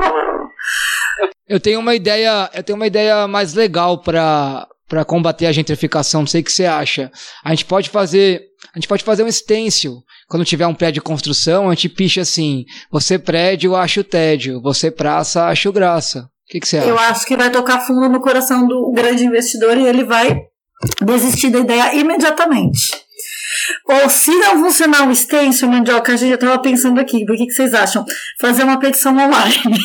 Eu 1.46 1.60
tenho 1.60 1.80
uma 1.80 1.94
ideia, 1.94 2.50
eu 2.54 2.62
tenho 2.62 2.76
uma 2.76 2.86
ideia 2.86 3.28
mais 3.28 3.54
legal 3.54 4.02
para 4.02 4.66
para 4.88 5.06
combater 5.06 5.46
a 5.46 5.52
gentrificação, 5.52 6.20
não 6.20 6.26
sei 6.26 6.42
o 6.42 6.44
que 6.44 6.52
você 6.52 6.66
acha. 6.66 7.10
A 7.42 7.48
gente 7.48 7.64
pode 7.64 7.88
fazer, 7.88 8.42
a 8.74 8.78
gente 8.78 8.86
pode 8.86 9.02
fazer 9.02 9.22
um 9.22 9.32
stencil. 9.32 10.02
Quando 10.28 10.44
tiver 10.44 10.66
um 10.66 10.74
prédio 10.74 11.00
de 11.00 11.06
construção, 11.06 11.70
a 11.70 11.74
gente 11.74 11.88
picha 11.88 12.20
assim: 12.20 12.66
você 12.90 13.18
prédio, 13.18 13.74
acho 13.74 14.04
tédio, 14.04 14.60
você 14.60 14.90
praça, 14.90 15.46
acho 15.46 15.72
graça. 15.72 16.28
O 16.52 16.54
que, 16.54 16.60
que 16.60 16.68
você 16.68 16.76
acha? 16.76 16.88
Eu 16.88 16.98
acho 16.98 17.24
que 17.24 17.34
vai 17.34 17.50
tocar 17.50 17.80
fundo 17.80 18.10
no 18.10 18.20
coração 18.20 18.68
do 18.68 18.92
grande 18.92 19.24
investidor 19.24 19.78
e 19.78 19.86
ele 19.86 20.04
vai 20.04 20.38
desistir 21.00 21.48
da 21.48 21.60
ideia 21.60 21.94
imediatamente. 21.94 22.92
Ou 23.88 24.10
se 24.10 24.30
não 24.30 24.62
funcionar 24.62 25.08
o 25.08 25.14
stencil, 25.14 25.68
mandioca, 25.68 26.12
a 26.12 26.16
gente 26.16 26.28
já 26.28 26.34
estava 26.34 26.58
pensando 26.58 27.00
aqui, 27.00 27.24
o 27.24 27.26
que, 27.26 27.46
que 27.46 27.52
vocês 27.52 27.72
acham? 27.72 28.04
Fazer 28.38 28.64
uma 28.64 28.78
petição 28.78 29.16
online. 29.16 29.78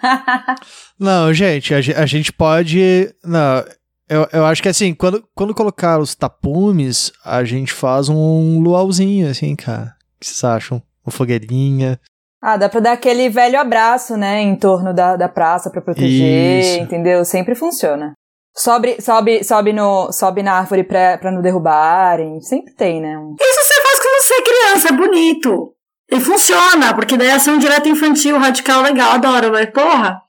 Não, 0.98 1.34
gente, 1.34 1.74
a, 1.74 1.78
a 1.78 2.06
gente 2.06 2.32
pode. 2.32 3.12
Não, 3.22 3.66
eu, 4.08 4.26
eu 4.32 4.46
acho 4.46 4.62
que 4.62 4.68
assim, 4.68 4.94
quando, 4.94 5.22
quando 5.34 5.54
colocar 5.54 5.98
os 5.98 6.14
tapumes, 6.14 7.12
a 7.22 7.44
gente 7.44 7.70
faz 7.70 8.08
um 8.08 8.60
luauzinho, 8.60 9.28
assim, 9.28 9.54
cara. 9.54 9.94
O 10.16 10.20
que 10.20 10.26
vocês 10.26 10.42
acham? 10.42 10.82
Uma 11.04 11.12
fogueirinha. 11.12 12.00
Ah, 12.48 12.56
dá 12.56 12.68
pra 12.68 12.78
dar 12.78 12.92
aquele 12.92 13.28
velho 13.28 13.58
abraço, 13.58 14.16
né, 14.16 14.40
em 14.40 14.54
torno 14.54 14.94
da, 14.94 15.16
da 15.16 15.28
praça 15.28 15.68
pra 15.68 15.80
proteger, 15.82 16.60
Isso. 16.60 16.78
entendeu? 16.78 17.24
Sempre 17.24 17.56
funciona. 17.56 18.12
Sobe, 18.56 19.02
sobe, 19.02 19.42
sobe, 19.42 19.72
no, 19.72 20.12
sobe 20.12 20.44
na 20.44 20.52
árvore 20.58 20.84
pra, 20.84 21.18
pra 21.18 21.32
não 21.32 21.42
derrubarem. 21.42 22.40
Sempre 22.40 22.72
tem, 22.74 23.00
né? 23.00 23.18
um- 23.18 23.34
Isso 23.40 23.60
você 23.64 23.82
faz 23.82 23.98
quando 23.98 24.22
você 24.22 24.34
é 24.34 24.42
criança, 24.42 24.88
é 24.88 24.92
bonito. 24.92 25.72
E 26.08 26.20
funciona, 26.20 26.94
porque 26.94 27.16
daí 27.16 27.26
é 27.26 27.32
ação 27.32 27.58
direta 27.58 27.88
infantil, 27.88 28.38
radical, 28.38 28.80
legal, 28.80 29.10
adoro, 29.14 29.50
mas 29.50 29.68
porra. 29.70 30.22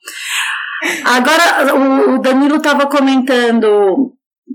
Agora, 1.06 1.76
o 1.76 2.20
Danilo 2.20 2.60
tava 2.60 2.88
comentando 2.88 4.12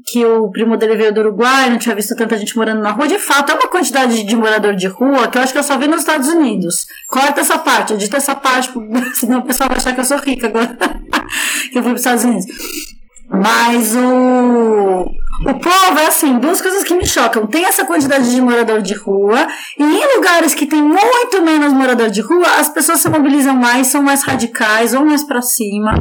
que 0.07 0.25
o 0.25 0.51
primo 0.51 0.77
dele 0.77 0.97
veio 0.97 1.13
do 1.13 1.21
Uruguai, 1.21 1.71
não 1.71 1.79
tinha 1.79 1.95
visto 1.95 2.17
tanta 2.17 2.37
gente 2.37 2.57
morando 2.57 2.83
na 2.83 2.91
rua. 2.91 3.07
De 3.07 3.19
fato, 3.19 3.53
é 3.53 3.55
uma 3.55 3.69
quantidade 3.69 4.23
de 4.23 4.37
morador 4.37 4.75
de 4.75 4.87
rua 4.87 5.29
que 5.29 5.39
eu 5.39 5.43
acho 5.43 5.53
que 5.53 5.59
eu 5.59 5.63
só 5.63 5.79
vi 5.79 5.87
nos 5.87 6.01
Estados 6.01 6.29
Unidos. 6.29 6.87
Corta 7.09 7.41
essa 7.41 7.59
parte, 7.59 7.95
edita 7.95 8.17
essa 8.17 8.35
parte, 8.35 8.71
senão 9.15 9.41
o 9.41 9.43
pessoal 9.43 9.69
vai 9.69 9.79
achar 9.79 9.93
que 9.95 10.01
eu 10.01 10.05
sou 10.05 10.19
rica 10.19 10.47
agora. 10.47 10.77
que 11.71 11.79
eu 11.79 11.83
fui 11.83 11.93
para 11.93 11.95
os 11.95 12.01
Estados 12.01 12.25
Unidos. 12.25 12.47
Mas 13.31 13.97
o, 13.97 15.07
o 15.49 15.55
povo 15.59 15.99
é 15.99 16.07
assim, 16.07 16.39
duas 16.39 16.61
coisas 16.61 16.85
que 16.85 16.95
me 16.95 17.07
chocam. 17.07 17.47
Tem 17.47 17.65
essa 17.65 17.85
quantidade 17.87 18.31
de 18.31 18.41
morador 18.43 18.83
de 18.83 18.95
rua, 18.95 19.47
e 19.79 19.83
em 19.83 20.17
lugares 20.17 20.55
que 20.55 20.67
tem 20.67 20.83
muito 20.83 21.43
menos 21.43 21.73
morador 21.73 22.11
de 22.11 22.21
rua, 22.21 22.47
as 22.59 22.69
pessoas 22.69 23.01
se 23.01 23.09
mobilizam 23.09 23.55
mais, 23.55 23.87
são 23.87 24.03
mais 24.03 24.23
radicais, 24.23 24.93
ou 24.93 25.07
mais 25.07 25.25
pra 25.25 25.41
cima. 25.41 25.95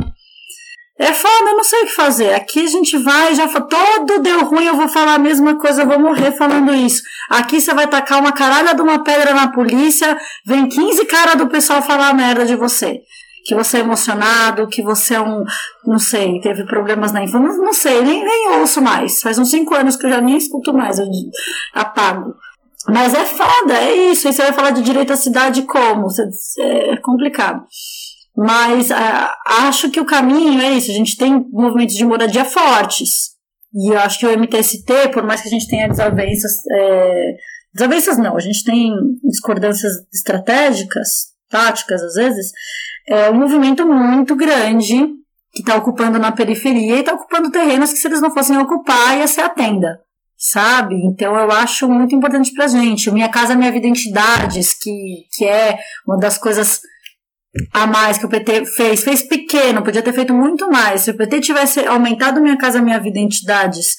É 1.01 1.13
foda, 1.13 1.49
eu 1.49 1.57
não 1.57 1.63
sei 1.63 1.81
o 1.81 1.85
que 1.87 1.93
fazer. 1.93 2.31
Aqui 2.35 2.63
a 2.63 2.67
gente 2.67 2.95
vai, 2.99 3.33
já 3.33 3.47
todo 3.47 4.19
deu 4.19 4.45
ruim, 4.45 4.65
eu 4.65 4.75
vou 4.75 4.87
falar 4.87 5.15
a 5.15 5.19
mesma 5.19 5.55
coisa, 5.55 5.81
eu 5.81 5.87
vou 5.87 5.97
morrer 5.97 6.31
falando 6.31 6.71
isso. 6.75 7.01
Aqui 7.27 7.59
você 7.59 7.73
vai 7.73 7.87
tacar 7.87 8.19
uma 8.19 8.31
caralha 8.31 8.75
de 8.75 8.83
uma 8.83 9.03
pedra 9.03 9.33
na 9.33 9.51
polícia, 9.51 10.15
vem 10.45 10.69
15 10.69 11.05
caras 11.05 11.35
do 11.37 11.47
pessoal 11.47 11.81
falar 11.81 12.13
merda 12.13 12.45
de 12.45 12.55
você 12.55 13.01
que 13.43 13.55
você 13.55 13.77
é 13.77 13.79
emocionado, 13.79 14.67
que 14.67 14.83
você 14.83 15.15
é 15.15 15.19
um, 15.19 15.43
não 15.83 15.97
sei, 15.97 16.39
teve 16.41 16.63
problemas 16.65 17.11
na 17.11 17.23
infância, 17.23 17.57
não, 17.57 17.73
sei, 17.73 17.99
nem, 18.03 18.23
nem 18.23 18.59
ouço 18.59 18.79
mais. 18.79 19.19
Faz 19.19 19.39
uns 19.39 19.49
cinco 19.49 19.73
anos 19.73 19.95
que 19.95 20.05
eu 20.05 20.11
já 20.11 20.21
nem 20.21 20.37
escuto 20.37 20.71
mais, 20.71 20.99
eu 20.99 21.07
apago. 21.73 22.35
Mas 22.87 23.13
é 23.13 23.25
foda, 23.25 23.73
é 23.73 24.11
isso. 24.11 24.27
E 24.27 24.33
você 24.33 24.43
vai 24.43 24.53
falar 24.53 24.71
de 24.71 24.81
direito 24.81 25.13
à 25.13 25.15
cidade 25.15 25.63
como? 25.63 26.07
É 26.59 26.97
complicado. 26.97 27.63
Mas 28.35 28.91
ah, 28.91 29.33
acho 29.67 29.89
que 29.91 29.99
o 29.99 30.05
caminho 30.05 30.61
é 30.61 30.71
isso. 30.71 30.91
A 30.91 30.93
gente 30.93 31.17
tem 31.17 31.45
movimentos 31.51 31.95
de 31.95 32.05
moradia 32.05 32.45
fortes. 32.45 33.31
E 33.73 33.93
eu 33.93 33.99
acho 33.99 34.19
que 34.19 34.25
o 34.25 34.37
MTST, 34.37 35.09
por 35.13 35.23
mais 35.23 35.41
que 35.41 35.47
a 35.47 35.51
gente 35.51 35.67
tenha 35.67 35.87
desavenças, 35.87 36.51
é, 36.71 37.35
desavenças 37.73 38.17
não, 38.17 38.35
a 38.35 38.39
gente 38.39 38.63
tem 38.65 38.91
discordâncias 39.23 39.93
estratégicas, 40.13 41.31
táticas 41.49 42.01
às 42.01 42.13
vezes, 42.15 42.51
é 43.07 43.29
um 43.29 43.39
movimento 43.39 43.85
muito 43.85 44.35
grande 44.35 45.07
que 45.53 45.61
está 45.61 45.75
ocupando 45.75 46.19
na 46.19 46.31
periferia 46.31 46.95
e 46.95 46.99
está 46.99 47.13
ocupando 47.13 47.51
terrenos 47.51 47.91
que 47.91 47.99
se 47.99 48.07
eles 48.07 48.21
não 48.21 48.31
fossem 48.31 48.57
ocupar 48.57 49.17
ia 49.17 49.27
ser 49.27 49.41
a 49.41 49.49
tenda, 49.49 49.99
sabe? 50.37 50.95
Então 51.05 51.35
eu 51.37 51.51
acho 51.51 51.89
muito 51.89 52.15
importante 52.15 52.53
pra 52.53 52.67
gente. 52.67 53.11
Minha 53.11 53.29
Casa 53.29 53.55
Minha 53.55 53.71
Vida 53.71 53.87
Entidades, 53.87 54.73
que, 54.73 55.25
que 55.31 55.45
é 55.45 55.77
uma 56.07 56.17
das 56.17 56.37
coisas 56.37 56.81
a 57.73 57.85
mais 57.85 58.17
que 58.17 58.25
o 58.25 58.29
PT 58.29 58.65
fez, 58.65 59.03
fez 59.03 59.23
pequeno, 59.23 59.83
podia 59.83 60.01
ter 60.01 60.13
feito 60.13 60.33
muito 60.33 60.69
mais. 60.69 61.01
Se 61.01 61.11
o 61.11 61.17
PT 61.17 61.41
tivesse 61.41 61.85
aumentado 61.85 62.41
Minha 62.41 62.57
Casa 62.57 62.81
Minha 62.81 62.99
Vida 62.99 63.19
Entidades, 63.19 63.95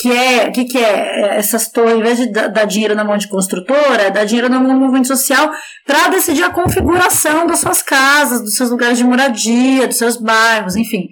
que 0.00 0.10
é, 0.10 0.50
que, 0.50 0.64
que 0.64 0.78
é? 0.78 1.36
Essas 1.38 1.70
torres, 1.70 1.92
ao 1.92 2.00
invés 2.00 2.18
de 2.18 2.26
dar 2.32 2.64
dinheiro 2.64 2.94
na 2.94 3.04
mão 3.04 3.16
de 3.16 3.28
construtora, 3.28 4.02
é 4.02 4.10
dar 4.10 4.24
dinheiro 4.24 4.48
na 4.48 4.58
mão 4.58 4.74
do 4.74 4.80
movimento 4.80 5.06
social 5.06 5.50
para 5.86 6.08
decidir 6.08 6.42
a 6.42 6.50
configuração 6.50 7.46
das 7.46 7.60
suas 7.60 7.82
casas, 7.82 8.40
dos 8.40 8.56
seus 8.56 8.70
lugares 8.70 8.98
de 8.98 9.04
moradia, 9.04 9.86
dos 9.86 9.96
seus 9.96 10.16
bairros, 10.16 10.74
enfim. 10.74 11.08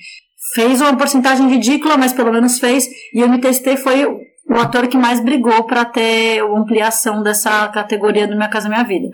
Fez 0.54 0.80
uma 0.80 0.96
porcentagem 0.96 1.48
ridícula, 1.48 1.96
mas 1.96 2.12
pelo 2.12 2.32
menos 2.32 2.58
fez, 2.58 2.86
e 3.14 3.22
o 3.22 3.28
MTST 3.28 3.76
foi 3.76 4.04
o 4.04 4.56
ator 4.56 4.88
que 4.88 4.96
mais 4.96 5.20
brigou 5.20 5.64
para 5.64 5.84
ter 5.84 6.40
a 6.40 6.44
ampliação 6.44 7.22
dessa 7.22 7.68
categoria 7.68 8.26
do 8.26 8.34
Minha 8.34 8.48
Casa 8.48 8.68
Minha 8.68 8.82
Vida. 8.82 9.08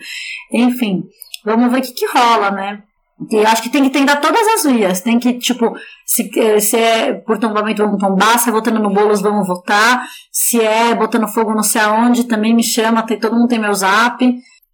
Enfim, 0.50 1.02
vamos 1.48 1.72
ver 1.72 1.78
o 1.78 1.82
que, 1.82 1.92
que 1.92 2.06
rola, 2.06 2.50
né? 2.50 2.82
E 3.30 3.44
acho 3.44 3.62
que 3.62 3.68
tem 3.68 3.82
que 3.82 3.90
tentar 3.90 4.16
todas 4.16 4.46
as 4.46 4.72
vias. 4.72 5.00
Tem 5.00 5.18
que, 5.18 5.34
tipo, 5.34 5.74
se, 6.06 6.30
eh, 6.38 6.60
se 6.60 6.76
é 6.76 7.14
por 7.14 7.38
tombamento, 7.38 7.82
vamos 7.82 7.98
tombar. 7.98 8.38
Se 8.38 8.48
é 8.48 8.52
votando 8.52 8.78
no 8.78 8.90
Boulos, 8.90 9.20
vamos 9.20 9.46
votar. 9.46 10.06
Se 10.30 10.60
é 10.60 10.94
botando 10.94 11.26
fogo 11.26 11.52
não 11.52 11.64
sei 11.64 11.80
aonde, 11.80 12.24
também 12.24 12.54
me 12.54 12.62
chama. 12.62 13.02
Tem, 13.02 13.18
todo 13.18 13.34
mundo 13.34 13.48
tem 13.48 13.58
meu 13.58 13.74
zap. 13.74 14.24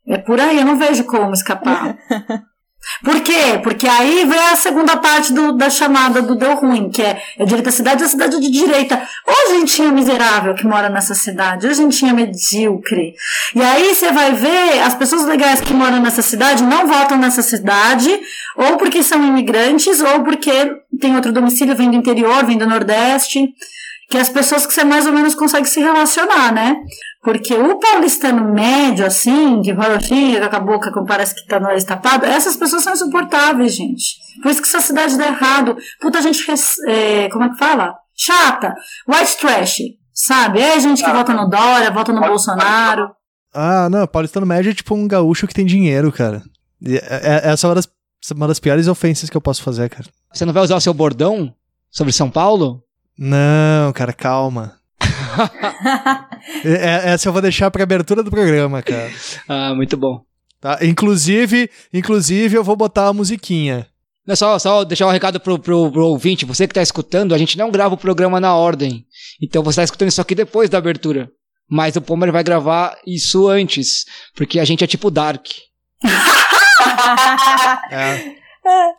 É 0.06 0.18
por 0.18 0.38
aí, 0.38 0.58
eu 0.58 0.66
não 0.66 0.78
vejo 0.78 1.04
como 1.04 1.32
escapar. 1.32 1.96
Por 3.02 3.20
quê? 3.20 3.58
Porque 3.62 3.86
aí 3.86 4.24
vem 4.24 4.38
a 4.38 4.56
segunda 4.56 4.96
parte 4.96 5.32
do- 5.32 5.52
da 5.52 5.68
chamada 5.70 6.22
do 6.22 6.34
Deu 6.34 6.54
Ruim, 6.54 6.90
que 6.90 7.02
é 7.02 7.20
a 7.38 7.44
direita 7.44 7.70
cidade 7.70 8.02
e 8.02 8.06
a 8.06 8.08
cidade 8.08 8.40
de 8.40 8.50
direita. 8.50 9.02
Ou 9.26 9.56
gentinha 9.56 9.90
miserável 9.90 10.54
que 10.54 10.66
mora 10.66 10.88
nessa 10.88 11.14
cidade, 11.14 11.66
ou 11.66 11.74
gentinha 11.74 12.12
medíocre. 12.14 13.14
E 13.54 13.62
aí 13.62 13.94
você 13.94 14.10
vai 14.12 14.32
ver 14.32 14.80
as 14.82 14.94
pessoas 14.94 15.24
legais 15.24 15.60
que 15.60 15.72
moram 15.72 16.00
nessa 16.00 16.22
cidade 16.22 16.62
não 16.62 16.86
votam 16.86 17.18
nessa 17.18 17.42
cidade, 17.42 18.08
ou 18.56 18.76
porque 18.76 19.02
são 19.02 19.22
imigrantes, 19.24 20.00
ou 20.00 20.22
porque 20.22 20.52
tem 21.00 21.14
outro 21.16 21.32
domicílio, 21.32 21.76
vem 21.76 21.90
do 21.90 21.96
interior, 21.96 22.44
vem 22.44 22.58
do 22.58 22.66
Nordeste. 22.66 23.54
Que 24.10 24.16
é 24.18 24.20
as 24.20 24.28
pessoas 24.28 24.66
que 24.66 24.72
você 24.74 24.84
mais 24.84 25.06
ou 25.06 25.12
menos 25.12 25.34
consegue 25.34 25.66
se 25.68 25.80
relacionar, 25.80 26.52
né? 26.52 26.76
Porque 27.22 27.54
o 27.54 27.78
paulistano 27.78 28.52
médio, 28.52 29.06
assim, 29.06 29.62
que 29.62 29.74
fala 29.74 29.96
assim, 29.96 30.34
com 30.38 30.56
a 30.56 30.60
boca 30.60 30.92
que 30.92 31.04
parece 31.06 31.34
que 31.34 31.46
tá 31.46 31.58
no 31.58 31.66
nariz 31.66 31.84
tapado, 31.84 32.26
essas 32.26 32.54
pessoas 32.56 32.82
são 32.82 32.92
insuportáveis, 32.92 33.74
gente. 33.74 34.16
Por 34.42 34.50
isso 34.50 34.60
que 34.60 34.68
essa 34.68 34.80
cidade 34.80 35.16
dá 35.16 35.26
errado. 35.28 35.76
Puta 36.00 36.20
gente, 36.20 36.46
res- 36.46 36.76
é, 36.86 37.28
como 37.30 37.44
é 37.44 37.48
que 37.48 37.56
fala? 37.58 37.94
Chata. 38.14 38.74
White 39.08 39.38
trash, 39.38 39.76
sabe? 40.12 40.60
É 40.60 40.78
gente 40.78 41.02
que 41.02 41.10
vota 41.10 41.32
no 41.32 41.48
Dória, 41.48 41.90
vota 41.90 42.12
no 42.12 42.20
Bolsonaro. 42.20 43.10
Ah, 43.54 43.88
não, 43.90 44.06
paulistano 44.06 44.44
médio 44.46 44.70
é 44.70 44.74
tipo 44.74 44.94
um 44.94 45.08
gaúcho 45.08 45.46
que 45.46 45.54
tem 45.54 45.64
dinheiro, 45.64 46.12
cara. 46.12 46.42
É- 46.84 47.46
é- 47.48 47.52
essa 47.52 47.66
é 47.66 47.68
uma 47.68 47.74
das, 47.76 47.88
uma 48.34 48.48
das 48.48 48.60
piores 48.60 48.86
ofensas 48.86 49.30
que 49.30 49.36
eu 49.36 49.40
posso 49.40 49.62
fazer, 49.62 49.88
cara. 49.88 50.04
Você 50.32 50.44
não 50.44 50.52
vai 50.52 50.62
usar 50.62 50.76
o 50.76 50.80
seu 50.80 50.92
bordão 50.92 51.54
sobre 51.90 52.12
São 52.12 52.30
Paulo? 52.30 52.82
Não, 53.18 53.92
cara, 53.92 54.12
calma. 54.12 54.76
É- 56.64 57.10
essa 57.12 57.28
eu 57.28 57.32
vou 57.32 57.40
deixar 57.42 57.70
pra 57.70 57.82
abertura 57.82 58.22
do 58.22 58.30
programa, 58.30 58.82
cara. 58.82 59.10
Ah, 59.48 59.74
muito 59.74 59.96
bom. 59.96 60.20
Tá? 60.60 60.78
Inclusive, 60.82 61.70
inclusive, 61.92 62.56
eu 62.56 62.62
vou 62.64 62.76
botar 62.76 63.08
a 63.08 63.12
musiquinha. 63.12 63.86
Não, 64.26 64.34
só, 64.36 64.58
só 64.58 64.84
deixar 64.84 65.06
um 65.06 65.10
recado 65.10 65.38
pro, 65.40 65.58
pro, 65.58 65.90
pro 65.90 66.06
ouvinte, 66.06 66.44
você 66.46 66.66
que 66.66 66.72
tá 66.74 66.82
escutando, 66.82 67.34
a 67.34 67.38
gente 67.38 67.58
não 67.58 67.70
grava 67.70 67.94
o 67.94 67.98
programa 67.98 68.40
na 68.40 68.54
ordem. 68.54 69.04
Então 69.42 69.62
você 69.62 69.76
tá 69.80 69.84
escutando 69.84 70.08
isso 70.08 70.20
aqui 70.20 70.34
depois 70.34 70.70
da 70.70 70.78
abertura. 70.78 71.30
Mas 71.68 71.96
o 71.96 72.00
Pomer 72.00 72.30
vai 72.32 72.42
gravar 72.44 72.96
isso 73.06 73.48
antes, 73.48 74.04
porque 74.34 74.58
a 74.60 74.64
gente 74.64 74.84
é 74.84 74.86
tipo 74.86 75.10
Dark. 75.10 75.46
É. 77.90 78.34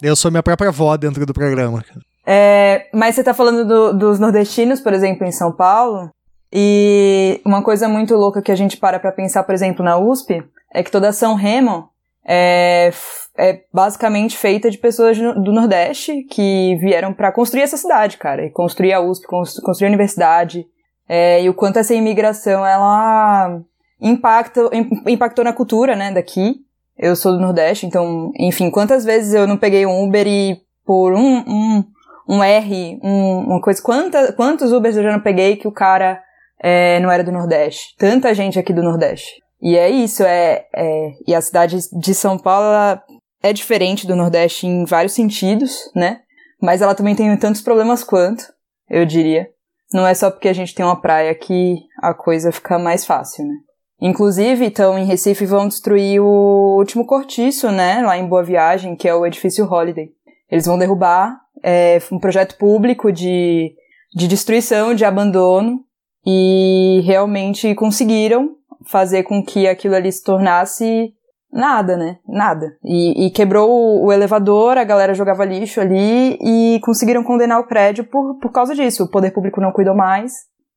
Eu 0.02 0.16
sou 0.16 0.30
minha 0.30 0.44
própria 0.44 0.70
avó 0.70 0.96
dentro 0.96 1.26
do 1.26 1.34
programa, 1.34 1.82
cara. 1.82 2.00
É, 2.26 2.88
mas 2.94 3.16
você 3.16 3.24
tá 3.24 3.34
falando 3.34 3.66
do- 3.66 3.94
dos 3.94 4.20
nordestinos, 4.20 4.82
por 4.82 4.94
exemplo, 4.94 5.26
em 5.26 5.32
São 5.32 5.52
Paulo. 5.52 6.10
E 6.52 7.42
uma 7.46 7.62
coisa 7.62 7.88
muito 7.88 8.16
louca 8.16 8.42
que 8.42 8.52
a 8.52 8.56
gente 8.56 8.78
para 8.78 9.00
pra 9.00 9.12
pensar, 9.12 9.44
por 9.44 9.54
exemplo, 9.54 9.84
na 9.84 9.98
USP, 9.98 10.44
é 10.74 10.82
que 10.84 10.92
toda 10.92 11.12
São 11.12 11.36
Remo 11.36 11.90
é, 12.28 12.92
é 13.38 13.60
basicamente 13.74 14.38
feita 14.38 14.72
de 14.72 14.78
pessoas 14.78 15.18
do 15.18 15.52
Nordeste 15.52 16.24
que 16.24 16.76
vieram 16.78 17.14
para 17.14 17.32
construir 17.32 17.64
essa 17.64 17.78
cidade, 17.78 18.18
cara, 18.18 18.46
e 18.46 18.50
construir 18.50 18.94
a 18.94 19.02
USP, 19.02 19.28
construir 19.28 19.86
a 19.86 19.90
universidade, 19.90 20.66
é, 21.08 21.44
e 21.44 21.50
o 21.50 21.54
quanto 21.54 21.78
essa 21.78 21.94
imigração 21.94 22.66
ela 22.66 23.60
impacta, 24.02 24.62
impactou 25.08 25.46
na 25.46 25.54
cultura, 25.54 25.96
né, 25.96 26.12
daqui. 26.12 26.56
Eu 26.98 27.16
sou 27.16 27.34
do 27.34 27.40
Nordeste, 27.42 27.86
então, 27.86 28.32
enfim, 28.40 28.72
quantas 28.72 29.04
vezes 29.04 29.34
eu 29.34 29.46
não 29.46 29.58
peguei 29.58 29.86
um 29.86 30.04
Uber 30.06 30.26
e 30.26 30.58
por 30.86 31.14
um, 31.14 31.38
um, 31.40 31.84
um 32.28 32.44
R, 32.44 33.00
um, 33.04 33.40
uma 33.40 33.62
coisa, 33.62 33.82
quanta, 33.82 34.34
quantos 34.34 34.72
Ubers 34.72 34.96
eu 34.96 35.04
já 35.04 35.12
não 35.12 35.20
peguei 35.20 35.56
que 35.56 35.68
o 35.68 35.72
cara 35.72 36.22
é, 36.62 37.00
não 37.00 37.12
era 37.12 37.24
do 37.24 37.32
Nordeste? 37.32 37.96
Tanta 37.98 38.34
gente 38.34 38.58
aqui 38.58 38.74
do 38.74 38.84
Nordeste. 38.84 39.42
E 39.62 39.78
é 39.78 39.90
isso, 39.90 40.24
é, 40.24 40.66
é 40.76 41.12
e 41.28 41.34
a 41.34 41.42
cidade 41.42 41.78
de 41.92 42.14
São 42.14 42.38
Paulo 42.38 43.00
é 43.42 43.54
diferente 43.54 44.08
do 44.08 44.16
Nordeste 44.16 44.68
em 44.68 44.86
vários 44.86 45.14
sentidos, 45.14 45.92
né? 45.96 46.22
Mas 46.62 46.82
ela 46.82 46.96
também 46.96 47.16
tem 47.16 47.36
tantos 47.38 47.62
problemas 47.62 48.04
quanto, 48.04 48.44
eu 48.90 49.06
diria. 49.06 49.48
Não 49.94 50.06
é 50.06 50.14
só 50.14 50.32
porque 50.32 50.50
a 50.50 50.54
gente 50.54 50.74
tem 50.74 50.86
uma 50.86 51.00
praia 51.00 51.34
que 51.36 51.78
a 52.02 52.14
coisa 52.14 52.52
fica 52.52 52.80
mais 52.80 53.06
fácil, 53.06 53.46
né? 53.46 53.54
Inclusive, 54.02 54.66
então, 54.66 54.98
em 54.98 55.06
Recife 55.06 55.46
vão 55.46 55.68
destruir 55.68 56.20
o 56.22 56.78
último 56.78 57.06
cortiço, 57.06 57.72
né, 57.72 58.02
lá 58.02 58.18
em 58.18 58.28
Boa 58.28 58.44
Viagem, 58.44 58.96
que 58.96 59.08
é 59.08 59.16
o 59.16 59.26
edifício 59.26 59.66
Holiday. 59.66 60.10
Eles 60.52 60.66
vão 60.66 60.78
derrubar 60.78 61.40
é, 61.66 62.00
um 62.12 62.20
projeto 62.20 62.56
público 62.58 63.12
de, 63.12 63.74
de 64.14 64.28
destruição, 64.28 64.94
de 64.94 65.04
abandono, 65.04 65.84
e 66.24 67.02
realmente 67.04 67.74
conseguiram 67.74 68.56
fazer 68.86 69.24
com 69.24 69.44
que 69.44 69.68
aquilo 69.68 69.96
ali 69.96 70.12
se 70.12 70.24
tornasse 70.24 71.12
nada, 71.52 71.98
né? 71.98 72.20
Nada. 72.28 72.78
E, 72.84 73.26
e 73.26 73.32
quebrou 73.32 74.04
o, 74.04 74.12
elevador, 74.12 74.78
a 74.78 74.84
galera 74.84 75.16
jogava 75.16 75.44
lixo 75.44 75.82
ali 75.82 76.38
e 76.40 76.80
conseguiram 76.82 77.24
condenar 77.24 77.60
o 77.60 77.68
prédio 77.68 78.04
por, 78.04 78.38
por 78.40 78.52
causa 78.52 78.76
disso. 78.76 79.04
O 79.04 79.10
poder 79.10 79.32
público 79.32 79.60
não 79.60 79.72
cuidou 79.72 79.96
mais 79.96 80.34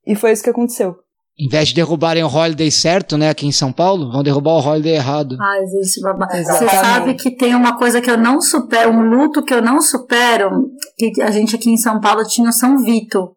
e 0.07 0.15
foi 0.15 0.33
isso 0.33 0.43
que 0.43 0.51
aconteceu. 0.51 0.97
Em 1.41 1.49
vez 1.49 1.69
de 1.69 1.75
derrubarem 1.75 2.25
o 2.25 2.27
Holiday 2.27 2.69
certo, 2.69 3.17
né, 3.17 3.31
aqui 3.31 3.47
em 3.47 3.53
São 3.53 3.73
Paulo, 3.73 4.11
vão 4.11 4.25
derrubar 4.25 4.55
o 4.55 4.61
Holiday 4.61 4.95
errado. 4.95 5.37
Ah, 5.41 5.63
existe 5.63 6.01
babado. 6.01 6.37
Você 6.37 6.69
sabe 6.69 7.15
que 7.15 7.31
tem 7.31 7.55
uma 7.55 7.79
coisa 7.79 8.01
que 8.01 8.11
eu 8.11 8.19
não 8.19 8.41
supero, 8.41 8.91
um 8.91 9.09
luto 9.09 9.45
que 9.45 9.55
eu 9.55 9.63
não 9.63 9.81
supero, 9.81 10.51
que 10.97 11.23
a 11.23 11.31
gente 11.31 11.55
aqui 11.55 11.71
em 11.71 11.77
São 11.77 12.01
Paulo 12.01 12.25
tinha 12.25 12.49
o 12.49 12.53
São 12.53 12.79
Vito. 12.79 13.37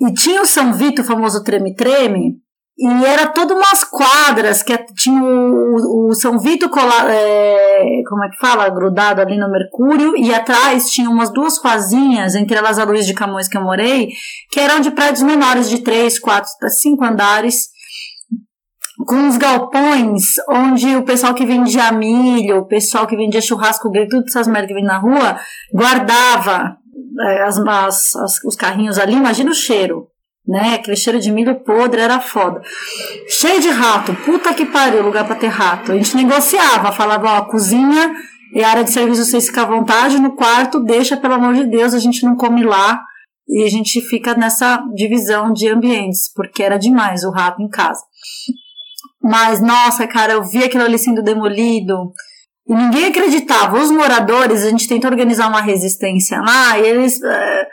E 0.00 0.12
tinha 0.12 0.42
o 0.42 0.46
São 0.46 0.72
Vito, 0.72 1.02
o 1.02 1.04
famoso 1.04 1.44
treme-treme, 1.44 2.34
e 2.76 3.04
era 3.04 3.28
todas 3.28 3.56
umas 3.56 3.84
quadras 3.84 4.62
que 4.62 4.76
tinha 4.94 5.22
o, 5.22 6.08
o 6.08 6.14
São 6.14 6.40
Vito 6.40 6.68
colado, 6.68 7.08
é, 7.08 8.02
como 8.08 8.24
é 8.24 8.28
que 8.28 8.36
fala? 8.36 8.68
Grudado 8.68 9.20
ali 9.20 9.38
no 9.38 9.50
Mercúrio, 9.50 10.16
e 10.16 10.34
atrás 10.34 10.90
tinha 10.90 11.08
umas 11.08 11.32
duas 11.32 11.58
casinhas, 11.58 12.34
entre 12.34 12.56
elas 12.56 12.78
a 12.78 12.84
Luiz 12.84 13.06
de 13.06 13.14
Camões 13.14 13.46
que 13.46 13.56
eu 13.56 13.62
morei, 13.62 14.08
que 14.50 14.58
eram 14.58 14.80
de 14.80 14.90
prédios 14.90 15.22
menores, 15.22 15.70
de 15.70 15.82
três, 15.82 16.18
quatro, 16.18 16.50
cinco 16.68 17.04
andares, 17.04 17.68
com 19.06 19.14
uns 19.14 19.36
galpões 19.36 20.34
onde 20.48 20.96
o 20.96 21.04
pessoal 21.04 21.32
que 21.32 21.46
vendia 21.46 21.92
milho, 21.92 22.58
o 22.58 22.66
pessoal 22.66 23.06
que 23.06 23.16
vendia 23.16 23.40
churrasco 23.40 23.90
grego, 23.90 24.10
tudo 24.10 24.24
essas 24.26 24.48
merdas 24.48 24.68
que 24.68 24.74
vem 24.74 24.84
na 24.84 24.98
rua, 24.98 25.38
guardava 25.72 26.76
é, 27.20 27.42
as, 27.42 27.56
as, 27.58 28.16
as, 28.16 28.44
os 28.44 28.56
carrinhos 28.56 28.98
ali, 28.98 29.14
imagina 29.14 29.50
o 29.50 29.54
cheiro 29.54 30.08
né? 30.46 30.74
Aquele 30.74 30.96
cheiro 30.96 31.18
de 31.18 31.32
milho 31.32 31.56
podre 31.60 32.00
era 32.00 32.20
foda. 32.20 32.60
Cheio 33.28 33.60
de 33.60 33.68
rato, 33.68 34.14
puta 34.24 34.52
que 34.52 34.66
pariu, 34.66 35.02
lugar 35.02 35.26
pra 35.26 35.36
ter 35.36 35.48
rato. 35.48 35.92
A 35.92 35.96
gente 35.96 36.16
negociava, 36.16 36.92
falava, 36.92 37.38
ó, 37.38 37.42
cozinha 37.42 38.14
e 38.54 38.62
área 38.62 38.84
de 38.84 38.92
serviço 38.92 39.24
vocês 39.24 39.46
ficam 39.46 39.64
à 39.64 39.66
vontade, 39.66 40.20
no 40.20 40.36
quarto 40.36 40.78
deixa, 40.78 41.16
pelo 41.16 41.34
amor 41.34 41.54
de 41.54 41.66
Deus, 41.66 41.92
a 41.92 41.98
gente 41.98 42.24
não 42.24 42.36
come 42.36 42.62
lá. 42.62 43.02
E 43.46 43.62
a 43.62 43.68
gente 43.68 44.00
fica 44.00 44.34
nessa 44.34 44.82
divisão 44.94 45.52
de 45.52 45.68
ambientes, 45.68 46.32
porque 46.34 46.62
era 46.62 46.78
demais 46.78 47.24
o 47.24 47.30
rato 47.30 47.60
em 47.60 47.68
casa. 47.68 48.00
Mas, 49.22 49.60
nossa, 49.60 50.06
cara, 50.06 50.34
eu 50.34 50.44
vi 50.44 50.64
aquilo 50.64 50.84
ali 50.84 50.98
sendo 50.98 51.22
demolido. 51.22 52.12
E 52.66 52.74
ninguém 52.74 53.06
acreditava. 53.06 53.78
Os 53.78 53.90
moradores, 53.90 54.64
a 54.64 54.70
gente 54.70 54.88
tentou 54.88 55.10
organizar 55.10 55.48
uma 55.48 55.60
resistência 55.60 56.40
lá, 56.40 56.78
e 56.78 56.86
eles. 56.86 57.16
Uh, 57.16 57.66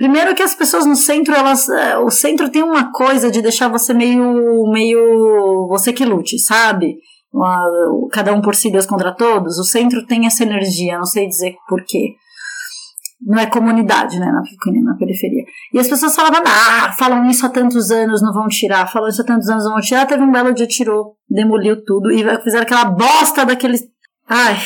Primeiro 0.00 0.34
que 0.34 0.42
as 0.42 0.54
pessoas 0.54 0.86
no 0.86 0.96
centro, 0.96 1.34
elas, 1.34 1.68
é, 1.68 1.98
o 1.98 2.08
centro 2.08 2.48
tem 2.48 2.62
uma 2.62 2.90
coisa 2.90 3.30
de 3.30 3.42
deixar 3.42 3.68
você 3.68 3.92
meio, 3.92 4.66
meio, 4.72 5.66
você 5.68 5.92
que 5.92 6.06
lute, 6.06 6.38
sabe? 6.38 6.96
Uma, 7.30 7.60
cada 8.10 8.32
um 8.32 8.40
por 8.40 8.54
si, 8.54 8.72
Deus 8.72 8.86
contra 8.86 9.14
todos. 9.14 9.58
O 9.58 9.62
centro 9.62 10.06
tem 10.06 10.24
essa 10.24 10.42
energia, 10.42 10.96
não 10.96 11.04
sei 11.04 11.28
dizer 11.28 11.54
porquê. 11.68 12.14
Não 13.20 13.38
é 13.38 13.44
comunidade, 13.44 14.18
né, 14.18 14.24
na, 14.24 14.40
na 14.40 14.96
periferia. 14.96 15.44
E 15.74 15.78
as 15.78 15.86
pessoas 15.86 16.16
falavam, 16.16 16.44
ah, 16.46 16.94
falam 16.98 17.26
isso 17.26 17.44
há 17.44 17.50
tantos 17.50 17.90
anos, 17.90 18.22
não 18.22 18.32
vão 18.32 18.48
tirar, 18.48 18.90
falam 18.90 19.10
isso 19.10 19.20
há 19.20 19.24
tantos 19.26 19.50
anos, 19.50 19.64
não 19.64 19.72
vão 19.72 19.82
tirar. 19.82 20.06
Teve 20.06 20.22
um 20.22 20.32
belo 20.32 20.54
dia, 20.54 20.66
tirou, 20.66 21.16
demoliu 21.28 21.84
tudo 21.84 22.10
e 22.10 22.24
fizeram 22.42 22.62
aquela 22.62 22.86
bosta 22.86 23.44
daqueles. 23.44 23.82
Ai, 24.26 24.56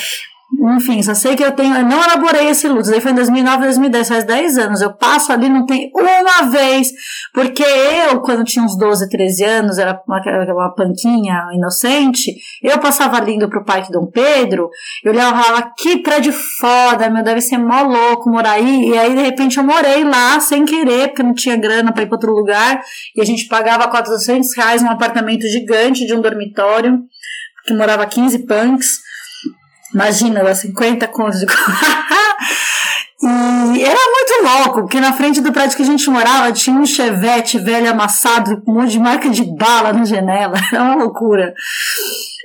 enfim, 0.76 1.02
só 1.02 1.14
sei 1.14 1.36
que 1.36 1.42
eu 1.42 1.52
tenho. 1.52 1.74
Eu 1.74 1.84
não 1.84 2.02
elaborei 2.02 2.48
esse 2.48 2.68
luto. 2.68 2.90
Daí 2.90 3.00
foi 3.00 3.10
em 3.10 3.14
2009, 3.14 3.64
2010, 3.64 4.08
faz 4.08 4.24
10 4.24 4.58
anos. 4.58 4.80
Eu 4.80 4.94
passo 4.94 5.32
ali, 5.32 5.48
não 5.48 5.66
tem 5.66 5.90
uma 5.94 6.50
vez. 6.50 6.88
Porque 7.32 7.62
eu, 7.62 8.20
quando 8.20 8.44
tinha 8.44 8.64
uns 8.64 8.76
12, 8.78 9.08
13 9.08 9.44
anos, 9.44 9.78
era 9.78 10.00
uma, 10.06 10.20
uma 10.52 10.74
panquinha 10.74 11.48
inocente. 11.52 12.34
Eu 12.62 12.78
passava 12.78 13.20
lindo 13.20 13.48
pro 13.48 13.64
Parque 13.64 13.92
Dom 13.92 14.06
Pedro. 14.06 14.70
Eu 15.02 15.12
olhava 15.12 15.38
e 15.38 15.42
falava: 15.44 15.72
que 15.76 15.98
prédio 15.98 16.32
foda, 16.60 17.10
meu, 17.10 17.24
deve 17.24 17.40
ser 17.40 17.58
mó 17.58 17.82
louco 17.82 18.30
morar 18.30 18.52
aí. 18.52 18.90
E 18.90 18.98
aí, 18.98 19.14
de 19.14 19.22
repente, 19.22 19.58
eu 19.58 19.64
morei 19.64 20.04
lá 20.04 20.38
sem 20.40 20.64
querer, 20.64 21.08
porque 21.08 21.22
não 21.22 21.34
tinha 21.34 21.56
grana 21.56 21.92
para 21.92 22.02
ir 22.02 22.06
para 22.06 22.16
outro 22.16 22.32
lugar. 22.32 22.80
E 23.16 23.20
a 23.20 23.24
gente 23.24 23.46
pagava 23.48 23.88
400 23.88 24.56
reais 24.56 24.82
num 24.82 24.90
apartamento 24.90 25.46
gigante 25.48 26.06
de 26.06 26.14
um 26.14 26.20
dormitório, 26.20 27.00
que 27.66 27.74
morava 27.74 28.06
15 28.06 28.46
punks. 28.46 29.03
Imagina, 29.94 30.42
lá 30.42 30.54
50 30.54 31.06
contos 31.08 31.38
de. 31.38 31.46
e 33.22 33.82
era 33.82 34.00
muito 34.00 34.42
louco, 34.42 34.80
porque 34.80 35.00
na 35.00 35.12
frente 35.12 35.40
do 35.40 35.52
prédio 35.52 35.76
que 35.76 35.82
a 35.84 35.86
gente 35.86 36.10
morava 36.10 36.52
tinha 36.52 36.76
um 36.76 36.84
chevette 36.84 37.58
velho 37.58 37.88
amassado 37.88 38.60
com 38.62 38.72
um 38.72 38.74
monte 38.80 38.90
de 38.90 38.98
marca 38.98 39.30
de 39.30 39.44
bala 39.56 39.92
na 39.92 40.04
janela. 40.04 40.56
Era 40.72 40.82
uma 40.82 40.96
loucura. 40.96 41.54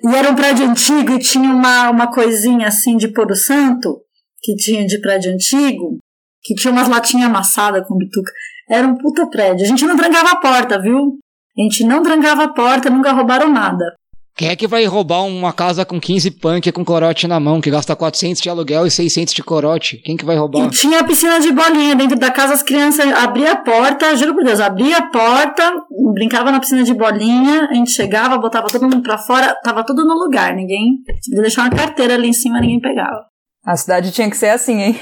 E 0.02 0.16
era 0.16 0.32
um 0.32 0.36
prédio 0.36 0.66
antigo 0.66 1.12
e 1.12 1.20
tinha 1.20 1.50
uma, 1.50 1.90
uma 1.90 2.08
coisinha 2.08 2.70
assim 2.70 2.96
de 2.96 3.10
pôr 3.10 3.36
santo, 3.36 4.00
que 4.42 4.56
tinha 4.56 4.86
de 4.86 4.98
prédio 5.02 5.34
antigo, 5.34 5.98
que 6.42 6.56
tinha 6.56 6.72
umas 6.72 6.88
latinhas 6.88 7.30
amassadas 7.30 7.86
com 7.86 7.98
bituca. 7.98 8.32
Era 8.70 8.88
um 8.88 8.96
puta 8.96 9.28
prédio. 9.28 9.66
A 9.66 9.68
gente 9.68 9.86
não 9.86 9.98
trancava 9.98 10.30
a 10.30 10.36
porta, 10.38 10.82
viu? 10.82 11.18
A 11.58 11.62
gente 11.62 11.84
não 11.84 12.02
trancava 12.02 12.46
a 12.46 12.54
porta, 12.54 12.90
nunca 12.90 13.12
roubaram 13.12 13.52
nada. 13.52 13.94
Quem 14.40 14.48
é 14.48 14.56
que 14.56 14.68
vai 14.68 14.86
roubar 14.86 15.26
uma 15.26 15.52
casa 15.52 15.84
com 15.84 16.00
15 16.00 16.32
punk 16.32 16.72
com 16.72 16.86
corote 16.86 17.28
na 17.28 17.42
mão, 17.42 17.60
que 17.60 17.70
gasta 17.70 17.94
400 17.94 18.42
de 18.42 18.50
aluguel 18.50 18.88
e 18.88 18.90
600 18.90 19.34
de 19.34 19.44
corote? 19.44 19.98
Quem 19.98 20.16
que 20.16 20.24
vai 20.24 20.38
roubar? 20.38 20.66
E 20.66 20.70
tinha 20.70 21.04
piscina 21.04 21.42
de 21.42 21.52
bolinha 21.52 21.94
dentro 21.94 22.18
da 22.18 22.32
casa, 22.32 22.54
as 22.54 22.64
crianças 22.64 23.06
abriam 23.12 23.52
a 23.52 23.58
porta, 23.58 24.16
juro 24.16 24.34
por 24.34 24.46
Deus, 24.46 24.62
abria 24.62 25.00
a 25.00 25.08
porta, 25.08 25.74
brincava 26.14 26.54
na 26.54 26.62
piscina 26.62 26.84
de 26.84 26.94
bolinha, 26.94 27.68
a 27.70 27.74
gente 27.74 27.92
chegava, 27.92 28.38
botava 28.38 28.68
todo 28.68 28.84
mundo 28.84 29.02
pra 29.02 29.18
fora, 29.18 29.54
tava 29.62 29.84
tudo 29.86 30.06
no 30.06 30.14
lugar, 30.14 30.56
ninguém. 30.56 31.04
Podia 31.06 31.42
deixar 31.42 31.64
uma 31.64 31.72
carteira 31.72 32.14
ali 32.14 32.30
em 32.30 32.34
cima, 32.34 32.62
ninguém 32.62 32.80
pegava. 32.80 33.29
A 33.70 33.78
cidade 33.78 34.12
tinha 34.12 34.28
que 34.28 34.36
ser 34.36 34.50
assim, 34.50 34.82
hein? 34.82 35.00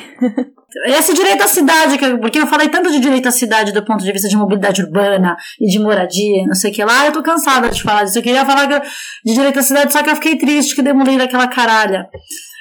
Esse 0.87 1.13
direito 1.13 1.41
à 1.41 1.47
cidade, 1.47 1.97
porque 2.19 2.37
eu 2.37 2.45
falei 2.47 2.67
tanto 2.67 2.91
de 2.91 2.99
direito 2.99 3.25
à 3.25 3.31
cidade 3.31 3.71
do 3.71 3.85
ponto 3.85 4.03
de 4.03 4.11
vista 4.11 4.27
de 4.27 4.35
mobilidade 4.35 4.83
urbana 4.83 5.37
e 5.57 5.71
de 5.71 5.79
moradia, 5.79 6.45
não 6.45 6.53
sei 6.53 6.69
o 6.69 6.73
que 6.73 6.83
lá, 6.83 7.05
eu 7.05 7.13
tô 7.13 7.23
cansada 7.23 7.69
de 7.69 7.81
falar 7.81 8.03
disso. 8.03 8.19
Eu 8.19 8.23
queria 8.23 8.45
falar 8.45 8.65
de 8.65 9.33
direito 9.33 9.57
à 9.57 9.63
cidade, 9.63 9.93
só 9.93 10.03
que 10.03 10.09
eu 10.09 10.15
fiquei 10.15 10.37
triste 10.37 10.75
que 10.75 10.81
demoliram 10.81 11.23
aquela 11.23 11.47
caralha. 11.47 12.09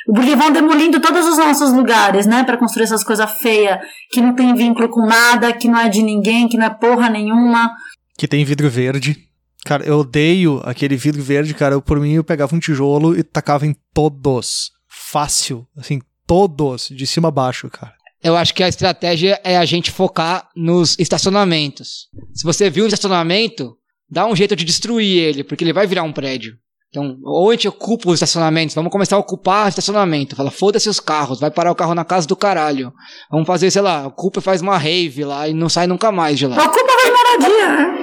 Porque 0.07 0.37
vão 0.37 0.53
demolindo 0.53 1.01
todos 1.01 1.27
os 1.27 1.39
nossos 1.39 1.73
lugares, 1.73 2.25
né, 2.25 2.45
para 2.45 2.57
construir 2.57 2.85
essas 2.85 3.03
coisas 3.03 3.29
feias, 3.41 3.81
que 4.13 4.21
não 4.21 4.33
tem 4.33 4.55
vínculo 4.55 4.89
com 4.89 5.05
nada, 5.05 5.53
que 5.53 5.67
não 5.67 5.81
é 5.81 5.89
de 5.89 6.05
ninguém, 6.05 6.47
que 6.47 6.57
não 6.57 6.67
é 6.67 6.71
porra 6.71 7.11
nenhuma. 7.11 7.69
Que 8.17 8.29
tem 8.29 8.45
vidro 8.45 8.71
verde. 8.71 9.17
Cara, 9.65 9.85
eu 9.85 9.99
odeio 9.99 10.63
aquele 10.65 10.95
vidro 10.95 11.21
verde, 11.21 11.53
cara. 11.53 11.75
Eu, 11.75 11.83
por 11.83 11.99
mim, 11.99 12.13
eu 12.13 12.23
pegava 12.23 12.55
um 12.55 12.61
tijolo 12.61 13.19
e 13.19 13.25
tacava 13.25 13.67
em 13.67 13.75
todos. 13.93 14.76
Fácil. 15.09 15.65
Assim, 15.77 16.01
todos, 16.27 16.89
de 16.89 17.07
cima 17.07 17.29
a 17.29 17.31
baixo, 17.31 17.71
cara. 17.71 17.95
Eu 18.21 18.37
acho 18.37 18.53
que 18.53 18.63
a 18.63 18.69
estratégia 18.69 19.41
é 19.45 19.57
a 19.57 19.65
gente 19.65 19.93
focar 19.93 20.49
nos 20.57 20.99
estacionamentos. 20.99 22.09
Se 22.35 22.43
você 22.43 22.69
viu 22.69 22.85
um 22.85 22.89
estacionamento, 22.89 23.77
dá 24.11 24.27
um 24.27 24.35
jeito 24.35 24.57
de 24.57 24.65
destruir 24.65 25.17
ele, 25.17 25.45
porque 25.45 25.63
ele 25.63 25.73
vai 25.73 25.87
virar 25.87 26.03
um 26.03 26.13
prédio. 26.13 26.55
Então, 26.89 27.19
ou 27.23 27.51
a 27.51 27.53
gente 27.53 27.69
ocupa 27.69 28.09
os 28.09 28.15
estacionamentos, 28.15 28.75
vamos 28.75 28.91
começar 28.91 29.15
a 29.15 29.21
ocupar 29.21 29.67
o 29.67 29.69
estacionamento. 29.69 30.35
Fala, 30.35 30.51
foda-se 30.51 30.89
os 30.89 30.99
carros, 30.99 31.39
vai 31.39 31.53
parar 31.53 31.71
o 31.71 31.77
carro 31.77 31.95
na 31.95 32.05
casa 32.05 32.27
do 32.27 32.35
caralho. 32.35 32.93
Vamos 33.31 33.47
fazer, 33.47 33.71
sei 33.71 33.83
lá, 33.83 34.09
ocupa 34.09 34.41
e 34.41 34.43
faz 34.43 34.61
uma 34.61 34.77
rave 34.77 35.25
lá 35.25 35.49
e 35.49 35.55
não 35.55 35.69
sai 35.69 35.87
nunca 35.87 36.11
mais 36.11 36.37
de 36.37 36.49
lá. 36.49 36.57
Ocupa 36.57 36.93
faz 37.01 37.11
moradia, 37.11 37.69
né? 37.69 38.01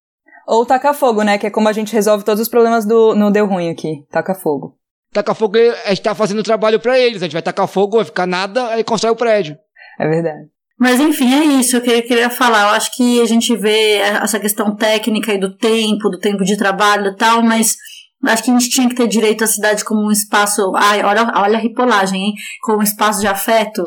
Ou 0.47 0.66
taca 0.66 0.93
fogo, 0.93 1.22
né? 1.24 1.38
Que 1.38 1.47
é 1.47 1.49
como 1.49 1.68
a 1.68 1.74
gente 1.74 1.91
resolve 1.91 2.24
todos 2.24 2.39
os 2.39 2.47
problemas 2.47 2.86
do 2.86 3.14
no 3.14 3.30
Deu 3.30 3.45
Ruim 3.45 3.70
aqui. 3.70 4.06
Taca 4.10 4.36
fogo. 4.36 4.78
Taca 5.14 5.36
fogo, 5.36 5.57
a 5.86 5.89
gente 5.89 6.01
tá 6.01 6.16
fazendo 6.16 6.41
trabalho 6.41 6.80
pra 6.80 6.99
eles. 6.99 7.22
A 7.22 7.26
gente 7.26 7.34
vai 7.34 7.41
tacar 7.41 7.68
fogo, 7.68 7.97
vai 7.97 8.05
ficar 8.05 8.26
nada, 8.26 8.70
aí 8.70 8.84
constrói 8.84 9.14
o 9.14 9.16
prédio. 9.16 9.55
É 9.99 10.07
verdade. 10.07 10.47
Mas 10.80 10.99
enfim, 10.99 11.34
é 11.34 11.45
isso 11.59 11.80
que 11.80 11.89
eu 11.89 12.01
queria 12.01 12.30
falar. 12.30 12.64
Eu 12.64 12.76
acho 12.76 12.95
que 12.95 13.22
a 13.22 13.26
gente 13.26 13.55
vê 13.55 13.97
essa 13.97 14.39
questão 14.39 14.76
técnica 14.76 15.34
e 15.34 15.38
do 15.38 15.55
tempo, 15.55 16.09
do 16.09 16.20
tempo 16.20 16.43
de 16.43 16.57
trabalho 16.57 17.11
e 17.11 17.16
tal, 17.16 17.43
mas 17.43 17.78
acho 18.26 18.43
que 18.43 18.51
a 18.51 18.53
gente 18.53 18.70
tinha 18.70 18.89
que 18.89 18.95
ter 18.95 19.07
direito 19.07 19.43
à 19.43 19.47
cidade 19.47 19.86
como 19.86 20.05
um 20.05 20.11
espaço. 20.11 20.74
Ai, 20.76 21.03
olha, 21.03 21.32
olha 21.36 21.57
a 21.57 21.61
ripolagem, 21.61 22.22
hein? 22.22 22.34
Como 22.64 22.80
um 22.80 22.84
espaço 22.84 23.22
de 23.22 23.28
afeto, 23.28 23.86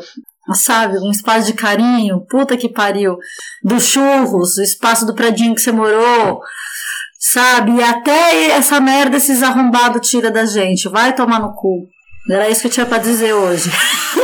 sabe? 0.53 0.97
Um 0.99 1.11
espaço 1.11 1.45
de 1.45 1.53
carinho. 1.53 2.25
Puta 2.27 2.55
que 2.55 2.69
pariu. 2.69 3.17
Dos 3.63 3.85
churros, 3.85 4.57
o 4.57 4.63
espaço 4.63 5.05
do 5.05 5.13
predinho 5.13 5.53
que 5.53 5.61
você 5.61 5.71
morou. 5.71 6.41
Sabe? 7.19 7.71
E 7.71 7.83
até 7.83 8.51
essa 8.51 8.79
merda 8.79 9.17
esses 9.17 9.41
arrombados 9.41 10.07
tira 10.07 10.29
da 10.29 10.45
gente. 10.45 10.87
Vai 10.87 11.15
tomar 11.15 11.39
no 11.39 11.53
cu. 11.53 11.87
Era 12.29 12.49
isso 12.49 12.61
que 12.61 12.67
eu 12.67 12.71
tinha 12.71 12.85
pra 12.85 12.97
dizer 12.97 13.33
hoje. 13.33 13.69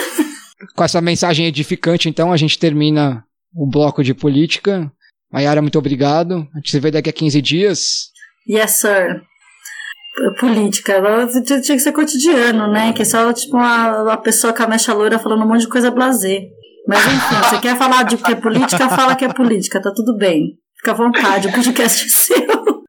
Com 0.75 0.83
essa 0.83 1.01
mensagem 1.01 1.45
edificante, 1.45 2.09
então, 2.09 2.31
a 2.31 2.37
gente 2.37 2.57
termina 2.57 3.23
o 3.55 3.67
bloco 3.67 4.03
de 4.03 4.13
política. 4.13 4.91
Mayara, 5.31 5.61
muito 5.61 5.77
obrigado. 5.77 6.47
A 6.53 6.57
gente 6.57 6.71
se 6.71 6.79
vê 6.79 6.91
daqui 6.91 7.09
a 7.09 7.13
15 7.13 7.41
dias. 7.41 8.11
Yes, 8.47 8.79
sir. 8.79 9.21
Política. 10.39 11.01
Tinha 11.45 11.59
que 11.59 11.79
ser 11.79 11.91
cotidiano, 11.91 12.71
né? 12.71 12.93
Que 12.93 13.01
é 13.01 13.05
só, 13.05 13.31
tipo, 13.33 13.57
uma, 13.57 14.03
uma 14.03 14.17
pessoa 14.17 14.53
com 14.53 14.63
a 14.63 14.67
mecha 14.67 14.93
loira 14.93 15.17
falando 15.17 15.43
um 15.43 15.47
monte 15.47 15.61
de 15.61 15.69
coisa 15.69 15.89
blazer. 15.89 16.41
Mas 16.87 16.99
enfim, 17.05 17.35
você 17.35 17.59
quer 17.59 17.77
falar 17.77 18.03
de 18.03 18.17
que 18.17 18.31
é 18.31 18.35
política, 18.35 18.89
fala 18.89 19.15
que 19.15 19.25
é 19.25 19.33
política, 19.33 19.81
tá 19.81 19.91
tudo 19.95 20.17
bem. 20.17 20.57
Fica 20.77 20.91
à 20.91 20.95
vontade, 20.95 21.47
o 21.47 21.51
podcast 21.53 22.05
é 22.05 22.09
seu. 22.09 22.82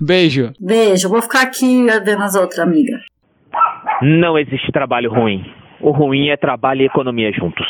Beijo. 0.00 0.52
Beijo, 0.58 1.08
vou 1.08 1.22
ficar 1.22 1.42
aqui 1.42 1.84
vendo 2.04 2.22
as 2.22 2.34
outras 2.34 2.58
amigas. 2.58 3.00
Não 4.02 4.38
existe 4.38 4.72
trabalho 4.72 5.12
ruim. 5.12 5.44
O 5.80 5.90
ruim 5.90 6.28
é 6.28 6.36
trabalho 6.36 6.82
e 6.82 6.86
economia 6.86 7.32
juntos. 7.32 7.66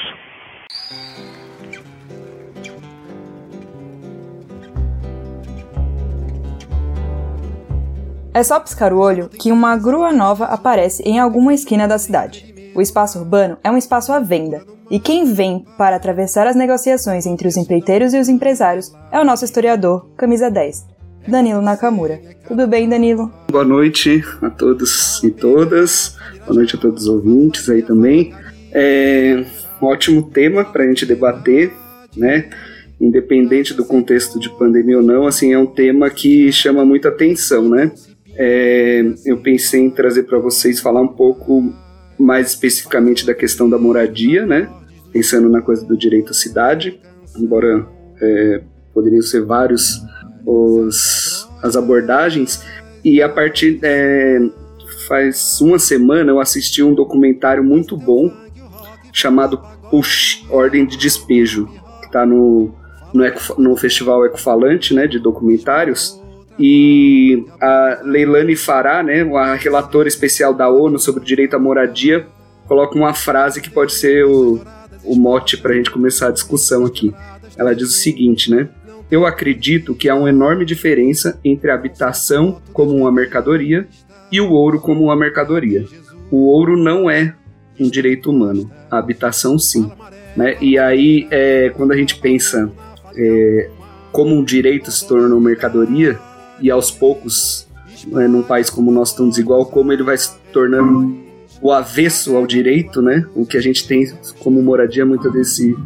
É 8.32 8.44
só 8.44 8.60
piscar 8.60 8.92
o 8.92 9.00
olho 9.00 9.28
que 9.28 9.50
uma 9.50 9.76
grua 9.76 10.12
nova 10.12 10.44
aparece 10.44 11.02
em 11.02 11.18
alguma 11.18 11.52
esquina 11.52 11.88
da 11.88 11.98
cidade. 11.98 12.54
O 12.76 12.80
espaço 12.80 13.18
urbano 13.18 13.58
é 13.64 13.70
um 13.70 13.76
espaço 13.76 14.12
à 14.12 14.20
venda, 14.20 14.64
e 14.88 15.00
quem 15.00 15.34
vem 15.34 15.64
para 15.76 15.96
atravessar 15.96 16.46
as 16.46 16.54
negociações 16.54 17.26
entre 17.26 17.48
os 17.48 17.56
empreiteiros 17.56 18.14
e 18.14 18.18
os 18.18 18.28
empresários 18.28 18.92
é 19.10 19.18
o 19.20 19.24
nosso 19.24 19.44
historiador, 19.44 20.08
camisa 20.16 20.48
10, 20.48 20.86
Danilo 21.26 21.62
Nakamura. 21.62 22.20
Tudo 22.46 22.66
bem, 22.66 22.88
Danilo? 22.88 23.32
Boa 23.50 23.64
noite 23.64 24.24
a 24.40 24.50
todos 24.50 25.22
e 25.22 25.30
todas. 25.30 26.16
Boa 26.44 26.54
noite 26.54 26.76
a 26.76 26.78
todos 26.78 27.02
os 27.02 27.08
ouvintes 27.08 27.68
aí 27.68 27.82
também. 27.82 28.34
É 28.72 29.44
um 29.80 29.86
ótimo 29.86 30.22
tema 30.22 30.64
para 30.64 30.84
a 30.84 30.86
gente 30.86 31.06
debater, 31.06 31.72
né? 32.16 32.50
Independente 33.00 33.72
do 33.72 33.84
contexto 33.84 34.38
de 34.38 34.50
pandemia 34.50 34.98
ou 34.98 35.02
não, 35.02 35.26
assim, 35.26 35.52
é 35.52 35.58
um 35.58 35.66
tema 35.66 36.10
que 36.10 36.52
chama 36.52 36.84
muita 36.84 37.08
atenção, 37.08 37.68
né? 37.68 37.92
É, 38.36 39.02
eu 39.24 39.38
pensei 39.38 39.80
em 39.80 39.90
trazer 39.90 40.24
para 40.24 40.38
vocês 40.38 40.80
falar 40.80 41.00
um 41.00 41.08
pouco 41.08 41.72
mais 42.18 42.48
especificamente 42.48 43.26
da 43.26 43.34
questão 43.34 43.68
da 43.68 43.78
moradia, 43.78 44.46
né? 44.46 44.68
Pensando 45.12 45.48
na 45.48 45.60
coisa 45.60 45.84
do 45.84 45.96
direito 45.96 46.30
à 46.30 46.34
cidade, 46.34 47.00
embora 47.36 47.86
é, 48.20 48.62
poderiam 48.92 49.22
ser 49.22 49.44
vários 49.44 50.02
os, 50.44 51.48
as 51.62 51.76
abordagens. 51.76 52.62
E 53.04 53.22
a 53.22 53.28
partir 53.28 53.78
é, 53.82 54.40
faz 55.08 55.60
uma 55.60 55.78
semana 55.78 56.30
eu 56.30 56.40
assisti 56.40 56.82
um 56.82 56.94
documentário 56.94 57.64
muito 57.64 57.96
bom 57.96 58.32
chamado 59.12 59.60
Push 59.90 60.46
Ordem 60.50 60.86
de 60.86 60.96
Despejo, 60.96 61.66
que 62.00 62.06
está 62.06 62.24
no, 62.24 62.72
no, 63.12 63.24
no 63.58 63.76
Festival 63.76 64.24
Ecofalante, 64.24 64.94
né, 64.94 65.06
de 65.06 65.18
documentários. 65.18 66.20
E 66.58 67.44
a 67.60 68.00
Leilani 68.04 68.54
Fará, 68.54 69.02
né, 69.02 69.22
a 69.34 69.54
relatora 69.54 70.08
especial 70.08 70.52
da 70.54 70.68
ONU 70.68 70.98
sobre 70.98 71.22
o 71.22 71.24
direito 71.24 71.56
à 71.56 71.58
moradia, 71.58 72.26
coloca 72.68 72.94
uma 72.96 73.14
frase 73.14 73.60
que 73.60 73.70
pode 73.70 73.92
ser 73.92 74.24
o, 74.24 74.60
o 75.04 75.16
mote 75.16 75.56
para 75.56 75.72
a 75.72 75.74
gente 75.74 75.90
começar 75.90 76.28
a 76.28 76.32
discussão 76.32 76.84
aqui. 76.84 77.12
Ela 77.56 77.74
diz 77.74 77.88
o 77.88 77.92
seguinte, 77.92 78.50
né? 78.50 78.68
Eu 79.10 79.26
acredito 79.26 79.94
que 79.94 80.08
há 80.08 80.14
uma 80.14 80.28
enorme 80.28 80.64
diferença 80.64 81.38
entre 81.44 81.70
a 81.70 81.74
habitação 81.74 82.60
como 82.72 82.94
uma 82.94 83.10
mercadoria 83.10 83.86
e 84.30 84.40
o 84.40 84.50
ouro 84.50 84.80
como 84.80 85.04
uma 85.04 85.16
mercadoria. 85.16 85.84
O 86.30 86.46
ouro 86.46 86.76
não 86.76 87.10
é 87.10 87.34
um 87.78 87.88
direito 87.88 88.30
humano, 88.30 88.70
a 88.90 88.98
habitação 88.98 89.58
sim. 89.58 89.90
Né? 90.36 90.56
E 90.60 90.78
aí, 90.78 91.26
é, 91.30 91.70
quando 91.70 91.92
a 91.92 91.96
gente 91.96 92.16
pensa 92.20 92.70
é, 93.16 93.70
como 94.12 94.34
um 94.34 94.44
direito 94.44 94.90
se 94.92 95.06
tornou 95.06 95.40
mercadoria, 95.40 96.18
e 96.60 96.70
aos 96.70 96.90
poucos, 96.90 97.66
né, 98.06 98.28
num 98.28 98.42
país 98.42 98.68
como 98.68 98.90
o 98.90 98.94
nosso 98.94 99.16
tão 99.16 99.28
desigual, 99.28 99.66
como 99.66 99.92
ele 99.92 100.02
vai 100.02 100.16
se 100.16 100.36
tornando 100.52 101.18
o 101.60 101.72
avesso 101.72 102.36
ao 102.36 102.46
direito, 102.46 103.02
né? 103.02 103.26
O 103.34 103.44
que 103.44 103.56
a 103.56 103.60
gente 103.60 103.86
tem 103.86 104.12
como 104.38 104.62
moradia 104.62 105.04
muitas 105.04 105.32
vezes 105.32 105.56
se 105.56 105.76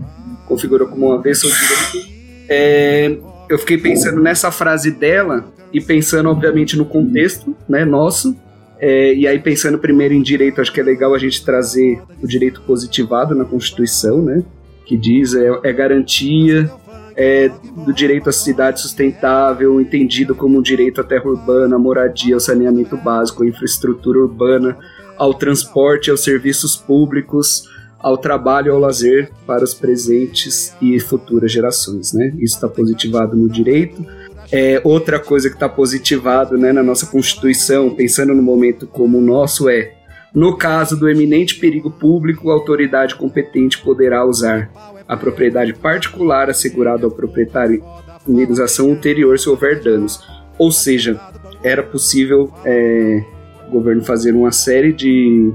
configurou 0.46 0.88
como 0.88 1.08
um 1.08 1.12
avesso 1.12 1.46
ao 1.46 1.52
direito. 1.52 2.13
É, 2.48 3.16
eu 3.48 3.58
fiquei 3.58 3.78
pensando 3.78 4.20
nessa 4.20 4.50
frase 4.50 4.90
dela 4.90 5.44
e 5.72 5.80
pensando, 5.80 6.28
obviamente, 6.28 6.76
no 6.76 6.84
contexto 6.84 7.54
né, 7.68 7.84
nosso. 7.84 8.36
É, 8.78 9.14
e 9.14 9.26
aí, 9.26 9.38
pensando 9.38 9.78
primeiro 9.78 10.14
em 10.14 10.22
direito, 10.22 10.60
acho 10.60 10.72
que 10.72 10.80
é 10.80 10.82
legal 10.82 11.14
a 11.14 11.18
gente 11.18 11.44
trazer 11.44 12.00
o 12.22 12.26
direito 12.26 12.60
positivado 12.62 13.34
na 13.34 13.44
Constituição, 13.44 14.22
né? 14.22 14.42
Que 14.84 14.96
diz 14.96 15.34
é, 15.34 15.48
é 15.62 15.72
garantia 15.72 16.70
é, 17.16 17.50
do 17.84 17.92
direito 17.92 18.28
à 18.28 18.32
cidade 18.32 18.80
sustentável, 18.80 19.80
entendido 19.80 20.34
como 20.34 20.58
um 20.58 20.62
direito 20.62 21.00
à 21.00 21.04
terra 21.04 21.26
urbana, 21.26 21.76
à 21.76 21.78
moradia, 21.78 22.34
ao 22.34 22.40
saneamento 22.40 22.96
básico, 22.96 23.42
à 23.42 23.46
infraestrutura 23.46 24.18
urbana, 24.18 24.76
ao 25.16 25.32
transporte, 25.32 26.10
aos 26.10 26.22
serviços 26.22 26.76
públicos, 26.76 27.68
ao 28.04 28.18
trabalho 28.18 28.66
e 28.66 28.70
ao 28.70 28.78
lazer 28.78 29.30
para 29.46 29.64
os 29.64 29.72
presentes 29.72 30.76
e 30.78 31.00
futuras 31.00 31.50
gerações, 31.50 32.12
né? 32.12 32.34
Isso 32.38 32.56
está 32.56 32.68
positivado 32.68 33.34
no 33.34 33.48
direito. 33.48 34.04
É, 34.52 34.78
outra 34.84 35.18
coisa 35.18 35.48
que 35.48 35.56
está 35.56 35.70
positivado 35.70 36.58
né, 36.58 36.70
na 36.70 36.82
nossa 36.82 37.06
Constituição, 37.06 37.94
pensando 37.94 38.34
no 38.34 38.42
momento 38.42 38.86
como 38.86 39.16
o 39.16 39.22
nosso, 39.22 39.70
é 39.70 39.94
no 40.34 40.54
caso 40.54 41.00
do 41.00 41.08
eminente 41.08 41.54
perigo 41.54 41.90
público, 41.90 42.50
a 42.50 42.52
autoridade 42.52 43.14
competente 43.14 43.78
poderá 43.78 44.22
usar 44.22 44.70
a 45.08 45.16
propriedade 45.16 45.72
particular 45.72 46.50
assegurada 46.50 47.06
ao 47.06 47.10
proprietário 47.10 47.82
em 48.28 48.32
indenização 48.32 48.90
ulterior 48.90 49.38
se 49.38 49.48
houver 49.48 49.82
danos. 49.82 50.20
Ou 50.58 50.70
seja, 50.70 51.18
era 51.62 51.82
possível 51.82 52.52
é, 52.66 53.24
o 53.66 53.70
governo 53.70 54.04
fazer 54.04 54.32
uma 54.32 54.52
série 54.52 54.92
de, 54.92 55.50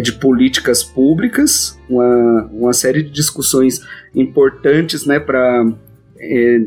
de 0.00 0.12
políticas 0.12 0.82
públicas, 0.82 1.78
uma, 1.88 2.48
uma 2.52 2.72
série 2.72 3.02
de 3.02 3.10
discussões 3.10 3.80
importantes 4.14 5.04
né, 5.06 5.18
para 5.18 5.66
é, 6.18 6.60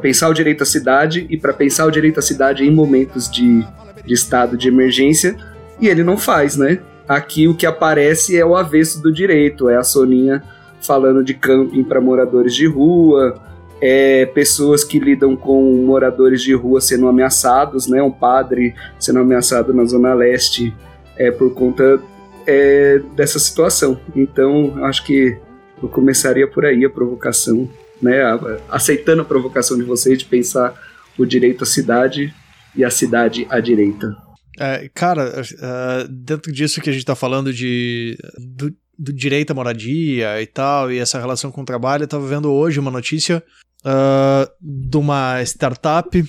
pensar 0.00 0.28
o 0.28 0.34
direito 0.34 0.62
à 0.62 0.66
cidade 0.66 1.26
e 1.28 1.36
para 1.36 1.52
pensar 1.52 1.86
o 1.86 1.90
direito 1.90 2.18
à 2.18 2.22
cidade 2.22 2.64
em 2.64 2.70
momentos 2.70 3.30
de, 3.30 3.64
de 4.04 4.14
estado 4.14 4.56
de 4.56 4.68
emergência, 4.68 5.36
e 5.80 5.88
ele 5.88 6.02
não 6.02 6.16
faz, 6.16 6.56
né? 6.56 6.78
Aqui 7.08 7.48
o 7.48 7.54
que 7.54 7.66
aparece 7.66 8.36
é 8.36 8.44
o 8.44 8.56
avesso 8.56 9.02
do 9.02 9.12
direito, 9.12 9.68
é 9.68 9.76
a 9.76 9.82
Soninha 9.82 10.42
falando 10.80 11.22
de 11.22 11.34
camping 11.34 11.84
para 11.84 12.00
moradores 12.00 12.54
de 12.54 12.66
rua, 12.66 13.40
é, 13.80 14.26
pessoas 14.26 14.84
que 14.84 14.98
lidam 14.98 15.34
com 15.34 15.84
moradores 15.84 16.40
de 16.40 16.54
rua 16.54 16.80
sendo 16.80 17.08
ameaçados, 17.08 17.88
né? 17.88 18.02
Um 18.02 18.10
padre 18.10 18.74
sendo 18.98 19.18
ameaçado 19.18 19.74
na 19.74 19.84
Zona 19.84 20.14
Leste 20.14 20.74
é, 21.16 21.30
por 21.30 21.52
conta 21.52 22.00
é, 22.46 22.98
dessa 23.14 23.38
situação. 23.38 24.00
Então, 24.14 24.84
acho 24.84 25.04
que 25.04 25.38
eu 25.82 25.88
começaria 25.88 26.46
por 26.46 26.64
aí 26.64 26.84
a 26.84 26.90
provocação, 26.90 27.68
né? 28.00 28.20
Aceitando 28.68 29.22
a 29.22 29.24
provocação 29.24 29.76
de 29.76 29.82
vocês 29.82 30.18
de 30.18 30.24
pensar 30.24 30.74
o 31.18 31.24
direito 31.26 31.64
à 31.64 31.66
cidade 31.66 32.34
e 32.74 32.84
a 32.84 32.90
cidade 32.90 33.46
à 33.50 33.60
direita. 33.60 34.16
É, 34.58 34.88
cara, 34.94 35.42
uh, 35.42 36.08
dentro 36.08 36.52
disso 36.52 36.80
que 36.80 36.90
a 36.90 36.92
gente 36.92 37.04
tá 37.04 37.14
falando 37.14 37.52
de, 37.52 38.18
do, 38.38 38.74
do, 38.98 39.12
direito 39.12 39.50
à 39.50 39.54
moradia 39.54 40.40
e 40.42 40.46
tal, 40.46 40.92
e 40.92 40.98
essa 40.98 41.18
relação 41.18 41.50
com 41.50 41.62
o 41.62 41.66
trabalho, 41.66 42.04
eu 42.04 42.08
tava 42.08 42.26
vendo 42.26 42.52
hoje 42.52 42.78
uma 42.78 42.90
notícia 42.90 43.42
uh, 43.84 44.50
de 44.60 44.96
uma 44.96 45.42
startup 45.42 46.22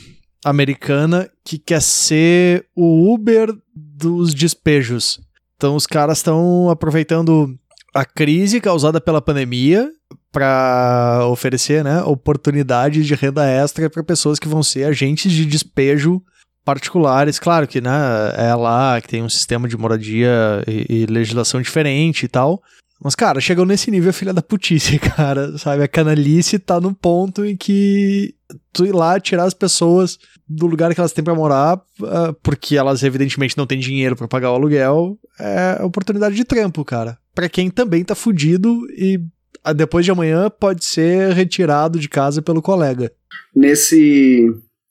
americana 0.43 1.30
que 1.43 1.57
quer 1.57 1.82
ser 1.82 2.66
o 2.76 3.14
Uber 3.14 3.53
dos 3.76 4.34
despejos. 4.34 5.20
Então 5.56 5.76
os 5.76 5.86
caras 5.86 6.20
estão 6.20 6.70
aproveitando 6.70 7.58
a 7.93 8.04
crise 8.04 8.60
causada 8.60 8.99
pela 8.99 9.22
pandemia 9.22 9.89
para 10.32 11.28
oferecer 11.28 11.84
né, 11.84 12.01
oportunidade 12.01 13.04
de 13.04 13.14
renda 13.14 13.45
extra 13.45 13.89
para 13.89 14.04
pessoas 14.04 14.39
que 14.39 14.47
vão 14.47 14.64
ser 14.64 14.86
agentes 14.86 15.32
de 15.32 15.45
despejo 15.45 16.22
particulares. 16.66 17.39
Claro 17.39 17.68
que 17.68 17.80
né, 17.80 17.91
é 18.38 18.56
lá 18.56 18.99
que 18.99 19.08
tem 19.08 19.22
um 19.22 19.30
sistema 19.30 19.68
de 19.68 19.78
moradia 19.78 20.64
e, 20.68 21.04
e 21.04 21.06
legislação 21.06 21.62
diferente 21.62 22.26
e 22.26 22.28
tal. 22.28 22.62
Mas, 23.04 23.16
cara, 23.16 23.41
chegou 23.41 23.66
nesse 23.66 23.91
nível 23.91 24.14
filha 24.14 24.34
da 24.34 24.41
putice, 24.41 24.97
cara, 25.18 25.58
sabe? 25.58 25.84
A 25.84 25.88
canalice 25.88 26.58
tá 26.58 26.80
no 26.80 26.93
ponto 26.93 27.43
em 27.43 27.58
que 27.58 28.34
tu 28.72 28.86
ir 28.86 28.93
lá 28.93 29.20
tirar 29.20 29.43
as 29.43 29.54
pessoas 29.54 30.18
do 30.47 30.68
lugar 30.68 30.93
que 30.93 30.99
elas 30.99 31.12
têm 31.12 31.24
para 31.24 31.36
morar, 31.36 31.78
uh, 31.78 32.34
porque 32.41 32.78
elas 32.78 33.04
evidentemente 33.04 33.58
não 33.58 33.66
têm 33.68 33.80
dinheiro 33.80 34.16
para 34.16 34.28
pagar 34.28 34.51
o 34.51 34.56
aluguel, 34.56 35.18
é 35.39 35.84
oportunidade 35.84 36.36
de 36.36 36.45
trampo, 36.45 36.86
cara. 36.86 37.18
Para 37.36 37.49
quem 37.49 37.70
também 37.70 38.04
tá 38.04 38.16
fudido 38.16 38.86
e 38.91 39.20
uh, 39.68 39.74
depois 39.74 40.06
de 40.06 40.12
amanhã 40.12 40.49
pode 40.49 40.86
ser 40.86 41.34
retirado 41.34 41.99
de 41.99 42.08
casa 42.08 42.41
pelo 42.41 42.62
colega. 42.62 43.12
Nesse. 43.56 44.49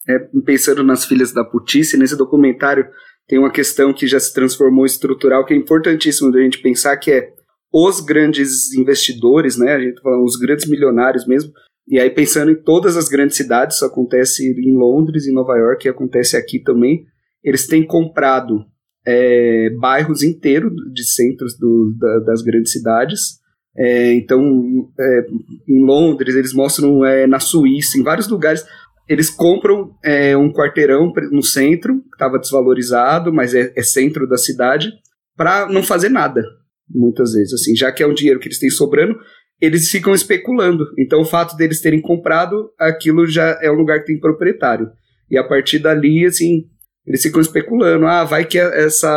É, 0.08 0.18
pensando 0.44 0.82
nas 0.82 1.04
filhas 1.04 1.32
da 1.32 1.44
putice, 1.44 1.96
nesse 1.96 2.16
documentário 2.16 2.84
tem 3.28 3.38
uma 3.38 3.52
questão 3.52 3.94
que 3.94 4.08
já 4.08 4.18
se 4.18 4.34
transformou 4.34 4.84
estrutural, 4.84 5.46
que 5.46 5.54
é 5.54 5.56
importantíssimo 5.56 6.32
da 6.32 6.40
gente 6.40 6.58
pensar, 6.58 6.96
que 6.96 7.12
é 7.12 7.32
os 7.72 8.00
grandes 8.00 8.72
investidores, 8.74 9.56
né? 9.56 9.72
A 9.72 9.80
gente 9.80 9.94
tá 9.94 10.02
falando 10.02 10.24
os 10.24 10.36
grandes 10.36 10.68
milionários 10.68 11.26
mesmo. 11.26 11.52
E 11.88 11.98
aí 11.98 12.10
pensando 12.10 12.50
em 12.50 12.62
todas 12.62 12.96
as 12.96 13.08
grandes 13.08 13.36
cidades, 13.36 13.76
isso 13.76 13.84
acontece 13.84 14.44
em 14.46 14.76
Londres, 14.76 15.26
em 15.26 15.32
Nova 15.32 15.56
York, 15.56 15.86
e 15.86 15.90
acontece 15.90 16.36
aqui 16.36 16.58
também. 16.58 17.06
Eles 17.42 17.66
têm 17.66 17.84
comprado 17.84 18.64
é, 19.06 19.70
bairros 19.80 20.22
inteiros 20.22 20.72
de 20.92 21.04
centros 21.04 21.56
do, 21.58 21.94
da, 21.98 22.18
das 22.20 22.42
grandes 22.42 22.72
cidades. 22.72 23.40
É, 23.76 24.12
então, 24.12 24.90
é, 25.00 25.26
em 25.66 25.84
Londres, 25.84 26.36
eles 26.36 26.52
mostram 26.52 27.04
é, 27.04 27.26
na 27.26 27.40
Suíça, 27.40 27.98
em 27.98 28.02
vários 28.02 28.28
lugares, 28.28 28.64
eles 29.08 29.30
compram 29.30 29.96
é, 30.04 30.36
um 30.36 30.52
quarteirão 30.52 31.10
no 31.32 31.42
centro, 31.42 32.00
que 32.02 32.14
estava 32.14 32.38
desvalorizado, 32.38 33.32
mas 33.32 33.54
é, 33.54 33.72
é 33.74 33.82
centro 33.82 34.28
da 34.28 34.36
cidade, 34.36 34.92
para 35.36 35.66
não 35.68 35.82
fazer 35.82 36.10
nada 36.10 36.42
muitas 36.88 37.32
vezes, 37.32 37.52
assim, 37.54 37.74
já 37.74 37.90
que 37.92 38.02
é 38.02 38.06
um 38.06 38.14
dinheiro 38.14 38.40
que 38.40 38.48
eles 38.48 38.58
têm 38.58 38.70
sobrando, 38.70 39.14
eles 39.60 39.88
ficam 39.88 40.14
especulando. 40.14 40.84
Então, 40.98 41.20
o 41.20 41.24
fato 41.24 41.56
deles 41.56 41.80
terem 41.80 42.00
comprado, 42.00 42.70
aquilo 42.78 43.26
já 43.26 43.58
é 43.62 43.70
um 43.70 43.76
lugar 43.76 44.00
que 44.00 44.06
tem 44.06 44.18
proprietário. 44.18 44.88
E 45.30 45.38
a 45.38 45.44
partir 45.44 45.78
dali, 45.78 46.26
assim, 46.26 46.64
eles 47.06 47.22
ficam 47.22 47.40
especulando. 47.40 48.06
Ah, 48.06 48.24
vai 48.24 48.44
que 48.44 48.58
essa 48.58 49.08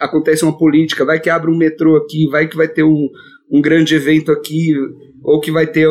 acontece 0.00 0.44
uma 0.44 0.56
política, 0.56 1.04
vai 1.04 1.20
que 1.20 1.30
abre 1.30 1.50
um 1.50 1.56
metrô 1.56 1.96
aqui, 1.96 2.26
vai 2.30 2.46
que 2.46 2.56
vai 2.56 2.68
ter 2.68 2.82
um, 2.82 3.08
um 3.50 3.60
grande 3.60 3.94
evento 3.94 4.30
aqui, 4.30 4.74
ou 5.22 5.40
que 5.40 5.50
vai 5.50 5.66
ter 5.66 5.88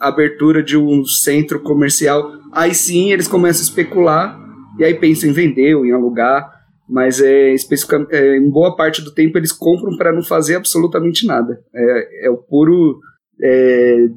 a 0.00 0.08
abertura 0.08 0.62
de 0.62 0.76
um 0.76 1.04
centro 1.04 1.60
comercial. 1.60 2.32
Aí 2.52 2.74
sim, 2.74 3.12
eles 3.12 3.28
começam 3.28 3.62
a 3.62 3.64
especular 3.64 4.38
e 4.78 4.84
aí 4.84 4.94
pensam 4.94 5.30
em 5.30 5.32
vender 5.32 5.76
ou 5.76 5.86
em 5.86 5.92
alugar 5.92 6.57
mas 6.88 7.20
é, 7.20 7.52
especificamente, 7.52 8.14
é, 8.14 8.36
em 8.36 8.50
boa 8.50 8.74
parte 8.74 9.02
do 9.02 9.12
tempo 9.12 9.36
eles 9.36 9.52
compram 9.52 9.96
para 9.96 10.12
não 10.12 10.22
fazer 10.22 10.56
absolutamente 10.56 11.26
nada. 11.26 11.60
É, 11.74 12.26
é 12.26 12.30
o 12.30 12.38
puro, 12.38 12.98
é, 13.40 14.08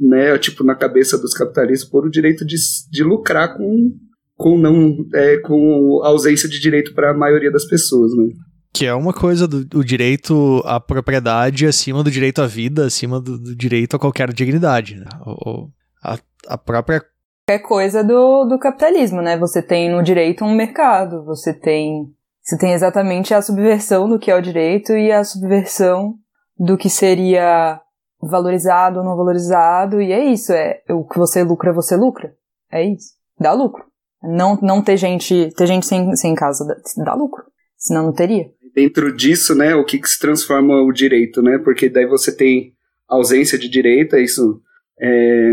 né, 0.00 0.38
tipo, 0.38 0.62
na 0.62 0.74
cabeça 0.74 1.18
dos 1.18 1.34
capitalistas, 1.34 1.88
puro 1.88 2.10
direito 2.10 2.46
de, 2.46 2.56
de 2.90 3.02
lucrar 3.02 3.56
com, 3.56 3.90
com, 4.36 4.56
não, 4.56 4.96
é, 5.12 5.38
com 5.38 6.00
ausência 6.04 6.48
de 6.48 6.60
direito 6.60 6.94
para 6.94 7.10
a 7.10 7.14
maioria 7.14 7.50
das 7.50 7.64
pessoas, 7.64 8.16
né? 8.16 8.28
Que 8.72 8.86
é 8.86 8.94
uma 8.94 9.12
coisa 9.12 9.46
do, 9.46 9.64
do, 9.64 9.84
direito 9.84 10.60
à 10.64 10.80
propriedade 10.80 11.64
acima 11.64 12.02
do 12.02 12.10
direito 12.10 12.42
à 12.42 12.46
vida, 12.46 12.86
acima 12.86 13.20
do, 13.20 13.38
do 13.38 13.54
direito 13.54 13.94
a 13.94 14.00
qualquer 14.00 14.32
dignidade. 14.32 14.96
Né? 14.96 15.06
O, 15.24 15.68
a, 16.02 16.18
a 16.48 16.58
própria 16.58 17.00
é 17.48 17.58
coisa 17.58 18.02
do, 18.02 18.44
do 18.44 18.58
capitalismo, 18.58 19.20
né? 19.20 19.36
Você 19.38 19.62
tem 19.62 19.90
no 19.90 20.02
direito 20.02 20.44
um 20.44 20.54
mercado, 20.54 21.24
você 21.24 21.52
tem, 21.52 22.06
você 22.42 22.56
tem 22.56 22.72
exatamente 22.72 23.34
a 23.34 23.42
subversão 23.42 24.08
do 24.08 24.18
que 24.18 24.30
é 24.30 24.36
o 24.36 24.42
direito 24.42 24.92
e 24.92 25.12
a 25.12 25.22
subversão 25.22 26.14
do 26.58 26.76
que 26.76 26.88
seria 26.88 27.80
valorizado 28.20 29.00
ou 29.00 29.04
não 29.04 29.16
valorizado, 29.16 30.00
e 30.00 30.10
é 30.10 30.24
isso, 30.24 30.52
é 30.52 30.80
o 30.88 31.04
que 31.04 31.18
você 31.18 31.42
lucra, 31.42 31.72
você 31.72 31.96
lucra. 31.96 32.32
É 32.72 32.82
isso. 32.82 33.12
Dá 33.38 33.52
lucro. 33.52 33.84
Não, 34.22 34.58
não 34.62 34.82
ter 34.82 34.96
gente, 34.96 35.50
ter 35.54 35.66
gente 35.66 35.86
sem, 35.86 36.16
sem 36.16 36.34
casa 36.34 36.64
dá, 36.64 37.04
dá 37.04 37.14
lucro. 37.14 37.44
Senão 37.76 38.04
não 38.04 38.12
teria. 38.12 38.46
Dentro 38.74 39.14
disso, 39.14 39.54
né, 39.54 39.74
o 39.74 39.84
que, 39.84 39.98
que 39.98 40.08
se 40.08 40.18
transforma 40.18 40.82
o 40.82 40.92
direito, 40.92 41.42
né? 41.42 41.58
Porque 41.58 41.90
daí 41.90 42.06
você 42.06 42.34
tem 42.34 42.72
ausência 43.06 43.58
de 43.58 43.68
direito, 43.68 44.16
é 44.16 44.22
isso 44.22 44.62
é, 44.98 45.52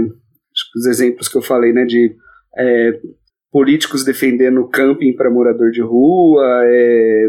os 0.76 0.86
exemplos 0.86 1.28
que 1.28 1.38
eu 1.38 1.42
falei, 1.42 1.74
né, 1.74 1.86
de 1.86 2.16
é, 2.58 3.00
políticos 3.52 4.04
defendendo 4.04 4.68
camping 4.68 5.14
para 5.14 5.30
morador 5.30 5.72
de 5.72 5.82
rua, 5.82 6.46
é, 6.66 7.28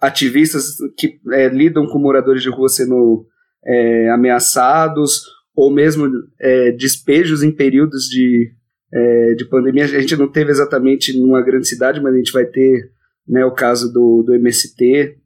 ativistas 0.00 0.76
que 0.98 1.20
é, 1.32 1.48
lidam 1.48 1.86
com 1.86 1.98
moradores 1.98 2.42
de 2.42 2.50
rua 2.50 2.68
sendo 2.68 3.24
é, 3.64 4.10
ameaçados, 4.10 5.22
ou 5.54 5.72
mesmo 5.72 6.10
é, 6.40 6.72
despejos 6.72 7.42
em 7.42 7.52
períodos 7.52 8.04
de, 8.06 8.50
é, 8.92 9.34
de 9.34 9.44
pandemia. 9.44 9.84
A 9.84 10.00
gente 10.00 10.16
não 10.16 10.30
teve 10.30 10.50
exatamente 10.50 11.18
numa 11.18 11.42
grande 11.42 11.68
cidade, 11.68 12.00
mas 12.00 12.14
a 12.14 12.16
gente 12.16 12.32
vai 12.32 12.46
ter 12.46 12.90
né, 13.28 13.44
o 13.44 13.54
caso 13.54 13.92
do, 13.92 14.24
do 14.26 14.34
MST, 14.34 15.18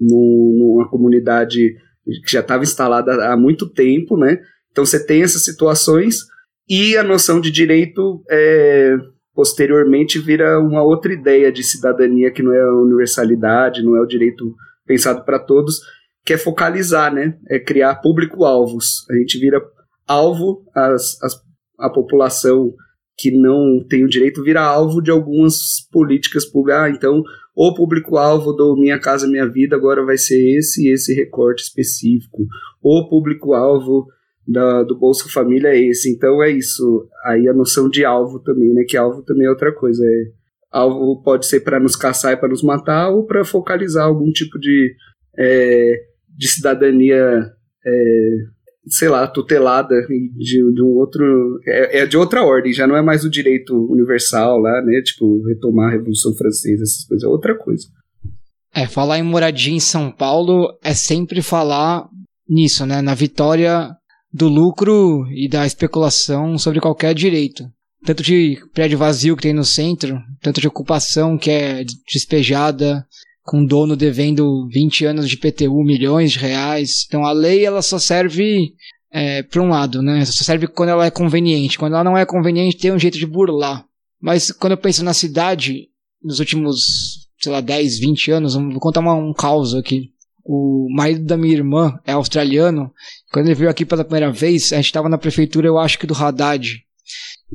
numa 0.00 0.88
comunidade 0.88 1.76
que 2.24 2.32
já 2.32 2.40
estava 2.40 2.62
instalada 2.62 3.32
há 3.32 3.36
muito 3.36 3.68
tempo, 3.68 4.16
né? 4.16 4.40
Então 4.74 4.84
você 4.84 4.98
tem 5.06 5.22
essas 5.22 5.44
situações 5.44 6.16
e 6.68 6.96
a 6.96 7.04
noção 7.04 7.40
de 7.40 7.48
direito 7.48 8.24
é, 8.28 8.96
posteriormente 9.32 10.18
vira 10.18 10.58
uma 10.58 10.82
outra 10.82 11.12
ideia 11.12 11.52
de 11.52 11.62
cidadania 11.62 12.32
que 12.32 12.42
não 12.42 12.52
é 12.52 12.60
a 12.60 12.74
universalidade, 12.82 13.84
não 13.84 13.96
é 13.96 14.00
o 14.00 14.06
direito 14.06 14.52
pensado 14.84 15.24
para 15.24 15.38
todos, 15.38 15.78
que 16.26 16.32
é 16.32 16.38
focalizar, 16.38 17.14
né? 17.14 17.38
É 17.48 17.60
criar 17.60 18.00
público-alvos. 18.00 19.08
A 19.08 19.14
gente 19.14 19.38
vira 19.38 19.62
alvo, 20.08 20.64
as, 20.74 21.22
as, 21.22 21.40
a 21.78 21.88
população 21.88 22.74
que 23.16 23.30
não 23.30 23.84
tem 23.88 24.04
o 24.04 24.08
direito 24.08 24.42
vira 24.42 24.60
alvo 24.60 25.00
de 25.00 25.12
algumas 25.12 25.86
políticas 25.92 26.44
públicas. 26.44 26.82
Ah, 26.82 26.90
então 26.90 27.22
o 27.54 27.74
público-alvo 27.74 28.52
do 28.52 28.74
Minha 28.74 28.98
Casa 28.98 29.28
Minha 29.28 29.48
Vida 29.48 29.76
agora 29.76 30.04
vai 30.04 30.16
ser 30.16 30.58
esse 30.58 30.88
esse 30.88 31.14
recorte 31.14 31.62
específico. 31.62 32.44
O 32.82 33.08
público-alvo 33.08 34.08
da, 34.46 34.82
do 34.82 34.96
Bolsa 34.96 35.28
Família 35.28 35.68
é 35.68 35.78
esse. 35.78 36.10
Então 36.10 36.42
é 36.42 36.50
isso. 36.50 37.08
Aí 37.24 37.48
a 37.48 37.54
noção 37.54 37.88
de 37.88 38.04
alvo 38.04 38.40
também, 38.40 38.72
né? 38.72 38.84
Que 38.86 38.96
alvo 38.96 39.22
também 39.22 39.46
é 39.46 39.50
outra 39.50 39.72
coisa. 39.72 40.04
É, 40.04 40.24
alvo 40.70 41.22
pode 41.22 41.46
ser 41.46 41.60
para 41.60 41.80
nos 41.80 41.96
caçar 41.96 42.32
e 42.32 42.36
para 42.36 42.48
nos 42.48 42.62
matar 42.62 43.10
ou 43.10 43.24
para 43.24 43.44
focalizar 43.44 44.04
algum 44.04 44.30
tipo 44.30 44.58
de, 44.58 44.94
é, 45.38 45.94
de 46.28 46.48
cidadania, 46.48 47.50
é, 47.86 48.36
sei 48.86 49.08
lá, 49.08 49.26
tutelada 49.26 49.94
de, 50.06 50.72
de 50.72 50.82
um 50.82 50.94
outro. 50.96 51.60
É, 51.66 52.00
é, 52.00 52.06
de 52.06 52.16
outra 52.16 52.42
ordem, 52.44 52.72
já 52.72 52.86
não 52.86 52.96
é 52.96 53.02
mais 53.02 53.24
o 53.24 53.30
direito 53.30 53.74
universal 53.90 54.58
lá, 54.58 54.82
né? 54.82 55.00
Tipo, 55.02 55.42
retomar 55.46 55.88
a 55.88 55.92
Revolução 55.92 56.34
Francesa, 56.34 56.82
essas 56.82 57.04
coisas, 57.06 57.24
é 57.24 57.28
outra 57.28 57.56
coisa. 57.56 57.86
É, 58.74 58.88
falar 58.88 59.20
em 59.20 59.22
moradia 59.22 59.72
em 59.72 59.80
São 59.80 60.10
Paulo 60.10 60.76
é 60.82 60.92
sempre 60.92 61.40
falar 61.40 62.08
nisso, 62.48 62.84
né? 62.84 63.00
Na 63.00 63.14
vitória 63.14 63.96
do 64.34 64.48
lucro 64.48 65.28
e 65.30 65.48
da 65.48 65.64
especulação 65.64 66.58
sobre 66.58 66.80
qualquer 66.80 67.14
direito. 67.14 67.70
Tanto 68.04 68.20
de 68.20 68.58
prédio 68.74 68.98
vazio 68.98 69.36
que 69.36 69.44
tem 69.44 69.52
no 69.52 69.64
centro, 69.64 70.20
tanto 70.42 70.60
de 70.60 70.66
ocupação 70.66 71.38
que 71.38 71.50
é 71.50 71.84
despejada, 72.12 73.06
com 73.44 73.64
dono 73.64 73.94
devendo 73.94 74.66
20 74.72 75.06
anos 75.06 75.28
de 75.28 75.36
PTU, 75.36 75.84
milhões 75.84 76.32
de 76.32 76.40
reais. 76.40 77.04
Então 77.06 77.24
a 77.24 77.30
lei 77.30 77.64
ela 77.64 77.80
só 77.80 77.96
serve 77.96 78.72
é, 79.12 79.44
para 79.44 79.62
um 79.62 79.68
lado, 79.68 80.02
né? 80.02 80.24
Só 80.24 80.42
serve 80.42 80.66
quando 80.66 80.88
ela 80.88 81.06
é 81.06 81.10
conveniente. 81.10 81.78
Quando 81.78 81.92
ela 81.92 82.04
não 82.04 82.18
é 82.18 82.26
conveniente, 82.26 82.76
tem 82.76 82.92
um 82.92 82.98
jeito 82.98 83.16
de 83.16 83.26
burlar. 83.26 83.86
Mas 84.20 84.50
quando 84.50 84.72
eu 84.72 84.78
penso 84.78 85.04
na 85.04 85.14
cidade, 85.14 85.88
nos 86.22 86.40
últimos, 86.40 87.28
sei 87.40 87.52
lá, 87.52 87.60
10, 87.60 88.00
20 88.00 88.30
anos, 88.32 88.54
vou 88.54 88.80
contar 88.80 89.00
uma, 89.00 89.14
um 89.14 89.32
caos 89.32 89.74
aqui 89.74 90.13
o 90.44 90.88
marido 90.94 91.24
da 91.24 91.36
minha 91.36 91.54
irmã 91.54 91.98
é 92.06 92.12
australiano. 92.12 92.92
Quando 93.32 93.46
ele 93.46 93.54
veio 93.54 93.70
aqui 93.70 93.84
pela 93.84 94.04
primeira 94.04 94.30
vez, 94.30 94.72
a 94.72 94.76
gente 94.76 94.86
estava 94.86 95.08
na 95.08 95.18
prefeitura, 95.18 95.66
eu 95.66 95.78
acho 95.78 95.98
que 95.98 96.06
do 96.06 96.14
Haddad. 96.14 96.76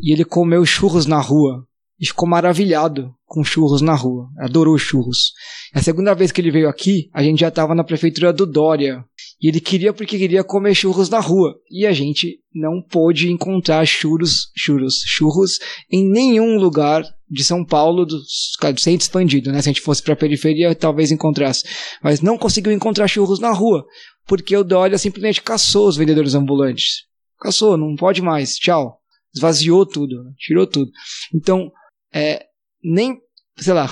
E 0.01 0.11
ele 0.11 0.25
comeu 0.25 0.65
churros 0.65 1.05
na 1.05 1.19
rua. 1.19 1.65
E 1.99 2.07
ficou 2.07 2.27
maravilhado 2.27 3.13
com 3.25 3.43
churros 3.43 3.81
na 3.81 3.93
rua. 3.93 4.29
Adorou 4.39 4.77
churros. 4.77 5.33
A 5.73 5.81
segunda 5.81 6.13
vez 6.15 6.31
que 6.31 6.39
ele 6.39 6.49
veio 6.49 6.69
aqui, 6.69 7.09
a 7.13 7.21
gente 7.21 7.41
já 7.41 7.49
estava 7.49 7.75
na 7.75 7.83
prefeitura 7.83 8.31
do 8.31 8.45
Dória. 8.45 9.03
E 9.41 9.49
ele 9.49 9.59
queria 9.59 9.93
porque 9.93 10.17
queria 10.17 10.43
comer 10.43 10.73
churros 10.73 11.09
na 11.09 11.19
rua. 11.19 11.55
E 11.69 11.85
a 11.85 11.91
gente 11.91 12.39
não 12.55 12.81
pôde 12.81 13.29
encontrar 13.29 13.85
churros, 13.85 14.49
churros, 14.55 15.03
churros 15.05 15.59
em 15.91 16.09
nenhum 16.09 16.57
lugar 16.57 17.03
de 17.29 17.43
São 17.43 17.63
Paulo, 17.63 18.05
do, 18.05 18.17
do 18.17 18.79
centro 18.79 19.03
expandido, 19.03 19.51
né? 19.51 19.61
Se 19.61 19.69
a 19.69 19.71
gente 19.71 19.81
fosse 19.81 20.01
pra 20.01 20.15
periferia, 20.15 20.73
talvez 20.73 21.11
encontrasse. 21.11 21.63
Mas 22.01 22.21
não 22.21 22.37
conseguiu 22.37 22.71
encontrar 22.71 23.07
churros 23.07 23.39
na 23.39 23.51
rua, 23.51 23.85
porque 24.25 24.55
o 24.57 24.63
Dória 24.63 24.97
simplesmente 24.97 25.41
caçou 25.41 25.87
os 25.87 25.95
vendedores 25.95 26.33
ambulantes. 26.33 27.03
Caçou, 27.39 27.77
não 27.77 27.95
pode 27.95 28.21
mais, 28.21 28.55
tchau. 28.55 28.99
Esvaziou 29.33 29.85
tudo, 29.85 30.33
tirou 30.37 30.65
tudo. 30.65 30.91
Então, 31.33 31.71
é, 32.11 32.45
nem, 32.83 33.19
sei 33.57 33.73
lá, 33.73 33.87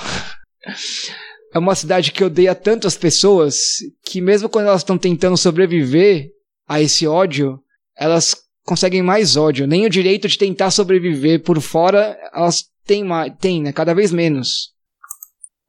é 1.53 1.59
uma 1.59 1.75
cidade 1.75 2.11
que 2.11 2.23
odeia 2.23 2.55
tanto 2.55 2.87
as 2.87 2.97
pessoas 2.97 3.77
que 4.03 4.19
mesmo 4.19 4.49
quando 4.49 4.67
elas 4.67 4.81
estão 4.81 4.97
tentando 4.97 5.37
sobreviver 5.37 6.29
a 6.67 6.81
esse 6.81 7.05
ódio, 7.05 7.59
elas 7.95 8.46
conseguem 8.67 9.01
mais 9.01 9.37
ódio. 9.37 9.65
Nem 9.65 9.85
o 9.85 9.89
direito 9.89 10.27
de 10.27 10.37
tentar 10.37 10.69
sobreviver 10.71 11.41
por 11.41 11.61
fora 11.61 12.17
elas 12.33 12.65
têm, 12.85 13.03
mais, 13.03 13.33
têm 13.39 13.63
né? 13.63 13.71
Cada 13.71 13.95
vez 13.95 14.11
menos. 14.11 14.75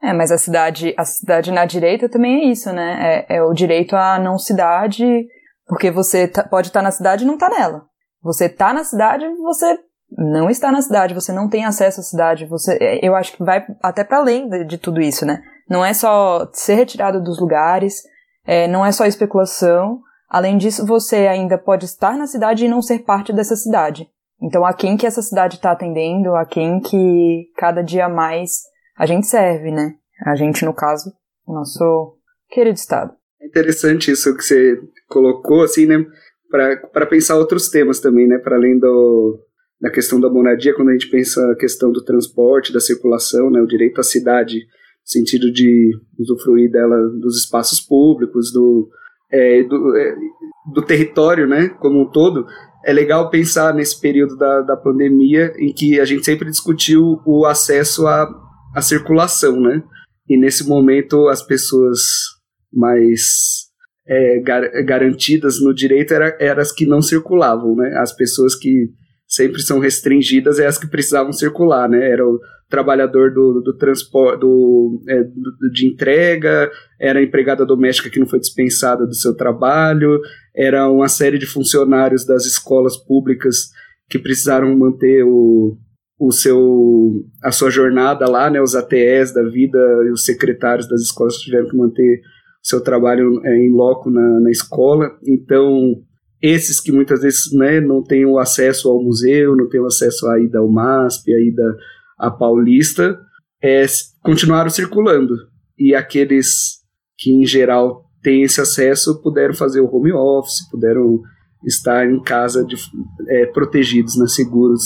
É, 0.03 0.12
mas 0.12 0.32
a 0.32 0.38
cidade, 0.38 0.94
a 0.96 1.05
cidade 1.05 1.53
na 1.53 1.64
direita 1.64 2.09
também 2.09 2.40
é 2.40 2.44
isso, 2.53 2.72
né? 2.72 3.24
É, 3.28 3.36
é 3.36 3.42
o 3.42 3.53
direito 3.53 3.94
à 3.94 4.18
não 4.18 4.36
cidade, 4.36 5.26
porque 5.66 5.90
você 5.90 6.26
tá, 6.26 6.42
pode 6.42 6.68
estar 6.68 6.80
tá 6.80 6.84
na 6.84 6.90
cidade 6.90 7.24
e 7.24 7.26
não 7.26 7.38
tá 7.38 7.49
nela. 7.49 7.84
Você 8.22 8.49
tá 8.49 8.72
na 8.72 8.82
cidade, 8.82 9.24
você 9.36 9.78
não 10.11 10.51
está 10.51 10.72
na 10.72 10.82
cidade, 10.82 11.14
você 11.14 11.32
não 11.32 11.49
tem 11.49 11.64
acesso 11.64 12.01
à 12.01 12.03
cidade, 12.03 12.46
você, 12.46 12.78
é, 12.80 13.07
eu 13.07 13.14
acho 13.14 13.32
que 13.32 13.44
vai 13.44 13.64
até 13.82 14.03
para 14.03 14.18
além 14.18 14.49
de, 14.49 14.64
de, 14.64 14.78
tudo 14.78 15.01
isso, 15.01 15.24
né? 15.24 15.40
Não 15.68 15.84
é 15.84 15.92
só 15.92 16.49
ser 16.53 16.74
retirado 16.74 17.22
dos 17.22 17.38
lugares, 17.40 18.03
é, 18.44 18.66
não 18.66 18.84
é 18.84 18.90
só 18.90 19.05
especulação. 19.05 20.01
Além 20.29 20.59
disso, 20.59 20.85
você 20.85 21.26
ainda 21.26 21.57
pode 21.57 21.87
estar 21.87 22.16
na 22.16 22.26
cidade 22.26 22.64
e 22.64 22.68
não 22.68 22.83
ser 22.83 23.01
parte 23.01 23.33
dessa 23.33 23.57
cidade. 23.57 24.07
Então, 24.41 24.64
a 24.64 24.72
quem 24.72 24.97
que 24.97 25.07
essa 25.07 25.22
cidade 25.22 25.57
está 25.57 25.72
atendendo, 25.72 26.35
a 26.35 26.45
quem 26.45 26.81
que 26.81 27.51
cada 27.57 27.83
dia 27.83 28.09
mais 28.09 28.61
a 28.97 29.07
gente 29.07 29.26
serve, 29.26 29.70
né? 29.70 29.95
A 30.24 30.35
gente, 30.35 30.64
no 30.64 30.74
caso, 30.74 31.12
o 31.47 31.55
nosso 31.55 32.16
querido 32.51 32.76
Estado. 32.76 33.12
É 33.41 33.47
interessante 33.47 34.11
isso 34.11 34.37
que 34.37 34.43
você 34.43 34.81
colocou, 35.09 35.62
assim, 35.62 35.87
né? 35.87 36.05
Para 36.51 37.07
pensar 37.07 37.37
outros 37.37 37.68
temas 37.68 37.99
também, 38.01 38.29
né? 38.29 38.39
Para 38.39 38.57
além 38.57 38.79
do, 38.79 39.41
da 39.81 39.91
questão 39.91 40.20
da 40.20 40.31
moradia, 40.31 40.74
quando 40.74 40.91
a 40.91 40.93
gente 40.93 41.11
pensa 41.11 41.41
a 41.53 41.57
questão 41.57 41.91
do 41.91 42.05
transporte, 42.05 42.72
da 42.72 42.81
circulação, 42.81 43.51
né? 43.51 43.61
O 43.61 43.66
direito 43.66 44.01
à 44.01 44.05
cidade, 44.05 44.57
no 44.57 44.62
sentido 45.05 45.51
de 45.53 45.91
usufruir 46.18 46.70
dela, 46.70 46.97
dos 47.20 47.39
espaços 47.39 47.81
públicos, 47.81 48.53
do, 48.53 48.89
é, 49.31 49.62
do, 49.62 49.97
é, 49.97 50.14
do 50.72 50.83
território, 50.83 51.47
né? 51.47 51.68
Como 51.81 52.03
um 52.03 52.11
todo 52.11 52.47
é 52.85 52.93
legal 52.93 53.29
pensar 53.29 53.74
nesse 53.74 54.01
período 54.01 54.37
da, 54.37 54.62
da 54.62 54.76
pandemia 54.76 55.53
em 55.59 55.72
que 55.72 56.01
a 56.01 56.05
gente 56.05 56.24
sempre 56.24 56.49
discutiu 56.49 57.20
o 57.26 57.45
acesso 57.45 58.07
à, 58.07 58.29
à 58.74 58.81
circulação, 58.81 59.61
né? 59.61 59.83
E 60.29 60.39
nesse 60.39 60.66
momento 60.66 61.29
as 61.29 61.43
pessoas 61.43 62.01
mais 62.72 63.66
é, 64.07 64.41
gar 64.41 64.62
garantidas 64.85 65.61
no 65.61 65.74
direito 65.74 66.12
eram 66.14 66.33
era 66.39 66.62
as 66.62 66.72
que 66.72 66.87
não 66.87 67.03
circulavam, 67.03 67.74
né? 67.76 67.95
As 67.99 68.14
pessoas 68.14 68.55
que 68.55 68.91
sempre 69.26 69.61
são 69.61 69.79
restringidas 69.79 70.59
é 70.59 70.66
as 70.66 70.79
que 70.79 70.87
precisavam 70.87 71.33
circular, 71.33 71.89
né? 71.89 72.11
Era 72.11 72.26
o 72.26 72.39
trabalhador 72.69 73.33
do, 73.33 73.62
do 73.62 73.77
transporte, 73.77 74.41
do, 74.41 75.03
é, 75.09 75.23
do, 75.25 75.71
de 75.73 75.89
entrega, 75.89 76.71
era 77.01 77.23
empregada 77.23 77.64
doméstica 77.64 78.11
que 78.11 78.21
não 78.21 78.27
foi 78.27 78.39
dispensada 78.39 79.07
do 79.07 79.14
seu 79.14 79.35
trabalho, 79.35 80.21
era 80.55 80.91
uma 80.91 81.09
série 81.09 81.39
de 81.39 81.47
funcionários 81.47 82.27
das 82.27 82.45
escolas 82.45 82.97
públicas 82.97 83.71
que 84.09 84.19
precisaram 84.19 84.77
manter 84.77 85.25
o, 85.25 85.77
o 86.19 86.33
seu, 86.33 87.25
a 87.43 87.51
sua 87.51 87.71
jornada 87.71 88.29
lá, 88.29 88.51
né, 88.51 88.61
os 88.61 88.75
ATEs 88.75 89.33
da 89.33 89.43
vida 89.45 89.79
e 90.07 90.11
os 90.11 90.25
secretários 90.25 90.89
das 90.89 91.01
escolas 91.01 91.37
tiveram 91.37 91.69
que 91.69 91.77
manter 91.77 92.21
seu 92.62 92.83
trabalho 92.83 93.41
é, 93.45 93.57
em 93.57 93.71
loco 93.71 94.11
na, 94.11 94.41
na 94.41 94.51
escola. 94.51 95.11
Então, 95.27 95.95
esses 96.43 96.81
que 96.81 96.93
muitas 96.93 97.23
vezes 97.23 97.53
né, 97.53 97.81
não 97.81 98.03
têm 98.03 98.27
o 98.27 98.39
acesso 98.39 98.91
ao 98.91 99.03
museu, 99.03 99.57
não 99.57 99.69
têm 99.69 99.81
o 99.81 99.87
acesso 99.87 100.27
à 100.29 100.39
ida 100.39 100.59
ao 100.59 100.69
MASP, 100.69 101.33
à 101.33 101.41
ida 101.41 101.77
à 102.19 102.31
Paulista, 102.31 103.19
é, 103.62 103.85
continuaram 104.23 104.71
circulando. 104.71 105.35
E 105.79 105.95
aqueles 105.95 106.79
que, 107.16 107.33
em 107.33 107.47
geral, 107.47 108.05
têm 108.23 108.43
esse 108.43 108.61
acesso 108.61 109.21
puderam 109.23 109.55
fazer 109.55 109.81
o 109.81 109.95
home 109.95 110.12
office, 110.12 110.69
puderam 110.71 111.21
estar 111.64 112.09
em 112.09 112.23
casa 112.23 112.64
de, 112.64 112.77
é, 113.29 113.47
protegidos, 113.47 114.16
né, 114.16 114.27
seguros 114.27 114.85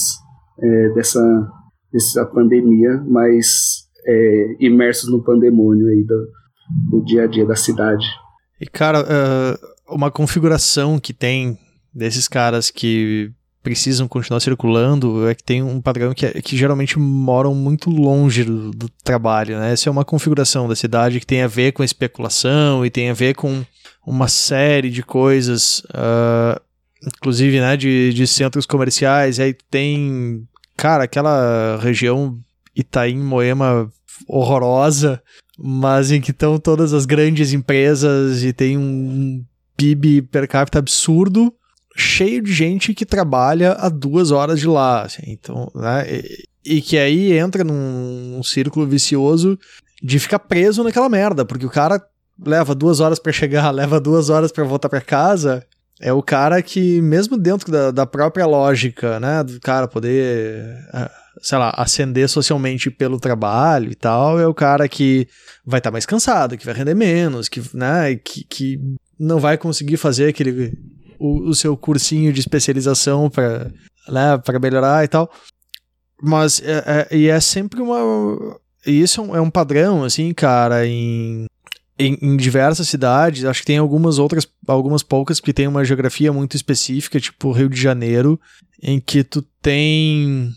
é, 0.58 0.88
dessa, 0.90 1.50
dessa 1.92 2.24
pandemia, 2.26 3.02
mas 3.06 3.86
é, 4.06 4.56
imersos 4.60 5.10
no 5.10 5.22
pandemônio 5.22 5.86
aí 5.88 6.02
do, 6.04 6.28
do, 6.90 7.04
dia 7.04 7.24
a 7.24 7.26
dia 7.26 7.46
da 7.46 7.56
cidade. 7.56 8.06
E 8.60 8.66
cara, 8.66 9.02
uh, 9.02 9.94
uma 9.94 10.10
configuração 10.10 10.98
que 10.98 11.12
tem 11.12 11.58
desses 11.92 12.26
caras 12.26 12.70
que 12.70 13.30
precisam 13.62 14.08
continuar 14.08 14.40
circulando 14.40 15.28
é 15.28 15.34
que 15.34 15.42
tem 15.42 15.62
um 15.62 15.80
padrão 15.80 16.12
que, 16.12 16.26
é, 16.26 16.32
que 16.42 16.56
geralmente 16.56 16.98
moram 16.98 17.54
muito 17.54 17.90
longe 17.90 18.44
do, 18.44 18.70
do, 18.72 18.88
trabalho, 19.04 19.58
né? 19.58 19.72
Essa 19.72 19.88
é 19.88 19.92
uma 19.92 20.04
configuração 20.04 20.68
da 20.68 20.74
cidade 20.74 21.20
que 21.20 21.26
tem 21.26 21.42
a 21.42 21.46
ver 21.46 21.72
com 21.72 21.84
especulação 21.84 22.84
e 22.84 22.90
tem 22.90 23.10
a 23.10 23.14
ver 23.14 23.34
com 23.34 23.64
uma 24.04 24.26
série 24.26 24.90
de 24.90 25.02
coisas, 25.02 25.80
uh, 25.90 26.60
inclusive, 27.06 27.60
né, 27.60 27.76
de, 27.76 28.12
de 28.12 28.26
centros 28.26 28.66
comerciais, 28.66 29.38
aí 29.38 29.54
tem, 29.70 30.46
cara, 30.76 31.04
aquela 31.04 31.78
região 31.80 32.36
Itaim, 32.74 33.18
Moema 33.18 33.88
horrorosa, 34.26 35.22
mas 35.56 36.10
em 36.10 36.20
que 36.20 36.32
estão 36.32 36.58
todas 36.58 36.92
as 36.92 37.06
grandes 37.06 37.52
empresas 37.52 38.42
e 38.42 38.52
tem 38.52 38.76
um 38.76 39.44
PIB 39.76 40.22
per 40.22 40.48
capita 40.48 40.78
absurdo, 40.78 41.54
cheio 41.96 42.42
de 42.42 42.52
gente 42.52 42.94
que 42.94 43.04
trabalha 43.04 43.72
a 43.72 43.88
duas 43.88 44.30
horas 44.30 44.60
de 44.60 44.66
lá, 44.66 45.02
assim, 45.02 45.22
então, 45.26 45.70
né, 45.74 46.06
e, 46.08 46.76
e, 46.76 46.82
que 46.82 46.96
aí 46.96 47.32
entra 47.32 47.64
num, 47.64 48.34
num 48.36 48.42
círculo 48.42 48.86
vicioso 48.86 49.58
de 50.02 50.18
ficar 50.18 50.38
preso 50.38 50.82
naquela 50.82 51.08
merda, 51.08 51.44
porque 51.44 51.66
o 51.66 51.70
cara 51.70 52.02
leva 52.44 52.74
duas 52.74 53.00
horas 53.00 53.18
para 53.18 53.32
chegar, 53.32 53.70
leva 53.74 54.00
duas 54.00 54.30
horas 54.30 54.50
para 54.50 54.64
voltar 54.64 54.88
para 54.88 55.00
casa, 55.00 55.64
é 56.00 56.12
o 56.12 56.22
cara 56.22 56.60
que, 56.60 57.00
mesmo 57.00 57.38
dentro 57.38 57.70
da, 57.70 57.90
da 57.90 58.06
própria 58.06 58.46
lógica, 58.46 59.20
né, 59.20 59.42
do 59.44 59.60
cara 59.60 59.86
poder, 59.86 60.66
ah, 60.92 61.10
sei 61.40 61.58
lá, 61.58 61.72
ascender 61.76 62.28
socialmente 62.28 62.90
pelo 62.90 63.20
trabalho 63.20 63.90
e 63.90 63.94
tal, 63.94 64.38
é 64.40 64.46
o 64.46 64.54
cara 64.54 64.88
que 64.88 65.28
vai 65.64 65.78
estar 65.78 65.90
tá 65.90 65.92
mais 65.92 66.04
cansado, 66.04 66.56
que 66.56 66.66
vai 66.66 66.74
render 66.74 66.94
menos, 66.94 67.48
que, 67.48 67.62
né, 67.72 68.16
que, 68.16 68.44
que 68.44 68.80
não 69.18 69.38
vai 69.38 69.56
conseguir 69.56 69.96
fazer 69.96 70.28
aquele 70.28 70.72
o, 71.22 71.50
o 71.50 71.54
seu 71.54 71.76
cursinho 71.76 72.32
de 72.32 72.40
especialização 72.40 73.30
para 73.30 73.70
né, 74.08 74.58
melhorar 74.60 75.04
e 75.04 75.08
tal. 75.08 75.30
Mas 76.20 76.60
é, 76.60 77.08
é, 77.10 77.16
e 77.16 77.28
é 77.28 77.40
sempre 77.40 77.80
uma. 77.80 78.58
Isso 78.84 79.20
é 79.20 79.24
um, 79.24 79.36
é 79.36 79.40
um 79.40 79.50
padrão, 79.50 80.02
assim, 80.02 80.34
cara, 80.34 80.86
em, 80.86 81.46
em, 81.98 82.18
em, 82.20 82.36
diversas 82.36 82.88
cidades. 82.88 83.44
Acho 83.44 83.60
que 83.60 83.66
tem 83.66 83.78
algumas 83.78 84.18
outras, 84.18 84.46
algumas 84.66 85.02
poucas 85.02 85.38
que 85.38 85.52
tem 85.52 85.68
uma 85.68 85.84
geografia 85.84 86.32
muito 86.32 86.56
específica, 86.56 87.20
tipo 87.20 87.52
Rio 87.52 87.68
de 87.68 87.80
Janeiro, 87.80 88.40
em 88.82 89.00
que 89.00 89.22
tu 89.22 89.42
tem 89.60 90.52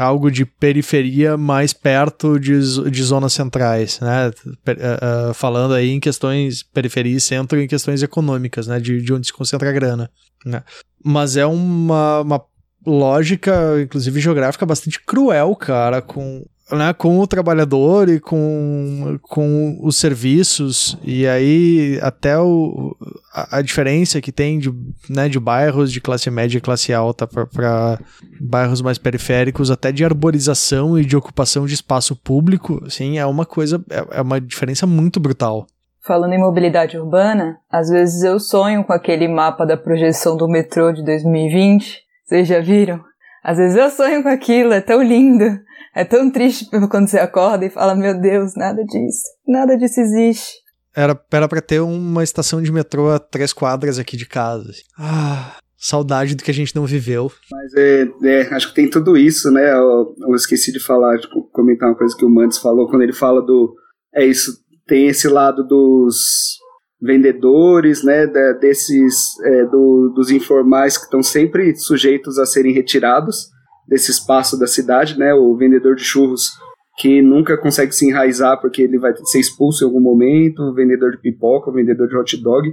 algo 0.00 0.30
de 0.30 0.46
periferia 0.46 1.36
mais 1.36 1.72
perto 1.72 2.38
de, 2.38 2.90
de 2.90 3.02
zonas 3.02 3.32
centrais, 3.32 4.00
né? 4.00 4.30
Uh, 4.46 5.30
uh, 5.30 5.34
falando 5.34 5.74
aí 5.74 5.90
em 5.90 6.00
questões 6.00 6.62
periferia 6.62 7.16
e 7.16 7.20
centro, 7.20 7.60
em 7.60 7.68
questões 7.68 8.02
econômicas, 8.02 8.66
né? 8.66 8.80
De, 8.80 9.02
de 9.02 9.12
onde 9.12 9.26
se 9.26 9.32
concentra 9.32 9.68
a 9.68 9.72
grana, 9.72 10.10
né? 10.44 10.62
Mas 11.04 11.36
é 11.36 11.44
uma, 11.44 12.20
uma 12.20 12.42
lógica, 12.86 13.80
inclusive 13.82 14.20
geográfica, 14.20 14.64
bastante 14.64 14.98
cruel, 15.00 15.54
cara, 15.54 16.00
com 16.00 16.44
né, 16.72 16.92
com 16.92 17.18
o 17.18 17.26
trabalhador 17.26 18.08
e 18.08 18.20
com, 18.20 19.18
com 19.22 19.78
os 19.82 19.96
serviços, 19.96 20.96
e 21.02 21.26
aí 21.26 21.98
até 22.02 22.38
o, 22.38 22.96
a, 23.32 23.58
a 23.58 23.62
diferença 23.62 24.20
que 24.20 24.32
tem 24.32 24.58
de, 24.58 24.72
né, 25.08 25.28
de 25.28 25.38
bairros 25.38 25.92
de 25.92 26.00
classe 26.00 26.30
média 26.30 26.58
e 26.58 26.60
classe 26.60 26.92
alta 26.92 27.26
para 27.26 27.98
bairros 28.40 28.80
mais 28.80 28.98
periféricos, 28.98 29.70
até 29.70 29.92
de 29.92 30.04
arborização 30.04 30.98
e 30.98 31.04
de 31.04 31.16
ocupação 31.16 31.66
de 31.66 31.74
espaço 31.74 32.14
público, 32.14 32.82
assim, 32.86 33.18
é 33.18 33.26
uma 33.26 33.46
coisa, 33.46 33.82
é, 33.90 34.18
é 34.18 34.22
uma 34.22 34.40
diferença 34.40 34.86
muito 34.86 35.18
brutal. 35.20 35.66
Falando 36.02 36.32
em 36.32 36.40
mobilidade 36.40 36.98
urbana, 36.98 37.58
às 37.70 37.90
vezes 37.90 38.22
eu 38.22 38.40
sonho 38.40 38.84
com 38.84 38.92
aquele 38.92 39.28
mapa 39.28 39.66
da 39.66 39.76
projeção 39.76 40.34
do 40.34 40.48
metrô 40.48 40.92
de 40.92 41.04
2020. 41.04 42.00
Vocês 42.24 42.48
já 42.48 42.60
viram? 42.60 43.04
Às 43.42 43.58
vezes 43.58 43.76
eu 43.76 43.90
sonho 43.90 44.22
com 44.22 44.28
aquilo, 44.28 44.72
é 44.72 44.80
tão 44.80 45.02
lindo. 45.02 45.58
É 45.94 46.04
tão 46.04 46.30
triste 46.30 46.68
quando 46.90 47.08
você 47.08 47.18
acorda 47.18 47.64
e 47.64 47.70
fala, 47.70 47.94
meu 47.94 48.18
Deus, 48.18 48.54
nada 48.54 48.84
disso, 48.84 49.24
nada 49.46 49.76
disso 49.76 50.00
existe. 50.00 50.60
Era, 50.94 51.14
pra 51.14 51.60
ter 51.60 51.80
uma 51.80 52.22
estação 52.22 52.60
de 52.60 52.72
metrô 52.72 53.10
a 53.10 53.18
três 53.18 53.52
quadras 53.52 53.98
aqui 53.98 54.16
de 54.16 54.26
casa. 54.26 54.72
Ah, 54.98 55.56
Saudade 55.82 56.34
do 56.34 56.42
que 56.44 56.50
a 56.50 56.54
gente 56.54 56.76
não 56.76 56.84
viveu. 56.84 57.32
Mas 57.50 57.74
é, 57.74 58.06
é, 58.24 58.54
acho 58.54 58.68
que 58.68 58.74
tem 58.74 58.90
tudo 58.90 59.16
isso, 59.16 59.50
né? 59.50 59.72
Eu, 59.72 60.14
eu 60.20 60.34
esqueci 60.34 60.70
de 60.70 60.78
falar, 60.78 61.16
de 61.16 61.26
comentar 61.52 61.88
uma 61.88 61.96
coisa 61.96 62.14
que 62.14 62.24
o 62.24 62.28
Mantes 62.28 62.58
falou 62.58 62.86
quando 62.86 63.00
ele 63.00 63.14
fala 63.14 63.40
do. 63.40 63.74
É 64.14 64.22
isso, 64.22 64.58
tem 64.86 65.08
esse 65.08 65.26
lado 65.26 65.66
dos 65.66 66.58
vendedores, 67.00 68.04
né? 68.04 68.26
Da, 68.26 68.52
desses 68.52 69.38
é, 69.44 69.64
do, 69.64 70.12
dos 70.14 70.30
informais 70.30 70.98
que 70.98 71.04
estão 71.04 71.22
sempre 71.22 71.74
sujeitos 71.76 72.38
a 72.38 72.46
serem 72.46 72.72
retirados 72.72 73.48
desse 73.88 74.10
espaço 74.10 74.58
da 74.58 74.66
cidade, 74.66 75.18
né? 75.18 75.34
O 75.34 75.56
vendedor 75.56 75.94
de 75.94 76.04
churros 76.04 76.52
que 76.98 77.22
nunca 77.22 77.56
consegue 77.56 77.92
se 77.94 78.06
enraizar 78.06 78.60
porque 78.60 78.82
ele 78.82 78.98
vai 78.98 79.14
ser 79.24 79.40
expulso 79.40 79.82
em 79.82 79.86
algum 79.86 80.00
momento, 80.00 80.62
o 80.62 80.74
vendedor 80.74 81.12
de 81.12 81.18
pipoca, 81.18 81.70
o 81.70 81.72
vendedor 81.72 82.08
de 82.08 82.16
hot 82.16 82.36
dog 82.42 82.70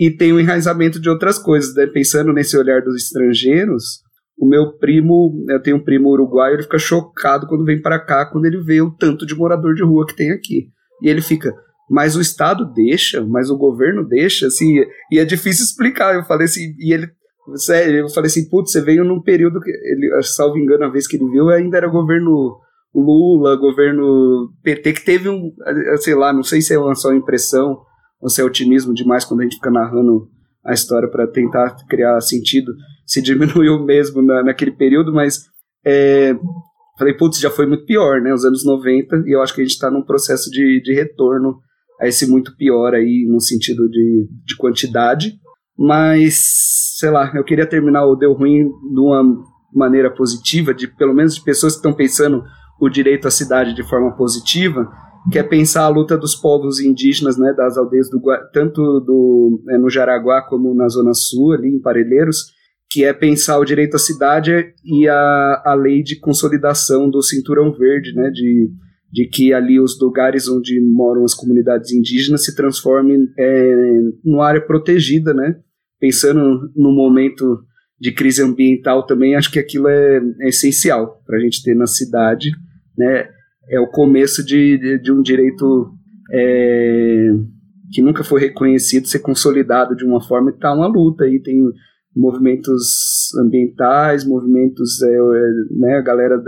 e 0.00 0.10
tem 0.10 0.32
o 0.32 0.40
enraizamento 0.40 0.98
de 0.98 1.10
outras 1.10 1.38
coisas. 1.38 1.74
Né? 1.74 1.86
Pensando 1.86 2.32
nesse 2.32 2.56
olhar 2.56 2.80
dos 2.80 2.96
estrangeiros, 2.96 4.00
o 4.38 4.48
meu 4.48 4.72
primo, 4.78 5.44
eu 5.50 5.60
tenho 5.60 5.76
um 5.76 5.84
primo 5.84 6.08
uruguaio, 6.08 6.54
ele 6.54 6.62
fica 6.62 6.78
chocado 6.78 7.46
quando 7.46 7.66
vem 7.66 7.82
para 7.82 7.98
cá, 7.98 8.24
quando 8.24 8.46
ele 8.46 8.62
vê 8.62 8.80
o 8.80 8.90
tanto 8.90 9.26
de 9.26 9.34
morador 9.34 9.74
de 9.74 9.84
rua 9.84 10.06
que 10.06 10.16
tem 10.16 10.30
aqui. 10.32 10.68
E 11.02 11.08
ele 11.08 11.20
fica, 11.20 11.54
mas 11.90 12.14
o 12.14 12.20
Estado 12.20 12.64
deixa, 12.72 13.20
mas 13.26 13.50
o 13.50 13.58
governo 13.58 14.06
deixa, 14.06 14.46
assim, 14.46 14.84
e 15.10 15.18
é 15.18 15.24
difícil 15.24 15.64
explicar. 15.64 16.14
Eu 16.14 16.22
falei 16.22 16.44
assim, 16.44 16.72
e 16.78 16.94
ele, 16.94 17.10
sério, 17.56 17.98
eu 17.98 18.08
falei 18.08 18.28
assim, 18.28 18.48
putz, 18.48 18.70
você 18.70 18.80
veio 18.80 19.04
num 19.04 19.20
período 19.20 19.60
que, 19.60 19.70
ele, 19.70 20.22
salvo 20.22 20.56
engano, 20.56 20.84
a 20.84 20.88
vez 20.88 21.08
que 21.08 21.16
ele 21.16 21.28
viu, 21.28 21.48
ainda 21.48 21.76
era 21.76 21.88
governo 21.88 22.56
Lula, 22.94 23.56
governo 23.56 24.52
PT, 24.62 24.92
que 24.92 25.04
teve 25.04 25.28
um, 25.28 25.52
sei 25.98 26.14
lá, 26.14 26.32
não 26.32 26.44
sei 26.44 26.62
se 26.62 26.72
é 26.72 26.78
uma 26.78 26.94
só 26.94 27.12
impressão, 27.12 27.80
ou 28.20 28.28
se 28.28 28.40
é 28.40 28.44
otimismo 28.44 28.94
demais 28.94 29.24
quando 29.24 29.40
a 29.40 29.42
gente 29.42 29.56
fica 29.56 29.70
narrando 29.70 30.28
a 30.64 30.72
história 30.72 31.08
para 31.10 31.26
tentar 31.26 31.74
criar 31.88 32.20
sentido, 32.20 32.72
se 33.04 33.20
diminuiu 33.22 33.84
mesmo 33.84 34.22
na, 34.22 34.44
naquele 34.44 34.70
período, 34.70 35.12
mas 35.12 35.46
é, 35.84 36.36
falei, 36.96 37.14
putz, 37.14 37.40
já 37.40 37.50
foi 37.50 37.66
muito 37.66 37.84
pior, 37.84 38.20
né, 38.20 38.32
os 38.32 38.44
anos 38.44 38.64
90, 38.64 39.24
e 39.26 39.34
eu 39.34 39.42
acho 39.42 39.52
que 39.52 39.60
a 39.60 39.64
gente 39.64 39.72
está 39.72 39.90
num 39.90 40.04
processo 40.04 40.48
de, 40.50 40.80
de 40.84 40.94
retorno 40.94 41.58
a 42.00 42.08
esse 42.08 42.26
muito 42.28 42.56
pior 42.56 42.94
aí, 42.94 43.26
no 43.28 43.40
sentido 43.40 43.88
de, 43.88 44.28
de 44.46 44.56
quantidade, 44.56 45.34
mas, 45.78 46.40
sei 46.98 47.10
lá, 47.10 47.32
eu 47.34 47.44
queria 47.44 47.66
terminar 47.66 48.06
o 48.06 48.16
Deu 48.16 48.32
Ruim 48.32 48.64
de 48.64 49.00
uma 49.00 49.22
maneira 49.72 50.10
positiva, 50.10 50.74
de 50.74 50.88
pelo 50.88 51.14
menos 51.14 51.34
de 51.34 51.44
pessoas 51.44 51.74
que 51.74 51.78
estão 51.78 51.94
pensando 51.94 52.42
o 52.80 52.88
direito 52.88 53.28
à 53.28 53.30
cidade 53.30 53.74
de 53.74 53.86
forma 53.88 54.16
positiva, 54.16 54.90
que 55.30 55.38
é 55.38 55.42
pensar 55.42 55.84
a 55.84 55.88
luta 55.88 56.16
dos 56.16 56.34
povos 56.34 56.80
indígenas, 56.80 57.36
né, 57.36 57.52
das 57.52 57.76
aldeias 57.76 58.08
do 58.08 58.20
tanto 58.52 59.00
do 59.00 59.62
é, 59.68 59.76
no 59.76 59.90
Jaraguá 59.90 60.42
como 60.42 60.74
na 60.74 60.88
zona 60.88 61.12
sul 61.12 61.52
ali 61.52 61.68
em 61.68 61.80
Parelheiros, 61.80 62.46
que 62.90 63.04
é 63.04 63.12
pensar 63.12 63.58
o 63.58 63.64
direito 63.64 63.96
à 63.96 63.98
cidade 63.98 64.72
e 64.84 65.06
a, 65.06 65.62
a 65.64 65.74
lei 65.74 66.02
de 66.02 66.18
consolidação 66.18 67.08
do 67.08 67.22
cinturão 67.22 67.72
verde, 67.72 68.14
né, 68.14 68.30
de, 68.30 68.70
de 69.12 69.26
que 69.26 69.52
ali 69.52 69.80
os 69.80 69.98
lugares 70.00 70.48
onde 70.48 70.80
moram 70.80 71.24
as 71.24 71.34
comunidades 71.34 71.92
indígenas 71.92 72.44
se 72.44 72.54
transformem 72.54 73.28
é, 73.38 74.00
numa 74.24 74.46
área 74.46 74.60
protegida, 74.60 75.34
né, 75.34 75.56
pensando 75.98 76.70
no 76.76 76.92
momento 76.92 77.60
de 78.00 78.12
crise 78.12 78.42
ambiental 78.42 79.04
também, 79.04 79.34
acho 79.34 79.50
que 79.50 79.58
aquilo 79.58 79.88
é, 79.88 80.20
é 80.40 80.48
essencial 80.48 81.20
para 81.26 81.38
a 81.38 81.40
gente 81.40 81.62
ter 81.62 81.74
na 81.74 81.86
cidade, 81.86 82.50
né, 82.96 83.28
é 83.68 83.78
o 83.80 83.88
começo 83.88 84.44
de, 84.44 84.78
de, 84.78 84.98
de 85.02 85.12
um 85.12 85.20
direito 85.22 85.92
é, 86.32 87.28
que 87.90 88.00
nunca 88.00 88.22
foi 88.22 88.40
reconhecido 88.40 89.06
ser 89.06 89.18
consolidado 89.18 89.96
de 89.96 90.04
uma 90.04 90.20
forma 90.20 90.50
que 90.50 90.58
está 90.58 90.72
uma 90.72 90.86
luta 90.86 91.24
aí 91.24 91.40
tem 91.42 91.60
movimentos 92.14 93.34
ambientais 93.44 94.24
movimentos 94.24 95.02
é, 95.02 95.12
é, 95.12 95.78
né 95.78 95.96
a 95.96 96.02
galera 96.02 96.40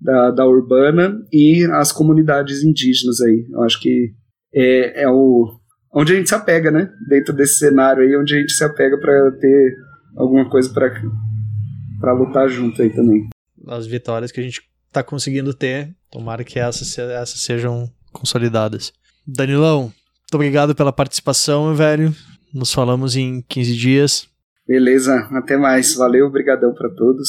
da, 0.00 0.30
da, 0.30 0.46
urbana 0.46 1.20
e 1.32 1.64
as 1.72 1.92
comunidades 1.92 2.62
indígenas 2.62 3.20
aí 3.20 3.46
eu 3.50 3.62
acho 3.62 3.80
que 3.80 4.12
é, 4.54 5.02
é 5.02 5.08
o 5.08 5.58
onde 5.92 6.12
a 6.12 6.16
gente 6.16 6.28
se 6.28 6.34
apega 6.34 6.70
né 6.70 6.90
dentro 7.08 7.34
desse 7.34 7.58
cenário 7.58 8.02
aí 8.02 8.16
onde 8.16 8.34
a 8.34 8.38
gente 8.38 8.52
se 8.52 8.62
apega 8.62 8.98
para 8.98 9.32
ter 9.32 9.74
alguma 10.16 10.48
coisa 10.48 10.72
para 10.72 12.12
lutar 12.12 12.48
junto 12.48 12.80
aí 12.80 12.90
também 12.90 13.28
as 13.66 13.86
vitórias 13.86 14.30
que 14.30 14.40
a 14.40 14.42
gente 14.42 14.62
está 14.88 15.02
conseguindo 15.02 15.52
ter 15.52 15.94
Tomara 16.10 16.42
que 16.42 16.58
essas, 16.58 16.96
essas 16.98 17.40
sejam 17.40 17.90
consolidadas. 18.12 18.92
Danilão, 19.26 19.82
muito 19.82 20.34
obrigado 20.34 20.74
pela 20.74 20.92
participação, 20.92 21.74
velho. 21.74 22.14
Nos 22.52 22.72
falamos 22.72 23.14
em 23.14 23.42
15 23.42 23.76
dias. 23.76 24.28
Beleza, 24.66 25.14
até 25.32 25.56
mais. 25.56 25.94
Valeu, 25.94 26.26
obrigadão 26.26 26.72
para 26.72 26.88
todos. 26.88 27.28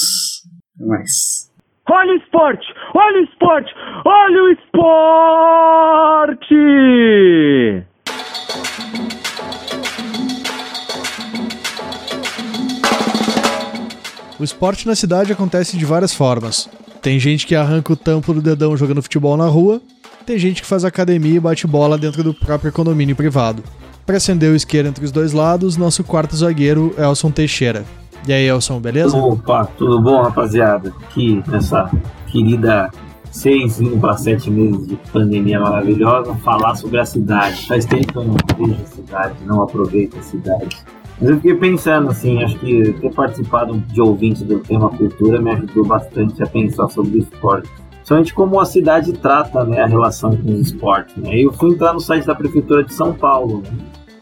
Até 0.74 0.86
mais. 0.86 1.49
Olha 1.92 2.12
o 2.12 2.16
esporte! 2.16 2.66
Olha 2.94 3.20
o 3.20 3.24
esporte! 3.24 3.74
Olha 4.04 4.44
o 4.44 4.48
esporte! 4.52 4.94
O 14.38 14.44
esporte 14.44 14.86
na 14.86 14.94
cidade 14.94 15.32
acontece 15.32 15.76
de 15.76 15.84
várias 15.84 16.14
formas. 16.14 16.70
Tem 17.02 17.18
gente 17.18 17.44
que 17.44 17.56
arranca 17.56 17.92
o 17.92 17.96
tampo 17.96 18.32
do 18.32 18.40
dedão 18.40 18.76
jogando 18.76 19.02
futebol 19.02 19.36
na 19.36 19.46
rua, 19.46 19.82
tem 20.24 20.38
gente 20.38 20.62
que 20.62 20.68
faz 20.68 20.84
academia 20.84 21.38
e 21.38 21.40
bate 21.40 21.66
bola 21.66 21.98
dentro 21.98 22.22
do 22.22 22.32
próprio 22.32 22.70
condomínio 22.70 23.16
privado. 23.16 23.64
Para 24.06 24.18
acender 24.18 24.52
o 24.52 24.54
isqueiro 24.54 24.86
entre 24.86 25.04
os 25.04 25.10
dois 25.10 25.32
lados, 25.32 25.76
nosso 25.76 26.04
quarto 26.04 26.36
zagueiro, 26.36 26.94
Elson 26.96 27.32
Teixeira. 27.32 27.84
E 28.26 28.32
aí, 28.32 28.46
Elson, 28.46 28.80
beleza? 28.80 29.16
Opa, 29.16 29.64
tudo 29.64 30.00
bom, 30.00 30.22
rapaziada? 30.22 30.92
Aqui 31.02 31.42
nessa 31.48 31.90
querida 32.26 32.90
seis, 33.30 33.80
indo 33.80 33.98
para 33.98 34.16
sete 34.16 34.50
meses 34.50 34.86
de 34.86 34.96
pandemia 35.12 35.60
maravilhosa, 35.60 36.34
falar 36.36 36.74
sobre 36.74 37.00
a 37.00 37.04
cidade. 37.04 37.66
Faz 37.66 37.84
tempo 37.84 38.12
que 38.12 38.18
eu 38.18 38.24
não 38.24 38.36
vejo 38.58 38.82
a 38.82 38.86
cidade, 38.86 39.34
não 39.46 39.62
aproveito 39.62 40.18
a 40.18 40.22
cidade. 40.22 40.76
Mas 41.20 41.30
eu 41.30 41.36
fiquei 41.36 41.54
pensando, 41.54 42.10
assim, 42.10 42.42
acho 42.42 42.58
que 42.58 42.92
ter 42.94 43.12
participado 43.12 43.78
de 43.78 44.00
ouvintes 44.00 44.42
do 44.42 44.58
tema 44.60 44.88
cultura 44.90 45.40
me 45.40 45.50
ajudou 45.52 45.84
bastante 45.84 46.42
a 46.42 46.46
pensar 46.46 46.88
sobre 46.88 47.18
esporte. 47.18 47.68
Principalmente 47.90 48.34
como 48.34 48.58
a 48.58 48.64
cidade 48.64 49.12
trata 49.12 49.64
né, 49.64 49.82
a 49.82 49.86
relação 49.86 50.34
com 50.36 50.50
o 50.50 50.60
esporte. 50.60 51.20
Né? 51.20 51.44
Eu 51.44 51.52
fui 51.52 51.70
entrar 51.70 51.92
no 51.92 52.00
site 52.00 52.26
da 52.26 52.34
Prefeitura 52.34 52.82
de 52.82 52.92
São 52.92 53.12
Paulo. 53.12 53.62
Né? 53.62 53.70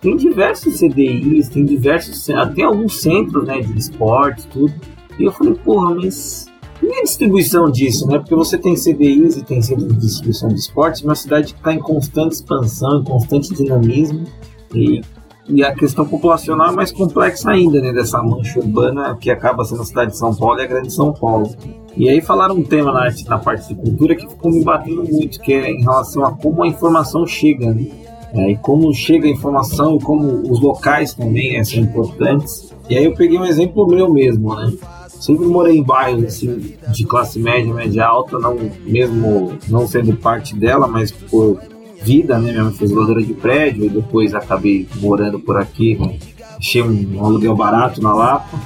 Tem 0.00 0.16
diversos 0.16 0.78
CDIs, 0.78 1.48
tem 1.48 1.64
diversos. 1.64 2.26
Tem 2.54 2.64
alguns 2.64 3.00
centros 3.00 3.44
né, 3.46 3.60
de 3.60 3.78
esportes, 3.78 4.44
tudo. 4.46 4.72
E 5.18 5.24
eu 5.24 5.32
falei, 5.32 5.54
porra, 5.54 5.94
mas 5.94 6.46
e 6.80 7.00
a 7.00 7.02
distribuição 7.02 7.68
disso, 7.70 8.06
né? 8.06 8.18
Porque 8.18 8.36
você 8.36 8.56
tem 8.56 8.76
CDIs 8.76 9.36
e 9.36 9.44
tem 9.44 9.60
centros 9.60 9.88
de 9.88 9.98
distribuição 9.98 10.48
de 10.48 10.60
esportes, 10.60 11.02
uma 11.02 11.16
cidade 11.16 11.52
que 11.52 11.58
está 11.58 11.74
em 11.74 11.80
constante 11.80 12.34
expansão, 12.34 13.00
em 13.00 13.04
constante 13.04 13.52
dinamismo. 13.52 14.24
E 14.72 15.00
e 15.48 15.64
a 15.64 15.74
questão 15.74 16.06
populacional 16.06 16.70
é 16.70 16.72
mais 16.72 16.92
complexa 16.92 17.50
ainda, 17.50 17.80
né? 17.80 17.90
Dessa 17.90 18.22
mancha 18.22 18.60
urbana 18.60 19.16
que 19.16 19.30
acaba 19.30 19.64
sendo 19.64 19.80
a 19.80 19.84
cidade 19.84 20.10
de 20.10 20.18
São 20.18 20.34
Paulo 20.34 20.60
e 20.60 20.62
a 20.62 20.66
grande 20.66 20.92
São 20.92 21.12
Paulo. 21.12 21.50
E 21.96 22.06
aí 22.08 22.20
falaram 22.20 22.54
um 22.54 22.62
tema 22.62 22.92
na, 22.92 23.08
na 23.26 23.38
parte 23.38 23.68
de 23.68 23.74
cultura 23.74 24.14
que 24.14 24.28
ficou 24.28 24.52
me 24.52 24.62
batendo 24.62 25.04
muito, 25.04 25.40
que 25.40 25.54
é 25.54 25.70
em 25.70 25.80
relação 25.80 26.22
a 26.24 26.32
como 26.32 26.62
a 26.62 26.68
informação 26.68 27.26
chega, 27.26 27.72
né? 27.72 27.86
É, 28.32 28.50
e 28.50 28.56
como 28.56 28.92
chega 28.92 29.26
a 29.26 29.30
informação 29.30 29.96
e 29.96 30.00
como 30.00 30.50
os 30.50 30.60
locais 30.60 31.14
também 31.14 31.56
né, 31.56 31.64
são 31.64 31.80
importantes. 31.80 32.72
E 32.88 32.96
aí 32.96 33.04
eu 33.04 33.14
peguei 33.14 33.38
um 33.38 33.44
exemplo 33.44 33.86
meu 33.86 34.12
mesmo, 34.12 34.54
né? 34.54 34.72
Sempre 35.08 35.46
morei 35.46 35.78
em 35.78 35.82
bairros 35.82 36.24
assim, 36.24 36.74
de 36.92 37.04
classe 37.04 37.38
média, 37.38 37.74
média 37.74 38.06
alta, 38.06 38.38
não 38.38 38.56
mesmo 38.84 39.58
não 39.68 39.86
sendo 39.86 40.14
parte 40.14 40.54
dela, 40.54 40.86
mas 40.86 41.10
por 41.10 41.60
vida, 42.02 42.38
né? 42.38 42.52
Minha 42.52 42.64
mãe 42.64 42.72
fez 42.72 42.90
de 42.90 43.34
prédio 43.34 43.84
e 43.84 43.88
depois 43.88 44.34
acabei 44.34 44.86
morando 45.00 45.40
por 45.40 45.56
aqui. 45.56 45.96
Né? 45.96 46.18
Achei 46.56 46.82
um, 46.82 47.24
aluguel 47.24 47.56
barato 47.56 48.00
na 48.02 48.14
Lapa. 48.14 48.58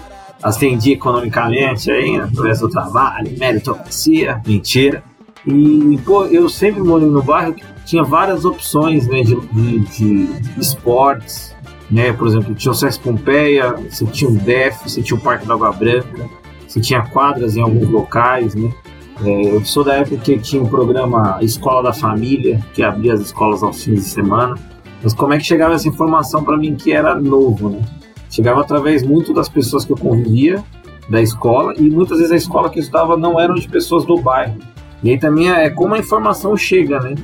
Ascendi 0.43 0.93
economicamente 0.93 1.91
aí, 1.91 2.17
através 2.17 2.59
do 2.59 2.69
trabalho, 2.69 3.31
meritocracia, 3.39 4.43
mentira. 4.45 5.05
E, 5.47 5.99
pô, 6.05 6.25
eu 6.25 6.49
sempre 6.49 6.83
morei 6.83 7.09
no 7.09 7.23
bairro 7.23 7.55
que 7.55 7.65
tinha 7.85 8.03
várias 8.03 8.45
opções, 8.45 9.07
né, 9.07 9.23
de, 9.23 9.35
de, 9.41 9.81
de 9.81 10.61
esportes, 10.61 11.55
né? 11.91 12.13
Por 12.13 12.27
exemplo, 12.27 12.55
tinha 12.55 12.73
o 12.73 12.75
Sesc 12.75 13.03
Pompeia, 13.03 13.75
você 13.91 14.07
tinha 14.07 14.31
o 14.31 14.35
DEF, 14.35 14.89
você 14.89 15.03
tinha 15.03 15.19
o 15.19 15.21
Parque 15.21 15.47
da 15.47 15.55
Água 15.55 15.73
Branca, 15.73 16.29
você 16.67 16.81
tinha 16.81 17.03
quadras 17.03 17.57
em 17.57 17.61
alguns 17.61 17.89
locais, 17.89 18.55
né? 18.55 18.73
É, 19.23 19.55
eu 19.55 19.65
sou 19.65 19.85
da 19.85 19.95
época 19.95 20.17
que 20.17 20.39
tinha 20.39 20.63
um 20.63 20.67
programa 20.67 21.39
Escola 21.43 21.83
da 21.83 21.93
Família, 21.93 22.65
que 22.73 22.83
abria 22.83 23.13
as 23.13 23.21
escolas 23.21 23.63
aos 23.63 23.85
fins 23.85 23.97
de 23.97 24.09
semana. 24.09 24.55
Mas 25.03 25.13
como 25.13 25.35
é 25.35 25.39
que 25.39 25.45
chegava 25.45 25.75
essa 25.75 25.87
informação 25.87 26.43
para 26.43 26.57
mim 26.57 26.75
que 26.75 26.93
era 26.93 27.15
novo, 27.15 27.69
né? 27.69 27.83
Chegava 28.31 28.63
através 28.63 29.03
muito 29.03 29.35
das 29.35 29.49
pessoas 29.49 29.85
que 29.85 29.93
eu 29.93 29.97
convivia 29.97 30.65
da 31.09 31.21
escola 31.21 31.75
e 31.77 31.91
muitas 31.91 32.19
vezes 32.19 32.33
a 32.33 32.37
escola 32.37 32.71
que 32.71 32.79
eu 32.79 32.83
estudava 32.83 33.17
não 33.17 33.39
eram 33.39 33.55
de 33.55 33.69
pessoas 33.69 34.07
do 34.07 34.17
bairro. 34.17 34.57
E 35.03 35.11
aí 35.11 35.19
também 35.19 35.51
é 35.51 35.69
como 35.69 35.95
a 35.95 35.99
informação 35.99 36.57
chega, 36.57 36.99
né? 37.01 37.15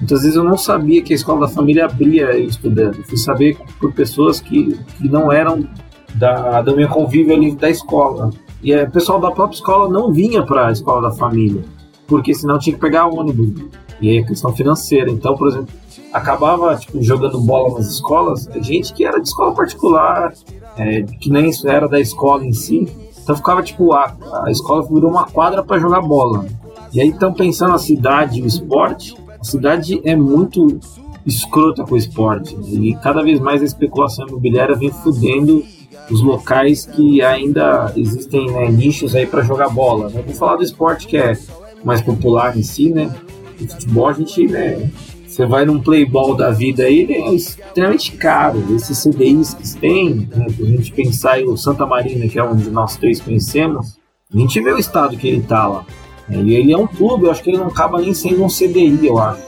Muitas 0.00 0.22
vezes 0.22 0.36
eu 0.36 0.44
não 0.44 0.56
sabia 0.56 1.02
que 1.02 1.12
a 1.12 1.16
escola 1.16 1.46
da 1.46 1.48
família 1.48 1.84
abria 1.84 2.36
estudando. 2.38 2.96
Eu 2.96 3.04
fui 3.04 3.16
saber 3.16 3.56
por 3.80 3.92
pessoas 3.92 4.40
que, 4.40 4.78
que 4.98 5.08
não 5.08 5.32
eram 5.32 5.66
da, 6.14 6.62
do 6.62 6.76
meu 6.76 6.88
convívio 6.88 7.34
ali 7.34 7.54
da 7.54 7.70
escola. 7.70 8.30
E 8.62 8.72
é, 8.72 8.84
o 8.84 8.90
pessoal 8.90 9.20
da 9.20 9.30
própria 9.30 9.56
escola 9.56 9.88
não 9.88 10.12
vinha 10.12 10.42
para 10.42 10.68
a 10.68 10.72
escola 10.72 11.08
da 11.08 11.14
família, 11.14 11.62
porque 12.06 12.34
senão 12.34 12.58
tinha 12.58 12.74
que 12.74 12.80
pegar 12.80 13.06
ônibus. 13.06 13.62
E 14.00 14.10
aí, 14.10 14.24
questão 14.24 14.52
financeira. 14.52 15.10
Então, 15.10 15.36
por 15.36 15.48
exemplo, 15.48 15.68
acabava 16.12 16.74
tipo, 16.76 17.02
jogando 17.02 17.40
bola 17.40 17.78
nas 17.78 17.86
escolas, 17.86 18.48
gente 18.60 18.92
que 18.92 19.04
era 19.04 19.20
de 19.20 19.28
escola 19.28 19.54
particular, 19.54 20.32
é, 20.76 21.02
que 21.02 21.30
nem 21.30 21.50
era 21.66 21.88
da 21.88 22.00
escola 22.00 22.44
em 22.44 22.52
si. 22.52 22.88
Então 23.22 23.36
ficava 23.36 23.62
tipo, 23.62 23.92
a, 23.92 24.14
a 24.44 24.50
escola 24.50 24.82
virou 24.82 25.10
uma 25.10 25.26
quadra 25.26 25.62
para 25.62 25.78
jogar 25.78 26.02
bola. 26.02 26.46
E 26.92 27.00
aí, 27.00 27.08
então, 27.08 27.32
pensando 27.32 27.72
na 27.72 27.78
cidade 27.78 28.38
e 28.38 28.42
o 28.42 28.46
esporte, 28.46 29.16
a 29.23 29.23
cidade 29.44 30.00
é 30.04 30.16
muito 30.16 30.80
escrota 31.26 31.84
com 31.84 31.94
o 31.94 31.98
esporte. 31.98 32.54
Né? 32.56 32.68
E 32.70 32.94
cada 32.96 33.22
vez 33.22 33.40
mais 33.40 33.62
a 33.62 33.64
especulação 33.64 34.26
imobiliária 34.26 34.74
vem 34.74 34.90
fudendo 34.90 35.64
os 36.10 36.22
locais 36.22 36.84
que 36.84 37.22
ainda 37.22 37.92
existem 37.96 38.50
né, 38.50 38.70
nichos 38.70 39.14
aí 39.14 39.26
para 39.26 39.42
jogar 39.42 39.68
bola. 39.68 40.10
Né? 40.10 40.22
Falar 40.34 40.56
do 40.56 40.64
esporte 40.64 41.06
que 41.06 41.16
é 41.16 41.38
mais 41.84 42.00
popular 42.00 42.56
em 42.56 42.62
si, 42.62 42.90
né? 42.90 43.14
O 43.60 43.68
futebol 43.68 44.08
a 44.08 44.12
gente, 44.12 44.46
né? 44.46 44.90
Você 45.26 45.46
vai 45.46 45.64
num 45.64 45.80
playball 45.80 46.34
da 46.36 46.50
vida 46.50 46.84
aí, 46.84 47.00
ele 47.00 47.14
é 47.14 47.34
extremamente 47.34 48.12
caro. 48.12 48.64
Esses 48.74 48.98
CDIs 48.98 49.54
que 49.54 49.80
tem, 49.80 50.28
né, 50.34 50.46
a 50.46 50.64
gente 50.64 50.92
pensar 50.92 51.40
em 51.40 51.48
o 51.48 51.56
Santa 51.56 51.84
Marina, 51.84 52.28
que 52.28 52.38
é 52.38 52.44
um 52.44 52.54
de 52.54 52.70
nós 52.70 52.96
três 52.96 53.20
conhecemos, 53.20 53.98
a 54.32 54.38
gente 54.38 54.60
vê 54.60 54.72
o 54.72 54.78
estado 54.78 55.16
que 55.16 55.26
ele 55.26 55.42
tá 55.42 55.66
lá. 55.66 55.86
E 56.28 56.54
ele 56.54 56.72
é 56.72 56.76
um 56.76 56.86
clube, 56.86 57.26
eu 57.26 57.30
acho 57.30 57.42
que 57.42 57.50
ele 57.50 57.58
não 57.58 57.68
acaba 57.68 58.00
nem 58.00 58.14
sendo 58.14 58.44
um 58.44 58.48
CDI, 58.48 59.06
eu 59.06 59.18
acho. 59.18 59.42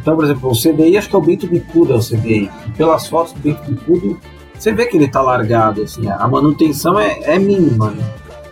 Então, 0.00 0.16
por 0.16 0.24
exemplo, 0.24 0.50
o 0.50 0.54
CDI, 0.54 0.96
acho 0.96 1.08
que 1.08 1.14
é 1.14 1.18
o 1.18 1.22
Bento 1.22 1.46
Bicudo, 1.46 1.92
é 1.92 1.96
o 1.96 2.00
CDI. 2.00 2.50
Pelas 2.76 3.06
fotos 3.06 3.32
do 3.32 3.40
Bento 3.40 3.62
Bicudo, 3.70 4.18
você 4.58 4.72
vê 4.72 4.86
que 4.86 4.96
ele 4.96 5.08
tá 5.08 5.22
largado, 5.22 5.82
assim, 5.82 6.06
a 6.08 6.26
manutenção 6.26 6.98
é, 6.98 7.20
é 7.22 7.38
mínima. 7.38 7.90
Né? 7.90 8.04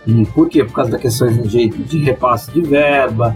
E 0.07 0.25
por 0.27 0.47
quê? 0.47 0.63
Por 0.63 0.73
causa 0.73 0.91
da 0.91 0.97
questão 0.97 1.27
de, 1.27 1.67
de 1.67 1.97
repasse 1.99 2.51
de 2.51 2.61
verba, 2.61 3.35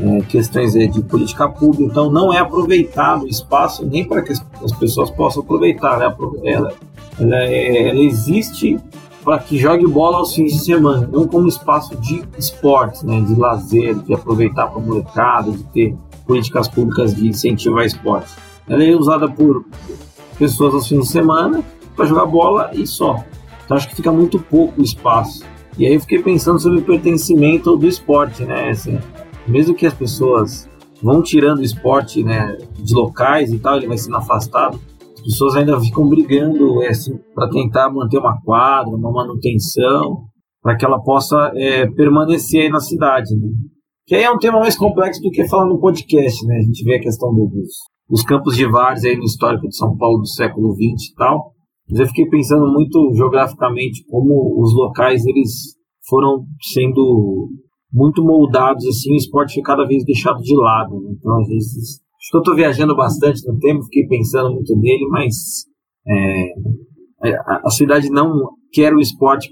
é, 0.00 0.20
questões 0.22 0.74
é, 0.76 0.86
de 0.86 1.02
política 1.02 1.48
pública, 1.48 1.84
então 1.84 2.10
não 2.10 2.32
é 2.32 2.38
aproveitado 2.38 3.22
o 3.22 3.28
espaço 3.28 3.86
nem 3.86 4.04
para 4.04 4.22
que 4.22 4.32
as 4.32 4.72
pessoas 4.78 5.10
possam 5.10 5.42
aproveitar. 5.42 5.98
Né? 5.98 6.14
Ela, 6.44 6.72
ela, 7.18 7.42
é, 7.44 7.88
ela 7.88 8.00
existe 8.00 8.78
para 9.28 9.40
que 9.40 9.58
jogue 9.58 9.86
bola 9.86 10.16
aos 10.16 10.34
fins 10.34 10.54
de 10.54 10.64
semana, 10.64 11.06
não 11.12 11.28
como 11.28 11.46
espaço 11.46 11.94
de 11.96 12.22
esportes, 12.38 13.02
né? 13.02 13.20
de 13.20 13.38
lazer, 13.38 13.94
de 13.94 14.14
aproveitar 14.14 14.68
para 14.68 14.80
a 14.80 14.82
molecada, 14.82 15.52
de 15.52 15.64
ter 15.64 15.94
políticas 16.26 16.66
públicas 16.66 17.14
de 17.14 17.28
incentivar 17.28 17.84
esporte. 17.84 18.32
Ela 18.66 18.82
é 18.82 18.96
usada 18.96 19.28
por 19.28 19.66
pessoas 20.38 20.72
aos 20.72 20.88
fins 20.88 21.02
de 21.02 21.08
semana 21.08 21.62
para 21.94 22.06
jogar 22.06 22.24
bola 22.24 22.70
e 22.72 22.86
só. 22.86 23.22
Então 23.66 23.76
acho 23.76 23.90
que 23.90 23.96
fica 23.96 24.10
muito 24.10 24.38
pouco 24.38 24.80
espaço. 24.80 25.44
E 25.76 25.84
aí 25.84 25.92
eu 25.92 26.00
fiquei 26.00 26.22
pensando 26.22 26.58
sobre 26.58 26.78
o 26.78 26.82
pertencimento 26.82 27.76
do 27.76 27.86
esporte, 27.86 28.44
né? 28.44 28.70
Assim, 28.70 28.98
mesmo 29.46 29.74
que 29.74 29.84
as 29.84 29.92
pessoas 29.92 30.66
vão 31.02 31.20
tirando 31.20 31.58
o 31.58 31.62
esporte 31.62 32.24
né, 32.24 32.56
de 32.78 32.94
locais 32.94 33.52
e 33.52 33.58
tal, 33.58 33.76
ele 33.76 33.88
vai 33.88 33.98
sendo 33.98 34.16
afastado, 34.16 34.80
as 35.18 35.24
pessoas 35.24 35.56
ainda 35.56 35.80
ficam 35.80 36.08
brigando 36.08 36.82
é, 36.82 36.88
assim, 36.88 37.18
para 37.34 37.50
tentar 37.50 37.90
manter 37.90 38.18
uma 38.18 38.40
quadra, 38.42 38.94
uma 38.94 39.10
manutenção, 39.10 40.24
para 40.62 40.76
que 40.76 40.84
ela 40.84 41.02
possa 41.02 41.52
é, 41.56 41.86
permanecer 41.90 42.62
aí 42.62 42.68
na 42.68 42.80
cidade. 42.80 43.34
Né? 43.34 43.48
Que 44.06 44.14
aí 44.14 44.22
é 44.22 44.30
um 44.30 44.38
tema 44.38 44.60
mais 44.60 44.76
complexo 44.76 45.20
do 45.20 45.30
que 45.30 45.46
falar 45.48 45.66
no 45.66 45.80
podcast, 45.80 46.46
né? 46.46 46.56
A 46.56 46.62
gente 46.62 46.84
vê 46.84 46.96
a 46.96 47.00
questão 47.00 47.30
do, 47.34 47.46
dos, 47.46 47.70
dos 48.08 48.22
campos 48.22 48.56
de 48.56 48.64
várzea 48.66 49.10
aí 49.10 49.16
no 49.16 49.24
histórico 49.24 49.68
de 49.68 49.76
São 49.76 49.96
Paulo 49.96 50.18
do 50.18 50.28
século 50.28 50.72
XX 50.74 51.10
e 51.10 51.14
tal. 51.16 51.52
Mas 51.90 52.00
eu 52.00 52.06
fiquei 52.06 52.26
pensando 52.26 52.66
muito 52.72 53.12
geograficamente 53.14 54.04
como 54.08 54.60
os 54.62 54.74
locais 54.74 55.24
eles 55.26 55.74
foram 56.08 56.44
sendo 56.72 57.48
muito 57.92 58.22
moldados 58.22 58.86
assim, 58.86 59.12
o 59.12 59.16
esporte 59.16 59.54
foi 59.54 59.62
cada 59.62 59.86
vez 59.86 60.04
deixado 60.04 60.40
de 60.40 60.54
lado. 60.56 61.00
Né? 61.00 61.14
Então, 61.18 61.38
às 61.40 61.48
vezes, 61.48 62.00
acho 62.18 62.30
que 62.30 62.36
eu 62.36 62.40
estou 62.40 62.56
viajando 62.56 62.96
bastante 62.96 63.46
no 63.46 63.58
tempo, 63.58 63.84
fiquei 63.84 64.06
pensando 64.06 64.52
muito 64.52 64.76
nele, 64.76 65.06
mas 65.10 65.34
é, 66.06 67.30
a, 67.30 67.62
a, 67.64 67.70
cidade 67.70 68.10
não 68.10 68.32
quer 68.72 68.92
o 68.92 69.00
esporte 69.00 69.48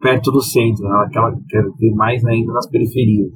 perto 0.00 0.30
do 0.30 0.42
centro, 0.42 0.86
ela, 0.86 1.08
ela 1.14 1.32
quer 1.48 1.62
ter 1.78 1.90
mais 1.94 2.24
ainda 2.24 2.52
nas 2.52 2.68
periferias. 2.68 3.30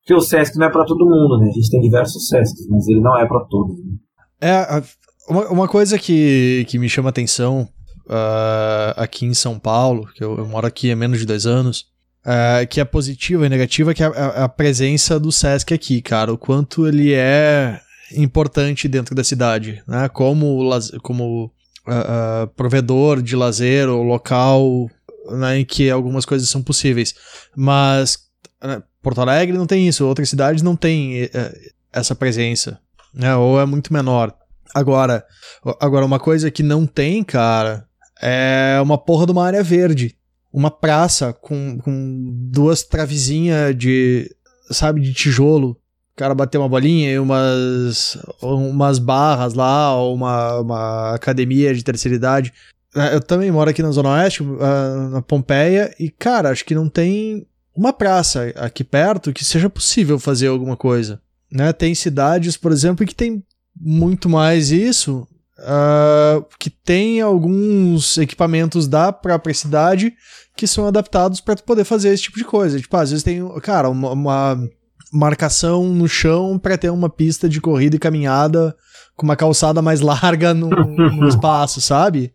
Porque 0.00 0.14
o 0.14 0.20
Sesc 0.20 0.56
não 0.58 0.66
é 0.66 0.70
para 0.70 0.84
todo 0.84 1.04
mundo, 1.04 1.38
né? 1.38 1.48
A 1.48 1.52
gente 1.52 1.70
tem 1.70 1.80
diversos 1.80 2.28
Sescs, 2.28 2.66
mas 2.68 2.88
ele 2.88 3.00
não 3.00 3.16
é 3.18 3.26
para 3.26 3.44
todos. 3.44 3.76
Né? 3.78 3.92
É, 4.40 4.82
uma, 5.28 5.48
uma 5.48 5.68
coisa 5.68 5.98
que, 5.98 6.64
que 6.68 6.78
me 6.78 6.88
chama 6.88 7.10
atenção 7.10 7.68
uh, 8.06 8.94
aqui 8.96 9.26
em 9.26 9.34
São 9.34 9.58
Paulo, 9.58 10.06
que 10.14 10.24
eu, 10.24 10.36
eu, 10.36 10.46
moro 10.46 10.66
aqui 10.66 10.90
há 10.90 10.96
menos 10.96 11.20
de 11.20 11.26
dois 11.26 11.46
anos, 11.46 11.86
uh, 12.24 12.66
que 12.68 12.80
é 12.80 12.84
positiva 12.84 13.46
e 13.46 13.48
negativa, 13.48 13.94
que 13.94 14.02
é 14.02 14.06
a, 14.06 14.44
a, 14.44 14.48
presença 14.48 15.20
do 15.20 15.30
Sesc 15.30 15.72
aqui, 15.72 16.00
cara. 16.00 16.32
O 16.32 16.38
quanto 16.38 16.86
ele 16.86 17.12
é 17.12 17.80
importante 18.14 18.88
dentro 18.88 19.14
da 19.14 19.24
cidade, 19.24 19.82
né? 19.86 20.08
Como, 20.08 20.68
como 21.02 21.52
uh, 21.86 22.46
provedor 22.56 23.22
de 23.22 23.36
lazer 23.36 23.88
ou 23.88 24.02
local 24.02 24.90
né, 25.30 25.58
em 25.58 25.64
que 25.64 25.90
algumas 25.90 26.24
coisas 26.24 26.48
são 26.48 26.62
possíveis. 26.62 27.14
Mas 27.56 28.18
né, 28.62 28.82
Porto 29.02 29.20
Alegre 29.20 29.56
não 29.56 29.66
tem 29.66 29.86
isso, 29.88 30.06
outras 30.06 30.28
cidades 30.28 30.62
não 30.62 30.76
têm 30.76 31.22
é, 31.22 31.30
essa 31.92 32.14
presença, 32.14 32.78
né? 33.14 33.34
Ou 33.36 33.60
é 33.60 33.66
muito 33.66 33.92
menor. 33.92 34.34
Agora, 34.74 35.24
agora 35.80 36.06
uma 36.06 36.20
coisa 36.20 36.50
que 36.50 36.62
não 36.62 36.86
tem, 36.86 37.24
cara, 37.24 37.86
é 38.20 38.78
uma 38.82 38.98
porra 38.98 39.26
de 39.26 39.32
uma 39.32 39.44
área 39.44 39.62
verde. 39.62 40.16
Uma 40.52 40.70
praça 40.70 41.32
com, 41.32 41.78
com 41.78 42.28
duas 42.50 42.82
travezinhas 42.82 43.76
de, 43.76 44.34
sabe, 44.70 45.00
de 45.00 45.12
tijolo. 45.12 45.76
Cara 46.16 46.34
bater 46.34 46.58
uma 46.58 46.68
bolinha 46.68 47.10
e 47.10 47.18
umas, 47.18 48.18
umas 48.42 48.98
barras 48.98 49.54
lá, 49.54 49.94
ou 49.96 50.14
uma, 50.14 50.60
uma 50.60 51.14
academia 51.14 51.74
de 51.74 51.84
terceira 51.84 52.16
idade. 52.16 52.52
É, 52.94 53.14
eu 53.14 53.20
também 53.20 53.50
moro 53.50 53.70
aqui 53.70 53.82
na 53.82 53.90
Zona 53.90 54.10
Oeste, 54.10 54.42
na 55.10 55.22
Pompeia, 55.22 55.94
e, 55.98 56.10
cara, 56.10 56.50
acho 56.50 56.64
que 56.64 56.74
não 56.74 56.88
tem 56.88 57.46
uma 57.74 57.92
praça 57.92 58.52
aqui 58.56 58.82
perto 58.82 59.32
que 59.32 59.44
seja 59.44 59.70
possível 59.70 60.18
fazer 60.18 60.48
alguma 60.48 60.76
coisa. 60.76 61.20
Né? 61.50 61.72
Tem 61.72 61.94
cidades, 61.94 62.56
por 62.56 62.72
exemplo, 62.72 63.06
que 63.06 63.14
tem 63.14 63.42
muito 63.80 64.28
mais 64.28 64.70
isso, 64.70 65.26
uh, 65.58 66.44
que 66.58 66.68
tem 66.68 67.20
alguns 67.20 68.18
equipamentos 68.18 68.86
da 68.86 69.12
própria 69.12 69.54
cidade 69.54 70.12
que 70.56 70.66
são 70.66 70.86
adaptados 70.86 71.40
para 71.40 71.56
poder 71.56 71.84
fazer 71.84 72.10
esse 72.10 72.24
tipo 72.24 72.36
de 72.36 72.44
coisa. 72.44 72.78
Tipo, 72.78 72.96
às 72.96 73.10
vezes 73.10 73.24
tem, 73.24 73.42
cara, 73.60 73.88
uma, 73.88 74.10
uma 74.10 74.68
marcação 75.12 75.88
no 75.88 76.08
chão 76.08 76.58
para 76.58 76.78
ter 76.78 76.90
uma 76.90 77.08
pista 77.08 77.48
de 77.48 77.60
corrida 77.60 77.96
e 77.96 77.98
caminhada 77.98 78.74
com 79.16 79.24
uma 79.24 79.36
calçada 79.36 79.82
mais 79.82 80.00
larga 80.00 80.54
no, 80.54 80.68
no 80.68 81.26
espaço, 81.28 81.80
sabe? 81.80 82.32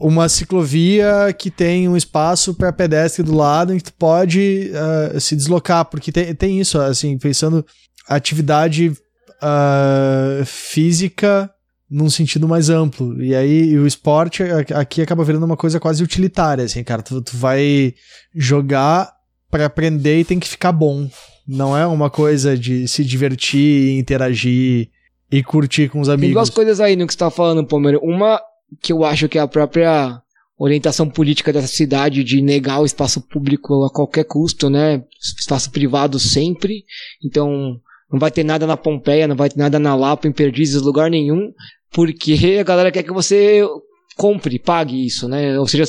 uma 0.00 0.28
ciclovia 0.28 1.34
que 1.36 1.50
tem 1.50 1.88
um 1.88 1.96
espaço 1.96 2.54
para 2.54 2.72
pedestre 2.72 3.22
do 3.22 3.34
lado 3.34 3.74
em 3.74 3.78
que 3.78 3.84
tu 3.84 3.92
pode 3.94 4.70
uh, 4.72 5.20
se 5.20 5.34
deslocar, 5.34 5.84
porque 5.86 6.12
tem, 6.12 6.34
tem 6.34 6.60
isso, 6.60 6.80
assim, 6.80 7.18
pensando 7.18 7.66
atividade 8.08 8.88
uh, 8.90 10.44
física 10.44 11.50
num 11.90 12.08
sentido 12.08 12.46
mais 12.46 12.70
amplo. 12.70 13.22
E 13.22 13.34
aí 13.34 13.76
o 13.78 13.86
esporte 13.86 14.42
aqui 14.74 15.02
acaba 15.02 15.24
virando 15.24 15.44
uma 15.44 15.56
coisa 15.56 15.80
quase 15.80 16.02
utilitária, 16.02 16.64
assim, 16.64 16.84
cara. 16.84 17.02
Tu, 17.02 17.20
tu 17.22 17.36
vai 17.36 17.94
jogar 18.34 19.10
para 19.50 19.66
aprender 19.66 20.20
e 20.20 20.24
tem 20.24 20.38
que 20.38 20.48
ficar 20.48 20.72
bom. 20.72 21.08
Não 21.48 21.74
é 21.74 21.86
uma 21.86 22.10
coisa 22.10 22.58
de 22.58 22.86
se 22.86 23.02
divertir, 23.02 23.98
interagir 23.98 24.90
e 25.32 25.42
curtir 25.42 25.88
com 25.88 26.00
os 26.00 26.10
amigos. 26.10 26.26
Tem 26.26 26.34
duas 26.34 26.50
coisas 26.50 26.78
aí 26.78 26.94
no 26.94 27.06
que 27.06 27.14
você 27.14 27.18
tá 27.18 27.30
falando, 27.30 27.66
Palmeira. 27.66 27.98
Uma 28.02 28.38
que 28.82 28.92
eu 28.92 29.02
acho 29.02 29.30
que 29.30 29.38
é 29.38 29.40
a 29.40 29.48
própria 29.48 30.20
orientação 30.58 31.08
política 31.08 31.50
dessa 31.50 31.68
cidade 31.68 32.22
de 32.22 32.42
negar 32.42 32.80
o 32.80 32.84
espaço 32.84 33.22
público 33.22 33.84
a 33.84 33.90
qualquer 33.90 34.24
custo, 34.24 34.68
né? 34.68 35.02
Espaço 35.38 35.70
privado 35.70 36.18
sempre. 36.18 36.84
Então, 37.24 37.80
não 38.12 38.18
vai 38.18 38.30
ter 38.30 38.44
nada 38.44 38.66
na 38.66 38.76
Pompeia, 38.76 39.26
não 39.26 39.36
vai 39.36 39.48
ter 39.48 39.58
nada 39.58 39.78
na 39.78 39.94
Lapa, 39.94 40.28
em 40.28 40.32
Perdizes, 40.32 40.82
lugar 40.82 41.08
nenhum, 41.08 41.50
porque 41.90 42.58
a 42.60 42.64
galera 42.64 42.92
quer 42.92 43.04
que 43.04 43.12
você 43.12 43.64
compre, 44.18 44.58
pague 44.58 45.06
isso, 45.06 45.28
né? 45.28 45.58
Ou 45.58 45.66
seja, 45.66 45.84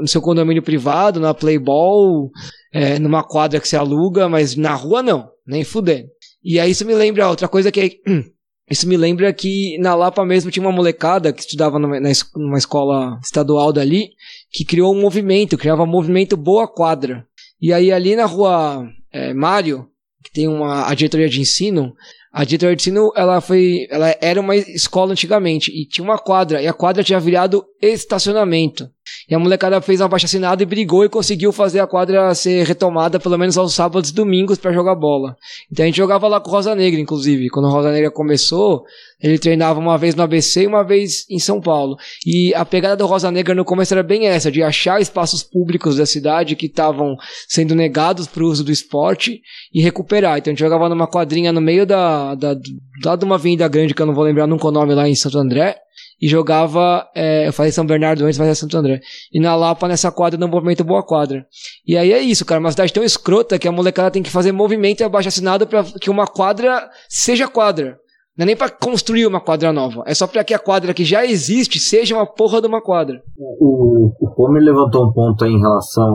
no 0.00 0.06
seu 0.06 0.20
condomínio 0.20 0.62
privado, 0.62 1.18
na 1.18 1.32
Playball, 1.32 2.30
é, 2.70 2.98
numa 2.98 3.24
quadra 3.24 3.58
que 3.58 3.66
você 3.66 3.76
aluga, 3.76 4.28
mas 4.28 4.54
na 4.54 4.74
rua 4.74 5.02
não, 5.02 5.30
nem 5.46 5.64
fudendo. 5.64 6.08
E 6.44 6.60
aí 6.60 6.70
isso 6.70 6.84
me 6.84 6.94
lembra 6.94 7.28
outra 7.28 7.48
coisa 7.48 7.72
que 7.72 7.80
é 7.80 7.90
Isso 8.70 8.86
me 8.86 8.96
lembra 8.96 9.32
que 9.32 9.76
na 9.78 9.96
Lapa 9.96 10.24
mesmo 10.24 10.48
tinha 10.48 10.64
uma 10.64 10.70
molecada 10.70 11.32
que 11.32 11.40
estudava 11.40 11.76
numa, 11.76 11.98
numa 12.36 12.56
escola 12.56 13.18
estadual 13.20 13.72
dali, 13.72 14.10
que 14.52 14.64
criou 14.64 14.94
um 14.94 15.00
movimento, 15.00 15.58
criava 15.58 15.82
um 15.82 15.88
movimento 15.88 16.36
Boa 16.36 16.68
Quadra. 16.68 17.26
E 17.60 17.72
aí 17.72 17.90
ali 17.90 18.14
na 18.14 18.26
rua 18.26 18.88
é, 19.12 19.34
Mário, 19.34 19.88
que 20.22 20.30
tem 20.30 20.46
uma 20.46 20.88
a 20.88 20.94
diretoria 20.94 21.28
de 21.28 21.40
ensino, 21.40 21.92
A 22.32 22.44
Dieter 22.44 22.70
Artino, 22.70 23.10
ela 23.16 23.40
foi, 23.40 23.88
ela 23.90 24.14
era 24.20 24.40
uma 24.40 24.54
escola 24.54 25.12
antigamente 25.12 25.72
e 25.72 25.84
tinha 25.84 26.04
uma 26.04 26.18
quadra, 26.18 26.62
e 26.62 26.66
a 26.66 26.72
quadra 26.72 27.02
tinha 27.02 27.18
virado 27.18 27.64
estacionamento. 27.82 28.88
E 29.28 29.34
a 29.34 29.38
molecada 29.38 29.80
fez 29.80 30.00
um 30.00 30.04
abaixo 30.04 30.26
assinado 30.26 30.62
e 30.62 30.66
brigou 30.66 31.04
e 31.04 31.08
conseguiu 31.08 31.52
fazer 31.52 31.80
a 31.80 31.86
quadra 31.86 32.34
ser 32.34 32.66
retomada 32.66 33.18
pelo 33.18 33.38
menos 33.38 33.56
aos 33.56 33.74
sábados 33.74 34.10
e 34.10 34.14
domingos 34.14 34.58
para 34.58 34.72
jogar 34.72 34.94
bola. 34.94 35.36
Então 35.70 35.84
a 35.84 35.86
gente 35.86 35.96
jogava 35.96 36.26
lá 36.28 36.40
com 36.40 36.48
o 36.48 36.52
Rosa 36.52 36.74
Negra, 36.74 37.00
inclusive. 37.00 37.48
Quando 37.48 37.66
o 37.66 37.70
Rosa 37.70 37.92
Negra 37.92 38.10
começou, 38.10 38.84
ele 39.22 39.38
treinava 39.38 39.78
uma 39.78 39.98
vez 39.98 40.14
no 40.14 40.22
ABC 40.22 40.62
e 40.62 40.66
uma 40.66 40.82
vez 40.82 41.26
em 41.28 41.38
São 41.38 41.60
Paulo. 41.60 41.96
E 42.26 42.54
a 42.54 42.64
pegada 42.64 42.96
do 42.96 43.06
Rosa 43.06 43.30
Negra 43.30 43.54
no 43.54 43.64
começo 43.64 43.92
era 43.92 44.02
bem 44.02 44.26
essa, 44.26 44.50
de 44.50 44.62
achar 44.62 45.00
espaços 45.00 45.42
públicos 45.42 45.96
da 45.96 46.06
cidade 46.06 46.56
que 46.56 46.66
estavam 46.66 47.16
sendo 47.48 47.74
negados 47.74 48.26
para 48.26 48.42
o 48.42 48.46
uso 48.46 48.64
do 48.64 48.72
esporte 48.72 49.40
e 49.72 49.82
recuperar. 49.82 50.38
Então 50.38 50.50
a 50.50 50.52
gente 50.52 50.60
jogava 50.60 50.88
numa 50.88 51.06
quadrinha 51.06 51.52
no 51.52 51.60
meio 51.60 51.84
da, 51.84 52.34
da, 52.34 52.56
lá 53.04 53.16
de 53.16 53.24
uma 53.24 53.34
avenida 53.34 53.68
grande 53.68 53.94
que 53.94 54.00
eu 54.00 54.06
não 54.06 54.14
vou 54.14 54.24
lembrar 54.24 54.46
nunca 54.46 54.66
o 54.66 54.72
nome 54.72 54.94
lá 54.94 55.08
em 55.08 55.14
Santo 55.14 55.38
André 55.38 55.76
e 56.20 56.28
jogava, 56.28 57.08
é, 57.14 57.48
eu 57.48 57.52
falei 57.52 57.72
São 57.72 57.86
Bernardo 57.86 58.24
antes, 58.24 58.38
mas 58.38 58.48
é 58.48 58.54
Santo 58.54 58.76
André. 58.76 59.00
E 59.32 59.40
na 59.40 59.56
Lapa, 59.56 59.88
nessa 59.88 60.12
quadra, 60.12 60.38
no 60.38 60.46
movimento 60.46 60.84
Boa 60.84 61.02
Quadra. 61.02 61.46
E 61.86 61.96
aí 61.96 62.12
é 62.12 62.20
isso, 62.20 62.44
cara, 62.44 62.60
uma 62.60 62.70
cidade 62.70 62.92
tão 62.92 63.02
escrota 63.02 63.58
que 63.58 63.66
a 63.66 63.72
molecada 63.72 64.10
tem 64.10 64.22
que 64.22 64.30
fazer 64.30 64.52
movimento 64.52 65.00
e 65.00 65.04
abaixo 65.04 65.28
assinado 65.28 65.66
para 65.66 65.82
que 65.82 66.10
uma 66.10 66.26
quadra 66.26 66.90
seja 67.08 67.48
quadra. 67.48 67.98
Não 68.40 68.44
é 68.44 68.46
nem 68.46 68.56
para 68.56 68.70
construir 68.70 69.26
uma 69.26 69.38
quadra 69.38 69.70
nova, 69.70 70.02
é 70.06 70.14
só 70.14 70.26
para 70.26 70.42
que 70.42 70.54
a 70.54 70.58
quadra 70.58 70.94
que 70.94 71.04
já 71.04 71.26
existe 71.26 71.78
seja 71.78 72.16
uma 72.16 72.24
porra 72.24 72.58
de 72.58 72.66
uma 72.66 72.80
quadra. 72.80 73.22
O, 73.36 74.10
o 74.18 74.34
Pomer 74.34 74.62
levantou 74.62 75.06
um 75.06 75.12
ponto 75.12 75.44
aí 75.44 75.52
em 75.52 75.60
relação 75.60 76.14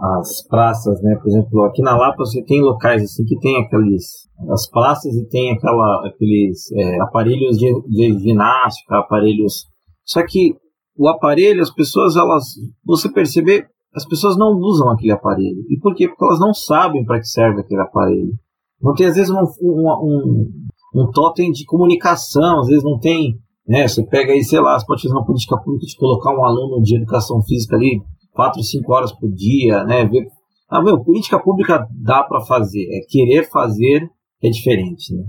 às 0.00 0.42
praças, 0.48 1.02
né? 1.02 1.14
Por 1.20 1.28
exemplo, 1.28 1.64
aqui 1.64 1.82
na 1.82 1.94
Lapa 1.94 2.16
você 2.16 2.42
tem 2.44 2.62
locais 2.62 3.02
assim 3.02 3.26
que 3.26 3.38
tem 3.40 3.62
aqueles 3.62 4.06
as 4.48 4.66
praças 4.70 5.14
e 5.16 5.28
tem 5.28 5.52
aquela, 5.52 6.08
aqueles 6.08 6.72
é, 6.72 6.98
aparelhos 7.02 7.58
de, 7.58 7.70
de 7.90 8.20
ginástica, 8.20 8.98
aparelhos. 8.98 9.66
Só 10.02 10.24
que 10.26 10.54
o 10.96 11.06
aparelho, 11.10 11.60
as 11.60 11.70
pessoas, 11.70 12.16
elas, 12.16 12.54
você 12.86 13.12
perceber, 13.12 13.66
as 13.94 14.06
pessoas 14.06 14.38
não 14.38 14.56
usam 14.60 14.88
aquele 14.88 15.12
aparelho. 15.12 15.60
E 15.68 15.78
por 15.78 15.94
quê? 15.94 16.08
Porque 16.08 16.24
elas 16.24 16.40
não 16.40 16.54
sabem 16.54 17.04
para 17.04 17.18
que 17.18 17.26
serve 17.26 17.60
aquele 17.60 17.82
aparelho. 17.82 18.32
Não 18.80 18.94
tem, 18.94 19.06
às 19.06 19.16
vezes, 19.16 19.30
um, 19.30 19.42
um, 19.60 19.90
um, 20.02 20.52
um 21.02 21.10
totem 21.10 21.50
de 21.50 21.64
comunicação, 21.64 22.60
às 22.60 22.68
vezes 22.68 22.84
não 22.84 22.98
tem. 22.98 23.34
Né, 23.68 23.88
você 23.88 24.04
pega 24.04 24.32
aí, 24.32 24.44
sei 24.44 24.60
lá, 24.60 24.78
você 24.78 24.86
pode 24.86 25.02
fazer 25.02 25.14
uma 25.14 25.26
política 25.26 25.56
pública 25.58 25.86
de 25.86 25.96
colocar 25.96 26.30
um 26.36 26.44
aluno 26.44 26.80
de 26.82 26.96
educação 26.96 27.42
física 27.42 27.74
ali 27.74 28.00
4, 28.32 28.62
5 28.62 28.92
horas 28.92 29.12
por 29.12 29.28
dia, 29.32 29.82
né? 29.82 30.04
Ver, 30.04 30.28
ah, 30.70 30.80
meu, 30.80 31.02
política 31.02 31.38
pública 31.42 31.84
dá 32.02 32.22
para 32.22 32.40
fazer, 32.42 32.86
é 32.92 33.00
querer 33.08 33.48
fazer 33.50 34.08
é 34.42 34.50
diferente, 34.50 35.14
né? 35.14 35.24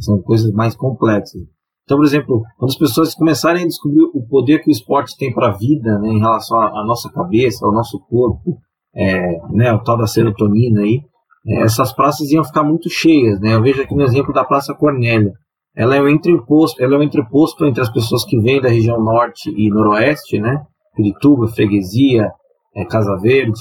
São 0.00 0.20
coisas 0.20 0.52
mais 0.52 0.76
complexas. 0.76 1.40
Então, 1.84 1.96
por 1.96 2.04
exemplo, 2.04 2.42
quando 2.58 2.70
as 2.70 2.76
pessoas 2.76 3.14
começarem 3.14 3.62
a 3.62 3.66
descobrir 3.66 4.02
o 4.12 4.26
poder 4.28 4.58
que 4.58 4.68
o 4.68 4.72
esporte 4.72 5.16
tem 5.16 5.32
para 5.32 5.48
a 5.48 5.56
vida, 5.56 5.98
né, 5.98 6.10
em 6.10 6.18
relação 6.18 6.58
à 6.58 6.84
nossa 6.84 7.10
cabeça, 7.10 7.64
ao 7.64 7.72
nosso 7.72 7.98
corpo, 8.10 8.58
é, 8.94 9.38
né, 9.50 9.72
o 9.72 9.82
tal 9.82 9.96
da 9.96 10.06
serotonina 10.06 10.82
aí, 10.82 11.00
essas 11.48 11.92
praças 11.92 12.30
iam 12.30 12.44
ficar 12.44 12.62
muito 12.62 12.90
cheias, 12.90 13.40
né? 13.40 13.54
Eu 13.54 13.62
vejo 13.62 13.82
aqui 13.82 13.94
no 13.94 14.02
exemplo 14.02 14.32
da 14.32 14.44
Praça 14.44 14.74
Cornélia. 14.74 15.32
Ela 15.76 15.96
é 15.96 16.02
um 16.02 16.08
entreposto, 16.08 16.82
ela 16.82 16.96
é 16.96 16.98
um 16.98 17.02
entreposto 17.02 17.64
entre 17.64 17.80
as 17.80 17.90
pessoas 17.90 18.24
que 18.24 18.38
vêm 18.40 18.60
da 18.60 18.68
região 18.68 19.02
norte 19.02 19.50
e 19.50 19.70
noroeste, 19.70 20.38
né? 20.40 20.60
Pirituba, 20.96 21.46
Freguesia, 21.48 22.30
é, 22.74 22.84
Casa 22.84 23.16
Verde. 23.20 23.60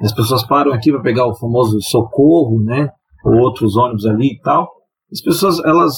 As 0.00 0.12
pessoas 0.12 0.46
param 0.46 0.72
aqui 0.72 0.90
para 0.90 1.00
pegar 1.00 1.26
o 1.26 1.34
famoso 1.34 1.80
socorro, 1.80 2.62
né? 2.62 2.90
ou 3.24 3.38
outros 3.38 3.76
ônibus 3.76 4.04
ali 4.04 4.34
e 4.34 4.40
tal, 4.40 4.70
as 5.10 5.20
pessoas 5.22 5.58
elas 5.64 5.94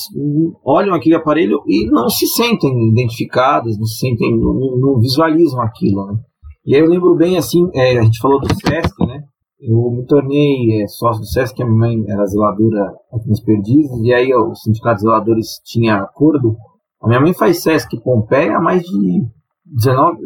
olham 0.64 0.94
aquele 0.94 1.16
aparelho 1.16 1.60
e 1.66 1.90
não 1.90 2.08
se 2.08 2.26
sentem 2.26 2.70
identificadas, 2.90 3.76
não 3.78 3.86
se 3.86 3.98
sentem, 3.98 4.38
não, 4.38 4.76
não 4.78 5.00
visualizam 5.00 5.60
aquilo, 5.60 6.06
né? 6.06 6.18
E 6.64 6.74
aí 6.74 6.80
eu 6.80 6.88
lembro 6.88 7.14
bem 7.16 7.36
assim, 7.36 7.60
é, 7.74 7.98
a 7.98 8.02
gente 8.02 8.20
falou 8.20 8.40
do 8.40 8.48
Sesc, 8.54 9.06
né? 9.06 9.22
Eu 9.58 9.90
me 9.90 10.04
tornei 10.04 10.82
é, 10.82 10.86
sócio 10.86 11.22
do 11.22 11.26
Sesc, 11.26 11.62
a 11.62 11.66
minha 11.66 11.78
mãe 11.78 12.04
era 12.08 12.26
zeladora 12.26 12.92
aqui 13.10 13.28
nos 13.28 13.40
Perdizes, 13.40 14.00
e 14.02 14.12
aí 14.12 14.34
o 14.34 14.54
sindicato 14.54 14.96
de 14.96 15.02
zeladores 15.02 15.60
tinha 15.64 15.96
acordo. 15.96 16.56
A 17.02 17.08
minha 17.08 17.20
mãe 17.20 17.32
faz 17.32 17.62
Sesc 17.62 17.98
Pompeia 18.02 18.58
há 18.58 18.60
mais 18.60 18.82
de 18.82 19.22
19, 19.64 20.18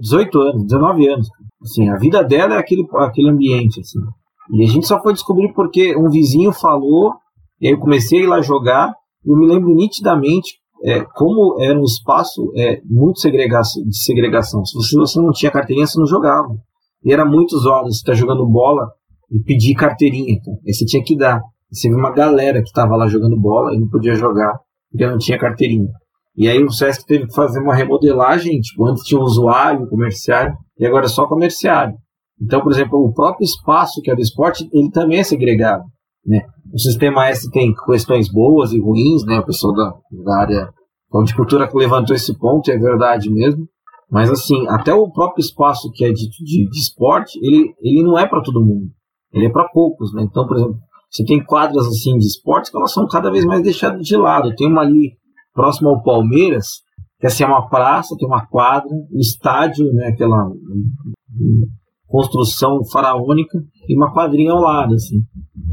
18 0.00 0.38
anos, 0.38 0.66
19 0.66 1.08
anos. 1.08 1.28
Assim, 1.62 1.88
a 1.88 1.96
vida 1.96 2.22
dela 2.22 2.54
é 2.54 2.58
aquele, 2.58 2.86
aquele 2.94 3.28
ambiente, 3.28 3.80
assim. 3.80 3.98
E 4.52 4.64
a 4.64 4.68
gente 4.68 4.86
só 4.86 5.02
foi 5.02 5.12
descobrir 5.12 5.52
porque 5.52 5.96
um 5.96 6.08
vizinho 6.08 6.52
falou, 6.52 7.14
e 7.60 7.66
aí 7.66 7.72
eu 7.72 7.80
comecei 7.80 8.20
a 8.20 8.22
ir 8.22 8.26
lá 8.28 8.40
jogar, 8.40 8.94
e 9.24 9.32
eu 9.32 9.36
me 9.36 9.48
lembro 9.48 9.74
nitidamente 9.74 10.60
é, 10.84 11.04
como 11.14 11.60
era 11.60 11.76
um 11.76 11.82
espaço 11.82 12.52
é, 12.54 12.80
muito 12.84 13.18
segregação, 13.18 13.82
de 13.82 13.98
segregação. 13.98 14.64
Se 14.64 14.74
você, 14.76 14.96
você 14.96 15.20
não 15.20 15.32
tinha 15.32 15.50
carteirinha, 15.50 15.86
você 15.86 15.98
não 15.98 16.06
jogava. 16.06 16.56
E 17.04 17.12
era 17.12 17.24
muitos 17.24 17.66
olhos, 17.66 17.96
está 17.96 18.14
jogando 18.14 18.46
bola 18.46 18.88
e 19.30 19.40
pedir 19.40 19.74
carteirinha. 19.74 20.34
Então. 20.34 20.54
Aí 20.66 20.72
você 20.72 20.84
tinha 20.84 21.02
que 21.02 21.16
dar. 21.16 21.40
E 21.70 21.76
você 21.76 21.88
viu 21.88 21.98
uma 21.98 22.12
galera 22.12 22.60
que 22.60 22.68
estava 22.68 22.96
lá 22.96 23.06
jogando 23.06 23.38
bola 23.38 23.74
e 23.74 23.78
não 23.78 23.88
podia 23.88 24.14
jogar 24.14 24.58
porque 24.90 25.06
não 25.06 25.18
tinha 25.18 25.38
carteirinha. 25.38 25.88
E 26.36 26.48
aí 26.48 26.62
o 26.62 26.70
Sesc 26.70 27.06
teve 27.06 27.26
que 27.26 27.34
fazer 27.34 27.60
uma 27.60 27.74
remodelagem, 27.74 28.60
tipo, 28.60 28.86
antes 28.86 29.04
tinha 29.04 29.20
um 29.20 29.24
usuário, 29.24 29.88
comerciário, 29.88 30.54
e 30.78 30.86
agora 30.86 31.06
é 31.06 31.08
só 31.08 31.26
comerciário. 31.26 31.94
Então, 32.40 32.60
por 32.60 32.72
exemplo, 32.72 32.98
o 32.98 33.12
próprio 33.12 33.44
espaço 33.44 34.02
que 34.02 34.10
é 34.10 34.14
do 34.14 34.20
esporte, 34.20 34.68
ele 34.72 34.90
também 34.90 35.18
é 35.18 35.24
segregado. 35.24 35.84
Né? 36.24 36.42
O 36.72 36.78
sistema 36.78 37.28
S 37.28 37.50
tem 37.50 37.72
questões 37.86 38.30
boas 38.30 38.72
e 38.72 38.80
ruins, 38.80 39.24
né? 39.24 39.38
O 39.38 39.46
pessoal 39.46 39.72
da, 39.74 39.94
da 40.24 40.40
área 40.40 40.68
de 41.24 41.34
cultura 41.34 41.70
levantou 41.72 42.14
esse 42.14 42.36
ponto, 42.36 42.70
é 42.70 42.76
verdade 42.76 43.30
mesmo. 43.30 43.66
Mas, 44.10 44.30
assim, 44.30 44.66
até 44.68 44.94
o 44.94 45.10
próprio 45.10 45.42
espaço 45.42 45.90
que 45.92 46.04
é 46.04 46.12
de, 46.12 46.28
de, 46.28 46.68
de 46.68 46.78
esporte, 46.78 47.38
ele, 47.42 47.74
ele 47.80 48.02
não 48.02 48.18
é 48.18 48.26
para 48.26 48.42
todo 48.42 48.64
mundo. 48.64 48.86
Ele 49.32 49.46
é 49.46 49.50
para 49.50 49.68
poucos, 49.68 50.12
né? 50.14 50.22
Então, 50.22 50.46
por 50.46 50.56
exemplo, 50.56 50.78
você 51.10 51.24
tem 51.24 51.44
quadras, 51.44 51.86
assim, 51.86 52.16
de 52.16 52.26
esportes 52.26 52.70
que 52.70 52.76
elas 52.76 52.92
são 52.92 53.06
cada 53.06 53.30
vez 53.30 53.44
mais 53.44 53.62
deixadas 53.62 54.02
de 54.02 54.16
lado. 54.16 54.54
Tem 54.54 54.68
uma 54.68 54.82
ali 54.82 55.12
próxima 55.52 55.90
ao 55.90 56.02
Palmeiras, 56.02 56.82
que 57.18 57.26
assim, 57.26 57.42
é 57.42 57.46
uma 57.46 57.68
praça, 57.68 58.16
tem 58.16 58.28
uma 58.28 58.46
quadra, 58.46 58.88
um 58.88 59.18
estádio, 59.18 59.92
né? 59.92 60.08
Aquela 60.08 60.50
construção 62.06 62.84
faraônica 62.84 63.58
e 63.88 63.96
uma 63.96 64.12
quadrinha 64.12 64.52
ao 64.52 64.60
lado, 64.60 64.94
assim. 64.94 65.18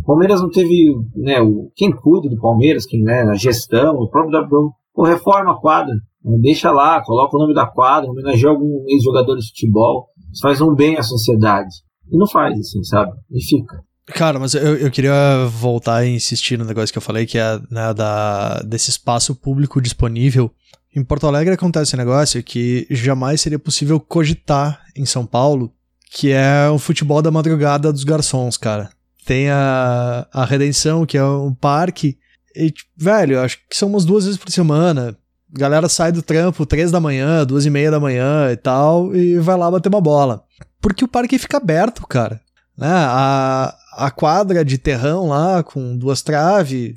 O 0.01 0.05
Palmeiras 0.05 0.41
não 0.41 0.49
teve, 0.49 0.93
né, 1.15 1.41
o, 1.41 1.71
quem 1.75 1.91
cuida 1.91 2.27
do 2.27 2.39
Palmeiras, 2.41 2.85
quem, 2.85 3.01
né, 3.01 3.21
a 3.21 3.35
gestão, 3.35 3.95
o 3.95 4.09
próprio 4.09 4.41
WBO, 4.41 4.73
pô, 4.93 5.03
reforma 5.03 5.51
a 5.51 5.59
quadra, 5.59 5.93
né, 6.23 6.37
deixa 6.41 6.71
lá, 6.71 7.01
coloca 7.03 7.35
o 7.35 7.39
nome 7.39 7.53
da 7.53 7.65
quadra, 7.65 8.09
homenageia 8.09 8.49
algum 8.49 8.85
ex-jogador 8.87 9.35
de 9.37 9.47
futebol, 9.47 10.07
isso 10.31 10.41
faz 10.41 10.61
um 10.61 10.73
bem 10.73 10.97
à 10.97 11.03
sociedade. 11.03 11.69
E 12.11 12.17
não 12.17 12.27
faz, 12.27 12.59
assim, 12.59 12.83
sabe? 12.83 13.11
E 13.31 13.41
fica. 13.43 13.81
Cara, 14.07 14.37
mas 14.37 14.53
eu, 14.53 14.75
eu 14.77 14.91
queria 14.91 15.45
voltar 15.49 16.05
e 16.05 16.13
insistir 16.15 16.57
no 16.57 16.65
negócio 16.65 16.91
que 16.91 16.97
eu 16.97 17.01
falei, 17.01 17.25
que 17.25 17.37
é 17.37 17.59
né, 17.71 17.93
da, 17.93 18.59
desse 18.61 18.89
espaço 18.89 19.33
público 19.33 19.81
disponível. 19.81 20.51
Em 20.95 21.03
Porto 21.03 21.25
Alegre 21.25 21.53
acontece 21.53 21.95
um 21.95 21.99
negócio 21.99 22.43
que 22.43 22.85
jamais 22.89 23.41
seria 23.41 23.57
possível 23.57 23.99
cogitar 23.99 24.81
em 24.95 25.05
São 25.05 25.25
Paulo, 25.25 25.73
que 26.11 26.31
é 26.31 26.69
o 26.69 26.77
futebol 26.77 27.21
da 27.21 27.31
madrugada 27.31 27.91
dos 27.91 28.03
garçons, 28.03 28.57
cara. 28.57 28.89
Tem 29.25 29.49
a, 29.49 30.27
a 30.31 30.45
Redenção, 30.45 31.05
que 31.05 31.17
é 31.17 31.23
um 31.23 31.53
parque. 31.53 32.17
E, 32.55 32.71
tipo, 32.71 32.89
velho, 32.97 33.41
acho 33.41 33.57
que 33.69 33.75
são 33.75 33.89
umas 33.89 34.05
duas 34.05 34.25
vezes 34.25 34.39
por 34.39 34.51
semana. 34.51 35.17
A 35.55 35.59
galera 35.59 35.87
sai 35.87 36.11
do 36.11 36.21
trampo 36.21 36.65
três 36.65 36.91
da 36.91 36.99
manhã, 36.99 37.45
duas 37.45 37.65
e 37.65 37.69
meia 37.69 37.91
da 37.91 37.99
manhã 37.99 38.51
e 38.51 38.57
tal, 38.57 39.15
e 39.15 39.37
vai 39.37 39.57
lá 39.57 39.69
bater 39.69 39.89
uma 39.89 40.01
bola. 40.01 40.43
Porque 40.81 41.05
o 41.05 41.07
parque 41.07 41.37
fica 41.37 41.57
aberto, 41.57 42.05
cara. 42.07 42.41
Né? 42.77 42.89
A, 42.89 43.75
a 43.93 44.11
quadra 44.11 44.65
de 44.65 44.77
terrão 44.77 45.27
lá, 45.27 45.63
com 45.63 45.95
duas 45.97 46.21
traves. 46.21 46.95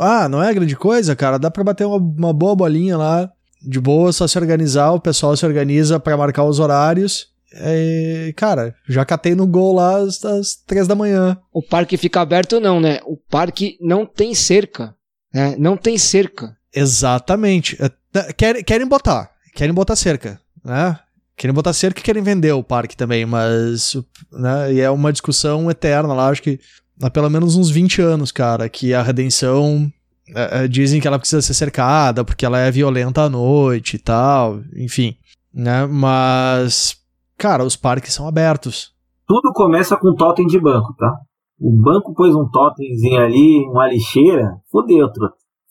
Ah, 0.00 0.28
não 0.28 0.42
é 0.42 0.52
grande 0.54 0.76
coisa, 0.76 1.14
cara. 1.14 1.38
Dá 1.38 1.50
pra 1.50 1.64
bater 1.64 1.86
uma, 1.86 1.96
uma 1.96 2.32
boa 2.32 2.54
bolinha 2.54 2.96
lá. 2.96 3.30
De 3.60 3.80
boa, 3.80 4.12
só 4.12 4.26
se 4.26 4.38
organizar, 4.38 4.92
o 4.92 5.00
pessoal 5.00 5.36
se 5.36 5.44
organiza 5.44 5.98
para 5.98 6.16
marcar 6.16 6.44
os 6.44 6.60
horários 6.60 7.26
é, 7.52 8.32
cara, 8.36 8.74
já 8.88 9.04
catei 9.04 9.34
no 9.34 9.46
gol 9.46 9.74
lá 9.74 9.96
às, 9.98 10.24
às 10.24 10.54
três 10.54 10.86
da 10.86 10.94
manhã. 10.94 11.38
O 11.52 11.62
parque 11.62 11.96
fica 11.96 12.20
aberto 12.20 12.60
não, 12.60 12.80
né? 12.80 13.00
O 13.04 13.16
parque 13.16 13.78
não 13.80 14.04
tem 14.04 14.34
cerca. 14.34 14.94
Né? 15.32 15.56
Não 15.58 15.76
tem 15.76 15.96
cerca. 15.96 16.56
Exatamente. 16.74 17.78
É, 17.80 18.32
querem, 18.32 18.62
querem 18.62 18.86
botar. 18.86 19.30
Querem 19.54 19.74
botar 19.74 19.96
cerca. 19.96 20.40
Né? 20.64 20.98
Querem 21.36 21.54
botar 21.54 21.72
cerca 21.72 22.00
e 22.00 22.02
querem 22.02 22.22
vender 22.22 22.52
o 22.52 22.64
parque 22.64 22.96
também, 22.96 23.24
mas 23.24 23.96
né, 24.32 24.74
e 24.74 24.80
é 24.80 24.90
uma 24.90 25.12
discussão 25.12 25.70
eterna 25.70 26.12
lá, 26.12 26.30
acho 26.30 26.42
que 26.42 26.58
há 27.00 27.08
pelo 27.08 27.30
menos 27.30 27.54
uns 27.54 27.70
20 27.70 28.02
anos, 28.02 28.32
cara, 28.32 28.68
que 28.68 28.92
a 28.92 29.02
redenção 29.02 29.88
é, 30.34 30.64
é, 30.64 30.68
dizem 30.68 31.00
que 31.00 31.06
ela 31.06 31.18
precisa 31.18 31.40
ser 31.40 31.54
cercada 31.54 32.24
porque 32.24 32.44
ela 32.44 32.58
é 32.58 32.72
violenta 32.72 33.22
à 33.22 33.28
noite 33.28 33.94
e 33.94 33.98
tal, 34.00 34.60
enfim, 34.74 35.16
né? 35.54 35.86
Mas 35.86 36.96
Cara, 37.38 37.64
os 37.64 37.76
parques 37.76 38.12
são 38.12 38.26
abertos. 38.26 38.90
Tudo 39.26 39.52
começa 39.54 39.96
com 39.96 40.14
totem 40.14 40.46
de 40.46 40.58
banco, 40.60 40.94
tá? 40.98 41.12
O 41.60 41.70
banco 41.82 42.12
pôs 42.14 42.34
um 42.34 42.48
totemzinho 42.50 43.20
ali, 43.20 43.66
uma 43.70 43.86
lixeira, 43.88 44.56
fodeu, 44.70 45.08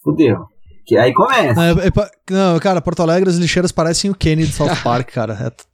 fudeu. 0.04 0.38
Que 0.86 0.98
aí 0.98 1.14
começa. 1.14 1.54
Não, 1.56 1.82
é- 1.82 1.88
é 1.88 1.92
não, 2.34 2.60
cara, 2.60 2.82
Porto 2.82 3.02
Alegre, 3.02 3.30
as 3.30 3.36
lixeiras 3.38 3.72
parecem 3.72 4.10
o 4.10 4.16
Kenny 4.16 4.46
de 4.46 4.54
South 4.54 4.70
Park, 4.84 5.10
cara. 5.12 5.34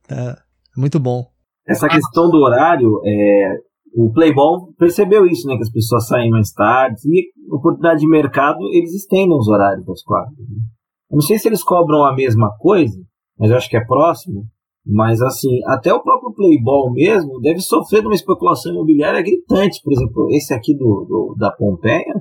É, 0.09 0.13
é 0.15 0.35
muito 0.75 0.99
bom. 0.99 1.25
Essa 1.67 1.87
questão 1.87 2.29
do 2.29 2.37
horário, 2.37 2.89
é, 3.05 3.57
o 3.95 4.11
Playboy 4.11 4.73
percebeu 4.77 5.25
isso, 5.27 5.47
né? 5.47 5.55
Que 5.55 5.61
as 5.63 5.71
pessoas 5.71 6.07
saem 6.07 6.29
mais 6.31 6.51
tarde. 6.51 6.99
E 7.05 7.31
oportunidade 7.55 7.99
de 8.01 8.07
mercado, 8.07 8.57
eles 8.73 8.93
estendem 8.93 9.37
os 9.37 9.47
horários 9.47 9.85
das 9.85 10.01
quadras. 10.03 10.35
né? 10.39 10.55
Eu 11.11 11.15
não 11.17 11.21
sei 11.21 11.37
se 11.37 11.47
eles 11.47 11.63
cobram 11.63 12.03
a 12.03 12.13
mesma 12.15 12.49
coisa, 12.57 12.95
mas 13.37 13.51
eu 13.51 13.57
acho 13.57 13.69
que 13.69 13.77
é 13.77 13.85
próximo. 13.85 14.45
Mas 14.85 15.21
assim, 15.21 15.49
até 15.67 15.93
o 15.93 16.01
próprio 16.03 16.33
Playboy 16.33 16.91
mesmo 16.91 17.39
deve 17.39 17.59
sofrer 17.61 18.01
de 18.01 18.07
uma 18.07 18.15
especulação 18.15 18.71
imobiliária 18.73 19.21
gritante. 19.21 19.79
Por 19.83 19.93
exemplo, 19.93 20.27
esse 20.31 20.53
aqui 20.53 20.73
do, 20.75 21.05
do- 21.07 21.35
da 21.39 21.51
Pompeia 21.51 22.13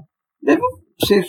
deve 0.43 0.60
ser. 1.05 1.24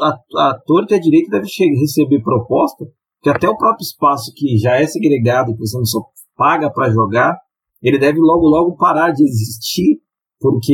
A, 0.00 0.48
a 0.48 0.58
torta 0.66 0.94
e 0.94 0.96
a 0.96 1.00
direita 1.00 1.30
deve 1.30 1.46
che- 1.46 1.66
receber 1.78 2.22
proposta 2.22 2.86
que 3.22 3.28
até 3.28 3.48
o 3.48 3.56
próprio 3.56 3.84
espaço 3.84 4.32
que 4.34 4.56
já 4.56 4.76
é 4.80 4.86
segregado, 4.86 5.52
que 5.52 5.60
você 5.60 5.76
não 5.76 5.84
só 5.84 6.00
paga 6.36 6.70
para 6.72 6.90
jogar, 6.90 7.36
ele 7.82 7.98
deve 7.98 8.18
logo 8.18 8.46
logo 8.46 8.74
parar 8.76 9.10
de 9.12 9.22
existir, 9.22 9.98
porque 10.40 10.72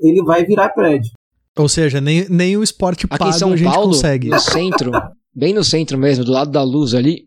ele 0.00 0.22
vai 0.24 0.44
virar 0.44 0.68
prédio. 0.70 1.10
Ou 1.58 1.68
seja, 1.68 2.00
nem, 2.00 2.26
nem 2.30 2.56
o 2.56 2.62
esporte 2.62 3.04
Aqui 3.06 3.18
pago 3.18 3.30
em 3.30 3.32
São 3.34 3.52
a 3.52 3.56
gente 3.56 3.70
Paulo, 3.70 3.88
consegue. 3.88 4.28
no 4.30 4.38
centro, 4.38 4.92
bem 5.34 5.52
no 5.52 5.64
centro 5.64 5.98
mesmo, 5.98 6.24
do 6.24 6.30
lado 6.32 6.50
da 6.52 6.62
luz 6.62 6.94
ali, 6.94 7.24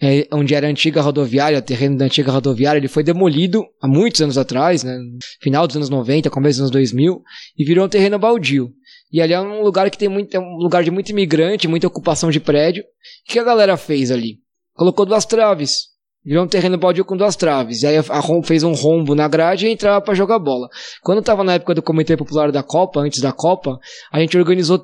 é, 0.00 0.26
onde 0.32 0.54
era 0.54 0.66
a 0.66 0.70
antiga 0.70 1.00
rodoviária, 1.00 1.58
o 1.58 1.62
terreno 1.62 1.96
da 1.96 2.04
antiga 2.04 2.30
rodoviária, 2.30 2.78
ele 2.78 2.88
foi 2.88 3.02
demolido 3.02 3.64
há 3.80 3.88
muitos 3.88 4.20
anos 4.20 4.38
atrás, 4.38 4.84
né, 4.84 4.96
final 5.40 5.66
dos 5.66 5.76
anos 5.76 5.90
90, 5.90 6.30
começo 6.30 6.58
dos 6.58 6.62
anos 6.62 6.70
2000, 6.70 7.22
e 7.56 7.64
virou 7.64 7.86
um 7.86 7.88
terreno 7.88 8.18
baldio. 8.18 8.72
E 9.12 9.20
ali 9.20 9.32
é 9.32 9.40
um 9.40 9.62
lugar 9.62 9.90
que 9.90 9.98
tem 9.98 10.08
muito, 10.08 10.34
é 10.34 10.40
um 10.40 10.56
lugar 10.56 10.84
de 10.84 10.90
muito 10.90 11.10
imigrante, 11.10 11.66
muita 11.66 11.86
ocupação 11.86 12.30
de 12.30 12.38
prédio. 12.38 12.82
O 12.82 13.32
que 13.32 13.38
a 13.38 13.44
galera 13.44 13.76
fez 13.76 14.10
ali? 14.10 14.38
Colocou 14.74 15.06
duas 15.06 15.24
traves. 15.24 15.88
Virou 16.24 16.44
um 16.44 16.48
terreno 16.48 16.76
baldio 16.76 17.04
com 17.04 17.16
duas 17.16 17.36
traves. 17.36 17.82
E 17.82 17.86
aí 17.86 17.96
a, 17.96 18.18
rom- 18.20 18.42
fez 18.42 18.62
um 18.62 18.72
rombo 18.72 19.14
na 19.14 19.26
grade 19.28 19.66
e 19.66 19.70
entrava 19.70 20.00
pra 20.00 20.14
jogar 20.14 20.38
bola. 20.38 20.68
Quando 21.02 21.22
tava 21.22 21.42
na 21.44 21.54
época 21.54 21.74
do 21.74 21.82
Comitê 21.82 22.16
Popular 22.16 22.52
da 22.52 22.62
Copa, 22.62 23.00
antes 23.00 23.20
da 23.20 23.32
Copa, 23.32 23.78
a 24.12 24.20
gente 24.20 24.36
organizou, 24.36 24.78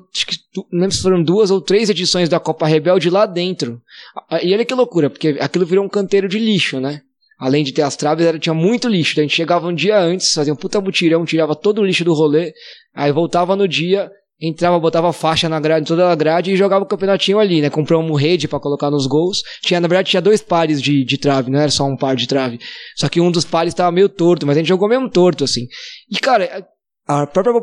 não 0.71 0.79
lembro 0.79 0.95
se 0.95 1.01
foram 1.01 1.21
duas 1.21 1.51
ou 1.51 1.61
três 1.61 1.89
edições 1.89 2.29
da 2.29 2.39
Copa 2.39 2.65
Rebelde 2.65 3.09
lá 3.09 3.25
dentro. 3.25 3.79
E 4.41 4.53
olha 4.53 4.65
que 4.65 4.73
loucura, 4.73 5.09
porque 5.09 5.37
aquilo 5.39 5.65
virou 5.65 5.85
um 5.85 5.89
canteiro 5.89 6.27
de 6.27 6.39
lixo, 6.39 6.79
né? 6.79 7.01
Além 7.37 7.65
de 7.65 7.73
ter 7.73 7.81
as 7.81 7.97
traves, 7.97 8.25
era, 8.25 8.39
tinha 8.39 8.53
muito 8.55 8.87
lixo. 8.87 9.13
Daí 9.15 9.25
A 9.25 9.27
gente 9.27 9.35
chegava 9.35 9.67
um 9.67 9.75
dia 9.75 9.99
antes, 9.99 10.33
fazia 10.33 10.53
um 10.53 10.55
puta 10.55 10.79
mutirão, 10.79 11.25
tirava 11.25 11.53
todo 11.53 11.79
o 11.81 11.85
lixo 11.85 12.05
do 12.05 12.13
rolê, 12.13 12.53
aí 12.95 13.11
voltava 13.11 13.57
no 13.57 13.67
dia, 13.67 14.09
entrava, 14.39 14.79
botava 14.79 15.13
faixa 15.13 15.47
na 15.47 15.59
grade, 15.59 15.87
toda 15.87 16.11
a 16.11 16.15
grade 16.15 16.51
e 16.51 16.57
jogava 16.57 16.83
o 16.83 16.87
campeonatinho 16.87 17.39
ali, 17.39 17.61
né? 17.61 17.69
Compramos 17.69 18.21
rede 18.21 18.47
pra 18.47 18.59
colocar 18.59 18.91
nos 18.91 19.07
gols. 19.07 19.41
Tinha, 19.61 19.79
na 19.79 19.87
verdade, 19.87 20.09
tinha 20.09 20.21
dois 20.21 20.41
pares 20.41 20.81
de, 20.81 21.03
de 21.03 21.17
trave, 21.17 21.49
não 21.49 21.59
era 21.59 21.71
só 21.71 21.85
um 21.85 21.95
par 21.95 22.15
de 22.15 22.27
trave. 22.27 22.59
Só 22.95 23.07
que 23.07 23.21
um 23.21 23.31
dos 23.31 23.45
pares 23.45 23.73
tava 23.73 23.91
meio 23.91 24.09
torto, 24.09 24.45
mas 24.45 24.57
a 24.57 24.59
gente 24.59 24.69
jogou 24.69 24.89
mesmo 24.89 25.09
torto, 25.09 25.43
assim. 25.43 25.67
E, 26.11 26.19
cara, 26.19 26.67
a 27.07 27.27
própria, 27.27 27.53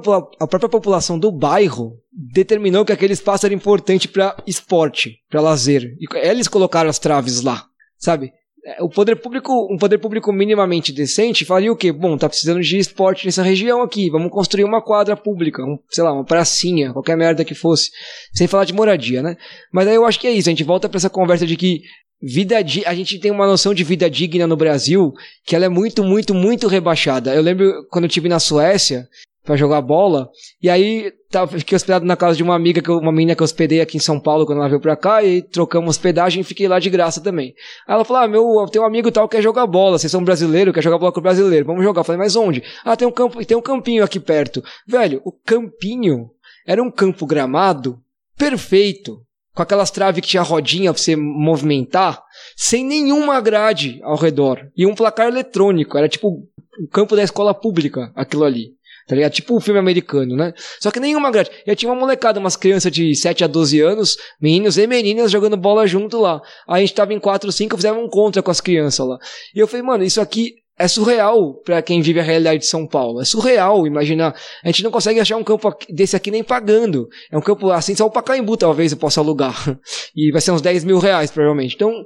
a 0.40 0.46
própria 0.46 0.68
população 0.68 1.18
do 1.18 1.32
bairro 1.32 1.98
determinou 2.12 2.84
que 2.84 2.92
aquele 2.92 3.12
espaço 3.12 3.44
era 3.44 3.54
importante 3.54 4.08
pra 4.08 4.36
esporte, 4.46 5.18
pra 5.28 5.40
lazer. 5.40 5.82
E 5.98 6.06
eles 6.16 6.48
colocaram 6.48 6.88
as 6.88 6.98
traves 6.98 7.42
lá, 7.42 7.64
sabe? 7.98 8.32
É, 8.64 8.82
O 8.82 8.88
poder 8.88 9.16
público, 9.16 9.68
um 9.72 9.76
poder 9.76 9.98
público 9.98 10.32
minimamente 10.32 10.92
decente 10.92 11.44
faria 11.44 11.72
o 11.72 11.76
quê? 11.76 11.90
Bom, 11.90 12.16
tá 12.16 12.28
precisando 12.28 12.60
de 12.60 12.78
esporte 12.78 13.26
nessa 13.26 13.42
região 13.42 13.82
aqui, 13.82 14.08
vamos 14.08 14.30
construir 14.30 14.64
uma 14.64 14.80
quadra 14.80 15.16
pública, 15.16 15.62
um, 15.64 15.78
sei 15.90 16.04
lá, 16.04 16.12
uma 16.12 16.24
pracinha, 16.24 16.92
qualquer 16.92 17.16
merda 17.16 17.44
que 17.44 17.54
fosse, 17.54 17.90
sem 18.32 18.46
falar 18.46 18.64
de 18.64 18.72
moradia, 18.72 19.22
né? 19.22 19.36
Mas 19.72 19.88
aí 19.88 19.94
eu 19.94 20.06
acho 20.06 20.20
que 20.20 20.26
é 20.26 20.30
isso, 20.30 20.48
a 20.48 20.52
gente 20.52 20.64
volta 20.64 20.88
pra 20.88 20.98
essa 20.98 21.10
conversa 21.10 21.46
de 21.46 21.56
que 21.56 21.82
vida 22.22 22.56
a 22.56 22.94
gente 22.94 23.18
tem 23.18 23.32
uma 23.32 23.48
noção 23.48 23.74
de 23.74 23.82
vida 23.82 24.08
digna 24.08 24.46
no 24.46 24.56
Brasil 24.56 25.12
que 25.44 25.56
ela 25.56 25.64
é 25.64 25.68
muito, 25.68 26.04
muito, 26.04 26.32
muito 26.32 26.68
rebaixada. 26.68 27.34
Eu 27.34 27.42
lembro 27.42 27.84
quando 27.90 28.04
eu 28.04 28.08
estive 28.08 28.28
na 28.28 28.38
Suécia 28.38 29.08
pra 29.44 29.56
jogar 29.56 29.80
bola, 29.82 30.28
e 30.62 30.70
aí 30.70 31.12
tava, 31.30 31.58
fiquei 31.58 31.74
hospedado 31.74 32.04
na 32.04 32.16
casa 32.16 32.36
de 32.36 32.42
uma 32.42 32.54
amiga, 32.54 32.80
que 32.80 32.88
eu- 32.88 32.98
uma 32.98 33.10
menina 33.10 33.34
que 33.34 33.42
eu 33.42 33.44
hospedei 33.44 33.80
aqui 33.80 33.96
em 33.96 34.00
São 34.00 34.20
Paulo 34.20 34.46
quando 34.46 34.58
ela 34.58 34.68
veio 34.68 34.80
pra 34.80 34.94
cá, 34.96 35.22
e 35.24 35.42
trocamos 35.42 35.90
hospedagem 35.90 36.40
e 36.42 36.44
fiquei 36.44 36.68
lá 36.68 36.78
de 36.78 36.88
graça 36.88 37.20
também. 37.20 37.54
Aí 37.88 37.94
ela 37.94 38.04
falou: 38.04 38.22
Ah, 38.22 38.28
meu, 38.28 38.66
tem 38.70 38.80
um 38.80 38.84
amigo 38.84 39.10
tal 39.10 39.28
que 39.28 39.36
quer 39.36 39.42
jogar 39.42 39.66
bola, 39.66 39.98
vocês 39.98 40.10
são 40.10 40.22
brasileiro, 40.22 40.72
quer 40.72 40.82
jogar 40.82 40.98
bola 40.98 41.12
com 41.12 41.18
o 41.20 41.22
brasileiro, 41.22 41.66
vamos 41.66 41.82
jogar. 41.82 42.00
Eu 42.00 42.04
falei, 42.04 42.18
mas 42.20 42.36
onde? 42.36 42.62
Ah, 42.84 42.96
tem 42.96 43.08
um 43.08 43.12
campo, 43.12 43.44
tem 43.44 43.56
um 43.56 43.62
campinho 43.62 44.04
aqui 44.04 44.20
perto. 44.20 44.62
Velho, 44.86 45.20
o 45.24 45.32
campinho 45.32 46.30
era 46.66 46.82
um 46.82 46.90
campo 46.90 47.26
gramado 47.26 47.98
perfeito. 48.38 49.18
Com 49.54 49.62
aquelas 49.62 49.90
traves 49.90 50.22
que 50.22 50.28
tinha 50.28 50.42
rodinha 50.42 50.94
pra 50.94 51.02
você 51.02 51.14
movimentar, 51.14 52.22
sem 52.56 52.82
nenhuma 52.82 53.38
grade 53.38 54.00
ao 54.02 54.16
redor. 54.16 54.66
E 54.74 54.86
um 54.86 54.94
placar 54.94 55.28
eletrônico. 55.28 55.98
Era 55.98 56.08
tipo 56.08 56.28
o 56.28 56.88
campo 56.90 57.14
da 57.14 57.22
escola 57.22 57.52
pública, 57.52 58.10
aquilo 58.16 58.44
ali. 58.44 58.68
Tá 59.06 59.14
ligado? 59.14 59.32
Tipo 59.32 59.56
um 59.56 59.60
filme 59.60 59.80
americano, 59.80 60.36
né? 60.36 60.52
Só 60.80 60.90
que 60.90 61.00
nenhuma 61.00 61.30
grade. 61.30 61.50
E 61.66 61.70
aí 61.70 61.76
tinha 61.76 61.90
uma 61.90 61.98
molecada, 61.98 62.38
umas 62.38 62.56
crianças 62.56 62.90
de 62.92 63.14
7 63.14 63.44
a 63.44 63.46
12 63.46 63.80
anos, 63.80 64.16
meninos 64.40 64.78
e 64.78 64.86
meninas 64.86 65.30
jogando 65.30 65.56
bola 65.56 65.86
junto 65.86 66.20
lá. 66.20 66.40
Aí 66.68 66.82
a 66.82 66.86
gente 66.86 66.94
tava 66.94 67.12
em 67.12 67.18
4 67.18 67.48
ou 67.48 67.52
5, 67.52 67.76
fizemos 67.76 68.04
um 68.04 68.08
contra 68.08 68.42
com 68.42 68.50
as 68.50 68.60
crianças 68.60 69.06
lá. 69.06 69.18
E 69.54 69.58
eu 69.58 69.66
falei, 69.66 69.82
mano, 69.82 70.04
isso 70.04 70.20
aqui 70.20 70.62
é 70.78 70.88
surreal 70.88 71.54
pra 71.64 71.82
quem 71.82 72.00
vive 72.00 72.18
a 72.18 72.22
realidade 72.22 72.60
de 72.60 72.66
São 72.66 72.86
Paulo. 72.86 73.20
É 73.20 73.24
surreal 73.24 73.86
imaginar. 73.86 74.34
A 74.64 74.66
gente 74.68 74.82
não 74.82 74.90
consegue 74.90 75.20
achar 75.20 75.36
um 75.36 75.44
campo 75.44 75.72
desse 75.88 76.16
aqui 76.16 76.30
nem 76.30 76.42
pagando. 76.42 77.08
É 77.30 77.36
um 77.36 77.40
campo 77.40 77.70
assim, 77.70 77.94
só 77.94 78.06
o 78.06 78.10
Pacaembu 78.10 78.56
talvez 78.56 78.92
eu 78.92 78.98
possa 78.98 79.20
alugar. 79.20 79.54
E 80.14 80.30
vai 80.30 80.42
ser 80.42 80.50
uns 80.50 80.60
10 80.60 80.84
mil 80.84 80.98
reais, 80.98 81.30
provavelmente. 81.30 81.74
Então, 81.74 82.04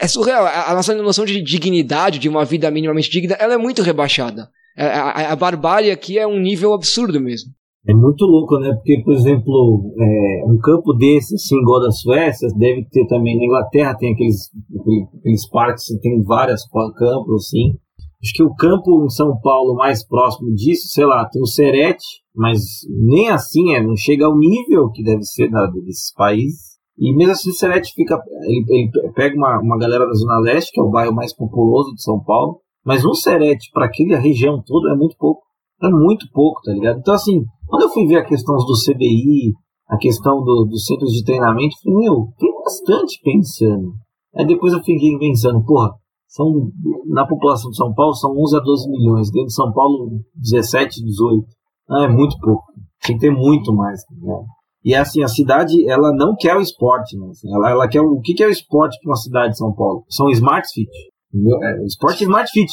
é 0.00 0.08
surreal. 0.08 0.46
A 0.46 0.74
nossa 0.74 0.94
noção 0.94 1.26
de 1.26 1.42
dignidade, 1.42 2.18
de 2.18 2.28
uma 2.28 2.42
vida 2.44 2.70
minimamente 2.70 3.10
digna, 3.10 3.36
ela 3.38 3.54
é 3.54 3.58
muito 3.58 3.82
rebaixada. 3.82 4.48
A, 4.76 4.86
a- 4.86 5.32
a 5.32 5.36
barbárie 5.36 5.90
aqui 5.90 6.18
é 6.18 6.26
um 6.26 6.38
nível 6.40 6.72
absurdo 6.72 7.20
mesmo. 7.20 7.50
É 7.86 7.92
muito 7.92 8.24
louco, 8.24 8.58
né? 8.58 8.72
Porque, 8.74 9.02
por 9.04 9.12
exemplo, 9.12 9.92
é, 10.00 10.44
um 10.50 10.58
campo 10.58 10.94
desse, 10.94 11.34
assim, 11.34 11.60
igual 11.60 11.80
da 11.82 11.90
Suécia, 11.90 12.48
deve 12.56 12.86
ter 12.90 13.06
também. 13.06 13.36
Na 13.36 13.44
Inglaterra 13.44 13.94
tem 13.94 14.12
aqueles, 14.14 14.48
aquele- 14.80 15.06
aqueles 15.20 15.48
parques, 15.50 15.84
tem 16.00 16.22
vários 16.22 16.62
campos, 16.96 17.46
assim. 17.46 17.76
Acho 18.22 18.32
que 18.34 18.42
o 18.42 18.54
campo 18.54 19.04
em 19.04 19.10
São 19.10 19.38
Paulo 19.42 19.74
mais 19.74 20.02
próximo 20.06 20.48
disso, 20.54 20.88
sei 20.88 21.04
lá, 21.04 21.28
tem 21.28 21.42
o 21.42 21.46
Serete, 21.46 22.06
mas 22.34 22.58
nem 23.06 23.28
assim, 23.28 23.74
é, 23.74 23.82
não 23.82 23.94
chega 23.96 24.24
ao 24.24 24.36
nível 24.38 24.90
que 24.90 25.02
deve 25.02 25.22
ser 25.24 25.50
da, 25.50 25.66
desses 25.66 26.10
países. 26.14 26.74
E 26.98 27.14
mesmo 27.14 27.32
assim 27.32 27.50
o 27.50 27.52
Serete 27.52 27.92
fica. 27.94 28.18
Ele, 28.44 28.64
ele 28.70 29.12
pega 29.14 29.36
uma, 29.36 29.60
uma 29.60 29.76
galera 29.76 30.06
da 30.06 30.12
Zona 30.14 30.38
Leste, 30.40 30.70
que 30.72 30.80
é 30.80 30.82
o 30.82 30.88
bairro 30.90 31.14
mais 31.14 31.34
populoso 31.36 31.92
de 31.94 32.02
São 32.02 32.18
Paulo, 32.24 32.60
mas 32.84 33.04
um 33.04 33.14
Serete 33.14 33.70
para 33.72 33.86
aquela 33.86 34.18
região 34.18 34.62
toda 34.64 34.92
é 34.92 34.96
muito 34.96 35.16
pouco. 35.18 35.42
É 35.82 35.88
muito 35.88 36.26
pouco, 36.32 36.60
tá 36.62 36.72
ligado? 36.72 36.98
Então, 36.98 37.14
assim, 37.14 37.44
quando 37.66 37.82
eu 37.82 37.88
fui 37.90 38.06
ver 38.06 38.18
a 38.18 38.24
questão 38.24 38.54
do 38.56 38.74
CBI, 38.84 39.52
a 39.88 39.96
questão 39.98 40.42
do- 40.42 40.66
dos 40.70 40.84
centros 40.86 41.10
de 41.12 41.24
treinamento, 41.24 41.74
eu 41.74 41.92
falei, 41.92 42.08
meu, 42.08 42.28
tem 42.38 42.50
bastante 42.62 43.20
pensando. 43.22 43.92
Aí 44.36 44.46
depois 44.46 44.72
eu 44.72 44.82
fiquei 44.82 45.18
pensando, 45.18 45.62
porra, 45.64 45.90
são, 46.28 46.70
na 47.08 47.26
população 47.26 47.70
de 47.70 47.76
São 47.76 47.92
Paulo 47.92 48.14
são 48.14 48.30
11 48.32 48.56
a 48.56 48.60
12 48.60 48.88
milhões, 48.90 49.30
dentro 49.30 49.48
de 49.48 49.54
São 49.54 49.72
Paulo 49.72 50.20
17, 50.34 51.02
18. 51.04 51.44
Ah, 51.90 52.04
é 52.04 52.08
muito 52.08 52.36
pouco. 52.40 52.64
Tem 53.06 53.16
que 53.16 53.20
ter 53.20 53.30
muito 53.30 53.72
mais, 53.74 54.02
tá 54.04 54.14
ligado? 54.14 54.44
E 54.84 54.94
assim, 54.94 55.22
a 55.22 55.28
cidade, 55.28 55.88
ela 55.88 56.12
não 56.14 56.34
quer 56.38 56.56
o 56.56 56.60
esporte, 56.60 57.16
né? 57.16 57.28
Assim, 57.30 57.52
ela, 57.54 57.70
ela 57.70 57.88
quer 57.88 58.00
o, 58.00 58.14
o 58.14 58.20
que, 58.20 58.34
que 58.34 58.42
é 58.42 58.46
o 58.46 58.50
esporte 58.50 58.98
para 59.02 59.10
uma 59.10 59.16
cidade 59.16 59.52
de 59.52 59.58
São 59.58 59.72
Paulo? 59.74 60.04
São 60.08 60.28
smart 60.30 60.66
fit. 60.72 60.90
É, 61.34 61.80
o 61.80 61.86
esporte 61.86 62.22
é 62.22 62.26
smart 62.26 62.50
fit. 62.50 62.72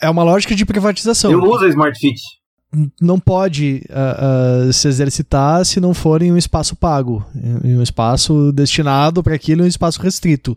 É 0.00 0.10
uma 0.10 0.22
lógica 0.22 0.54
de 0.54 0.66
privatização. 0.66 1.30
Eu 1.30 1.42
uso 1.42 1.64
a 1.64 1.68
smart 1.68 1.98
fit. 1.98 2.20
não 3.00 3.18
pode 3.18 3.82
ah, 3.90 4.66
ah, 4.68 4.72
se 4.72 4.88
exercitar 4.88 5.64
se 5.64 5.80
não 5.80 5.94
for 5.94 6.22
em 6.22 6.32
um 6.32 6.36
espaço 6.36 6.76
pago, 6.76 7.24
em 7.64 7.76
um 7.76 7.82
espaço 7.82 8.52
destinado 8.52 9.22
para 9.22 9.34
aquilo, 9.34 9.62
em 9.62 9.64
um 9.64 9.68
espaço 9.68 10.00
restrito. 10.00 10.56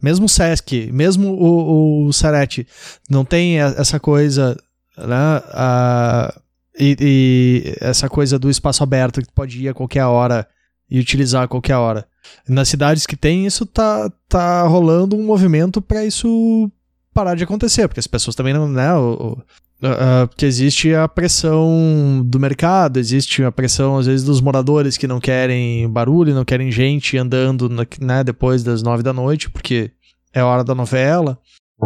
Mesmo 0.00 0.26
o 0.26 0.28
Sesc, 0.28 0.90
mesmo 0.92 1.34
o, 1.34 2.06
o 2.06 2.12
Sarete, 2.12 2.66
não 3.08 3.24
tem 3.24 3.60
essa 3.60 4.00
coisa, 4.00 4.56
né? 4.96 5.42
ah, 5.52 6.34
e, 6.78 6.96
e 7.00 7.76
essa 7.80 8.08
coisa 8.08 8.38
do 8.38 8.50
espaço 8.50 8.82
aberto 8.82 9.20
que 9.20 9.32
pode 9.32 9.62
ir 9.62 9.68
a 9.68 9.74
qualquer 9.74 10.04
hora 10.04 10.46
e 10.94 11.00
utilizar 11.00 11.44
a 11.44 11.48
qualquer 11.48 11.76
hora. 11.76 12.06
Nas 12.48 12.68
cidades 12.68 13.06
que 13.06 13.16
tem 13.16 13.46
isso, 13.46 13.64
tá, 13.64 14.12
tá 14.28 14.62
rolando 14.66 15.16
um 15.16 15.24
movimento 15.24 15.80
para 15.80 16.04
isso 16.04 16.70
parar 17.14 17.34
de 17.34 17.44
acontecer, 17.44 17.88
porque 17.88 18.00
as 18.00 18.06
pessoas 18.06 18.36
também 18.36 18.52
não, 18.52 18.68
né? 18.68 18.94
o- 18.94 19.32
o- 19.32 19.42
ah, 19.84 20.26
porque 20.28 20.46
existe 20.46 20.94
a 20.94 21.08
pressão 21.08 22.22
do 22.24 22.38
mercado, 22.38 22.98
existe 22.98 23.42
a 23.42 23.50
pressão, 23.50 23.96
às 23.98 24.06
vezes, 24.06 24.24
dos 24.24 24.40
moradores 24.40 24.96
que 24.96 25.06
não 25.08 25.18
querem 25.18 25.88
barulho, 25.90 26.34
não 26.34 26.44
querem 26.44 26.70
gente 26.70 27.16
andando 27.18 27.68
né, 28.00 28.22
depois 28.22 28.62
das 28.62 28.82
nove 28.82 29.02
da 29.02 29.12
noite, 29.12 29.50
porque 29.50 29.90
é 30.32 30.42
hora 30.42 30.62
da 30.62 30.74
novela. 30.74 31.38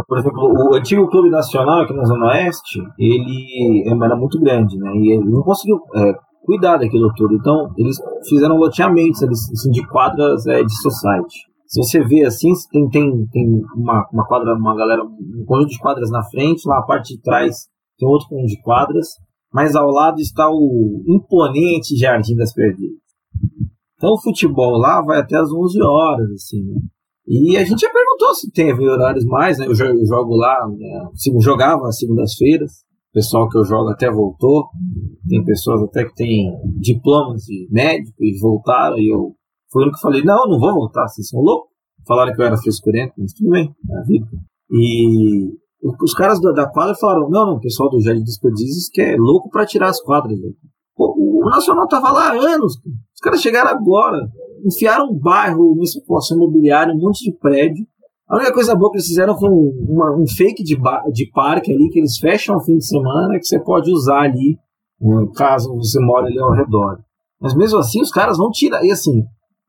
Por 0.06 0.18
exemplo, 0.18 0.38
o 0.70 0.74
antigo 0.74 1.08
Clube 1.08 1.30
Nacional 1.30 1.80
aqui 1.82 1.94
na 1.94 2.04
Zona 2.04 2.26
Oeste, 2.26 2.78
ele 2.98 3.84
era 4.04 4.14
muito 4.14 4.38
grande, 4.38 4.76
né? 4.76 4.90
E 4.94 5.12
ele 5.14 5.24
não 5.30 5.40
conseguiu 5.42 5.78
é, 5.96 6.12
cuidar 6.46 6.78
daquilo 6.78 7.12
tudo. 7.14 7.34
Então, 7.34 7.72
eles 7.76 7.96
fizeram 8.28 8.56
loteamentos 8.56 9.22
assim, 9.22 9.70
de 9.70 9.86
quadras 9.88 10.46
é, 10.46 10.62
de 10.62 10.74
society. 10.80 11.34
Se 11.66 11.82
você 11.82 12.02
vê 12.04 12.24
assim, 12.24 12.52
tem, 12.70 12.88
tem, 12.88 13.26
tem 13.26 13.62
uma, 13.74 14.08
uma 14.12 14.26
quadra, 14.26 14.54
uma 14.54 14.76
galera, 14.76 15.02
um 15.02 15.44
conjunto 15.44 15.70
de 15.70 15.78
quadras 15.78 16.10
na 16.10 16.22
frente, 16.30 16.66
lá 16.66 16.78
a 16.78 16.86
parte 16.86 17.14
de 17.14 17.20
trás 17.20 17.66
tem 17.98 18.08
outro 18.08 18.28
conjunto 18.28 18.48
de 18.48 18.62
quadras, 18.62 19.08
mas 19.52 19.74
ao 19.74 19.90
lado 19.90 20.20
está 20.20 20.48
o 20.48 21.02
imponente 21.08 21.96
Jardim 21.96 22.36
das 22.36 22.52
Perdidas. 22.54 22.96
Então 23.96 24.12
o 24.12 24.20
futebol 24.20 24.78
lá 24.78 25.02
vai 25.02 25.18
até 25.20 25.36
as 25.36 25.50
11 25.50 25.82
horas, 25.82 26.30
assim, 26.30 26.62
né? 26.62 26.80
E 27.26 27.56
a 27.56 27.64
gente 27.64 27.80
já 27.80 27.90
perguntou 27.90 28.32
se 28.34 28.52
teve 28.52 28.88
horários 28.88 29.24
mais, 29.24 29.58
né? 29.58 29.66
Eu 29.66 29.74
jogo 29.74 30.36
lá, 30.36 30.68
né? 30.68 31.08
jogava 31.40 31.88
às 31.88 31.98
segundas-feiras, 31.98 32.84
pessoal 33.16 33.48
que 33.48 33.56
eu 33.56 33.64
jogo 33.64 33.88
até 33.88 34.10
voltou, 34.10 34.68
tem 35.26 35.42
pessoas 35.42 35.82
até 35.84 36.04
que 36.04 36.14
têm 36.14 36.52
diplomas 36.78 37.44
de 37.44 37.66
médico 37.70 38.22
e 38.22 38.38
voltaram, 38.38 38.98
e 38.98 39.10
eu 39.10 39.34
foi 39.72 39.88
o 39.88 39.90
que 39.90 40.00
falei, 40.00 40.22
não, 40.22 40.46
não 40.46 40.60
vou 40.60 40.74
voltar, 40.74 41.08
vocês 41.08 41.26
são 41.28 41.40
loucos. 41.40 41.70
Falaram 42.06 42.32
que 42.34 42.40
eu 42.40 42.44
era 42.44 42.56
frescurento, 42.58 43.14
mas 43.16 43.32
tudo 43.32 43.50
bem, 43.50 43.74
é 43.90 43.98
a 43.98 44.02
vida. 44.02 44.26
E 44.70 45.50
os 46.02 46.12
caras 46.12 46.38
da, 46.40 46.68
quadra 46.70 46.94
falaram, 46.94 47.30
não, 47.30 47.46
não, 47.46 47.54
o 47.54 47.60
pessoal 47.60 47.88
do 47.88 48.00
Jardim 48.00 48.22
Desperdícios 48.22 48.90
que 48.92 49.00
é 49.00 49.16
louco 49.16 49.48
para 49.48 49.66
tirar 49.66 49.88
as 49.88 50.00
quadras. 50.00 50.38
O, 50.96 51.42
o, 51.42 51.50
Nacional 51.50 51.88
tava 51.88 52.12
lá 52.12 52.28
há 52.28 52.32
anos, 52.32 52.74
os 52.76 53.20
caras 53.22 53.40
chegaram 53.40 53.70
agora, 53.70 54.18
enfiaram 54.64 55.10
um 55.10 55.18
bairro, 55.18 55.72
uma 55.72 55.86
situação 55.86 56.36
imobiliária, 56.36 56.92
um 56.92 56.98
monte 56.98 57.24
de 57.24 57.36
prédio. 57.38 57.86
A 58.28 58.36
única 58.36 58.52
coisa 58.52 58.74
boa 58.74 58.90
que 58.90 58.96
eles 58.96 59.06
fizeram 59.06 59.38
foi 59.38 59.48
um, 59.48 59.86
uma, 59.88 60.16
um 60.16 60.26
fake 60.26 60.62
de, 60.64 60.76
de 61.12 61.30
parque 61.32 61.72
ali, 61.72 61.88
que 61.90 61.98
eles 61.98 62.18
fecham 62.18 62.56
ao 62.56 62.64
fim 62.64 62.76
de 62.76 62.86
semana, 62.86 63.38
que 63.38 63.46
você 63.46 63.58
pode 63.60 63.90
usar 63.90 64.22
ali, 64.22 64.58
caso 65.34 65.74
você 65.76 66.00
mora 66.00 66.26
ali 66.26 66.38
ao 66.38 66.52
redor. 66.52 66.98
Mas 67.40 67.54
mesmo 67.54 67.78
assim, 67.78 68.00
os 68.00 68.10
caras 68.10 68.38
vão 68.38 68.50
tirar. 68.50 68.84
E 68.84 68.90
assim, 68.90 69.22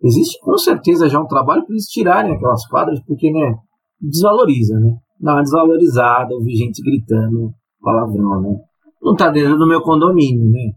Existe 0.04 0.40
com 0.42 0.58
certeza 0.58 1.10
já 1.10 1.20
um 1.20 1.26
trabalho 1.26 1.66
para 1.66 1.74
eles 1.74 1.86
tirarem 1.86 2.36
aquelas 2.36 2.68
quadras, 2.68 3.00
porque, 3.06 3.32
né, 3.32 3.56
desvaloriza, 4.00 4.80
né? 4.80 4.96
Dá 5.20 5.34
uma 5.34 5.42
desvalorizada, 5.42 6.36
ouvir 6.36 6.56
gente 6.56 6.84
gritando 6.84 7.52
palavrão, 7.82 8.42
né? 8.42 8.56
Não 9.02 9.16
tá 9.16 9.30
dentro 9.30 9.58
do 9.58 9.68
meu 9.68 9.82
condomínio, 9.82 10.46
né? 10.52 10.72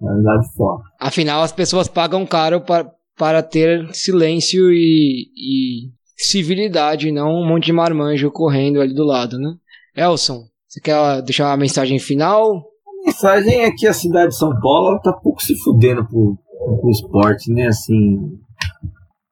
Na 0.00 0.14
verdade, 0.14 0.52
fora. 0.56 0.82
Afinal, 1.00 1.42
as 1.42 1.52
pessoas 1.52 1.88
pagam 1.88 2.24
caro 2.24 2.60
para, 2.60 2.88
para 3.16 3.42
ter 3.42 3.92
silêncio 3.92 4.70
e, 4.70 5.26
e 5.36 5.90
civilidade, 6.26 7.12
não 7.12 7.40
um 7.40 7.46
monte 7.46 7.66
de 7.66 7.72
marmanjo 7.72 8.30
correndo 8.30 8.80
ali 8.80 8.94
do 8.94 9.04
lado, 9.04 9.38
né? 9.38 9.54
Elson, 9.96 10.44
você 10.66 10.80
quer 10.80 11.22
deixar 11.22 11.48
uma 11.48 11.56
mensagem 11.56 11.98
final? 11.98 12.64
A 12.86 13.06
mensagem 13.06 13.62
é 13.62 13.70
que 13.70 13.86
a 13.86 13.92
cidade 13.92 14.30
de 14.30 14.38
São 14.38 14.58
Paulo 14.60 15.00
tá 15.00 15.12
pouco 15.12 15.42
se 15.42 15.54
fudendo 15.62 16.06
pro, 16.06 16.38
pro 16.80 16.90
esporte, 16.90 17.52
né? 17.52 17.66
Assim, 17.66 18.18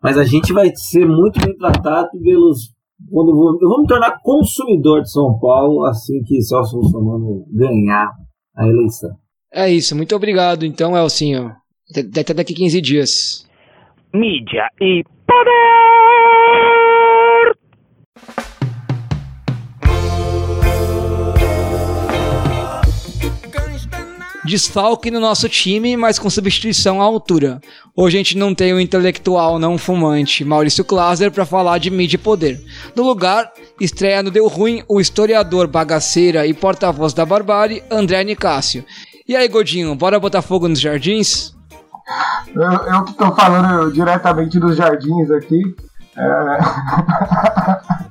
mas 0.02 0.16
a 0.16 0.24
gente 0.24 0.52
vai 0.52 0.70
ser 0.74 1.06
muito 1.06 1.40
bem 1.44 1.56
tratado 1.56 2.08
pelos. 2.22 2.72
Quando 3.10 3.34
vou, 3.34 3.58
eu 3.60 3.68
vou 3.68 3.80
me 3.80 3.86
tornar 3.86 4.18
consumidor 4.22 5.02
de 5.02 5.10
São 5.10 5.38
Paulo 5.38 5.84
assim 5.86 6.22
que 6.24 6.42
Celso 6.42 6.76
Russomano 6.76 7.46
ganhar 7.52 8.10
a 8.56 8.66
eleição. 8.66 9.10
É 9.52 9.70
isso, 9.70 9.96
muito 9.96 10.14
obrigado 10.14 10.64
então, 10.64 10.96
Elcinho. 10.96 11.52
Até 11.90 12.34
daqui 12.34 12.54
15 12.54 12.80
dias. 12.80 13.48
Mídia 14.12 14.68
e 14.80 15.02
poder! 15.26 16.59
Desfalque 24.50 25.10
no 25.10 25.20
nosso 25.20 25.48
time, 25.48 25.96
mas 25.96 26.18
com 26.18 26.28
substituição 26.28 27.00
à 27.00 27.04
altura. 27.04 27.60
Hoje 27.96 28.16
a 28.16 28.18
gente 28.18 28.36
não 28.36 28.54
tem 28.54 28.72
o 28.72 28.80
intelectual 28.80 29.58
não 29.58 29.78
fumante 29.78 30.44
Maurício 30.44 30.84
Klaser 30.84 31.30
para 31.30 31.46
falar 31.46 31.78
de 31.78 31.90
mídia 31.90 32.16
e 32.16 32.18
poder. 32.18 32.60
No 32.96 33.04
lugar, 33.04 33.50
estreia 33.80 34.22
no 34.22 34.30
Deu 34.30 34.48
Ruim 34.48 34.82
o 34.88 35.00
historiador 35.00 35.68
bagaceira 35.68 36.46
e 36.46 36.52
porta-voz 36.52 37.14
da 37.14 37.24
barbárie, 37.24 37.82
André 37.90 38.24
Nicásio. 38.24 38.84
E 39.28 39.36
aí, 39.36 39.46
Godinho, 39.46 39.94
bora 39.94 40.18
botar 40.18 40.42
fogo 40.42 40.66
nos 40.66 40.80
jardins? 40.80 41.54
Eu, 42.54 42.62
eu 42.62 43.04
que 43.04 43.12
estou 43.12 43.32
falando 43.34 43.92
diretamente 43.92 44.58
dos 44.58 44.76
jardins 44.76 45.30
aqui. 45.30 45.62
É... 46.16 46.58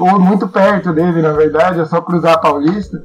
Ou 0.00 0.18
muito 0.18 0.48
perto 0.48 0.92
dele, 0.92 1.22
na 1.22 1.32
verdade, 1.32 1.80
é 1.80 1.84
só 1.84 2.00
cruzar 2.00 2.34
a 2.34 2.38
Paulista. 2.38 3.00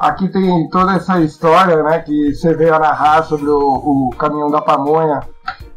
Aqui 0.00 0.28
tem 0.28 0.66
toda 0.70 0.94
essa 0.94 1.20
história, 1.20 1.82
né, 1.82 1.98
que 1.98 2.34
você 2.34 2.54
veio 2.54 2.74
a 2.74 2.78
narrar 2.78 3.22
sobre 3.24 3.50
o, 3.50 3.58
o 3.58 4.10
caminhão 4.16 4.50
da 4.50 4.62
pamonha, 4.62 5.20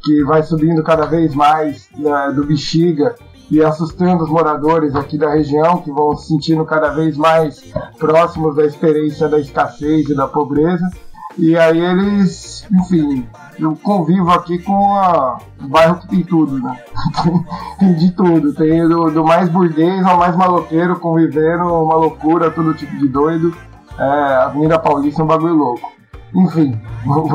que 0.01 0.23
vai 0.23 0.41
subindo 0.41 0.81
cada 0.81 1.05
vez 1.05 1.35
mais 1.35 1.89
né, 1.97 2.31
do 2.33 2.45
bexiga 2.45 3.15
e 3.51 3.61
assustando 3.61 4.23
os 4.23 4.29
moradores 4.29 4.95
aqui 4.95 5.17
da 5.17 5.29
região, 5.29 5.81
que 5.81 5.91
vão 5.91 6.15
se 6.15 6.29
sentindo 6.29 6.63
cada 6.63 6.91
vez 6.91 7.17
mais 7.17 7.65
próximos 7.99 8.55
da 8.55 8.65
experiência 8.65 9.27
da 9.27 9.37
escassez 9.37 10.07
e 10.07 10.15
da 10.15 10.25
pobreza. 10.25 10.89
E 11.37 11.57
aí 11.57 11.81
eles, 11.81 12.65
enfim, 12.71 13.27
eu 13.59 13.75
convivo 13.75 14.31
aqui 14.31 14.57
com 14.59 14.73
o 14.73 15.67
bairro 15.67 15.99
que 15.99 16.07
tem 16.07 16.23
tudo, 16.23 16.59
né? 16.59 16.79
tem 17.77 17.93
de 17.95 18.11
tudo, 18.11 18.53
tem 18.53 18.87
do, 18.87 19.11
do 19.11 19.25
mais 19.25 19.49
burguês 19.49 20.05
ao 20.05 20.17
mais 20.17 20.33
maloqueiro 20.33 20.97
convivendo, 20.97 21.65
uma 21.65 21.95
loucura, 21.95 22.49
todo 22.51 22.73
tipo 22.73 22.95
de 22.95 23.09
doido. 23.09 23.53
É, 23.97 24.35
Avenida 24.43 24.79
Paulista 24.79 25.21
é 25.21 25.25
um 25.25 25.27
bagulho 25.27 25.55
louco. 25.55 25.91
Enfim, 26.33 26.79
vou, 27.05 27.27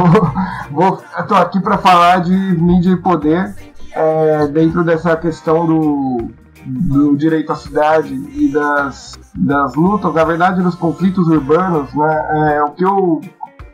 vou, 0.70 1.02
eu 1.16 1.26
tô 1.26 1.34
aqui 1.34 1.60
para 1.60 1.78
falar 1.78 2.20
de 2.20 2.32
mídia 2.32 2.90
e 2.90 2.96
poder 2.96 3.54
é, 3.92 4.46
dentro 4.48 4.84
dessa 4.84 5.16
questão 5.16 5.66
do, 5.66 6.30
do 6.66 7.16
direito 7.16 7.52
à 7.52 7.56
cidade 7.56 8.12
e 8.14 8.48
das, 8.48 9.18
das 9.34 9.74
lutas, 9.74 10.12
na 10.14 10.24
verdade, 10.24 10.62
dos 10.62 10.74
conflitos 10.74 11.26
urbanos. 11.28 11.92
Né? 11.94 12.56
É, 12.56 12.62
o 12.62 12.70
que 12.70 12.84
eu 12.84 13.20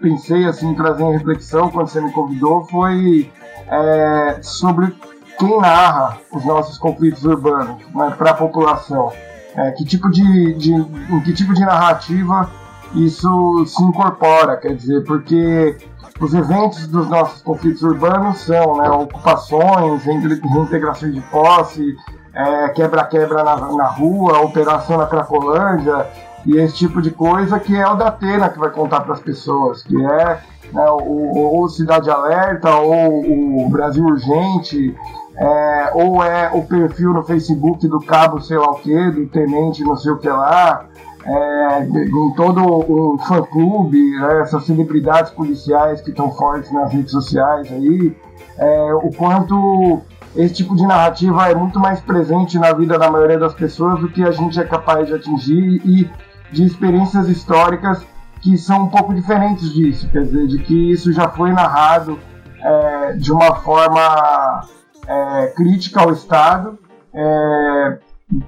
pensei 0.01 0.45
assim 0.45 0.75
trazer 0.75 1.05
em 1.05 1.13
reflexão 1.13 1.71
quando 1.71 1.89
você 1.89 2.01
me 2.01 2.13
convidou 2.13 2.67
foi 2.67 3.31
é, 3.69 4.39
sobre 4.43 4.95
quem 5.39 5.59
narra 5.59 6.19
os 6.31 6.45
nossos 6.45 6.79
conflitos 6.79 7.25
urbanos 7.25 7.83
né, 7.95 8.15
para 8.17 8.31
a 8.31 8.35
população. 8.35 9.13
É, 9.57 9.71
que 9.71 9.85
tipo 9.85 10.11
de, 10.11 10.55
de, 10.55 10.73
em 10.73 11.21
que 11.23 11.33
tipo 11.33 11.55
de 11.55 11.61
narrativa 11.61 12.51
isso 12.95 13.65
se 13.67 13.83
incorpora, 13.83 14.57
quer 14.57 14.75
dizer, 14.75 15.05
porque 15.05 15.77
os 16.21 16.33
eventos 16.33 16.87
dos 16.87 17.09
nossos 17.09 17.43
conflitos 17.43 17.83
urbanos 17.83 18.41
são 18.41 18.77
né, 18.77 18.89
ocupações, 18.91 20.05
reintegrações 20.05 21.15
de 21.15 21.21
posse, 21.23 21.97
é, 22.33 22.69
quebra-quebra 22.71 23.41
é, 23.41 23.45
na, 23.45 23.57
na, 23.73 23.87
rua, 23.87 24.41
operação 24.41 24.99
na 24.99 25.07
Cracolândia 25.07 26.07
e 26.47 26.57
esse 26.59 26.75
tipo 26.75 27.01
de 27.01 27.11
coisa 27.11 27.59
que 27.59 27.75
é 27.75 27.87
o 27.87 27.95
da 27.95 28.09
Atena 28.09 28.49
que 28.49 28.59
vai 28.59 28.71
contar 28.71 29.01
para 29.01 29.15
as 29.15 29.21
pessoas, 29.21 29.83
que 29.83 29.97
é 30.05 30.41
né, 30.73 30.91
o, 30.91 31.63
o, 31.63 31.69
Cidade 31.69 32.11
Alerta 32.11 32.75
ou 32.77 33.65
o 33.65 33.69
Brasil 33.69 34.05
Urgente, 34.05 34.95
é, 35.37 35.91
ou 35.95 36.23
é 36.23 36.51
o 36.53 36.63
perfil 36.63 37.13
no 37.13 37.25
Facebook 37.25 37.89
do 37.89 37.99
cabo 38.01 38.41
sei 38.41 38.59
lá 38.59 38.71
o 38.71 38.77
que, 38.77 39.11
do 39.11 39.27
tenente 39.27 39.83
não 39.83 39.97
sei 39.97 40.13
o 40.13 40.19
que 40.19 40.29
lá, 40.29 40.87
é, 41.27 41.85
em 41.85 42.33
todo 42.35 42.63
o 42.63 43.19
fã-clube, 43.19 43.99
né, 44.19 44.41
essas 44.43 44.65
celebridades 44.67 45.31
policiais 45.31 46.01
que 46.01 46.11
estão 46.11 46.31
fortes 46.33 46.71
nas 46.71 46.93
redes 46.93 47.13
sociais 47.13 47.71
aí, 47.73 48.15
é, 48.59 48.95
o 48.95 49.11
quanto 49.17 50.03
esse 50.37 50.55
tipo 50.55 50.77
de 50.77 50.87
narrativa 50.87 51.49
é 51.49 51.55
muito 51.55 51.79
mais 51.79 52.01
presente 52.01 52.59
na 52.59 52.73
vida 52.73 52.99
da 52.99 53.11
maioria 53.11 53.39
das 53.39 53.55
pessoas 53.55 54.01
do 54.01 54.09
que 54.09 54.23
a 54.23 54.33
gente 54.33 54.61
é 54.61 54.65
capaz 54.65 55.07
de 55.07 55.15
atingir 55.15 55.81
e 55.85 56.11
de 56.53 56.65
experiências 56.65 57.29
históricas 57.29 58.05
que 58.41 58.59
são 58.59 58.85
um 58.85 58.89
pouco 58.89 59.15
diferentes 59.15 59.73
disso, 59.73 60.09
quer 60.11 60.23
dizer, 60.25 60.47
de 60.47 60.59
que 60.59 60.93
isso 60.93 61.11
já 61.13 61.29
foi 61.29 61.51
narrado 61.53 62.19
é, 62.61 63.13
de 63.15 63.33
uma 63.33 63.57
forma 63.57 64.67
é, 65.07 65.47
crítica 65.57 66.03
ao 66.03 66.13
Estado, 66.13 66.79
é, 67.15 67.99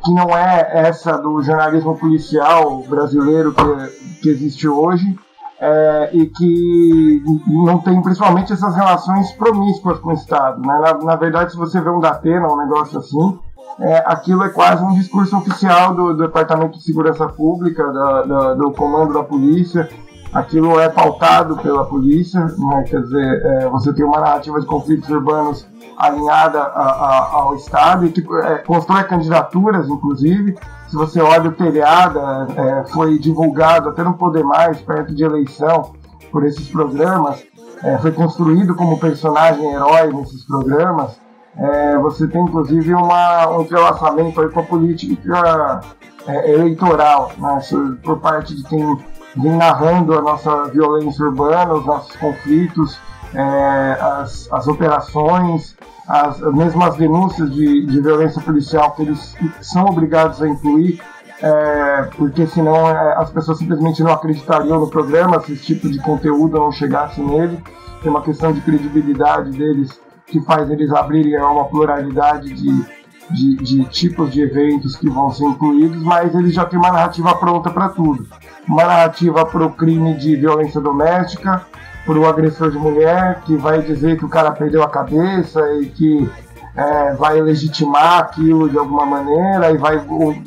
que 0.04 0.12
não 0.12 0.36
é 0.36 0.88
essa 0.88 1.16
do 1.18 1.42
jornalismo 1.42 1.96
policial 1.96 2.82
brasileiro 2.88 3.52
que, 3.52 4.20
que 4.22 4.28
existe 4.28 4.68
hoje, 4.68 5.16
é, 5.60 6.10
e 6.12 6.26
que 6.26 7.22
não 7.46 7.78
tem 7.78 8.00
principalmente 8.02 8.52
essas 8.52 8.74
relações 8.74 9.32
promíscuas 9.32 9.98
com 10.00 10.10
o 10.10 10.14
Estado. 10.14 10.60
Né? 10.60 10.78
Na, 10.80 10.94
na, 10.94 11.16
verdade, 11.16 11.52
se 11.52 11.56
você 11.56 11.80
vê 11.80 11.88
um 11.88 12.00
Datena, 12.00 12.52
um 12.52 12.58
negócio 12.58 12.98
assim, 12.98 13.38
é, 13.80 14.02
aquilo 14.06 14.44
é 14.44 14.48
quase 14.50 14.82
um 14.82 14.94
discurso 14.94 15.36
oficial 15.36 15.94
do, 15.94 16.14
do 16.14 16.26
Departamento 16.26 16.78
de 16.78 16.84
Segurança 16.84 17.26
Pública, 17.28 17.90
da, 17.92 18.22
da, 18.22 18.54
do 18.54 18.70
comando 18.72 19.14
da 19.14 19.22
polícia. 19.22 19.88
Aquilo 20.36 20.78
é 20.78 20.90
pautado 20.90 21.56
pela 21.56 21.86
polícia, 21.86 22.40
né? 22.40 22.84
quer 22.86 23.00
dizer, 23.00 23.42
é, 23.42 23.68
você 23.70 23.90
tem 23.94 24.04
uma 24.04 24.20
narrativa 24.20 24.60
de 24.60 24.66
conflitos 24.66 25.08
urbanos 25.08 25.66
alinhada 25.96 26.60
a, 26.60 26.82
a, 26.82 27.32
ao 27.32 27.54
Estado 27.56 28.04
e 28.04 28.12
que 28.12 28.22
é, 28.42 28.58
constrói 28.58 29.04
candidaturas, 29.04 29.88
inclusive. 29.88 30.54
Se 30.88 30.94
você 30.94 31.22
olha 31.22 31.48
o 31.48 31.52
telhado, 31.52 32.20
é, 32.54 32.84
foi 32.92 33.18
divulgado 33.18 33.88
até 33.88 34.04
não 34.04 34.12
poder 34.12 34.44
mais, 34.44 34.78
perto 34.82 35.14
de 35.14 35.24
eleição, 35.24 35.94
por 36.30 36.44
esses 36.44 36.68
programas. 36.68 37.42
é, 37.82 37.96
foi 37.96 38.12
construído 38.12 38.74
como 38.74 39.00
personagem 39.00 39.72
herói 39.72 40.12
nesses 40.12 40.44
programas, 40.44 41.18
é, 41.56 41.96
você 41.96 42.28
tem 42.28 42.42
inclusive 42.42 42.92
uma, 42.92 43.48
um 43.48 43.62
entrelaçamento 43.62 44.38
aí 44.38 44.50
com 44.50 44.60
a 44.60 44.64
política 44.64 45.80
é, 46.26 46.52
eleitoral, 46.52 47.32
né, 47.38 47.58
por 48.02 48.18
parte 48.18 48.54
de 48.54 48.62
quem 48.64 48.98
vem 49.36 49.56
narrando 49.56 50.18
a 50.18 50.22
nossa 50.22 50.64
violência 50.68 51.24
urbana, 51.24 51.74
os 51.74 51.84
nossos 51.84 52.16
conflitos, 52.16 52.98
é, 53.34 53.98
as, 54.00 54.48
as 54.50 54.66
operações, 54.66 55.76
as, 56.08 56.40
mesmo 56.54 56.82
as 56.84 56.96
denúncias 56.96 57.52
de, 57.52 57.84
de 57.84 58.00
violência 58.00 58.40
policial 58.40 58.92
que 58.92 59.02
eles 59.02 59.36
são 59.60 59.84
obrigados 59.84 60.42
a 60.42 60.48
incluir, 60.48 61.00
é, 61.42 62.08
porque 62.16 62.46
senão 62.46 62.88
é, 62.88 63.14
as 63.16 63.30
pessoas 63.30 63.58
simplesmente 63.58 64.02
não 64.02 64.12
acreditariam 64.12 64.80
no 64.80 64.88
programa 64.88 65.40
se 65.40 65.52
esse 65.52 65.64
tipo 65.64 65.88
de 65.88 65.98
conteúdo 65.98 66.58
não 66.58 66.72
chegasse 66.72 67.20
nele. 67.20 67.62
Tem 68.02 68.10
uma 68.10 68.22
questão 68.22 68.52
de 68.52 68.60
credibilidade 68.60 69.50
deles 69.50 70.00
que 70.26 70.40
faz 70.42 70.70
eles 70.70 70.90
abrirem 70.92 71.36
a 71.36 71.48
uma 71.48 71.66
pluralidade 71.66 72.52
de, 72.52 72.95
de, 73.30 73.56
de, 73.56 73.84
tipos 73.86 74.32
de 74.32 74.42
eventos 74.42 74.96
que 74.96 75.08
vão 75.08 75.30
ser 75.30 75.44
incluídos, 75.44 76.02
mas 76.02 76.34
eles 76.34 76.54
já 76.54 76.64
têm 76.64 76.78
uma 76.78 76.92
narrativa 76.92 77.34
pronta 77.34 77.70
para 77.70 77.88
tudo. 77.88 78.26
Uma 78.68 78.84
narrativa 78.84 79.44
para 79.44 79.66
o 79.66 79.72
crime 79.72 80.14
de 80.14 80.36
violência 80.36 80.80
doméstica, 80.80 81.64
para 82.04 82.18
o 82.18 82.26
agressor 82.26 82.70
de 82.70 82.78
mulher, 82.78 83.40
que 83.44 83.56
vai 83.56 83.82
dizer 83.82 84.16
que 84.16 84.24
o 84.24 84.28
cara 84.28 84.52
perdeu 84.52 84.82
a 84.82 84.88
cabeça 84.88 85.60
e 85.80 85.86
que 85.86 86.30
é, 86.76 87.14
vai 87.14 87.40
legitimar 87.40 88.18
aquilo 88.18 88.68
de 88.68 88.78
alguma 88.78 89.06
maneira 89.06 89.70
e 89.70 89.78
vai 89.78 89.98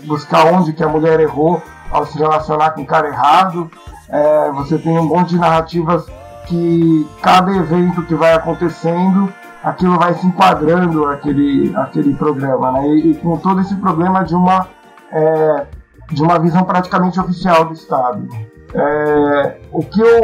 buscar 0.05 0.45
onde 0.45 0.73
que 0.73 0.83
a 0.83 0.87
mulher 0.87 1.19
errou 1.19 1.61
ao 1.91 2.05
se 2.05 2.17
relacionar 2.17 2.71
com 2.71 2.81
o 2.81 2.85
cara 2.85 3.07
errado. 3.07 3.69
É, 4.07 4.51
você 4.51 4.77
tem 4.77 4.97
um 4.97 5.05
monte 5.05 5.29
de 5.29 5.39
narrativas 5.39 6.05
que 6.45 7.07
cada 7.21 7.55
evento 7.55 8.03
que 8.03 8.15
vai 8.15 8.33
acontecendo, 8.33 9.31
aquilo 9.63 9.97
vai 9.97 10.13
se 10.13 10.25
enquadrando 10.25 11.05
aquele, 11.05 11.75
aquele 11.75 12.13
programa, 12.15 12.71
né? 12.71 12.87
E, 12.87 13.11
e 13.11 13.15
com 13.15 13.37
todo 13.37 13.61
esse 13.61 13.75
problema 13.75 14.23
de 14.23 14.35
uma 14.35 14.67
é, 15.11 15.65
de 16.11 16.21
uma 16.21 16.39
visão 16.39 16.63
praticamente 16.63 17.19
oficial 17.19 17.65
do 17.65 17.73
Estado. 17.73 18.27
É, 18.73 19.57
o 19.71 19.83
que 19.83 19.99
eu 19.99 20.23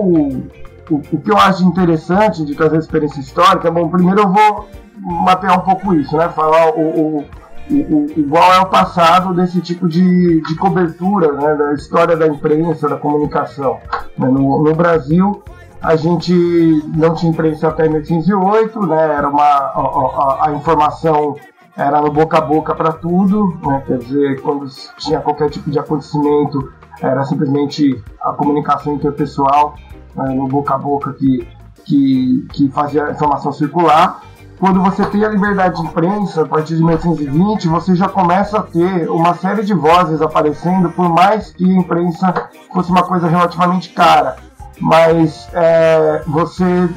o, 0.89 0.97
o, 0.97 1.19
que 1.19 1.31
eu 1.31 1.37
acho 1.37 1.63
interessante 1.63 2.45
de 2.45 2.55
trazer 2.55 2.77
experiência 2.77 3.19
histórica, 3.19 3.71
bom, 3.71 3.89
primeiro 3.89 4.21
eu 4.21 4.29
vou 4.29 4.69
mapear 5.23 5.59
um 5.59 5.63
pouco 5.63 5.93
isso, 5.93 6.15
né? 6.15 6.29
Falar 6.29 6.69
o, 6.69 6.81
o, 6.81 7.25
o, 7.71 8.05
igual 8.15 8.53
é 8.53 8.59
o 8.59 8.67
passado 8.67 9.33
desse 9.33 9.61
tipo 9.61 9.87
de, 9.87 10.41
de 10.41 10.55
cobertura, 10.55 11.31
né? 11.33 11.55
Da 11.55 11.73
história 11.73 12.15
da 12.15 12.27
imprensa, 12.27 12.87
da 12.87 12.97
comunicação. 12.97 13.79
Né? 14.17 14.27
No, 14.27 14.63
no 14.63 14.75
Brasil, 14.75 15.43
a 15.81 15.95
gente 15.95 16.33
não 16.95 17.13
tinha 17.13 17.31
imprensa 17.31 17.67
até 17.67 17.87
1808, 17.87 18.79
né? 18.87 19.15
Era 19.15 19.29
uma 19.29 19.43
a, 19.43 20.39
a, 20.43 20.47
a 20.47 20.53
informação 20.53 21.35
era 21.77 22.01
no 22.01 22.11
boca 22.11 22.37
a 22.37 22.41
boca 22.41 22.73
para 22.73 22.93
tudo, 22.93 23.57
né? 23.63 23.83
Quer 23.85 23.97
dizer, 23.99 24.41
quando 24.41 24.67
tinha 24.97 25.19
qualquer 25.19 25.49
tipo 25.49 25.69
de 25.69 25.77
acontecimento, 25.77 26.71
era 27.01 27.23
simplesmente 27.25 28.03
a 28.21 28.31
comunicação 28.31 28.93
interpessoal 28.93 29.75
né? 30.15 30.33
no 30.33 30.47
boca 30.47 30.73
a 30.73 30.77
boca 30.77 31.13
que, 31.13 31.47
que, 31.83 32.47
que 32.53 32.69
fazia 32.69 33.05
a 33.05 33.11
informação 33.11 33.51
circular 33.51 34.21
quando 34.57 34.81
você 34.81 35.05
tem 35.07 35.23
a 35.23 35.29
liberdade 35.29 35.81
de 35.81 35.87
imprensa, 35.87 36.43
a 36.43 36.47
partir 36.47 36.77
de 36.77 36.83
1820, 36.83 37.67
você 37.67 37.93
já 37.93 38.07
começa 38.07 38.59
a 38.59 38.63
ter 38.63 39.09
uma 39.09 39.33
série 39.35 39.63
de 39.63 39.73
vozes 39.73 40.21
aparecendo, 40.21 40.89
por 40.91 41.09
mais 41.09 41.51
que 41.51 41.65
a 41.65 41.77
imprensa 41.77 42.49
fosse 42.71 42.89
uma 42.89 43.03
coisa 43.03 43.27
relativamente 43.27 43.89
cara. 43.89 44.37
Mas 44.79 45.49
é, 45.53 46.23
você 46.27 46.89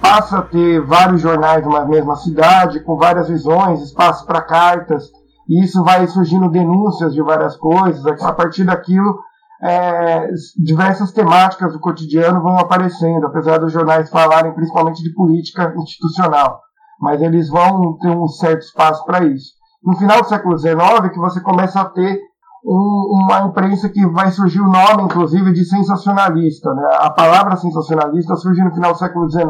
passa 0.00 0.38
a 0.38 0.42
ter 0.42 0.80
vários 0.80 1.20
jornais 1.20 1.64
numa 1.64 1.84
mesma 1.84 2.16
cidade, 2.16 2.80
com 2.80 2.96
várias 2.96 3.28
visões, 3.28 3.82
espaço 3.82 4.24
para 4.26 4.42
cartas, 4.42 5.10
e 5.48 5.64
isso 5.64 5.82
vai 5.84 6.06
surgindo 6.06 6.50
denúncias 6.50 7.12
de 7.14 7.22
várias 7.22 7.56
coisas. 7.56 8.04
A 8.22 8.32
partir 8.32 8.64
daquilo, 8.64 9.18
é, 9.62 10.28
diversas 10.56 11.12
temáticas 11.12 11.72
do 11.72 11.80
cotidiano 11.80 12.42
vão 12.42 12.58
aparecendo, 12.58 13.26
apesar 13.26 13.58
dos 13.58 13.72
jornais 13.72 14.10
falarem 14.10 14.52
principalmente 14.52 15.02
de 15.02 15.12
política 15.14 15.72
institucional 15.76 16.60
mas 17.00 17.20
eles 17.20 17.48
vão 17.48 17.96
ter 17.98 18.10
um 18.10 18.26
certo 18.26 18.62
espaço 18.62 19.04
para 19.04 19.24
isso. 19.24 19.52
No 19.82 19.96
final 19.96 20.22
do 20.22 20.28
século 20.28 20.58
XIX 20.58 21.12
que 21.12 21.18
você 21.18 21.40
começa 21.40 21.80
a 21.80 21.84
ter 21.84 22.20
uma 22.68 23.42
imprensa 23.42 23.88
que 23.88 24.04
vai 24.06 24.30
surgir 24.30 24.60
o 24.60 24.68
nome, 24.68 25.04
inclusive, 25.04 25.52
de 25.52 25.64
sensacionalista. 25.64 26.74
Né? 26.74 26.82
A 26.98 27.10
palavra 27.10 27.56
sensacionalista 27.56 28.34
surge 28.34 28.62
no 28.62 28.74
final 28.74 28.92
do 28.92 28.98
século 28.98 29.30
XIX 29.30 29.46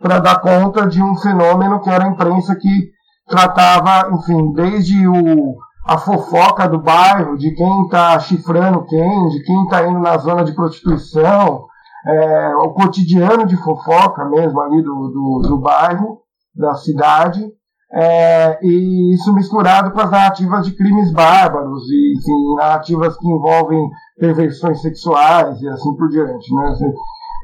para 0.00 0.18
dar 0.18 0.40
conta 0.40 0.86
de 0.86 1.02
um 1.02 1.14
fenômeno 1.16 1.80
que 1.80 1.90
era 1.90 2.04
a 2.04 2.08
imprensa 2.08 2.56
que 2.56 2.90
tratava, 3.28 4.10
enfim, 4.14 4.52
desde 4.54 5.06
o, 5.06 5.56
a 5.86 5.98
fofoca 5.98 6.66
do 6.66 6.78
bairro, 6.78 7.36
de 7.36 7.54
quem 7.54 7.84
está 7.84 8.18
chifrando 8.18 8.86
quem, 8.86 9.28
de 9.28 9.42
quem 9.44 9.62
está 9.64 9.86
indo 9.86 10.00
na 10.00 10.16
zona 10.16 10.42
de 10.42 10.54
prostituição, 10.54 11.66
é, 12.06 12.54
o 12.56 12.70
cotidiano 12.70 13.46
de 13.46 13.56
fofoca 13.58 14.24
mesmo 14.24 14.58
ali 14.62 14.82
do, 14.82 15.08
do, 15.08 15.48
do 15.48 15.58
bairro, 15.58 16.20
da 16.54 16.74
cidade, 16.74 17.46
é, 17.92 18.58
e 18.62 19.14
isso 19.14 19.34
misturado 19.34 19.90
com 19.90 20.00
as 20.00 20.10
narrativas 20.10 20.64
de 20.64 20.76
crimes 20.76 21.12
bárbaros 21.12 21.82
e 21.90 22.14
enfim, 22.16 22.54
narrativas 22.56 23.16
que 23.16 23.28
envolvem 23.28 23.90
perversões 24.18 24.80
sexuais 24.80 25.60
e 25.60 25.68
assim 25.68 25.96
por 25.96 26.08
diante. 26.08 26.54
Né? 26.54 26.76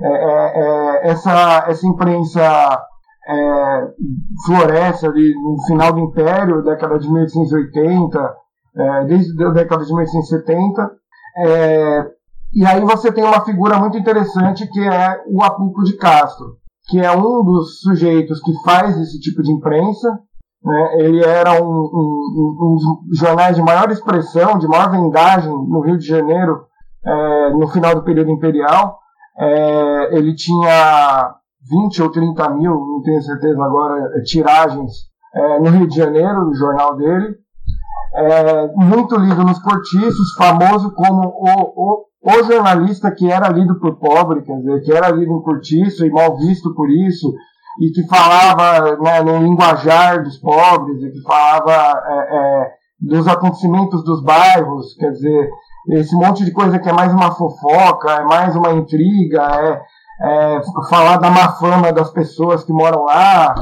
É, 0.03 0.09
é, 0.09 0.61
é 0.61 1.11
essa, 1.11 1.65
essa 1.69 1.87
imprensa 1.87 2.81
é, 3.29 3.89
floresce 4.47 5.07
ali 5.07 5.35
no 5.35 5.57
final 5.67 5.93
do 5.93 6.01
Império, 6.01 6.63
década 6.63 6.99
de 6.99 7.11
1880, 7.11 8.35
é, 8.77 9.05
desde 9.07 9.45
a 9.45 9.51
década 9.51 9.85
de 9.85 9.93
1870, 9.93 10.91
e 12.55 12.65
aí 12.65 12.81
você 12.83 13.13
tem 13.13 13.25
uma 13.25 13.45
figura 13.45 13.79
muito 13.79 13.99
interessante 13.99 14.67
que 14.69 14.81
é 14.81 15.23
o 15.27 15.43
Apuco 15.43 15.83
de 15.83 15.97
Castro 15.97 16.57
que 16.87 17.01
é 17.01 17.11
um 17.11 17.45
dos 17.45 17.81
sujeitos 17.81 18.41
que 18.41 18.53
faz 18.65 18.97
esse 18.99 19.19
tipo 19.21 19.43
de 19.43 19.53
imprensa. 19.53 20.09
Né? 20.67 20.97
Ele 20.99 21.25
era 21.25 21.63
um, 21.63 21.65
um, 21.65 22.57
um, 22.61 22.77
dos 23.07 23.19
jornais 23.19 23.55
de 23.55 23.63
maior 23.63 23.89
expressão, 23.89 24.59
de 24.59 24.67
maior 24.67 24.91
vendagem 24.91 25.53
no 25.53 25.81
Rio 25.81 25.97
de 25.97 26.05
Janeiro, 26.05 26.65
é, 27.05 27.51
no 27.51 27.69
final 27.69 27.95
do 27.95 28.03
período 28.03 28.33
imperial. 28.33 28.99
É, 29.39 30.19
ele 30.19 30.35
tinha 30.35 31.37
20 31.71 32.03
ou 32.03 32.11
30 32.11 32.51
mil, 32.51 32.73
não 32.75 33.03
tenho 33.03 33.23
certeza 33.23 33.65
agora, 33.65 34.21
tiragens 34.25 34.93
é, 35.33 35.61
no 35.61 35.71
Rio 35.71 35.87
de 35.87 35.95
Janeiro, 35.95 36.47
no 36.47 36.55
jornal 36.57 36.97
dele. 36.97 37.37
É, 38.17 38.73
muito 38.75 39.15
lido 39.17 39.45
nos 39.45 39.61
cortiços, 39.61 40.35
famoso 40.37 40.93
como 40.95 41.29
o, 41.29 42.01
o 42.03 42.07
o 42.29 42.43
jornalista 42.43 43.09
que 43.13 43.31
era 43.31 43.49
lido 43.51 43.79
por 43.79 44.01
pobre, 44.01 44.43
quer 44.43 44.57
dizer, 44.57 44.83
que 44.83 44.93
era 44.93 45.11
lido 45.11 45.33
em 45.33 45.43
cortiço 45.43 46.05
e 46.05 46.11
mal 46.11 46.37
visto 46.37 46.75
por 46.75 46.91
isso, 46.91 47.33
e 47.81 47.91
que 47.91 48.07
falava 48.09 48.97
né, 48.97 49.23
no 49.23 49.39
linguajar 49.39 50.23
dos 50.23 50.39
pobres, 50.39 51.03
e 51.03 51.11
que 51.11 51.23
falava 51.23 51.73
é, 51.73 52.37
é, 52.37 52.71
dos 53.01 53.29
acontecimentos 53.29 54.03
dos 54.05 54.23
bairros, 54.23 54.95
quer 54.95 55.11
dizer, 55.11 55.51
esse 55.91 56.15
monte 56.17 56.45
de 56.45 56.53
coisa 56.53 56.79
que 56.79 56.89
é 56.89 56.93
mais 56.93 57.13
uma 57.13 57.33
fofoca, 57.33 58.11
é 58.11 58.25
mais 58.25 58.57
uma 58.57 58.73
intriga, 58.73 59.43
é, 59.43 59.81
é 60.23 60.61
falar 60.89 61.19
da 61.19 61.31
má 61.31 61.53
fama 61.53 61.93
das 61.93 62.11
pessoas 62.11 62.65
que 62.65 62.73
moram 62.73 63.05
lá, 63.05 63.55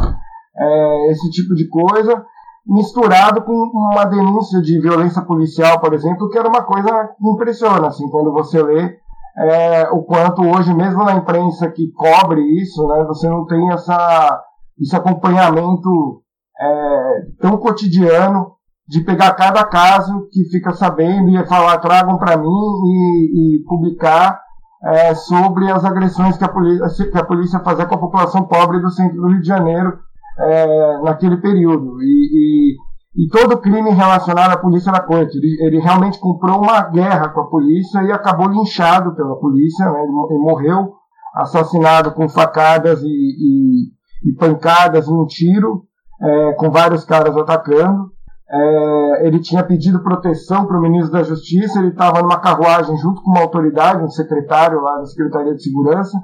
é, 0.56 1.10
esse 1.10 1.30
tipo 1.30 1.54
de 1.54 1.68
coisa 1.68 2.24
misturado 2.66 3.42
com 3.42 3.52
uma 3.52 4.04
denúncia 4.04 4.60
de 4.62 4.80
violência 4.80 5.20
policial, 5.22 5.78
por 5.80 5.92
exemplo, 5.92 6.30
que 6.30 6.38
era 6.38 6.48
uma 6.48 6.62
coisa 6.62 7.08
que 7.18 7.28
impressiona, 7.28 7.88
assim, 7.88 8.08
quando 8.08 8.32
você 8.32 8.62
lê 8.62 8.96
é, 9.36 9.88
o 9.90 10.02
quanto 10.02 10.42
hoje, 10.42 10.72
mesmo 10.72 11.04
na 11.04 11.14
imprensa 11.14 11.70
que 11.70 11.90
cobre 11.92 12.40
isso, 12.60 12.86
né, 12.88 13.04
você 13.04 13.28
não 13.28 13.44
tem 13.46 13.72
essa, 13.72 14.40
esse 14.80 14.94
acompanhamento 14.94 16.22
é, 16.60 17.20
tão 17.40 17.56
cotidiano 17.56 18.52
de 18.86 19.00
pegar 19.00 19.32
cada 19.34 19.64
caso 19.64 20.28
que 20.30 20.44
fica 20.44 20.72
sabendo 20.72 21.30
e 21.30 21.46
falar, 21.46 21.78
tragam 21.78 22.18
para 22.18 22.36
mim 22.36 22.46
e, 22.46 23.56
e 23.58 23.64
publicar 23.64 24.40
é, 24.84 25.14
sobre 25.14 25.70
as 25.70 25.84
agressões 25.84 26.36
que 26.36 26.44
a, 26.44 26.48
polícia, 26.48 27.10
que 27.10 27.18
a 27.18 27.24
polícia 27.24 27.60
fazia 27.60 27.86
com 27.86 27.94
a 27.94 28.00
população 28.00 28.46
pobre 28.46 28.80
do 28.80 28.90
centro 28.90 29.16
do 29.16 29.28
Rio 29.28 29.40
de 29.40 29.48
Janeiro 29.48 29.98
é, 30.38 30.98
naquele 31.02 31.38
período. 31.38 32.02
E, 32.02 32.04
e, 32.04 32.76
e, 33.16 33.28
todo 33.28 33.60
crime 33.60 33.90
relacionado 33.90 34.52
à 34.52 34.56
polícia 34.56 34.90
era 34.90 35.00
coisa. 35.00 35.30
Ele, 35.34 35.56
ele, 35.66 35.78
realmente 35.78 36.18
comprou 36.18 36.62
uma 36.62 36.82
guerra 36.82 37.28
com 37.28 37.40
a 37.40 37.48
polícia 37.48 38.02
e 38.02 38.12
acabou 38.12 38.48
linchado 38.48 39.14
pela 39.14 39.36
polícia. 39.36 39.84
Né? 39.84 40.02
Ele, 40.02 40.12
ele 40.30 40.38
morreu 40.38 40.94
assassinado 41.34 42.12
com 42.12 42.28
facadas 42.28 43.02
e, 43.02 43.06
e, 43.08 44.30
e 44.30 44.32
pancadas 44.34 45.08
em 45.08 45.12
um 45.12 45.26
tiro, 45.26 45.84
é, 46.20 46.52
com 46.54 46.70
vários 46.70 47.04
caras 47.04 47.36
atacando. 47.36 48.12
É, 48.48 49.26
ele 49.26 49.40
tinha 49.40 49.64
pedido 49.64 50.02
proteção 50.02 50.66
para 50.66 50.78
o 50.78 50.82
ministro 50.82 51.12
da 51.12 51.22
Justiça, 51.22 51.78
ele 51.78 51.88
estava 51.88 52.22
numa 52.22 52.38
carruagem 52.38 52.96
junto 52.98 53.22
com 53.22 53.30
uma 53.30 53.40
autoridade, 53.40 54.04
um 54.04 54.10
secretário 54.10 54.80
lá 54.80 54.98
da 54.98 55.06
Secretaria 55.06 55.54
de 55.54 55.62
Segurança, 55.62 56.16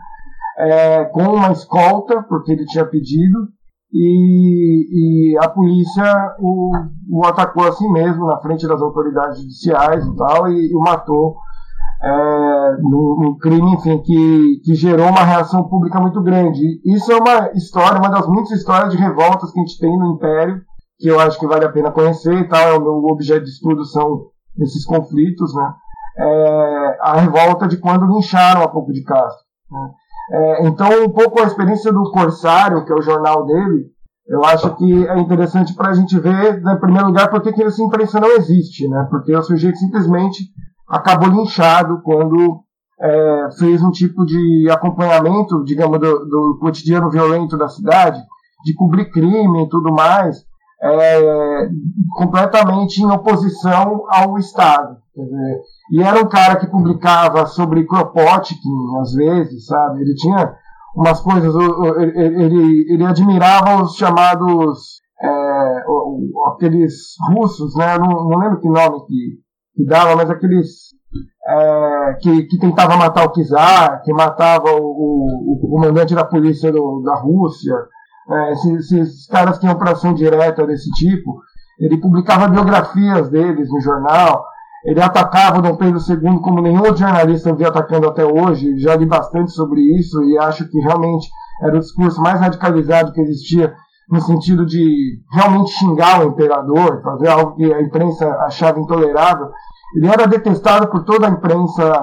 é, 0.58 1.04
com 1.06 1.22
uma 1.22 1.50
escolta, 1.50 2.22
porque 2.28 2.52
ele 2.52 2.66
tinha 2.66 2.84
pedido, 2.84 3.48
e, 3.92 5.32
e 5.32 5.38
a 5.38 5.48
polícia 5.48 6.04
o, 6.38 6.70
o, 7.10 7.26
atacou 7.26 7.66
assim 7.66 7.90
mesmo, 7.90 8.26
na 8.26 8.38
frente 8.38 8.66
das 8.66 8.80
autoridades 8.80 9.40
judiciais 9.40 10.04
e 10.04 10.16
tal, 10.16 10.48
e, 10.48 10.70
e 10.70 10.74
o 10.74 10.80
matou 10.80 11.36
é, 12.02 12.76
num, 12.80 13.36
crime, 13.40 13.74
enfim, 13.74 13.98
que, 13.98 14.60
que 14.64 14.74
gerou 14.74 15.08
uma 15.08 15.24
reação 15.24 15.68
pública 15.68 16.00
muito 16.00 16.22
grande. 16.22 16.80
Isso 16.84 17.10
é 17.12 17.16
uma 17.16 17.50
história, 17.52 17.98
uma 17.98 18.08
das 18.08 18.26
muitas 18.26 18.52
histórias 18.52 18.92
de 18.92 18.96
revoltas 18.96 19.52
que 19.52 19.60
a 19.60 19.62
gente 19.62 19.78
tem 19.78 19.98
no 19.98 20.14
Império, 20.14 20.62
que 20.98 21.08
eu 21.08 21.18
acho 21.18 21.38
que 21.38 21.46
vale 21.46 21.64
a 21.64 21.72
pena 21.72 21.90
conhecer 21.90 22.34
e 22.34 22.48
tal, 22.48 22.68
é 22.68 22.78
o 22.78 22.80
meu 22.80 22.92
objeto 23.12 23.44
de 23.44 23.50
estudo 23.50 23.84
são 23.84 24.26
esses 24.58 24.84
conflitos, 24.84 25.54
né? 25.54 25.72
É, 26.18 26.98
a 27.02 27.20
revolta 27.20 27.66
de 27.66 27.78
quando 27.78 28.06
lincharam 28.06 28.62
a 28.62 28.68
Pouco 28.68 28.92
de 28.92 29.02
Castro. 29.02 29.44
Né? 29.70 29.90
É, 30.30 30.66
então, 30.66 30.88
um 31.04 31.10
pouco 31.10 31.40
a 31.40 31.46
experiência 31.46 31.92
do 31.92 32.10
Corsário, 32.10 32.84
que 32.84 32.92
é 32.92 32.94
o 32.94 33.02
jornal 33.02 33.44
dele, 33.46 33.90
eu 34.28 34.44
acho 34.44 34.76
que 34.76 35.06
é 35.08 35.18
interessante 35.18 35.74
para 35.74 35.90
a 35.90 35.92
gente 35.92 36.16
ver, 36.20 36.60
né, 36.62 36.74
em 36.74 36.80
primeiro 36.80 37.08
lugar, 37.08 37.28
por 37.28 37.42
que 37.42 37.62
essa 37.62 37.82
imprensa 37.82 38.20
não 38.20 38.30
existe, 38.36 38.86
né? 38.86 39.08
Porque 39.10 39.34
o 39.34 39.42
sujeito 39.42 39.76
simplesmente 39.76 40.44
acabou 40.88 41.30
linchado 41.30 42.00
quando 42.02 42.60
é, 43.00 43.48
fez 43.58 43.82
um 43.82 43.90
tipo 43.90 44.24
de 44.24 44.68
acompanhamento, 44.70 45.64
digamos, 45.64 45.98
do, 45.98 46.26
do, 46.26 46.58
cotidiano 46.60 47.10
violento 47.10 47.56
da 47.56 47.68
cidade, 47.68 48.20
de 48.64 48.74
cobrir 48.74 49.10
crime 49.10 49.64
e 49.64 49.68
tudo 49.68 49.92
mais, 49.92 50.44
é, 50.82 51.68
completamente 52.16 53.02
em 53.02 53.10
oposição 53.10 54.04
ao 54.08 54.38
Estado. 54.38 54.96
Dizer, 55.14 55.60
e 55.92 56.02
era 56.02 56.20
um 56.20 56.28
cara 56.28 56.56
que 56.56 56.70
publicava 56.70 57.44
sobre 57.46 57.86
Kropotkin, 57.86 58.56
às 59.00 59.12
vezes, 59.12 59.66
sabe? 59.66 60.00
Ele 60.00 60.14
tinha 60.14 60.54
umas 60.94 61.20
coisas, 61.20 61.54
ele, 61.98 62.42
ele, 62.42 62.94
ele 62.94 63.04
admirava 63.04 63.82
os 63.82 63.96
chamados, 63.96 65.00
é, 65.20 65.82
aqueles 66.54 67.14
russos, 67.32 67.74
né? 67.76 67.98
Não, 67.98 68.08
não 68.08 68.38
lembro 68.38 68.60
que 68.60 68.68
nome 68.68 69.04
que, 69.06 69.38
que 69.74 69.84
dava, 69.86 70.16
mas 70.16 70.30
aqueles 70.30 70.94
é, 71.46 72.14
que, 72.20 72.42
que 72.44 72.58
tentava 72.58 72.96
matar 72.96 73.26
o 73.26 73.32
czar, 73.32 74.02
que 74.02 74.12
matava 74.12 74.70
o, 74.72 74.80
o, 74.80 75.54
o 75.54 75.70
comandante 75.70 76.14
da 76.14 76.24
polícia 76.24 76.72
do, 76.72 77.02
da 77.02 77.20
Rússia, 77.20 77.74
é, 78.30 78.52
esses, 78.52 79.26
caras 79.26 79.58
tinham 79.58 79.74
operação 79.74 80.14
direta 80.14 80.66
desse 80.66 80.90
tipo, 80.92 81.40
ele 81.78 81.98
publicava 81.98 82.48
biografias 82.48 83.28
deles 83.28 83.70
no 83.70 83.80
jornal, 83.80 84.44
ele 84.84 85.00
atacava 85.00 85.60
Dom 85.60 85.76
Pedro 85.76 85.98
II 85.98 86.40
como 86.40 86.62
nenhum 86.62 86.80
outro 86.80 86.98
jornalista 86.98 87.54
via 87.54 87.68
atacando 87.68 88.08
até 88.08 88.24
hoje, 88.24 88.78
já 88.78 88.96
li 88.96 89.06
bastante 89.06 89.50
sobre 89.52 89.80
isso 89.98 90.22
e 90.24 90.38
acho 90.38 90.68
que 90.68 90.78
realmente 90.78 91.28
era 91.62 91.76
o 91.76 91.80
discurso 91.80 92.20
mais 92.20 92.40
radicalizado 92.40 93.12
que 93.12 93.20
existia 93.20 93.74
no 94.08 94.20
sentido 94.20 94.66
de 94.66 95.20
realmente 95.32 95.70
xingar 95.72 96.20
o 96.20 96.30
imperador, 96.30 97.00
fazer 97.02 97.28
algo 97.28 97.54
que 97.54 97.72
a 97.72 97.80
imprensa 97.80 98.28
achava 98.40 98.80
intolerável. 98.80 99.50
Ele 99.96 100.08
era 100.08 100.26
detestado 100.26 100.88
por 100.88 101.04
toda 101.04 101.28
a 101.28 101.30
imprensa 101.30 101.94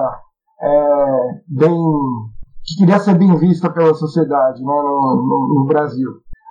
é, 0.60 1.18
bem 1.48 1.76
que 2.68 2.76
queria 2.78 2.98
ser 2.98 3.14
bem 3.14 3.34
vista 3.36 3.70
pela 3.70 3.94
sociedade 3.94 4.60
né, 4.60 4.66
no, 4.66 5.26
no, 5.26 5.54
no 5.54 5.64
Brasil. 5.66 6.08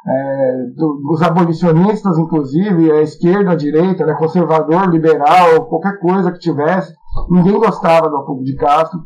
É, 0.09 0.65
do, 0.75 1.01
os 1.11 1.21
abolicionistas, 1.21 2.17
inclusive, 2.17 2.91
a 2.91 3.01
esquerda, 3.01 3.51
a 3.51 3.55
direita, 3.55 4.05
né, 4.05 4.13
conservador, 4.13 4.89
liberal, 4.89 5.65
qualquer 5.65 5.99
coisa 5.99 6.31
que 6.31 6.39
tivesse, 6.39 6.93
ninguém 7.29 7.59
gostava 7.59 8.09
do 8.09 8.17
Apuco 8.17 8.43
de 8.43 8.55
Castro. 8.55 8.99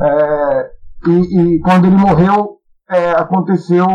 É, 0.00 0.70
e, 1.06 1.56
e, 1.56 1.60
quando 1.60 1.86
ele 1.86 1.96
morreu, 1.96 2.58
é, 2.90 3.12
aconteceu 3.12 3.86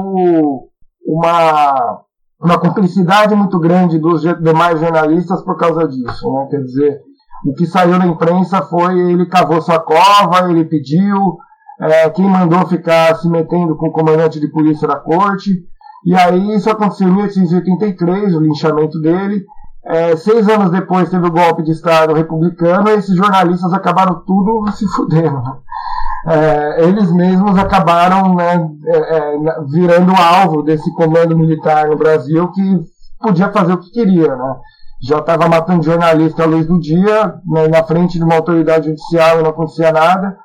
uma, 1.05 2.01
uma 2.41 2.59
cumplicidade 2.59 3.35
muito 3.35 3.59
grande 3.59 3.99
dos 3.99 4.21
demais 4.21 4.79
jornalistas 4.79 5.41
por 5.43 5.57
causa 5.57 5.87
disso. 5.87 6.31
Né? 6.31 6.47
Quer 6.49 6.61
dizer, 6.61 7.01
o 7.45 7.53
que 7.53 7.65
saiu 7.65 7.97
na 7.97 8.07
imprensa 8.07 8.61
foi 8.61 8.97
ele 9.11 9.25
cavou 9.25 9.61
sua 9.61 9.79
cova, 9.79 10.49
ele 10.49 10.65
pediu, 10.65 11.37
é, 11.79 12.09
quem 12.09 12.25
mandou 12.25 12.67
ficar 12.67 13.15
se 13.15 13.29
metendo 13.29 13.75
com 13.77 13.87
o 13.87 13.91
comandante 13.91 14.39
de 14.39 14.49
polícia 14.49 14.87
da 14.87 14.97
corte. 14.97 15.49
E 16.05 16.13
aí 16.13 16.55
isso 16.55 16.69
aconteceu 16.69 17.07
em 17.07 17.13
1883, 17.13 18.35
o 18.35 18.39
linchamento 18.41 18.99
dele. 18.99 19.43
É, 19.85 20.15
seis 20.17 20.47
anos 20.49 20.71
depois 20.71 21.09
teve 21.09 21.25
o 21.25 21.31
golpe 21.31 21.63
de 21.63 21.71
Estado 21.71 22.13
republicano 22.13 22.89
e 22.89 22.95
esses 22.95 23.15
jornalistas 23.15 23.71
acabaram 23.71 24.21
tudo 24.25 24.69
se 24.73 24.85
fudendo. 24.87 25.41
É, 26.27 26.83
eles 26.83 27.09
mesmos 27.13 27.57
acabaram 27.57 28.35
né, 28.35 28.69
é, 28.85 28.97
é 28.97 29.37
virando 29.71 30.11
alvo 30.11 30.61
desse 30.61 30.93
comando 30.93 31.37
militar 31.37 31.87
no 31.87 31.95
Brasil 31.95 32.51
que 32.51 32.79
podia 33.21 33.51
fazer 33.53 33.73
o 33.73 33.79
que 33.79 33.89
queria. 33.91 34.35
Né? 34.35 34.55
Já 35.01 35.19
estava 35.19 35.47
matando 35.47 35.81
jornalista 35.81 36.43
à 36.43 36.45
luz 36.45 36.67
do 36.67 36.77
dia, 36.77 37.35
né, 37.47 37.69
na 37.69 37.83
frente 37.83 38.17
de 38.17 38.23
uma 38.23 38.35
autoridade 38.35 38.87
judicial 38.87 39.39
e 39.39 39.43
não 39.43 39.51
acontecia 39.51 39.93
nada 39.93 40.37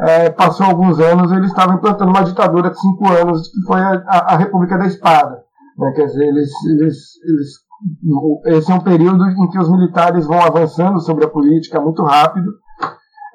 é, 0.00 0.30
passou 0.30 0.66
alguns 0.66 1.00
anos, 1.00 1.32
eles 1.32 1.48
estavam 1.48 1.76
implantando 1.76 2.10
uma 2.10 2.22
ditadura 2.22 2.70
de 2.70 2.80
cinco 2.80 3.08
anos, 3.08 3.48
que 3.48 3.62
foi 3.66 3.80
a, 3.80 4.02
a, 4.06 4.34
a 4.34 4.36
República 4.36 4.78
da 4.78 4.86
Espada. 4.86 5.42
Né? 5.76 5.92
Quer 5.96 6.06
dizer, 6.06 6.24
eles, 6.24 6.50
eles, 6.66 6.96
eles, 7.24 8.56
esse 8.58 8.70
é 8.70 8.74
um 8.74 8.80
período 8.80 9.24
em 9.24 9.48
que 9.48 9.58
os 9.58 9.70
militares 9.70 10.26
vão 10.26 10.40
avançando 10.40 11.00
sobre 11.00 11.24
a 11.24 11.28
política 11.30 11.80
muito 11.80 12.02
rápido, 12.04 12.48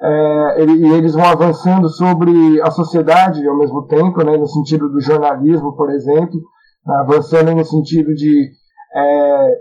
é, 0.02 0.64
e 0.64 0.92
eles 0.92 1.14
vão 1.14 1.24
avançando 1.24 1.88
sobre 1.88 2.60
a 2.62 2.70
sociedade 2.70 3.46
ao 3.46 3.58
mesmo 3.58 3.86
tempo, 3.86 4.24
né, 4.24 4.36
no 4.36 4.46
sentido 4.46 4.88
do 4.88 5.00
jornalismo, 5.00 5.76
por 5.76 5.90
exemplo, 5.90 6.40
avançando 6.86 7.54
no 7.54 7.64
sentido 7.64 8.14
de 8.14 8.50
é, 8.94 9.54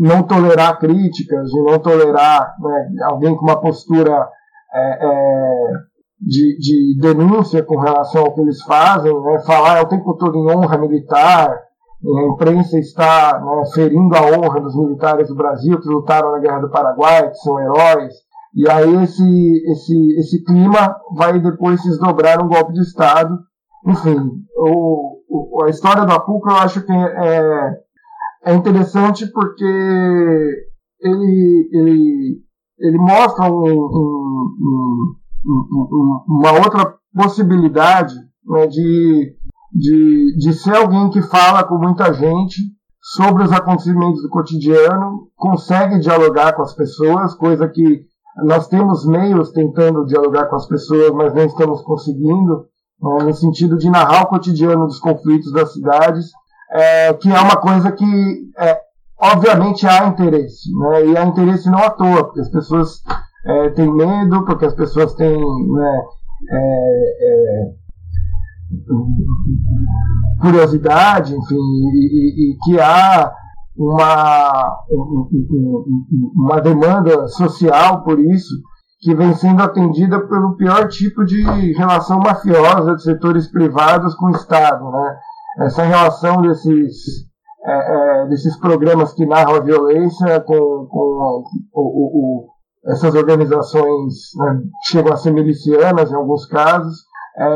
não 0.00 0.22
tolerar 0.22 0.78
críticas, 0.78 1.48
de 1.50 1.62
não 1.62 1.78
tolerar 1.78 2.54
né, 2.60 3.04
alguém 3.04 3.34
com 3.36 3.44
uma 3.44 3.60
postura 3.60 4.28
é, 4.72 5.06
é 5.06 5.95
de, 6.20 6.58
de 6.58 7.00
denúncia 7.00 7.62
com 7.62 7.78
relação 7.78 8.22
ao 8.22 8.34
que 8.34 8.40
eles 8.40 8.62
fazem, 8.62 9.12
né, 9.12 9.38
falar 9.46 9.82
o 9.82 9.88
tempo 9.88 10.14
todo 10.14 10.36
em 10.36 10.50
honra 10.50 10.78
militar, 10.78 11.50
a 11.50 12.22
imprensa 12.32 12.78
está 12.78 13.40
né, 13.40 13.62
ferindo 13.74 14.14
a 14.14 14.22
honra 14.22 14.60
dos 14.60 14.76
militares 14.76 15.28
do 15.28 15.34
Brasil 15.34 15.80
que 15.80 15.88
lutaram 15.88 16.32
na 16.32 16.38
Guerra 16.38 16.60
do 16.60 16.70
Paraguai, 16.70 17.30
que 17.30 17.36
são 17.36 17.58
heróis. 17.58 18.14
E 18.54 18.68
aí 18.70 19.02
esse, 19.02 19.62
esse, 19.70 20.18
esse 20.18 20.44
clima 20.44 20.96
vai 21.14 21.38
depois 21.40 21.80
se 21.82 21.88
desdobrar 21.88 22.42
um 22.42 22.48
golpe 22.48 22.72
de 22.72 22.80
Estado. 22.80 23.38
Enfim, 23.86 24.16
o, 24.56 25.18
o, 25.28 25.64
a 25.64 25.70
história 25.70 26.04
do 26.04 26.12
Apuco 26.12 26.48
eu 26.48 26.56
acho 26.56 26.84
que 26.84 26.92
é, 26.92 27.70
é 28.46 28.54
interessante 28.54 29.26
porque 29.32 29.64
ele, 31.00 31.68
ele, 31.72 32.42
ele 32.78 32.98
mostra 32.98 33.44
um, 33.52 33.62
um, 33.62 34.56
um 34.60 35.14
uma 35.44 36.52
outra 36.52 36.94
possibilidade 37.14 38.14
né, 38.46 38.66
de, 38.66 39.34
de, 39.72 40.36
de 40.38 40.52
ser 40.52 40.76
alguém 40.76 41.10
que 41.10 41.22
fala 41.22 41.64
com 41.64 41.78
muita 41.78 42.12
gente 42.12 42.56
sobre 43.00 43.44
os 43.44 43.52
acontecimentos 43.52 44.20
do 44.22 44.28
cotidiano, 44.28 45.28
consegue 45.36 46.00
dialogar 46.00 46.54
com 46.54 46.62
as 46.62 46.74
pessoas, 46.74 47.34
coisa 47.34 47.68
que 47.68 48.04
nós 48.44 48.66
temos 48.66 49.06
meios 49.06 49.52
tentando 49.52 50.04
dialogar 50.04 50.46
com 50.46 50.56
as 50.56 50.66
pessoas, 50.66 51.12
mas 51.12 51.32
não 51.32 51.44
estamos 51.44 51.82
conseguindo, 51.82 52.66
né, 53.00 53.24
no 53.24 53.32
sentido 53.32 53.78
de 53.78 53.88
narrar 53.88 54.24
o 54.24 54.26
cotidiano 54.26 54.86
dos 54.86 54.98
conflitos 54.98 55.52
das 55.52 55.72
cidades, 55.72 56.26
é, 56.72 57.14
que 57.14 57.30
é 57.30 57.40
uma 57.40 57.56
coisa 57.56 57.92
que, 57.92 58.50
é, 58.58 58.80
obviamente, 59.20 59.86
há 59.86 60.08
interesse, 60.08 60.68
né, 60.76 61.06
e 61.06 61.16
há 61.16 61.24
interesse 61.24 61.70
não 61.70 61.78
à 61.78 61.90
toa, 61.90 62.24
porque 62.24 62.40
as 62.40 62.50
pessoas 62.50 63.02
é, 63.46 63.70
tem 63.70 63.92
medo, 63.92 64.44
porque 64.44 64.66
as 64.66 64.74
pessoas 64.74 65.14
têm 65.14 65.38
né, 65.38 66.02
é, 66.50 66.58
é, 67.20 67.86
curiosidade, 70.40 71.34
enfim, 71.34 71.54
e, 71.54 72.50
e, 72.50 72.52
e, 72.52 72.58
que 72.64 72.80
há 72.80 73.32
uma, 73.76 74.76
uma 76.34 76.60
demanda 76.60 77.28
social 77.28 78.02
por 78.02 78.18
isso, 78.18 78.54
que 79.00 79.14
vem 79.14 79.34
sendo 79.34 79.62
atendida 79.62 80.18
pelo 80.26 80.56
pior 80.56 80.88
tipo 80.88 81.24
de 81.24 81.42
relação 81.74 82.18
mafiosa 82.18 82.96
de 82.96 83.02
setores 83.02 83.50
privados 83.50 84.14
com 84.16 84.26
o 84.26 84.30
Estado. 84.30 84.90
Né? 84.90 85.16
Essa 85.60 85.84
relação 85.84 86.40
desses, 86.40 87.26
é, 87.64 88.22
é, 88.22 88.26
desses 88.26 88.58
programas 88.58 89.12
que 89.12 89.26
narram 89.26 89.54
a 89.54 89.60
violência 89.60 90.40
com, 90.40 90.86
com 90.90 91.44
o, 91.72 92.44
o, 92.44 92.48
essas 92.88 93.14
organizações 93.14 94.14
né, 94.36 94.60
chegam 94.84 95.12
a 95.12 95.16
ser 95.16 95.32
milicianas 95.32 96.10
em 96.10 96.14
alguns 96.14 96.46
casos, 96.46 96.96
é, 97.38 97.46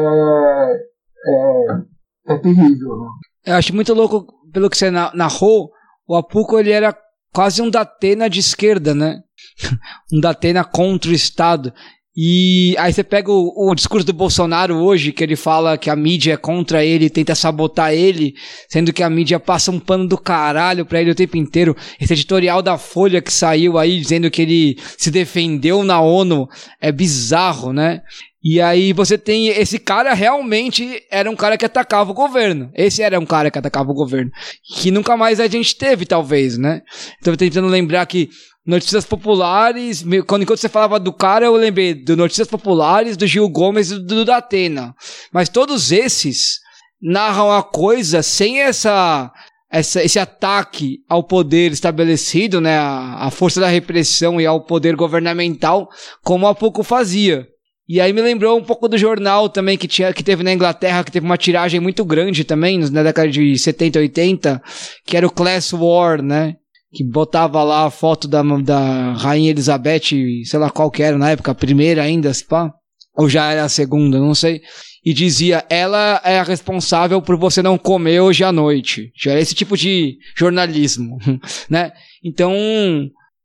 é, 1.27 2.35
é 2.35 2.39
terrível. 2.39 2.97
Né? 2.97 3.09
Eu 3.47 3.55
acho 3.55 3.75
muito 3.75 3.95
louco, 3.95 4.27
pelo 4.53 4.69
que 4.69 4.77
você 4.77 4.91
narrou, 4.91 5.71
o 6.07 6.17
Apuco 6.17 6.59
ele 6.59 6.73
era 6.73 6.97
quase 7.33 7.63
um 7.63 7.71
Datena 7.71 8.29
de 8.29 8.41
esquerda, 8.41 8.95
né? 8.95 9.21
um 10.13 10.21
Datena 10.21 10.65
contra 10.65 11.11
o 11.11 11.15
Estado. 11.15 11.73
E 12.23 12.75
aí 12.77 12.93
você 12.93 13.03
pega 13.03 13.33
o, 13.33 13.51
o, 13.57 13.75
discurso 13.75 14.07
do 14.07 14.13
Bolsonaro 14.13 14.77
hoje, 14.77 15.11
que 15.11 15.25
ele 15.25 15.37
fala 15.37 15.79
que 15.79 15.89
a 15.89 15.97
mídia 15.97 16.35
é 16.35 16.37
contra 16.37 16.85
ele, 16.85 17.09
tenta 17.09 17.35
sabotar 17.35 17.95
ele, 17.95 18.35
sendo 18.69 18.93
que 18.93 19.03
a 19.03 19.09
mídia 19.09 19.41
passa 19.41 19.71
um 19.71 19.81
pano 19.81 20.07
do 20.07 20.19
caralho 20.19 20.85
pra 20.85 21.01
ele 21.01 21.13
o 21.13 21.15
tempo 21.15 21.39
inteiro. 21.39 21.75
Esse 21.99 22.13
editorial 22.13 22.61
da 22.61 22.77
Folha 22.77 23.23
que 23.23 23.33
saiu 23.33 23.79
aí 23.79 23.99
dizendo 23.99 24.31
que 24.31 24.43
ele 24.43 24.77
se 24.99 25.11
defendeu 25.11 25.83
na 25.83 25.99
ONU 26.03 26.47
é 26.79 26.93
bizarro, 26.93 27.73
né? 27.73 28.03
E 28.45 28.61
aí 28.61 28.93
você 28.93 29.17
tem 29.17 29.49
esse 29.49 29.79
cara 29.79 30.13
realmente 30.13 31.03
era 31.11 31.31
um 31.31 31.37
cara 31.37 31.57
que 31.57 31.65
atacava 31.65 32.11
o 32.11 32.15
governo. 32.15 32.71
Esse 32.75 33.01
era 33.01 33.19
um 33.19 33.25
cara 33.25 33.51
que 33.51 33.59
atacava 33.59 33.91
o 33.91 33.95
governo, 33.95 34.31
que 34.77 34.91
nunca 34.91 35.17
mais 35.17 35.41
a 35.41 35.47
gente 35.47 35.75
teve 35.75 36.05
talvez, 36.05 36.59
né? 36.59 36.83
Então 37.19 37.35
tentando 37.35 37.69
lembrar 37.69 38.05
que 38.05 38.29
Notícias 38.67 39.07
Populares, 39.07 40.05
quando 40.27 40.43
enquanto 40.43 40.59
você 40.59 40.69
falava 40.69 41.01
do 41.01 41.13
cara, 41.13 41.47
eu 41.47 41.57
lembrei 41.57 41.95
do 41.95 42.17
Notícias 42.17 42.47
Populares, 42.47 43.17
do 43.17 43.27
Gil 43.27 43.49
Gomes 43.49 43.91
e 43.91 43.95
do, 43.95 44.17
do 44.17 44.25
Datena. 44.25 44.95
Mas 45.33 45.49
todos 45.49 45.91
esses 45.91 46.59
narram 47.01 47.51
a 47.51 47.63
coisa 47.63 48.23
sem 48.23 48.61
essa, 48.61 49.33
essa 49.73 50.05
esse 50.05 50.19
ataque 50.19 50.99
ao 51.09 51.25
poder 51.25 51.73
estabelecido, 51.73 52.61
né, 52.61 52.77
a, 52.77 53.27
a 53.27 53.31
força 53.31 53.61
da 53.61 53.69
repressão 53.69 54.39
e 54.39 54.45
ao 54.45 54.61
poder 54.61 54.95
governamental, 54.95 55.89
como 56.23 56.47
há 56.47 56.55
pouco 56.55 56.83
fazia. 56.83 57.47
E 57.89 58.01
aí 58.01 58.13
me 58.13 58.23
lembrou 58.23 58.57
um 58.57 58.63
pouco 58.63 58.87
do 58.87 58.97
jornal 58.97 59.49
também 59.49 59.77
que, 59.77 59.89
tinha, 59.89 60.13
que 60.13 60.23
teve 60.23 60.45
na 60.45 60.53
Inglaterra, 60.53 61.03
que 61.03 61.11
teve 61.11 61.27
uma 61.27 61.37
tiragem 61.37 61.81
muito 61.81 62.05
grande 62.05 62.45
também, 62.45 62.79
na 62.79 63.03
década 63.03 63.29
de 63.29 63.59
70, 63.59 63.99
80, 63.99 64.63
que 65.05 65.17
era 65.17 65.27
o 65.27 65.31
Class 65.31 65.73
War, 65.73 66.23
né? 66.23 66.55
Que 66.93 67.05
botava 67.05 67.63
lá 67.63 67.87
a 67.87 67.91
foto 67.91 68.27
da, 68.27 68.43
da 68.43 69.13
Rainha 69.13 69.51
Elizabeth, 69.51 70.45
sei 70.45 70.59
lá 70.59 70.71
qual 70.71 70.91
que 70.91 71.03
era 71.03 71.17
na 71.17 71.31
época, 71.31 71.53
a 71.53 71.55
primeira 71.55 72.03
ainda, 72.03 72.33
se 72.35 72.45
pá, 72.45 72.73
ou 73.17 73.29
já 73.29 73.51
era 73.51 73.65
a 73.65 73.69
segunda, 73.69 74.19
não 74.19 74.35
sei, 74.35 74.61
e 75.05 75.15
dizia, 75.15 75.65
ela 75.71 76.21
é 76.25 76.39
a 76.39 76.43
responsável 76.43 77.23
por 77.23 77.37
você 77.37 77.63
não 77.63 77.79
comer 77.79 78.21
hoje 78.21 78.45
à 78.45 78.53
noite. 78.53 79.11
Já 79.17 79.33
é 79.33 79.41
esse 79.41 79.55
tipo 79.55 79.77
de 79.77 80.19
jornalismo, 80.37 81.19
né? 81.71 81.93
Então, 82.23 82.55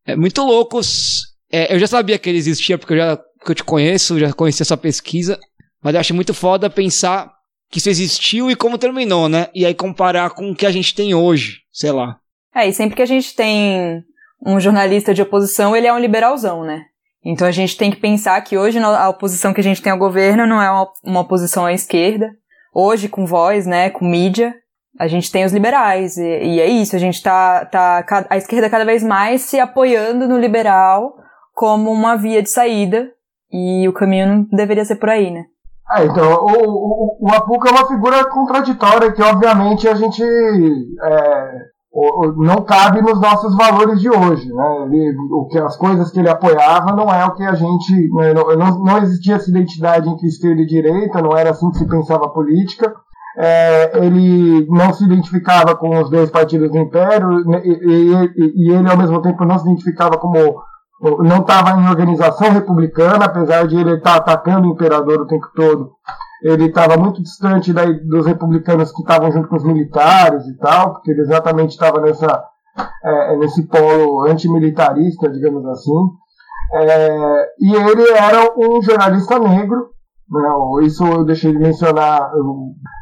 é 0.06 0.16
muito 0.16 0.44
loucos. 0.44 1.22
É, 1.52 1.74
eu 1.74 1.80
já 1.80 1.88
sabia 1.88 2.18
que 2.20 2.30
ele 2.30 2.38
existia, 2.38 2.78
porque 2.78 2.94
eu 2.94 2.98
já 2.98 3.18
que 3.18 3.52
eu 3.52 3.56
te 3.56 3.64
conheço, 3.64 4.20
já 4.20 4.34
conhecia 4.34 4.66
sua 4.66 4.76
pesquisa, 4.76 5.40
mas 5.82 5.94
eu 5.94 6.00
acho 6.00 6.16
muito 6.16 6.34
foda 6.34 6.70
pensar 6.70 7.32
que 7.70 7.78
isso 7.78 7.90
existiu 7.90 8.50
e 8.50 8.56
como 8.56 8.78
terminou, 8.78 9.30
né? 9.30 9.48
E 9.54 9.66
aí 9.66 9.74
comparar 9.74 10.32
com 10.32 10.50
o 10.50 10.56
que 10.56 10.66
a 10.66 10.72
gente 10.72 10.96
tem 10.96 11.14
hoje, 11.14 11.60
sei 11.72 11.92
lá. 11.92 12.18
É, 12.56 12.68
e 12.68 12.74
sempre 12.74 12.96
que 12.96 13.02
a 13.02 13.08
gente 13.08 13.36
tem 13.36 14.04
um 14.46 14.60
jornalista 14.60 15.14
de 15.14 15.22
oposição, 15.22 15.76
ele 15.76 15.88
é 15.88 15.94
um 15.94 16.00
liberalzão, 16.00 16.64
né? 16.64 16.84
Então 17.24 17.48
a 17.48 17.52
gente 17.52 17.76
tem 17.76 17.92
que 17.92 17.98
pensar 17.98 18.40
que 18.42 18.58
hoje 18.58 18.78
a 18.80 19.10
oposição 19.10 19.54
que 19.54 19.60
a 19.60 19.64
gente 19.64 19.82
tem 19.82 19.92
ao 19.92 19.98
governo 19.98 20.46
não 20.46 20.62
é 20.62 20.70
uma, 21.04 21.22
oposição 21.22 21.66
à 21.66 21.74
esquerda. 21.74 22.32
Hoje, 22.74 23.10
com 23.10 23.26
voz, 23.26 23.66
né, 23.66 23.90
com 23.90 24.06
mídia, 24.06 24.54
a 25.00 25.08
gente 25.08 25.32
tem 25.32 25.44
os 25.44 25.52
liberais. 25.52 26.18
E, 26.18 26.24
e 26.24 26.62
é 26.62 26.68
isso, 26.68 26.96
a 26.96 27.00
gente 27.00 27.22
tá, 27.22 27.66
tá. 27.66 28.06
A 28.30 28.38
esquerda 28.38 28.70
cada 28.70 28.86
vez 28.86 29.04
mais 29.04 29.42
se 29.42 29.60
apoiando 29.60 30.28
no 30.28 30.38
liberal 30.38 31.16
como 31.54 31.92
uma 31.92 32.16
via 32.16 32.44
de 32.44 32.50
saída. 32.50 33.10
E 33.52 33.88
o 33.88 33.94
caminho 33.94 34.28
não 34.28 34.48
deveria 34.52 34.86
ser 34.86 34.98
por 34.98 35.10
aí, 35.10 35.32
né? 35.32 35.46
É, 35.98 36.04
então, 36.06 36.32
o, 36.32 36.48
o, 36.48 37.18
o 37.22 37.32
Apuca 37.32 37.70
é 37.70 37.72
uma 37.72 37.88
figura 37.88 38.28
contraditória 38.30 39.12
que, 39.12 39.22
obviamente, 39.22 39.88
a 39.88 39.94
gente 39.94 40.24
é, 40.24 41.75
não 42.36 42.62
cabe 42.64 43.02
nos 43.02 43.20
nossos 43.22 43.56
valores 43.56 44.02
de 44.02 44.10
hoje. 44.10 44.52
Né? 44.52 44.84
Ele, 44.84 45.16
o 45.32 45.46
que, 45.48 45.58
as 45.58 45.78
coisas 45.78 46.12
que 46.12 46.20
ele 46.20 46.30
apoiava 46.30 46.94
não 46.94 47.10
é 47.10 47.24
o 47.26 47.34
que 47.34 47.44
a 47.44 47.54
gente. 47.54 48.10
Né? 48.14 48.34
Não, 48.34 48.84
não 48.84 48.98
existia 48.98 49.36
essa 49.36 49.50
identidade 49.50 50.10
entre 50.10 50.28
esquerda 50.28 50.62
e 50.62 50.66
direita, 50.66 51.22
não 51.22 51.38
era 51.38 51.52
assim 51.52 51.70
que 51.72 51.78
se 51.78 51.88
pensava 51.88 52.26
a 52.26 52.30
política. 52.30 52.94
É, 53.38 54.06
ele 54.06 54.66
não 54.70 54.94
se 54.94 55.04
identificava 55.04 55.76
com 55.76 56.02
os 56.02 56.10
dois 56.10 56.30
partidos 56.30 56.72
do 56.72 56.78
Império 56.78 57.44
e, 57.64 57.70
e, 57.70 58.70
e 58.70 58.72
ele, 58.72 58.90
ao 58.90 58.98
mesmo 58.98 59.22
tempo, 59.22 59.46
não 59.46 59.58
se 59.58 59.66
identificava 59.66 60.18
como. 60.18 60.36
Não 61.20 61.40
estava 61.42 61.80
em 61.80 61.90
organização 61.90 62.52
republicana, 62.52 63.26
apesar 63.26 63.68
de 63.68 63.78
ele 63.78 63.96
estar 63.96 64.16
atacando 64.16 64.68
o 64.68 64.72
imperador 64.72 65.22
o 65.22 65.28
tempo 65.28 65.48
todo 65.54 65.92
ele 66.42 66.66
estava 66.66 66.98
muito 66.98 67.22
distante 67.22 67.74
daí, 67.74 67.94
dos 68.06 68.26
republicanos 68.26 68.92
que 68.92 69.02
estavam 69.02 69.32
junto 69.32 69.48
com 69.48 69.56
os 69.56 69.64
militares 69.64 70.46
e 70.46 70.58
tal, 70.58 70.94
porque 70.94 71.12
ele 71.12 71.22
exatamente 71.22 71.72
estava 71.72 72.02
nessa 72.02 72.44
é, 73.04 73.38
nesse 73.38 73.64
polo 73.68 74.28
antimilitarista, 74.28 75.30
digamos 75.30 75.66
assim. 75.66 76.10
É, 76.74 77.48
e 77.60 77.76
ele 77.76 78.10
era 78.12 78.52
um 78.58 78.82
jornalista 78.82 79.40
negro, 79.40 79.92
né, 80.30 80.86
isso 80.86 81.06
eu 81.06 81.24
deixei 81.24 81.52
de 81.52 81.60
mencionar, 81.60 82.32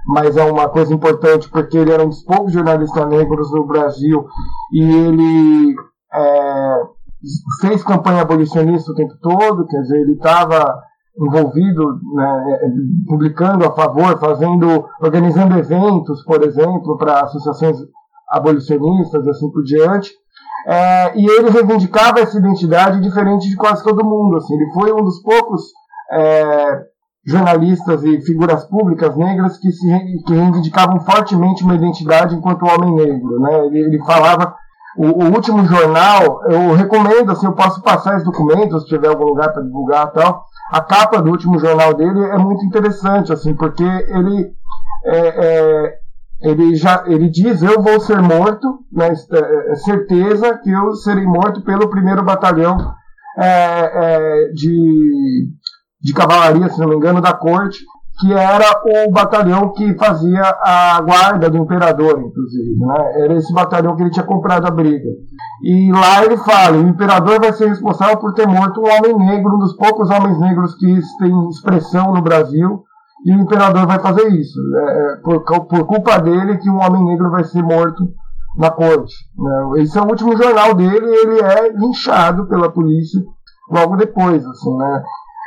mas 0.05 0.35
é 0.35 0.43
uma 0.43 0.67
coisa 0.69 0.93
importante 0.93 1.49
porque 1.49 1.77
ele 1.77 1.91
era 1.91 2.03
um 2.03 2.09
dos 2.09 2.23
poucos 2.23 2.51
jornalistas 2.51 3.07
negros 3.07 3.51
no 3.51 3.65
Brasil 3.65 4.25
e 4.73 4.81
ele 4.81 5.75
é, 6.13 6.75
fez 7.61 7.83
campanha 7.83 8.21
abolicionista 8.21 8.91
o 8.91 8.95
tempo 8.95 9.13
todo, 9.21 9.65
quer 9.65 9.79
dizer, 9.81 10.01
ele 10.01 10.13
estava 10.13 10.83
envolvido, 11.17 11.99
né, 12.15 12.59
publicando 13.07 13.65
a 13.65 13.71
favor, 13.71 14.19
fazendo, 14.19 14.85
organizando 15.01 15.57
eventos, 15.57 16.23
por 16.23 16.43
exemplo, 16.43 16.97
para 16.97 17.21
associações 17.21 17.77
abolicionistas, 18.29 19.27
assim 19.27 19.49
por 19.51 19.63
diante. 19.63 20.11
É, 20.65 21.17
e 21.17 21.25
ele 21.25 21.49
reivindicava 21.49 22.19
essa 22.19 22.37
identidade 22.37 23.01
diferente 23.01 23.49
de 23.49 23.55
quase 23.55 23.83
todo 23.83 24.05
mundo. 24.05 24.37
Assim, 24.37 24.55
ele 24.55 24.71
foi 24.73 24.91
um 24.91 25.03
dos 25.03 25.21
poucos 25.21 25.61
é, 26.11 26.81
jornalistas 27.25 28.03
e 28.03 28.21
figuras 28.21 28.65
públicas 28.65 29.15
negras 29.15 29.57
que, 29.57 29.71
se, 29.71 29.87
que 30.25 30.33
reivindicavam 30.33 30.99
fortemente 31.01 31.63
uma 31.63 31.75
identidade 31.75 32.35
enquanto 32.35 32.65
homem 32.65 32.95
negro. 32.95 33.39
Né? 33.39 33.65
Ele, 33.67 33.79
ele 33.79 34.05
falava 34.05 34.55
o, 34.97 35.05
o, 35.05 35.33
último 35.33 35.65
jornal, 35.65 36.41
eu 36.49 36.73
recomendo, 36.73 37.31
assim, 37.31 37.45
eu 37.45 37.53
posso 37.53 37.81
passar 37.81 38.15
esse 38.15 38.25
documento, 38.25 38.79
se 38.79 38.87
tiver 38.87 39.07
algum 39.07 39.25
lugar 39.25 39.51
para 39.51 39.63
divulgar 39.63 40.07
e 40.07 40.11
tal. 40.11 40.45
A 40.73 40.81
capa 40.81 41.21
do 41.21 41.29
último 41.29 41.59
jornal 41.59 41.93
dele 41.93 42.19
é 42.19 42.37
muito 42.39 42.65
interessante, 42.65 43.31
assim, 43.31 43.53
porque 43.55 43.83
ele 43.83 44.51
é, 45.05 45.19
é, 45.19 45.99
ele 46.41 46.75
já 46.75 47.03
ele 47.05 47.29
diz 47.29 47.61
eu 47.61 47.79
vou 47.79 47.99
ser 47.99 48.19
morto, 48.19 48.79
né, 48.91 49.09
é, 49.09 49.71
é 49.71 49.75
certeza 49.75 50.57
que 50.57 50.71
eu 50.71 50.95
serei 50.95 51.25
morto 51.27 51.63
pelo 51.63 51.91
primeiro 51.91 52.23
batalhão 52.23 52.75
é, 53.37 53.45
é, 53.45 54.49
de, 54.51 55.47
de 56.01 56.11
cavalaria, 56.11 56.67
se 56.69 56.79
não 56.79 56.89
me 56.89 56.95
engano, 56.95 57.21
da 57.21 57.33
corte 57.33 57.77
que 58.19 58.31
era 58.31 58.65
o 59.07 59.11
batalhão 59.11 59.73
que 59.73 59.93
fazia 59.95 60.43
a 60.61 61.01
guarda 61.01 61.49
do 61.49 61.57
imperador, 61.57 62.19
inclusive. 62.19 62.75
Né? 62.77 63.23
Era 63.23 63.33
esse 63.35 63.51
batalhão 63.53 63.95
que 63.95 64.03
ele 64.03 64.11
tinha 64.11 64.25
comprado 64.25 64.67
a 64.67 64.71
briga. 64.71 65.09
E 65.63 65.91
lá 65.91 66.23
ele 66.23 66.37
fala: 66.37 66.77
o 66.77 66.87
imperador 66.87 67.39
vai 67.39 67.53
ser 67.53 67.67
responsável 67.67 68.17
por 68.17 68.33
ter 68.33 68.47
morto 68.47 68.81
um 68.81 68.85
homem 68.85 69.17
negro, 69.17 69.55
um 69.55 69.59
dos 69.59 69.75
poucos 69.75 70.09
homens 70.09 70.39
negros 70.39 70.75
que 70.75 70.99
têm 71.19 71.49
expressão 71.49 72.13
no 72.13 72.21
Brasil. 72.21 72.83
E 73.25 73.31
o 73.31 73.39
imperador 73.39 73.87
vai 73.87 73.99
fazer 73.99 74.27
isso. 74.29 74.59
É, 74.75 75.13
é 75.13 75.15
por, 75.23 75.43
por 75.43 75.85
culpa 75.85 76.19
dele 76.19 76.57
que 76.57 76.69
um 76.69 76.77
homem 76.77 77.03
negro 77.05 77.31
vai 77.31 77.43
ser 77.45 77.63
morto 77.63 78.03
na 78.57 78.69
corte. 78.69 79.15
Né? 79.37 79.81
Esse 79.81 79.97
é 79.97 80.01
o 80.01 80.07
último 80.07 80.35
jornal 80.35 80.73
dele 80.73 81.05
ele 81.05 81.39
é 81.39 81.71
linchado 81.71 82.47
pela 82.47 82.69
polícia 82.69 83.21
logo 83.71 83.95
depois. 83.95 84.45
Assim, 84.45 84.77
né? 84.77 85.03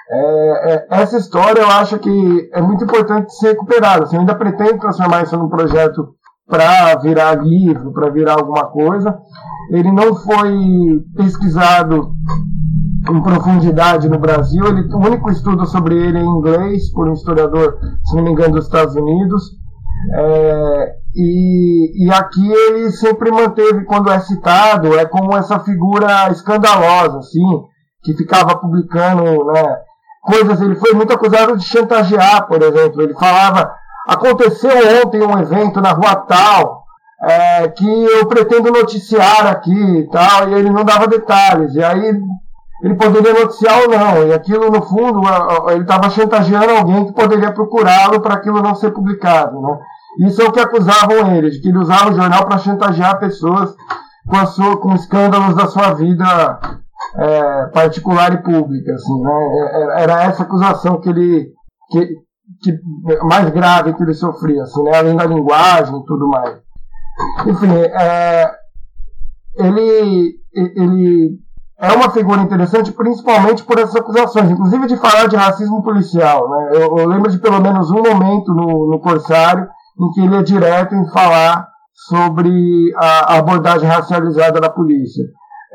É, 0.09 0.75
é, 0.75 0.87
essa 0.91 1.17
história 1.17 1.61
eu 1.61 1.69
acho 1.69 1.99
que 1.99 2.51
é 2.53 2.61
muito 2.61 2.85
importante 2.85 3.35
ser 3.35 3.49
recuperada. 3.49 4.05
Assim, 4.05 4.17
eu 4.17 4.21
ainda 4.21 4.35
pretendo 4.35 4.79
transformar 4.79 5.23
isso 5.23 5.37
num 5.37 5.49
projeto 5.49 6.15
para 6.47 6.97
virar 6.97 7.43
livro, 7.43 7.93
para 7.93 8.11
virar 8.11 8.35
alguma 8.35 8.67
coisa. 8.67 9.19
Ele 9.71 9.91
não 9.91 10.15
foi 10.15 11.05
pesquisado 11.17 12.13
em 13.11 13.23
profundidade 13.23 14.09
no 14.09 14.19
Brasil. 14.19 14.65
Ele, 14.65 14.83
o 14.95 14.99
único 14.99 15.31
estudo 15.31 15.67
sobre 15.67 15.97
ele 15.97 16.19
é 16.19 16.23
em 16.23 16.29
inglês, 16.29 16.91
por 16.93 17.09
um 17.09 17.13
historiador, 17.13 17.79
se 18.05 18.17
não 18.17 18.23
me 18.23 18.31
engano, 18.31 18.55
dos 18.55 18.67
Estados 18.67 18.95
Unidos. 18.95 19.43
É, 20.15 20.95
e, 21.17 22.07
e 22.07 22.13
aqui 22.13 22.47
ele 22.47 22.91
sempre 22.93 23.31
manteve, 23.31 23.85
quando 23.85 24.11
é 24.11 24.21
citado, 24.21 24.95
é 24.99 25.05
como 25.05 25.37
essa 25.37 25.59
figura 25.61 26.31
escandalosa, 26.31 27.19
assim, 27.19 27.63
que 28.05 28.15
ficava 28.15 28.57
publicando 28.57 29.47
né, 29.47 29.77
coisas, 30.27 30.61
ele 30.61 30.75
foi 30.75 30.93
muito 30.93 31.13
acusado 31.13 31.57
de 31.57 31.65
chantagear, 31.65 32.47
por 32.47 32.61
exemplo. 32.61 33.01
Ele 33.01 33.15
falava, 33.15 33.73
aconteceu 34.09 34.73
ontem 35.03 35.23
um 35.23 35.39
evento 35.39 35.81
na 35.81 35.93
rua 35.93 36.17
tal, 36.17 36.85
é, 37.23 37.69
que 37.69 38.05
eu 38.05 38.27
pretendo 38.27 38.73
noticiar 38.73 39.47
aqui 39.47 39.99
e 40.01 40.11
tal, 40.11 40.49
e 40.49 40.55
ele 40.55 40.71
não 40.71 40.85
dava 40.85 41.07
detalhes. 41.07 41.75
E 41.75 41.83
aí 41.83 42.21
ele 42.83 42.95
poderia 42.97 43.33
noticiar 43.33 43.83
ou 43.83 43.89
não. 43.89 44.27
E 44.27 44.35
aquilo, 44.35 44.71
no 44.71 44.83
fundo, 44.83 45.23
ele 45.71 45.83
estava 45.83 46.11
chantageando 46.11 46.71
alguém 46.71 47.07
que 47.07 47.13
poderia 47.13 47.53
procurá-lo 47.53 48.21
para 48.21 48.35
aquilo 48.35 48.61
não 48.61 48.75
ser 48.75 48.91
publicado. 48.91 49.61
Né? 49.61 49.79
Isso 50.27 50.43
é 50.43 50.45
o 50.45 50.53
que 50.53 50.61
acusavam 50.61 51.35
ele, 51.35 51.51
de 51.51 51.61
que 51.61 51.69
ele 51.69 51.79
usava 51.79 52.11
o 52.11 52.17
jornal 52.17 52.45
para 52.47 52.59
chantagear 52.59 53.19
pessoas 53.19 53.75
com, 54.29 54.47
sua, 54.47 54.77
com 54.79 54.95
escândalos 54.95 55.55
da 55.55 55.69
sua 55.69 55.93
vida 55.93 56.59
é, 57.19 57.67
particular 57.69 58.33
e 58.35 58.43
pública, 58.43 58.93
assim, 58.93 59.23
né? 59.23 59.33
É, 59.73 60.03
era 60.03 60.25
essa 60.25 60.43
acusação 60.43 61.01
que 61.01 61.09
ele 61.09 61.53
que, 61.91 62.07
que 62.63 62.79
mais 63.23 63.49
grave 63.51 63.95
que 63.95 64.03
ele 64.03 64.15
sofria, 64.15 64.63
assim, 64.63 64.83
né? 64.85 64.99
Além 64.99 65.17
da 65.17 65.25
linguagem 65.25 65.99
e 65.99 66.05
tudo 66.05 66.29
mais. 66.29 66.59
Enfim, 67.47 67.75
é, 67.75 68.51
ele 69.57 70.35
ele 70.55 71.47
é 71.79 71.93
uma 71.93 72.11
figura 72.11 72.41
interessante, 72.41 72.93
principalmente 72.93 73.63
por 73.63 73.79
essas 73.79 73.97
acusações, 73.97 74.51
inclusive 74.51 74.87
de 74.87 74.97
falar 74.97 75.27
de 75.27 75.37
racismo 75.37 75.83
policial. 75.83 76.49
Né? 76.49 76.71
Eu, 76.75 76.99
eu 76.99 77.07
lembro 77.07 77.31
de 77.31 77.39
pelo 77.39 77.61
menos 77.61 77.91
um 77.91 78.03
momento 78.03 78.55
no, 78.55 78.91
no 78.91 78.99
Corsário 78.99 79.69
em 80.01 80.11
que 80.13 80.21
ele 80.23 80.37
é 80.37 80.43
direto 80.43 80.95
em 80.95 81.07
falar 81.11 81.69
sobre 82.09 82.93
a, 82.97 83.35
a 83.35 83.39
abordagem 83.39 83.89
racializada 83.89 84.61
da 84.61 84.71
polícia. 84.71 85.25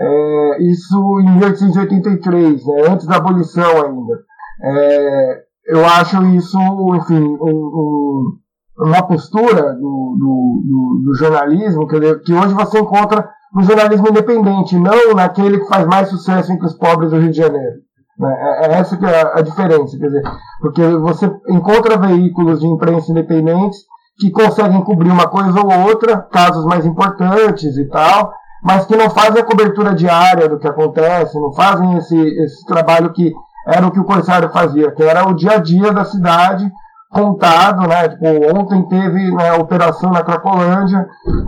É, 0.03 0.63
isso 0.63 1.19
em 1.19 1.37
1883, 1.37 2.65
né, 2.65 2.81
antes 2.89 3.05
da 3.05 3.17
abolição 3.17 3.83
ainda. 3.83 4.19
É, 4.63 5.43
eu 5.67 5.85
acho 5.85 6.23
isso, 6.27 6.57
enfim, 6.95 7.37
um, 7.39 7.49
um, 7.49 8.37
uma 8.79 9.03
postura 9.03 9.73
do, 9.73 10.15
do, 10.17 10.63
do, 10.65 11.01
do 11.05 11.15
jornalismo 11.15 11.87
que, 11.87 11.99
que 12.19 12.33
hoje 12.33 12.53
você 12.53 12.79
encontra 12.79 13.29
no 13.53 13.63
jornalismo 13.63 14.09
independente, 14.09 14.77
não 14.77 15.13
naquele 15.15 15.59
que 15.59 15.67
faz 15.67 15.85
mais 15.85 16.09
sucesso 16.09 16.51
entre 16.51 16.65
os 16.65 16.73
pobres 16.73 17.11
do 17.11 17.19
Rio 17.19 17.31
de 17.31 17.37
Janeiro. 17.37 17.75
Né? 18.17 18.35
É, 18.39 18.67
é 18.67 18.79
essa 18.79 18.97
que 18.97 19.05
é 19.05 19.37
a 19.37 19.41
diferença, 19.41 19.97
quer 19.99 20.05
dizer, 20.05 20.23
porque 20.61 20.87
você 20.97 21.31
encontra 21.49 21.97
veículos 21.97 22.59
de 22.59 22.67
imprensa 22.67 23.11
independentes 23.11 23.79
que 24.19 24.31
conseguem 24.31 24.83
cobrir 24.83 25.09
uma 25.09 25.27
coisa 25.27 25.59
ou 25.59 25.87
outra, 25.87 26.21
casos 26.31 26.65
mais 26.65 26.85
importantes 26.85 27.77
e 27.77 27.85
tal, 27.85 28.31
mas 28.63 28.85
que 28.85 28.95
não 28.95 29.09
fazem 29.09 29.41
a 29.41 29.45
cobertura 29.45 29.93
diária 29.93 30.47
do 30.47 30.59
que 30.59 30.67
acontece, 30.67 31.39
não 31.39 31.51
fazem 31.53 31.97
esse, 31.97 32.17
esse 32.17 32.65
trabalho 32.65 33.11
que 33.11 33.33
era 33.67 33.85
o 33.85 33.91
que 33.91 33.99
o 33.99 34.05
Corsário 34.05 34.49
fazia, 34.49 34.91
que 34.91 35.03
era 35.03 35.27
o 35.27 35.33
dia 35.33 35.53
a 35.53 35.57
dia 35.57 35.91
da 35.91 36.05
cidade 36.05 36.71
contado, 37.09 37.87
né? 37.87 38.07
Tipo, 38.07 38.57
ontem 38.57 38.87
teve 38.87 39.31
né, 39.31 39.53
operação 39.53 40.11
na 40.11 40.23
Cracolândia, 40.23 41.05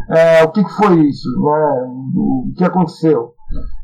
é, 0.09 0.43
o 0.43 0.51
que, 0.51 0.63
que, 0.63 0.73
foi 0.73 0.99
isso? 1.01 1.29
Né? 1.39 1.89
O 2.15 2.53
que 2.57 2.63
aconteceu? 2.63 3.31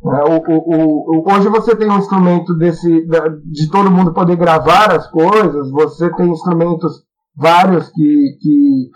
É, 0.03 0.23
o, 0.29 0.37
o, 0.37 1.19
o, 1.19 1.33
hoje 1.33 1.47
você 1.47 1.75
tem 1.75 1.89
um 1.89 1.97
instrumento 1.97 2.53
desse, 2.57 3.07
de 3.45 3.69
todo 3.71 3.91
mundo 3.91 4.13
poder 4.13 4.35
gravar 4.35 4.91
as 4.91 5.07
coisas, 5.09 5.71
você 5.71 6.11
tem 6.15 6.29
instrumentos 6.29 7.03
vários 7.37 7.89
que, 7.89 8.37
que 8.41 8.89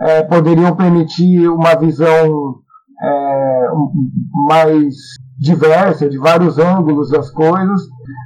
é, 0.00 0.22
poderiam 0.22 0.74
permitir 0.74 1.48
uma 1.48 1.74
visão 1.74 2.62
é, 3.02 3.66
mais 4.48 4.94
diversa, 5.38 6.08
de 6.08 6.18
vários 6.18 6.58
ângulos 6.58 7.10
das 7.10 7.30
coisas, 7.30 7.82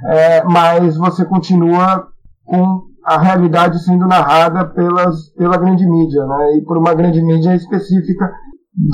é, 0.09 0.43
mas 0.43 0.95
você 0.95 1.25
continua 1.25 2.07
com 2.45 2.83
a 3.03 3.17
realidade 3.17 3.83
sendo 3.83 4.05
narrada 4.05 4.65
pelas, 4.65 5.29
pela 5.31 5.57
grande 5.57 5.85
mídia, 5.89 6.25
né, 6.25 6.57
e 6.57 6.61
por 6.65 6.77
uma 6.77 6.93
grande 6.93 7.21
mídia 7.21 7.55
específica 7.55 8.31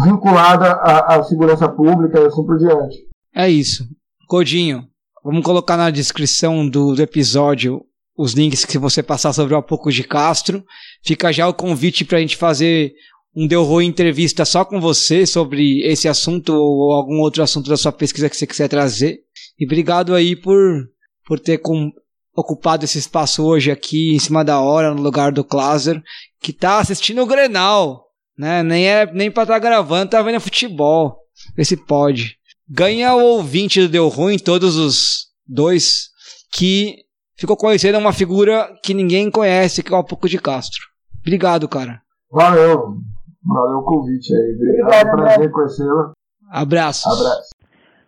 vinculada 0.03 0.71
à, 0.71 1.15
à 1.15 1.23
segurança 1.23 1.67
pública 1.67 2.19
e 2.19 2.25
assim 2.25 2.45
por 2.45 2.57
diante. 2.57 2.97
É 3.35 3.49
isso. 3.49 3.85
Codinho, 4.27 4.83
vamos 5.23 5.43
colocar 5.43 5.75
na 5.75 5.89
descrição 5.89 6.67
do, 6.67 6.95
do 6.95 7.01
episódio 7.01 7.81
os 8.17 8.33
links 8.33 8.63
que 8.63 8.77
você 8.77 9.01
passar 9.01 9.33
sobre 9.33 9.53
o 9.53 9.57
Apoco 9.57 9.91
de 9.91 10.03
Castro. 10.03 10.63
Fica 11.03 11.33
já 11.33 11.47
o 11.47 11.53
convite 11.53 12.05
para 12.05 12.19
a 12.19 12.21
gente 12.21 12.37
fazer 12.37 12.93
um 13.35 13.47
Deu 13.47 13.63
Ruim 13.63 13.87
entrevista 13.87 14.45
só 14.45 14.63
com 14.63 14.79
você 14.79 15.25
sobre 15.25 15.81
esse 15.81 16.07
assunto 16.07 16.53
ou 16.53 16.91
algum 16.91 17.19
outro 17.19 17.41
assunto 17.41 17.69
da 17.69 17.77
sua 17.77 17.91
pesquisa 17.91 18.29
que 18.29 18.37
você 18.37 18.45
quiser 18.45 18.67
trazer. 18.67 19.21
E 19.59 19.65
obrigado 19.65 20.13
aí 20.13 20.35
por, 20.35 20.87
por 21.25 21.39
ter 21.39 21.57
com, 21.57 21.91
ocupado 22.35 22.85
esse 22.85 22.99
espaço 22.99 23.43
hoje 23.43 23.71
aqui 23.71 24.13
em 24.15 24.19
cima 24.19 24.43
da 24.43 24.59
hora, 24.59 24.93
no 24.93 25.01
lugar 25.01 25.31
do 25.31 25.43
Klaser, 25.43 26.01
que 26.39 26.53
tá 26.53 26.79
assistindo 26.79 27.21
o 27.21 27.25
Grenal. 27.25 28.05
Né? 28.37 28.63
Nem 28.63 28.87
é 28.87 29.11
nem 29.11 29.31
para 29.31 29.43
estar 29.43 29.55
tá 29.55 29.59
gravando, 29.59 30.11
tá 30.11 30.21
vendo 30.21 30.39
futebol. 30.39 31.17
Vê 31.55 31.65
se 31.65 31.77
pode. 31.77 32.37
Ganha 32.69 33.15
o 33.15 33.23
ouvinte 33.23 33.81
do 33.81 33.89
Deu 33.89 34.07
Ruim, 34.07 34.37
todos 34.37 34.75
os 34.75 35.27
dois, 35.47 36.09
que 36.51 36.97
ficou 37.35 37.57
conhecendo 37.57 37.97
uma 37.97 38.13
figura 38.13 38.69
que 38.83 38.93
ninguém 38.93 39.29
conhece, 39.29 39.83
que 39.83 39.91
é 39.91 39.95
o 39.95 39.99
Apoco 39.99 40.29
de 40.29 40.39
Castro. 40.39 40.81
Obrigado, 41.21 41.67
cara. 41.67 42.01
Valeu. 42.31 42.97
Valeu 43.45 43.79
o 43.79 43.83
convite 43.83 44.33
aí. 44.33 44.55
Obrigado, 44.55 44.87
Obrigado 44.87 45.17
prazer 45.17 45.51
conhecê-la. 45.51 46.13
Abraços. 46.49 47.05
Abraço. 47.05 47.49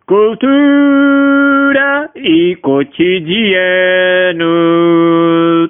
Cultura 0.06 2.10
e 2.14 2.56
cotidiano 2.62 4.46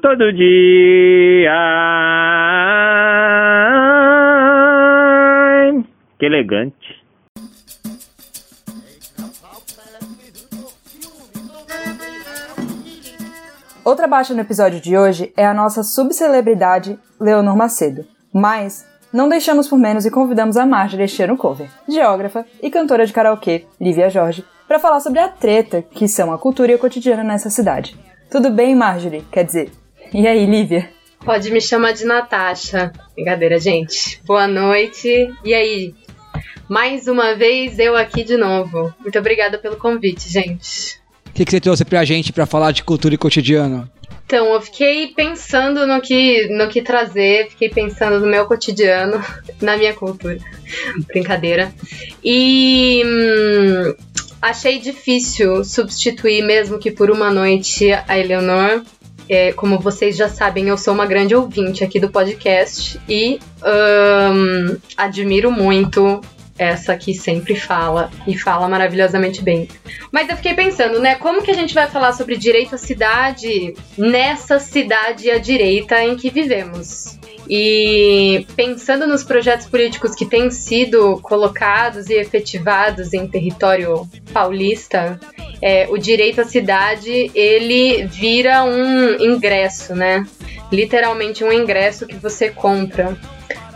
todo 0.02 0.32
dia. 0.32 1.52
Que 6.18 6.26
elegante. 6.26 6.76
Outra 13.84 14.06
baixa 14.08 14.34
no 14.34 14.40
episódio 14.40 14.80
de 14.80 14.96
hoje 14.98 15.32
é 15.36 15.46
a 15.46 15.54
nossa 15.54 15.82
subcelebridade 15.82 16.98
Leonor 17.20 17.56
Macedo. 17.56 18.04
Mas 18.34 18.84
não 19.16 19.30
deixamos 19.30 19.66
por 19.66 19.78
menos 19.78 20.04
e 20.04 20.10
convidamos 20.10 20.58
a 20.58 20.66
Marjorie 20.66 21.08
Cover, 21.38 21.70
geógrafa 21.88 22.44
e 22.62 22.70
cantora 22.70 23.06
de 23.06 23.14
karaokê, 23.14 23.64
Lívia 23.80 24.10
Jorge, 24.10 24.44
para 24.68 24.78
falar 24.78 25.00
sobre 25.00 25.20
a 25.20 25.28
treta 25.28 25.82
que 25.82 26.06
são 26.06 26.30
a 26.30 26.38
cultura 26.38 26.70
e 26.70 26.74
o 26.74 26.78
cotidiano 26.78 27.24
nessa 27.24 27.48
cidade. 27.48 27.96
Tudo 28.30 28.50
bem, 28.50 28.76
Marjorie? 28.76 29.24
Quer 29.32 29.44
dizer, 29.44 29.70
e 30.12 30.26
aí, 30.28 30.44
Lívia? 30.44 30.90
Pode 31.24 31.50
me 31.50 31.62
chamar 31.62 31.92
de 31.92 32.04
Natasha. 32.04 32.92
Brincadeira, 33.14 33.58
gente. 33.58 34.20
Boa 34.26 34.46
noite. 34.46 35.32
E 35.42 35.54
aí? 35.54 35.94
Mais 36.68 37.08
uma 37.08 37.34
vez 37.34 37.78
eu 37.78 37.96
aqui 37.96 38.22
de 38.22 38.36
novo. 38.36 38.92
Muito 39.00 39.18
obrigada 39.18 39.56
pelo 39.56 39.76
convite, 39.76 40.28
gente 40.28 41.00
que, 41.36 41.44
que 41.44 41.50
você 41.50 41.60
trouxe 41.60 41.84
pra 41.84 42.04
gente 42.04 42.32
para 42.32 42.46
falar 42.46 42.72
de 42.72 42.82
cultura 42.82 43.14
e 43.14 43.18
cotidiano? 43.18 43.88
Então, 44.26 44.52
eu 44.54 44.60
fiquei 44.60 45.06
pensando 45.14 45.86
no 45.86 46.00
que, 46.00 46.48
no 46.48 46.68
que 46.68 46.82
trazer, 46.82 47.48
fiquei 47.48 47.68
pensando 47.68 48.18
no 48.18 48.26
meu 48.26 48.44
cotidiano, 48.44 49.24
na 49.62 49.76
minha 49.76 49.94
cultura. 49.94 50.38
Brincadeira. 51.06 51.72
E 52.24 53.04
hum, 53.06 53.94
achei 54.42 54.80
difícil 54.80 55.64
substituir, 55.64 56.44
mesmo 56.44 56.76
que 56.76 56.90
por 56.90 57.08
uma 57.08 57.30
noite, 57.30 57.92
a 57.92 58.18
Eleonor. 58.18 58.82
É, 59.28 59.52
como 59.52 59.78
vocês 59.78 60.16
já 60.16 60.28
sabem, 60.28 60.68
eu 60.68 60.78
sou 60.78 60.94
uma 60.94 61.06
grande 61.06 61.34
ouvinte 61.34 61.82
aqui 61.82 61.98
do 61.98 62.10
podcast 62.10 63.00
e 63.08 63.40
hum, 63.64 64.76
admiro 64.96 65.52
muito 65.52 66.20
essa 66.58 66.96
que 66.96 67.14
sempre 67.14 67.54
fala 67.54 68.10
e 68.26 68.36
fala 68.36 68.68
maravilhosamente 68.68 69.42
bem. 69.42 69.68
Mas 70.10 70.28
eu 70.28 70.36
fiquei 70.36 70.54
pensando, 70.54 71.00
né, 71.00 71.14
como 71.16 71.42
que 71.42 71.50
a 71.50 71.54
gente 71.54 71.74
vai 71.74 71.88
falar 71.88 72.12
sobre 72.12 72.36
direito 72.36 72.74
à 72.74 72.78
cidade 72.78 73.74
nessa 73.96 74.58
cidade 74.58 75.30
à 75.30 75.38
direita 75.38 76.02
em 76.02 76.16
que 76.16 76.30
vivemos? 76.30 77.18
E 77.48 78.44
pensando 78.56 79.06
nos 79.06 79.22
projetos 79.22 79.66
políticos 79.66 80.14
que 80.14 80.26
têm 80.26 80.50
sido 80.50 81.20
colocados 81.22 82.08
e 82.10 82.14
efetivados 82.14 83.12
em 83.12 83.28
território 83.28 84.08
paulista, 84.32 85.20
é, 85.62 85.86
o 85.88 85.96
direito 85.96 86.40
à 86.40 86.44
cidade 86.44 87.30
ele 87.34 88.06
vira 88.06 88.64
um 88.64 89.16
ingresso, 89.20 89.94
né? 89.94 90.26
Literalmente 90.72 91.44
um 91.44 91.52
ingresso 91.52 92.06
que 92.06 92.16
você 92.16 92.50
compra. 92.50 93.16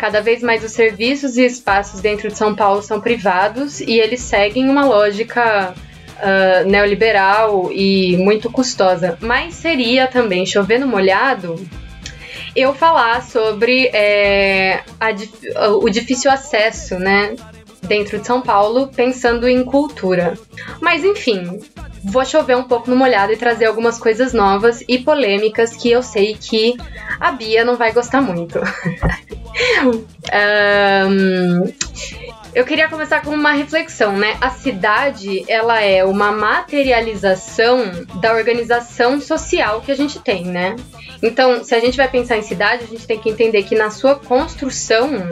Cada 0.01 0.23
vez 0.23 0.43
mais 0.43 0.65
os 0.65 0.73
serviços 0.73 1.37
e 1.37 1.45
espaços 1.45 2.01
dentro 2.01 2.29
de 2.29 2.35
São 2.35 2.55
Paulo 2.55 2.81
são 2.81 3.03
privados 3.03 3.83
e 3.83 4.01
eles 4.01 4.21
seguem 4.23 4.67
uma 4.67 4.83
lógica 4.87 5.75
uh, 5.75 6.67
neoliberal 6.67 7.71
e 7.71 8.17
muito 8.17 8.51
custosa. 8.51 9.19
Mas 9.21 9.57
seria 9.57 10.07
também 10.07 10.47
chovendo 10.47 10.87
molhado 10.87 11.63
eu 12.57 12.73
falar 12.73 13.23
sobre 13.23 13.91
é, 13.93 14.81
a, 14.99 15.69
o 15.69 15.91
difícil 15.91 16.31
acesso, 16.31 16.99
né? 16.99 17.35
Dentro 17.83 18.19
de 18.19 18.27
São 18.27 18.41
Paulo, 18.41 18.89
pensando 18.89 19.49
em 19.49 19.65
cultura. 19.65 20.39
Mas 20.81 21.05
enfim, 21.05 21.61
vou 22.05 22.25
chover 22.25 22.57
um 22.57 22.65
pouco 22.65 22.91
no 22.91 22.97
molhado 22.97 23.33
e 23.33 23.37
trazer 23.37 23.67
algumas 23.67 23.99
coisas 23.99 24.33
novas 24.33 24.83
e 24.89 24.99
polêmicas 24.99 25.77
que 25.77 25.91
eu 25.91 26.03
sei 26.03 26.35
que 26.35 26.77
a 27.19 27.33
Bia 27.33 27.65
não 27.65 27.77
vai 27.77 27.93
gostar 27.93 28.21
muito. 28.21 28.59
um, 31.09 31.65
eu 32.55 32.65
queria 32.65 32.89
começar 32.89 33.23
com 33.23 33.31
uma 33.31 33.53
reflexão, 33.53 34.17
né? 34.17 34.37
A 34.41 34.51
cidade, 34.51 35.45
ela 35.49 35.81
é 35.81 36.05
uma 36.05 36.33
materialização 36.33 37.91
da 38.21 38.35
organização 38.35 39.21
social 39.21 39.81
que 39.81 39.93
a 39.93 39.97
gente 39.97 40.19
tem, 40.19 40.45
né? 40.45 40.75
Então, 41.23 41.63
se 41.63 41.75
a 41.75 41.81
gente 41.81 41.97
vai 41.97 42.09
pensar 42.09 42.39
em 42.39 42.43
cidade, 42.43 42.85
a 42.85 42.87
gente 42.87 43.07
tem 43.07 43.19
que 43.19 43.29
entender 43.29 43.63
que 43.63 43.77
na 43.77 43.91
sua 43.91 44.17
construção, 44.17 45.29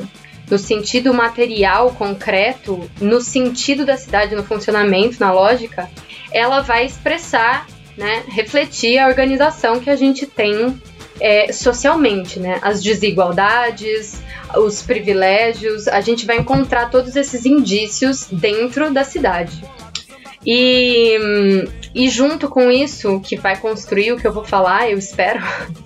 no 0.51 0.59
sentido 0.59 1.12
material, 1.12 1.93
concreto, 1.93 2.89
no 3.01 3.20
sentido 3.20 3.85
da 3.85 3.97
cidade, 3.97 4.35
no 4.35 4.45
funcionamento, 4.45 5.20
na 5.20 5.33
lógica, 5.33 5.89
ela 6.33 6.61
vai 6.61 6.87
expressar, 6.87 7.66
né, 7.97 8.25
refletir 8.29 8.99
a 8.99 9.09
organização 9.09 9.81
que 9.81 9.91
a 9.91 9.97
gente 9.97 10.27
tem 10.27 10.81
é, 11.20 11.53
socialmente, 11.53 12.39
né? 12.39 12.59
As 12.62 12.83
desigualdades, 12.83 14.23
os 14.57 14.83
privilégios, 14.83 15.89
a 15.89 16.01
gente 16.01 16.25
vai 16.25 16.39
encontrar 16.39 16.91
todos 16.91 17.16
esses 17.16 17.45
indícios 17.45 18.27
dentro 18.31 18.93
da 18.93 19.05
cidade. 19.05 19.62
E, 20.47 21.19
e 21.95 22.09
junto 22.09 22.49
com 22.49 22.70
isso, 22.70 23.20
que 23.20 23.37
vai 23.37 23.57
construir 23.57 24.12
o 24.12 24.16
que 24.16 24.27
eu 24.27 24.33
vou 24.33 24.45
falar, 24.45 24.91
eu 24.91 24.97
espero, 24.97 25.41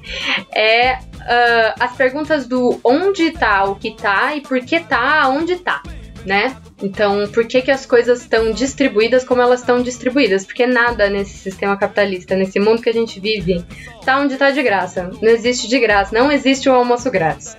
é 0.55 0.99
uh, 1.23 1.75
as 1.79 1.97
perguntas 1.97 2.47
do 2.47 2.81
onde 2.85 3.31
tá 3.33 3.65
o 3.65 3.77
que 3.77 3.97
tá 3.97 4.35
e 4.35 4.41
por 4.41 4.61
que 4.61 4.81
tá 4.81 5.29
onde 5.29 5.57
tá, 5.57 5.83
né? 6.25 6.57
Então, 6.83 7.29
por 7.29 7.47
que, 7.47 7.63
que 7.63 7.71
as 7.71 7.87
coisas 7.87 8.23
estão 8.23 8.51
distribuídas 8.51 9.25
como 9.25 9.41
elas 9.41 9.61
estão 9.61 9.81
distribuídas? 9.81 10.45
Porque 10.45 10.67
nada 10.67 11.09
nesse 11.09 11.39
sistema 11.39 11.77
capitalista, 11.77 12.35
nesse 12.35 12.59
mundo 12.59 12.83
que 12.83 12.91
a 12.91 12.93
gente 12.93 13.21
vive, 13.21 13.65
tá 14.05 14.19
onde 14.19 14.37
tá 14.37 14.51
de 14.51 14.63
graça. 14.63 15.11
Não 15.23 15.31
existe 15.31 15.69
de 15.69 15.79
graça, 15.79 16.13
não 16.13 16.31
existe 16.31 16.69
o 16.69 16.73
almoço 16.73 17.09
grátis. 17.11 17.57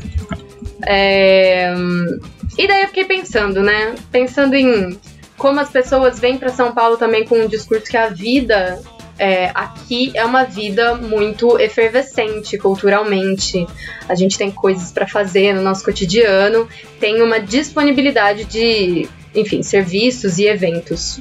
É... 0.85 1.73
E 2.57 2.68
daí 2.68 2.81
eu 2.81 2.88
fiquei 2.88 3.06
pensando, 3.06 3.64
né? 3.64 3.95
Pensando 4.11 4.56
em 4.56 4.99
como 5.38 5.60
as 5.60 5.69
pessoas 5.69 6.19
vêm 6.19 6.38
para 6.38 6.49
São 6.49 6.73
Paulo 6.73 6.98
também 6.98 7.26
com 7.26 7.35
um 7.35 7.48
discurso 7.48 7.85
que 7.85 7.98
a 7.98 8.10
vida 8.10 8.81
é, 9.18 9.52
aqui 9.53 10.11
é 10.15 10.26
uma 10.26 10.44
vida 10.44 10.95
muito 10.95 11.60
efervescente 11.60 12.57
culturalmente. 12.57 13.65
A 14.07 14.15
gente 14.15 14.38
tem 14.38 14.52
coisas 14.52 14.91
para 14.91 15.07
fazer 15.07 15.53
no 15.53 15.61
nosso 15.61 15.84
cotidiano, 15.84 16.68
tem 16.99 17.22
uma 17.22 17.40
disponibilidade 17.40 18.45
de, 18.45 19.07
enfim, 19.35 19.61
serviços 19.61 20.38
e 20.40 20.45
eventos. 20.45 21.19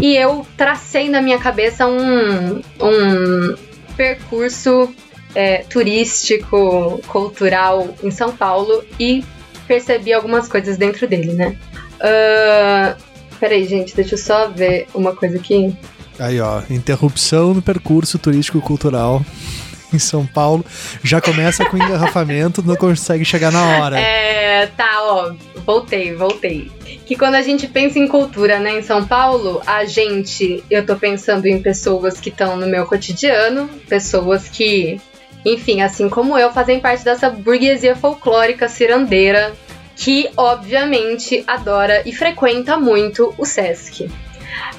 E 0.00 0.16
eu 0.16 0.46
tracei 0.56 1.08
na 1.08 1.20
minha 1.20 1.38
cabeça 1.38 1.86
um, 1.86 2.60
um 2.80 3.56
percurso 3.96 4.94
é, 5.34 5.58
turístico, 5.58 7.00
cultural 7.08 7.94
em 8.02 8.10
São 8.10 8.36
Paulo 8.36 8.84
e 8.98 9.24
percebi 9.66 10.12
algumas 10.12 10.48
coisas 10.48 10.76
dentro 10.76 11.06
dele, 11.06 11.32
né? 11.32 11.56
Uh, 11.98 12.96
peraí, 13.38 13.66
gente, 13.66 13.94
deixa 13.94 14.14
eu 14.14 14.18
só 14.18 14.48
ver 14.48 14.86
uma 14.94 15.14
coisa 15.14 15.36
aqui. 15.36 15.76
Aí, 16.18 16.40
ó, 16.40 16.62
interrupção 16.68 17.54
no 17.54 17.62
percurso 17.62 18.18
turístico-cultural 18.18 19.24
em 19.92 19.98
São 19.98 20.26
Paulo. 20.26 20.64
Já 21.02 21.20
começa 21.20 21.64
com 21.64 21.76
engarrafamento, 21.76 22.62
não 22.62 22.76
consegue 22.76 23.24
chegar 23.24 23.52
na 23.52 23.78
hora. 23.78 23.98
É, 23.98 24.66
tá, 24.66 24.98
ó, 25.02 25.32
voltei, 25.64 26.14
voltei. 26.14 26.70
Que 27.06 27.16
quando 27.16 27.36
a 27.36 27.42
gente 27.42 27.66
pensa 27.66 27.98
em 27.98 28.08
cultura, 28.08 28.58
né, 28.58 28.78
em 28.78 28.82
São 28.82 29.04
Paulo, 29.04 29.62
a 29.66 29.84
gente, 29.84 30.62
eu 30.70 30.84
tô 30.84 30.96
pensando 30.96 31.46
em 31.46 31.62
pessoas 31.62 32.20
que 32.20 32.28
estão 32.28 32.56
no 32.56 32.66
meu 32.66 32.84
cotidiano, 32.86 33.68
pessoas 33.88 34.48
que, 34.48 35.00
enfim, 35.44 35.80
assim 35.80 36.08
como 36.08 36.38
eu, 36.38 36.52
fazem 36.52 36.80
parte 36.80 37.04
dessa 37.04 37.30
burguesia 37.30 37.96
folclórica 37.96 38.68
cirandeira 38.68 39.54
que 39.98 40.30
obviamente 40.36 41.42
adora 41.44 42.02
e 42.06 42.12
frequenta 42.12 42.76
muito 42.76 43.34
o 43.36 43.44
SESC. 43.44 44.08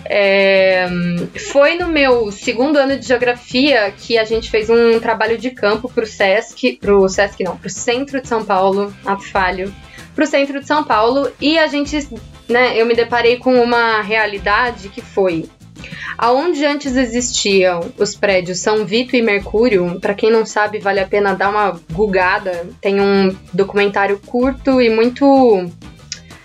É, 0.05 0.87
foi 1.51 1.77
no 1.77 1.87
meu 1.87 2.31
segundo 2.31 2.77
ano 2.77 2.97
de 2.97 3.05
geografia 3.05 3.91
que 3.91 4.17
a 4.17 4.25
gente 4.25 4.49
fez 4.49 4.69
um 4.69 4.99
trabalho 4.99 5.37
de 5.37 5.51
campo 5.51 5.89
pro 5.89 6.05
Sesc, 6.05 6.77
pro 6.77 7.07
Sesc 7.07 7.43
não, 7.43 7.57
pro 7.57 7.69
centro 7.69 8.21
de 8.21 8.27
São 8.27 8.43
Paulo, 8.43 8.93
a 9.05 9.17
falho, 9.17 9.73
pro 10.15 10.25
centro 10.25 10.59
de 10.59 10.67
São 10.67 10.83
Paulo 10.83 11.31
e 11.39 11.59
a 11.59 11.67
gente, 11.67 11.97
né, 12.47 12.79
eu 12.79 12.85
me 12.85 12.95
deparei 12.95 13.37
com 13.37 13.61
uma 13.61 14.01
realidade 14.01 14.89
que 14.89 15.01
foi 15.01 15.49
Aonde 16.17 16.65
antes 16.65 16.97
existiam 16.97 17.79
os 17.97 18.13
prédios 18.13 18.59
São 18.59 18.85
Vito 18.85 19.15
e 19.15 19.21
Mercúrio, 19.21 20.01
para 20.01 20.13
quem 20.13 20.29
não 20.29 20.45
sabe, 20.45 20.77
vale 20.77 20.99
a 20.99 21.07
pena 21.07 21.33
dar 21.33 21.49
uma 21.49 21.79
gugada. 21.93 22.67
Tem 22.81 22.99
um 22.99 23.33
documentário 23.53 24.19
curto 24.25 24.81
e 24.81 24.89
muito 24.89 25.71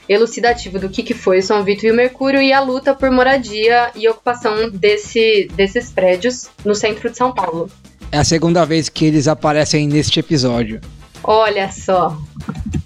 elucidativo 0.08 0.78
do 0.78 0.88
que, 0.88 1.02
que 1.02 1.14
foi 1.14 1.40
São 1.40 1.64
Vito 1.64 1.86
e 1.86 1.90
o 1.90 1.94
Mercúrio 1.94 2.42
e 2.42 2.52
a 2.52 2.60
luta 2.60 2.94
por 2.94 3.10
moradia 3.10 3.90
e 3.94 4.08
ocupação 4.08 4.70
desse, 4.70 5.48
desses 5.54 5.90
prédios 5.90 6.48
no 6.64 6.74
centro 6.74 7.10
de 7.10 7.16
São 7.16 7.32
Paulo. 7.32 7.70
É 8.12 8.18
a 8.18 8.24
segunda 8.24 8.64
vez 8.64 8.88
que 8.88 9.06
eles 9.06 9.26
aparecem 9.26 9.88
neste 9.88 10.20
episódio. 10.20 10.80
Olha 11.22 11.70
só. 11.70 12.16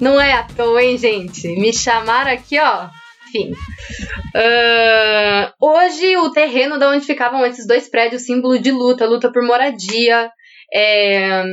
Não 0.00 0.20
é 0.20 0.32
à 0.32 0.44
toa, 0.44 0.82
hein, 0.82 0.96
gente? 0.96 1.48
Me 1.48 1.72
chamaram 1.72 2.30
aqui, 2.30 2.58
ó. 2.58 2.88
Enfim. 3.28 3.52
Uh, 4.34 5.52
hoje, 5.60 6.16
o 6.16 6.30
terreno 6.30 6.78
de 6.78 6.86
onde 6.86 7.04
ficavam 7.04 7.44
esses 7.44 7.66
dois 7.66 7.88
prédios, 7.88 8.22
símbolo 8.22 8.58
de 8.58 8.70
luta, 8.70 9.06
luta 9.06 9.30
por 9.30 9.42
moradia, 9.42 10.30
é, 10.72 11.44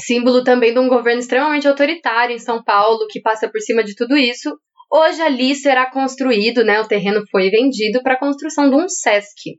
símbolo 0.00 0.42
também 0.42 0.72
de 0.72 0.78
um 0.78 0.88
governo 0.88 1.20
extremamente 1.20 1.68
autoritário 1.68 2.34
em 2.34 2.38
São 2.38 2.62
Paulo, 2.62 3.06
que 3.08 3.20
passa 3.20 3.48
por 3.48 3.60
cima 3.60 3.82
de 3.82 3.94
tudo 3.94 4.16
isso, 4.16 4.58
Hoje 4.94 5.20
ali 5.22 5.56
será 5.56 5.90
construído, 5.90 6.62
né? 6.64 6.78
O 6.78 6.86
terreno 6.86 7.24
foi 7.28 7.50
vendido 7.50 8.00
para 8.00 8.14
a 8.14 8.18
construção 8.18 8.70
de 8.70 8.76
um 8.76 8.88
SESC. 8.88 9.58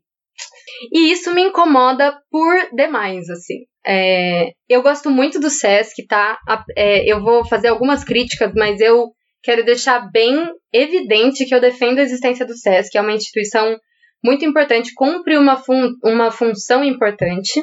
E 0.93 1.11
isso 1.11 1.33
me 1.33 1.41
incomoda 1.41 2.17
por 2.31 2.69
demais, 2.73 3.29
assim. 3.29 3.65
É, 3.85 4.51
eu 4.69 4.81
gosto 4.81 5.09
muito 5.09 5.37
do 5.37 5.49
SESC, 5.49 6.07
tá? 6.07 6.39
É, 6.77 7.03
eu 7.05 7.21
vou 7.21 7.45
fazer 7.45 7.67
algumas 7.67 8.05
críticas, 8.05 8.53
mas 8.55 8.79
eu 8.79 9.09
quero 9.43 9.65
deixar 9.65 10.09
bem 10.09 10.49
evidente 10.73 11.45
que 11.45 11.53
eu 11.53 11.59
defendo 11.59 11.99
a 11.99 12.03
existência 12.03 12.45
do 12.45 12.55
SESC. 12.55 12.97
É 12.97 13.01
uma 13.01 13.13
instituição 13.13 13.77
muito 14.23 14.45
importante, 14.45 14.93
cumpre 14.95 15.37
uma, 15.37 15.57
fun 15.57 15.91
uma 16.01 16.31
função 16.31 16.81
importante. 16.81 17.61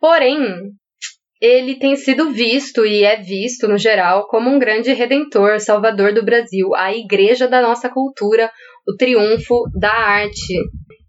Porém, 0.00 0.38
ele 1.40 1.76
tem 1.76 1.94
sido 1.96 2.30
visto 2.30 2.84
e 2.84 3.04
é 3.04 3.16
visto 3.16 3.68
no 3.68 3.78
geral 3.78 4.26
como 4.26 4.50
um 4.50 4.58
grande 4.58 4.92
redentor, 4.92 5.60
salvador 5.60 6.12
do 6.12 6.24
Brasil, 6.24 6.74
a 6.74 6.92
igreja 6.92 7.46
da 7.46 7.62
nossa 7.62 7.88
cultura, 7.88 8.50
o 8.86 8.96
triunfo 8.96 9.64
da 9.78 9.92
arte. 9.92 10.54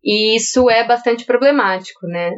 E 0.04 0.36
isso 0.36 0.70
é 0.70 0.84
bastante 0.84 1.26
problemático, 1.26 2.06
né? 2.08 2.32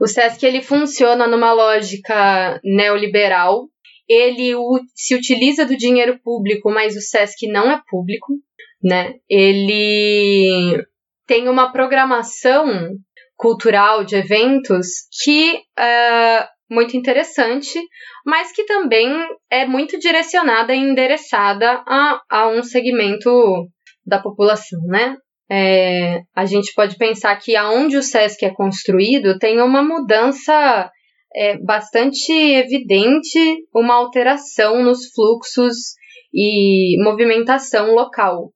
O 0.00 0.06
SESC 0.06 0.44
ele 0.44 0.62
funciona 0.62 1.26
numa 1.26 1.52
lógica 1.52 2.60
neoliberal. 2.62 3.66
Ele 4.08 4.54
se 4.94 5.14
utiliza 5.14 5.64
do 5.64 5.76
dinheiro 5.76 6.18
público, 6.22 6.70
mas 6.70 6.96
o 6.96 7.00
SESC 7.00 7.46
não 7.48 7.70
é 7.70 7.80
público, 7.88 8.34
né? 8.82 9.14
Ele 9.28 10.82
tem 11.26 11.48
uma 11.48 11.72
programação 11.72 12.94
cultural 13.36 14.04
de 14.04 14.16
eventos 14.16 14.86
que 15.22 15.54
uh, 15.78 16.57
muito 16.70 16.96
interessante, 16.96 17.80
mas 18.24 18.52
que 18.52 18.64
também 18.64 19.10
é 19.50 19.66
muito 19.66 19.98
direcionada 19.98 20.74
e 20.74 20.78
endereçada 20.78 21.82
a, 21.86 22.20
a 22.28 22.48
um 22.48 22.62
segmento 22.62 23.30
da 24.06 24.18
população, 24.18 24.80
né? 24.86 25.16
É, 25.50 26.20
a 26.36 26.44
gente 26.44 26.74
pode 26.74 26.96
pensar 26.98 27.34
que 27.36 27.56
aonde 27.56 27.96
o 27.96 28.02
SESC 28.02 28.44
é 28.44 28.50
construído 28.50 29.38
tem 29.38 29.62
uma 29.62 29.82
mudança 29.82 30.90
é, 31.34 31.56
bastante 31.58 32.30
evidente, 32.32 33.38
uma 33.74 33.94
alteração 33.94 34.82
nos 34.82 35.10
fluxos 35.14 35.74
e 36.32 37.02
movimentação 37.02 37.94
local. 37.94 38.52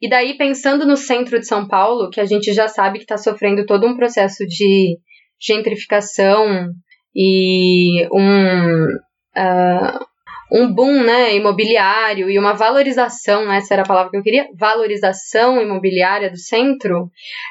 E 0.00 0.08
daí, 0.08 0.36
pensando 0.36 0.86
no 0.86 0.96
centro 0.96 1.38
de 1.38 1.46
São 1.46 1.66
Paulo, 1.66 2.10
que 2.10 2.20
a 2.20 2.24
gente 2.24 2.52
já 2.52 2.68
sabe 2.68 2.98
que 2.98 3.04
está 3.04 3.16
sofrendo 3.16 3.64
todo 3.66 3.86
um 3.86 3.96
processo 3.96 4.46
de 4.46 4.98
gentrificação 5.40 6.70
e 7.16 8.06
um, 8.12 8.84
uh, 8.84 10.06
um 10.52 10.72
boom 10.72 11.02
né, 11.02 11.34
imobiliário 11.34 12.30
e 12.30 12.38
uma 12.38 12.52
valorização, 12.52 13.50
essa 13.50 13.74
era 13.74 13.82
a 13.82 13.86
palavra 13.86 14.10
que 14.10 14.16
eu 14.18 14.22
queria, 14.22 14.46
valorização 14.54 15.60
imobiliária 15.60 16.30
do 16.30 16.36
centro, 16.36 17.10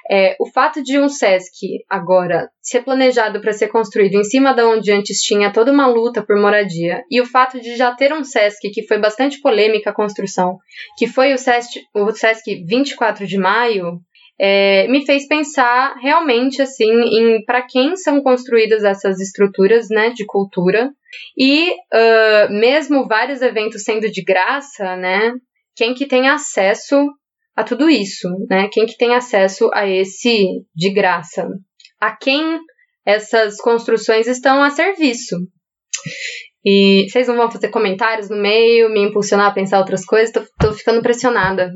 é, 0.09 0.35
o 0.39 0.45
fato 0.45 0.83
de 0.83 0.99
um 0.99 1.09
SESC 1.09 1.83
agora 1.89 2.47
ser 2.61 2.83
planejado 2.83 3.41
para 3.41 3.53
ser 3.53 3.67
construído 3.67 4.15
em 4.15 4.23
cima 4.23 4.53
de 4.53 4.61
onde 4.61 4.91
antes 4.91 5.19
tinha 5.19 5.51
toda 5.51 5.71
uma 5.71 5.87
luta 5.87 6.23
por 6.23 6.39
moradia, 6.39 7.03
e 7.09 7.19
o 7.19 7.25
fato 7.25 7.59
de 7.59 7.75
já 7.75 7.91
ter 7.91 8.13
um 8.13 8.23
SESC 8.23 8.69
que 8.71 8.87
foi 8.87 8.99
bastante 8.99 9.41
polêmica 9.41 9.89
a 9.89 9.93
construção, 9.93 10.57
que 10.97 11.07
foi 11.07 11.33
o 11.33 11.37
SESC, 11.37 11.81
o 11.93 12.11
SESC 12.11 12.63
24 12.65 13.25
de 13.27 13.37
maio, 13.37 13.99
é, 14.39 14.87
me 14.87 15.05
fez 15.05 15.27
pensar 15.27 15.95
realmente 16.01 16.61
assim 16.61 16.91
em 16.91 17.43
para 17.45 17.61
quem 17.61 17.95
são 17.95 18.21
construídas 18.21 18.83
essas 18.83 19.19
estruturas 19.19 19.87
né, 19.89 20.09
de 20.09 20.25
cultura 20.25 20.91
e 21.37 21.71
uh, 21.71 22.51
mesmo 22.51 23.07
vários 23.07 23.41
eventos 23.41 23.83
sendo 23.83 24.11
de 24.11 24.21
graça, 24.23 24.97
né? 24.97 25.31
Quem 25.75 25.93
que 25.93 26.05
tem 26.05 26.27
acesso 26.27 26.97
a 27.55 27.63
tudo 27.63 27.89
isso, 27.89 28.29
né? 28.49 28.67
Quem 28.71 28.85
que 28.85 28.97
tem 28.97 29.15
acesso 29.15 29.69
a 29.73 29.87
esse 29.87 30.45
de 30.75 30.89
graça? 30.93 31.47
A 31.99 32.15
quem 32.15 32.59
essas 33.05 33.57
construções 33.57 34.27
estão 34.27 34.61
a 34.61 34.69
serviço? 34.69 35.37
E 36.65 37.07
vocês 37.07 37.27
não 37.27 37.37
vão 37.37 37.51
fazer 37.51 37.69
comentários 37.69 38.29
no 38.29 38.35
meio, 38.35 38.89
me 38.89 39.01
impulsionar 39.01 39.47
a 39.47 39.53
pensar 39.53 39.77
outras 39.77 40.03
coisas? 40.03 40.31
Tô, 40.31 40.41
tô 40.59 40.73
ficando 40.73 41.01
pressionada. 41.01 41.71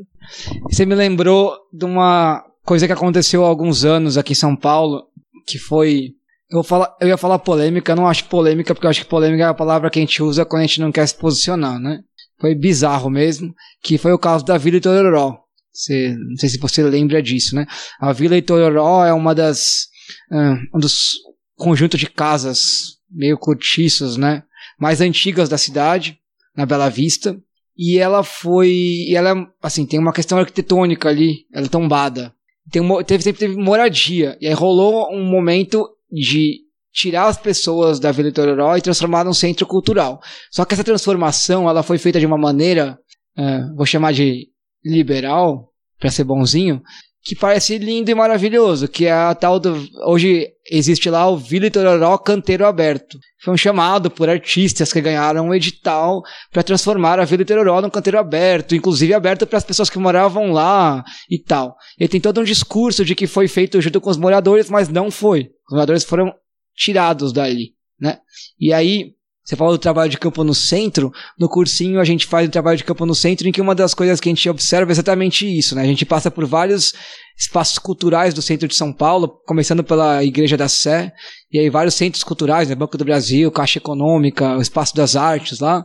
Você 0.64 0.86
me 0.86 0.96
lembrou 0.96 1.56
de 1.72 1.86
uma 1.86 2.49
coisa 2.70 2.86
que 2.86 2.94
aconteceu 2.94 3.44
há 3.44 3.48
alguns 3.48 3.84
anos 3.84 4.16
aqui 4.16 4.34
em 4.34 4.36
São 4.36 4.56
Paulo, 4.56 5.08
que 5.48 5.58
foi. 5.58 6.12
Eu, 6.52 6.58
vou 6.58 6.64
falar, 6.64 6.96
eu 7.02 7.08
ia 7.08 7.18
falar 7.18 7.40
polêmica, 7.40 7.92
eu 7.92 7.96
não 7.96 8.08
acho 8.08 8.26
polêmica, 8.26 8.76
porque 8.76 8.86
eu 8.86 8.92
acho 8.92 9.02
que 9.02 9.10
polêmica 9.10 9.44
é 9.44 9.48
a 9.48 9.56
palavra 9.56 9.90
que 9.90 9.98
a 9.98 10.02
gente 10.04 10.22
usa 10.22 10.46
quando 10.46 10.62
a 10.62 10.66
gente 10.68 10.80
não 10.80 10.92
quer 10.92 11.08
se 11.08 11.16
posicionar, 11.16 11.80
né? 11.80 12.02
Foi 12.40 12.54
bizarro 12.54 13.10
mesmo, 13.10 13.56
que 13.82 13.98
foi 13.98 14.14
o 14.14 14.20
caso 14.20 14.46
da 14.46 14.56
Vila 14.56 14.78
Itororó. 14.78 15.40
Você, 15.74 16.16
não 16.16 16.38
sei 16.38 16.48
se 16.48 16.60
você 16.60 16.84
lembra 16.84 17.24
disso, 17.24 17.56
né? 17.56 17.66
A 18.00 18.14
Vila 18.14 18.38
Itororó 18.38 19.04
é 19.04 19.14
uma 19.14 19.34
das. 19.34 19.88
Um 20.32 20.80
dos 20.80 21.14
conjuntos 21.56 22.00
de 22.00 22.08
casas 22.08 23.00
meio 23.10 23.36
cortiços, 23.36 24.16
né? 24.16 24.44
Mais 24.80 25.02
antigas 25.02 25.50
da 25.50 25.58
cidade, 25.58 26.20
na 26.56 26.68
Bela 26.68 26.88
Vista. 26.88 27.36
E 27.76 27.98
ela 27.98 28.24
foi. 28.24 28.70
E 28.70 29.16
ela, 29.16 29.34
assim, 29.60 29.88
tem 29.88 30.00
uma 30.00 30.14
questão 30.14 30.38
arquitetônica 30.38 31.10
ali, 31.10 31.48
ela 31.52 31.66
é 31.66 31.70
tombada. 31.70 32.32
Tem 32.72 32.82
teve, 33.04 33.24
sempre 33.24 33.40
teve 33.40 33.56
moradia. 33.56 34.38
E 34.40 34.48
aí 34.48 34.54
rolou 34.54 35.14
um 35.14 35.24
momento 35.24 35.90
de 36.12 36.60
tirar 36.92 37.28
as 37.28 37.38
pessoas 37.38 38.00
da 38.00 38.12
Vila 38.12 38.30
Itororó 38.30 38.76
e 38.76 38.82
transformar 38.82 39.24
num 39.24 39.34
centro 39.34 39.66
cultural. 39.66 40.20
Só 40.52 40.66
que 40.66 40.74
essa 40.74 40.84
transformação 40.84 41.70
ela 41.70 41.84
foi 41.84 41.98
feita 41.98 42.20
de 42.20 42.26
uma 42.26 42.38
maneira, 42.38 42.98
uh, 43.38 43.76
vou 43.76 43.86
chamar 43.86 44.14
de 44.14 44.48
liberal, 44.84 45.70
para 46.00 46.10
ser 46.10 46.24
bonzinho, 46.24 46.82
que 47.24 47.36
parece 47.36 47.78
lindo 47.78 48.10
e 48.10 48.16
maravilhoso, 48.16 48.88
que 48.88 49.06
é 49.06 49.12
a 49.12 49.36
tal 49.36 49.60
do... 49.60 49.76
Hoje 50.06 50.48
existe 50.72 51.10
lá 51.10 51.30
o 51.30 51.38
Vila 51.38 51.68
Itororó 51.68 52.18
Canteiro 52.18 52.66
Aberto. 52.66 53.20
Foi 53.42 53.54
um 53.54 53.58
chamado 53.58 54.10
por 54.10 54.30
artistas 54.30 54.92
que 54.92 55.02
ganharam 55.02 55.48
um 55.48 55.54
edital 55.54 56.22
para 56.52 56.64
transformar 56.64 57.20
a 57.20 57.26
Vila 57.26 57.42
Itororó 57.42 57.82
num 57.82 57.90
canteiro 57.90 58.20
aberto, 58.20 58.74
inclusive 58.74 59.14
aberto 59.14 59.46
para 59.46 59.58
as 59.58 59.64
pessoas 59.64 59.90
que 59.90 60.00
moravam 60.00 60.52
lá 60.52 61.04
e 61.30 61.38
tal. 61.38 61.76
E 62.00 62.08
tem 62.08 62.22
todo 62.22 62.40
um 62.40 62.44
discurso 62.44 63.04
de 63.04 63.16
que 63.16 63.28
foi 63.28 63.48
feito 63.48 63.82
junto 63.82 64.00
com 64.00 64.10
os 64.10 64.18
moradores, 64.18 64.70
mas 64.70 64.88
não 64.88 65.12
foi. 65.12 65.50
Os 65.68 65.74
moradores 65.74 66.04
foram 66.04 66.34
tirados 66.76 67.34
dali, 67.34 67.74
né? 68.00 68.20
E 68.58 68.72
aí, 68.72 69.14
você 69.50 69.56
falou 69.56 69.74
do 69.74 69.80
trabalho 69.80 70.12
de 70.12 70.18
campo 70.20 70.44
no 70.44 70.54
centro, 70.54 71.12
no 71.36 71.50
cursinho 71.50 72.00
a 72.00 72.06
gente 72.06 72.28
faz 72.28 72.48
o 72.48 72.52
trabalho 72.52 72.78
de 72.78 72.84
campo 72.84 73.04
no 73.04 73.16
centro, 73.16 73.48
em 73.48 73.52
que 73.52 73.60
uma 73.60 73.74
das 73.74 73.96
coisas 73.96 74.20
que 74.20 74.30
a 74.30 74.32
gente 74.32 74.48
observa 74.48 74.92
é 74.92 74.94
exatamente 74.94 75.44
isso, 75.44 75.74
né? 75.74 75.82
A 75.82 75.88
gente 75.88 76.06
passa 76.06 76.30
por 76.30 76.46
vários 76.46 76.94
espaços 77.36 77.80
culturais 77.80 78.32
do 78.32 78.44
centro 78.44 78.68
de 78.68 78.76
São 78.76 78.94
Paulo, 78.94 79.28
começando 79.48 79.84
pela 79.84 80.24
Igreja 80.24 80.56
da 80.56 80.70
Sé, 80.70 81.12
e 81.52 81.58
aí 81.58 81.68
vários 81.68 81.96
centros 81.96 82.24
culturais, 82.24 82.70
né? 82.70 82.76
Banco 82.76 82.96
do 82.96 83.04
Brasil, 83.04 83.52
Caixa 83.52 83.80
Econômica, 83.80 84.56
o 84.56 84.62
Espaço 84.62 84.96
das 84.96 85.16
Artes 85.16 85.60
lá, 85.60 85.84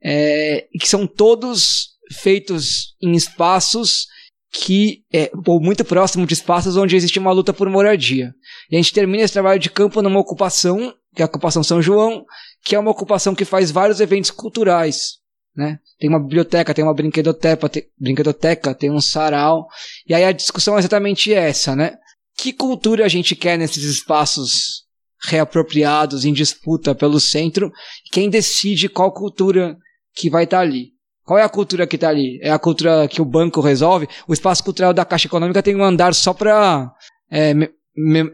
é, 0.00 0.68
que 0.80 0.88
são 0.88 1.04
todos 1.04 1.88
feitos 2.12 2.94
em 3.02 3.14
espaços 3.14 4.06
que 4.52 5.02
é 5.12 5.32
ou 5.46 5.60
muito 5.60 5.84
próximo 5.84 6.24
de 6.24 6.34
espaços 6.34 6.76
onde 6.76 6.94
existe 6.94 7.18
uma 7.18 7.32
luta 7.32 7.52
por 7.52 7.68
moradia. 7.68 8.32
E 8.70 8.76
a 8.76 8.78
gente 8.78 8.92
termina 8.92 9.24
esse 9.24 9.32
trabalho 9.32 9.58
de 9.58 9.68
campo 9.68 10.00
numa 10.00 10.20
ocupação, 10.20 10.94
que 11.14 11.22
é 11.22 11.24
a 11.24 11.26
ocupação 11.26 11.64
São 11.64 11.82
João, 11.82 12.24
que 12.68 12.74
é 12.74 12.78
uma 12.78 12.90
ocupação 12.90 13.34
que 13.34 13.46
faz 13.46 13.70
vários 13.70 13.98
eventos 13.98 14.30
culturais. 14.30 15.14
Né? 15.56 15.78
Tem 15.98 16.10
uma 16.10 16.20
biblioteca, 16.20 16.74
tem 16.74 16.84
uma 16.84 16.92
brinquedoteca, 16.92 17.66
tem, 17.66 17.84
brinquedoteca, 17.98 18.74
tem 18.74 18.90
um 18.90 19.00
sarau. 19.00 19.66
E 20.06 20.12
aí 20.12 20.22
a 20.22 20.32
discussão 20.32 20.76
é 20.76 20.78
exatamente 20.78 21.32
essa, 21.32 21.74
né? 21.74 21.96
Que 22.36 22.52
cultura 22.52 23.06
a 23.06 23.08
gente 23.08 23.34
quer 23.34 23.56
nesses 23.56 23.84
espaços 23.84 24.84
reapropriados 25.30 26.26
em 26.26 26.32
disputa 26.34 26.94
pelo 26.94 27.18
centro? 27.18 27.72
Quem 28.12 28.28
decide 28.28 28.86
qual 28.86 29.14
cultura 29.14 29.74
que 30.14 30.28
vai 30.28 30.44
estar 30.44 30.60
ali? 30.60 30.90
Qual 31.24 31.38
é 31.38 31.42
a 31.42 31.48
cultura 31.48 31.86
que 31.86 31.96
está 31.96 32.10
ali? 32.10 32.38
É 32.42 32.50
a 32.50 32.58
cultura 32.58 33.08
que 33.08 33.22
o 33.22 33.24
banco 33.24 33.62
resolve? 33.62 34.06
O 34.28 34.34
espaço 34.34 34.62
cultural 34.62 34.92
da 34.92 35.06
Caixa 35.06 35.26
Econômica 35.26 35.62
tem 35.62 35.74
um 35.74 35.82
andar 35.82 36.14
só 36.14 36.34
para. 36.34 36.92
É, 37.30 37.54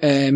é, 0.03 0.31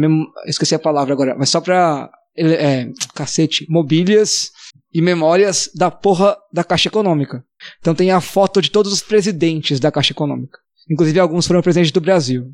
esqueci 0.46 0.76
a 0.76 0.78
palavra 0.78 1.12
agora, 1.12 1.34
mas 1.36 1.48
só 1.48 1.60
para. 1.60 2.08
É, 2.38 2.88
cacete, 3.14 3.66
mobílias 3.68 4.50
e 4.94 5.02
memórias 5.02 5.70
da 5.74 5.90
porra 5.90 6.36
da 6.52 6.62
Caixa 6.62 6.88
Econômica. 6.88 7.44
Então 7.80 7.94
tem 7.94 8.10
a 8.10 8.20
foto 8.20 8.62
de 8.62 8.70
todos 8.70 8.92
os 8.92 9.02
presidentes 9.02 9.80
da 9.80 9.90
Caixa 9.90 10.12
Econômica. 10.12 10.58
Inclusive 10.90 11.18
alguns 11.18 11.46
foram 11.46 11.60
presidentes 11.60 11.92
do 11.92 12.00
Brasil. 12.00 12.46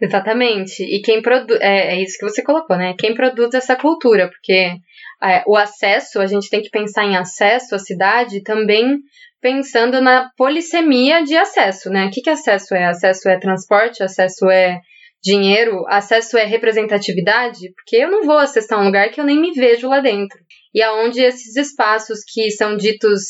Exatamente. 0.00 0.82
E 0.82 1.00
quem 1.02 1.22
produz. 1.22 1.58
É, 1.60 1.94
é, 1.94 2.02
isso 2.02 2.18
que 2.18 2.28
você 2.28 2.42
colocou, 2.42 2.76
né? 2.76 2.94
Quem 2.98 3.14
produz 3.14 3.54
essa 3.54 3.76
cultura, 3.76 4.28
porque 4.28 4.76
é, 5.22 5.42
o 5.46 5.56
acesso, 5.56 6.20
a 6.20 6.26
gente 6.26 6.50
tem 6.50 6.62
que 6.62 6.70
pensar 6.70 7.04
em 7.04 7.16
acesso 7.16 7.74
à 7.74 7.78
cidade 7.78 8.42
também 8.42 8.98
pensando 9.40 10.00
na 10.00 10.30
polissemia 10.36 11.22
de 11.22 11.36
acesso, 11.36 11.90
né? 11.90 12.06
O 12.06 12.10
que, 12.10 12.22
que 12.22 12.30
acesso 12.30 12.74
é? 12.74 12.86
Acesso 12.86 13.28
é 13.28 13.38
transporte, 13.38 14.02
acesso 14.02 14.48
é 14.48 14.80
dinheiro, 15.24 15.84
acesso 15.88 16.36
é 16.36 16.44
representatividade, 16.44 17.72
porque 17.74 17.96
eu 17.96 18.10
não 18.10 18.24
vou 18.24 18.36
acessar 18.36 18.78
um 18.78 18.84
lugar 18.84 19.10
que 19.10 19.18
eu 19.18 19.24
nem 19.24 19.40
me 19.40 19.52
vejo 19.52 19.88
lá 19.88 20.00
dentro. 20.00 20.38
E 20.74 20.82
aonde 20.82 21.22
esses 21.22 21.56
espaços 21.56 22.18
que 22.26 22.50
são 22.50 22.76
ditos 22.76 23.22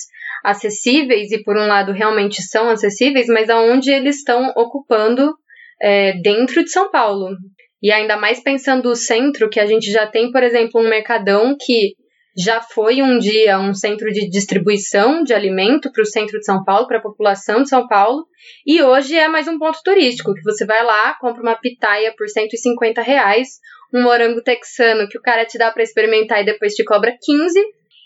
acessíveis 0.44 1.30
e 1.30 1.42
por 1.42 1.56
um 1.56 1.66
lado 1.66 1.92
realmente 1.92 2.42
são 2.42 2.68
acessíveis, 2.68 3.28
mas 3.28 3.48
aonde 3.48 3.92
eles 3.92 4.16
estão 4.16 4.52
ocupando 4.56 5.32
é, 5.80 6.14
dentro 6.20 6.64
de 6.64 6.70
São 6.70 6.90
Paulo. 6.90 7.36
E 7.80 7.92
ainda 7.92 8.16
mais 8.16 8.42
pensando 8.42 8.90
o 8.90 8.96
centro, 8.96 9.48
que 9.48 9.60
a 9.60 9.66
gente 9.66 9.90
já 9.90 10.06
tem, 10.06 10.32
por 10.32 10.42
exemplo, 10.42 10.80
um 10.80 10.88
mercadão 10.88 11.56
que 11.58 11.94
já 12.36 12.61
foi 12.61 13.01
um 13.02 13.19
dia 13.19 13.59
um 13.61 13.74
centro 13.74 14.11
de 14.11 14.28
distribuição 14.28 15.23
de 15.23 15.32
alimento 15.32 15.90
para 15.93 16.02
o 16.02 16.06
centro 16.06 16.39
de 16.39 16.44
São 16.44 16.65
Paulo, 16.65 16.86
para 16.86 16.98
a 16.98 17.02
população 17.02 17.62
de 17.62 17.69
São 17.69 17.86
Paulo, 17.86 18.27
e 18.66 18.82
hoje 18.82 19.16
é 19.16 19.28
mais 19.28 19.47
um 19.47 19.59
ponto 19.59 19.78
turístico, 19.85 20.35
que 20.35 20.43
você 20.43 20.66
vai 20.66 20.85
lá, 20.85 21.15
compra 21.20 21.43
uma 21.43 21.55
pitaia 21.55 22.12
por 22.16 22.28
150 22.28 23.01
reais, 23.02 23.61
um 23.94 24.02
morango 24.02 24.43
texano 24.43 25.09
que 25.09 25.16
o 25.16 25.23
cara 25.23 25.44
te 25.44 25.56
dá 25.56 25.70
para 25.70 25.82
experimentar 25.82 26.43
e 26.43 26.44
depois 26.44 26.74
te 26.74 26.82
cobra 26.85 27.16
15, 27.20 27.61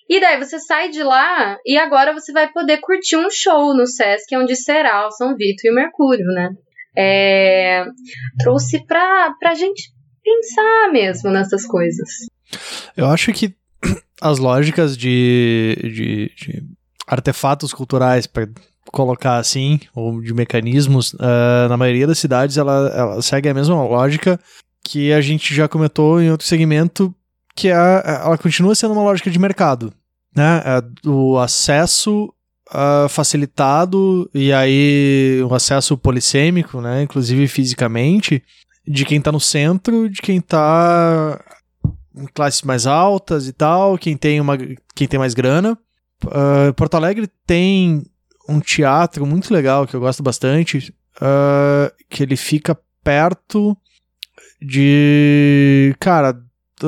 e 0.08 0.20
daí 0.20 0.38
você 0.38 0.58
sai 0.58 0.88
de 0.90 1.02
lá 1.02 1.58
e 1.66 1.76
agora 1.76 2.12
você 2.12 2.32
vai 2.32 2.50
poder 2.50 2.78
curtir 2.78 3.16
um 3.16 3.30
show 3.30 3.74
no 3.74 3.86
Sesc, 3.86 4.34
onde 4.36 4.56
será 4.56 5.06
o 5.06 5.10
São 5.10 5.34
Vito 5.36 5.66
e 5.66 5.70
o 5.70 5.74
Mercúrio, 5.74 6.26
né? 6.26 6.50
É... 6.96 7.84
Trouxe 8.38 8.84
para 8.86 9.34
a 9.44 9.54
gente 9.54 9.90
pensar 10.22 10.90
mesmo 10.92 11.30
nessas 11.30 11.66
coisas. 11.66 12.08
Eu 12.96 13.06
acho 13.06 13.32
que 13.32 13.54
as 14.20 14.38
lógicas 14.38 14.96
de, 14.96 15.76
de, 15.82 16.32
de 16.36 16.64
artefatos 17.06 17.72
culturais, 17.72 18.26
para 18.26 18.48
colocar 18.92 19.36
assim, 19.36 19.80
ou 19.94 20.20
de 20.20 20.32
mecanismos, 20.32 21.12
uh, 21.14 21.68
na 21.68 21.76
maioria 21.76 22.06
das 22.06 22.18
cidades 22.18 22.56
ela, 22.56 22.92
ela 22.94 23.22
segue 23.22 23.48
a 23.48 23.54
mesma 23.54 23.82
lógica 23.84 24.38
que 24.82 25.12
a 25.12 25.20
gente 25.20 25.54
já 25.54 25.68
comentou 25.68 26.20
em 26.20 26.30
outro 26.30 26.46
segmento, 26.46 27.14
que 27.54 27.68
é, 27.68 27.72
ela 27.72 28.38
continua 28.38 28.74
sendo 28.74 28.94
uma 28.94 29.02
lógica 29.02 29.30
de 29.30 29.38
mercado. 29.38 29.92
Né? 30.34 30.62
É 30.64 31.08
o 31.08 31.38
acesso 31.38 32.32
uh, 32.70 33.08
facilitado 33.08 34.30
e 34.32 34.52
aí 34.52 35.42
o 35.48 35.54
acesso 35.54 35.98
polissêmico, 35.98 36.80
né? 36.80 37.02
inclusive 37.02 37.46
fisicamente, 37.48 38.42
de 38.86 39.04
quem 39.04 39.18
está 39.18 39.30
no 39.30 39.40
centro, 39.40 40.08
de 40.08 40.22
quem 40.22 40.38
está 40.38 41.38
classes 42.26 42.62
mais 42.62 42.86
altas 42.86 43.46
e 43.46 43.52
tal, 43.52 43.98
quem 43.98 44.16
tem, 44.16 44.40
uma, 44.40 44.56
quem 44.94 45.06
tem 45.06 45.18
mais 45.18 45.34
grana. 45.34 45.78
Uh, 46.24 46.72
Porto 46.74 46.94
Alegre 46.96 47.28
tem 47.46 48.04
um 48.48 48.60
teatro 48.60 49.26
muito 49.26 49.52
legal 49.52 49.86
que 49.86 49.94
eu 49.94 50.00
gosto 50.00 50.22
bastante, 50.22 50.94
uh, 51.16 51.92
que 52.08 52.22
ele 52.22 52.36
fica 52.36 52.76
perto 53.04 53.76
de, 54.60 55.94
cara, 56.00 56.36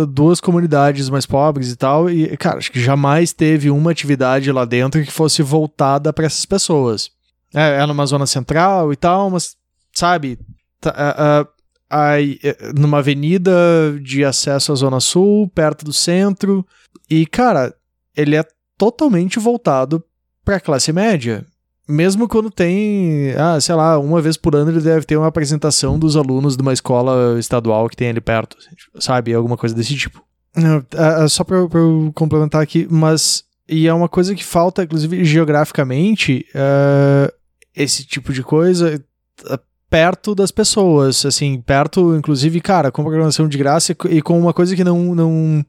duas 0.08 0.40
comunidades 0.40 1.08
mais 1.08 1.26
pobres 1.26 1.70
e 1.70 1.76
tal, 1.76 2.08
e, 2.10 2.36
cara, 2.36 2.58
acho 2.58 2.72
que 2.72 2.80
jamais 2.80 3.32
teve 3.32 3.70
uma 3.70 3.90
atividade 3.90 4.50
lá 4.50 4.64
dentro 4.64 5.04
que 5.04 5.10
fosse 5.10 5.42
voltada 5.42 6.12
para 6.12 6.26
essas 6.26 6.44
pessoas. 6.44 7.10
É, 7.54 7.82
é 7.82 7.86
numa 7.86 8.06
zona 8.06 8.26
central 8.26 8.92
e 8.92 8.96
tal, 8.96 9.30
mas, 9.30 9.56
sabe, 9.92 10.38
uh, 10.86 11.48
aí, 11.90 12.38
eh, 12.42 12.56
numa 12.76 12.98
avenida 12.98 13.52
de 14.00 14.24
acesso 14.24 14.70
à 14.70 14.74
Zona 14.76 15.00
Sul, 15.00 15.50
perto 15.52 15.84
do 15.84 15.92
centro. 15.92 16.64
E, 17.10 17.26
cara, 17.26 17.74
ele 18.16 18.36
é 18.36 18.44
totalmente 18.78 19.40
voltado 19.40 20.02
para 20.44 20.56
a 20.56 20.60
classe 20.60 20.92
média. 20.92 21.44
Mesmo 21.88 22.28
quando 22.28 22.50
tem, 22.50 23.32
ah, 23.36 23.60
sei 23.60 23.74
lá, 23.74 23.98
uma 23.98 24.22
vez 24.22 24.36
por 24.36 24.54
ano 24.54 24.70
ele 24.70 24.80
deve 24.80 25.04
ter 25.04 25.16
uma 25.16 25.26
apresentação 25.26 25.98
dos 25.98 26.16
alunos 26.16 26.56
de 26.56 26.62
uma 26.62 26.72
escola 26.72 27.36
estadual 27.38 27.88
que 27.88 27.96
tem 27.96 28.08
ali 28.08 28.20
perto, 28.20 28.56
sabe? 29.00 29.34
Alguma 29.34 29.56
coisa 29.56 29.74
desse 29.74 29.96
tipo. 29.96 30.22
É, 30.56 31.24
é 31.24 31.28
só 31.28 31.42
para 31.42 31.56
eu 31.56 32.12
complementar 32.14 32.62
aqui, 32.62 32.86
mas. 32.88 33.44
E 33.68 33.86
é 33.86 33.94
uma 33.94 34.08
coisa 34.08 34.34
que 34.34 34.44
falta, 34.44 34.82
inclusive, 34.82 35.24
geograficamente, 35.24 36.44
uh, 36.54 37.32
esse 37.74 38.04
tipo 38.04 38.32
de 38.32 38.42
coisa 38.42 39.00
perto 39.90 40.34
das 40.34 40.52
pessoas, 40.52 41.26
assim, 41.26 41.60
perto, 41.60 42.16
inclusive, 42.16 42.60
cara, 42.60 42.92
com 42.92 43.02
programação 43.02 43.48
de 43.48 43.58
graça 43.58 43.94
e 44.08 44.22
com 44.22 44.38
uma 44.38 44.54
coisa 44.54 44.76
que 44.76 44.84
não, 44.84 45.14
não 45.14 45.66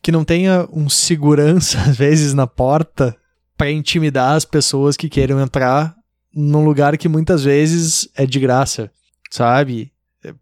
que 0.00 0.12
não 0.12 0.24
tenha 0.24 0.68
um 0.72 0.88
segurança 0.88 1.78
às 1.82 1.96
vezes 1.96 2.32
na 2.32 2.46
porta 2.46 3.16
para 3.56 3.70
intimidar 3.70 4.36
as 4.36 4.44
pessoas 4.44 4.96
que 4.96 5.08
queiram 5.08 5.40
entrar 5.40 5.94
num 6.34 6.64
lugar 6.64 6.96
que 6.96 7.08
muitas 7.08 7.44
vezes 7.44 8.08
é 8.16 8.24
de 8.24 8.40
graça. 8.40 8.90
sabe? 9.30 9.92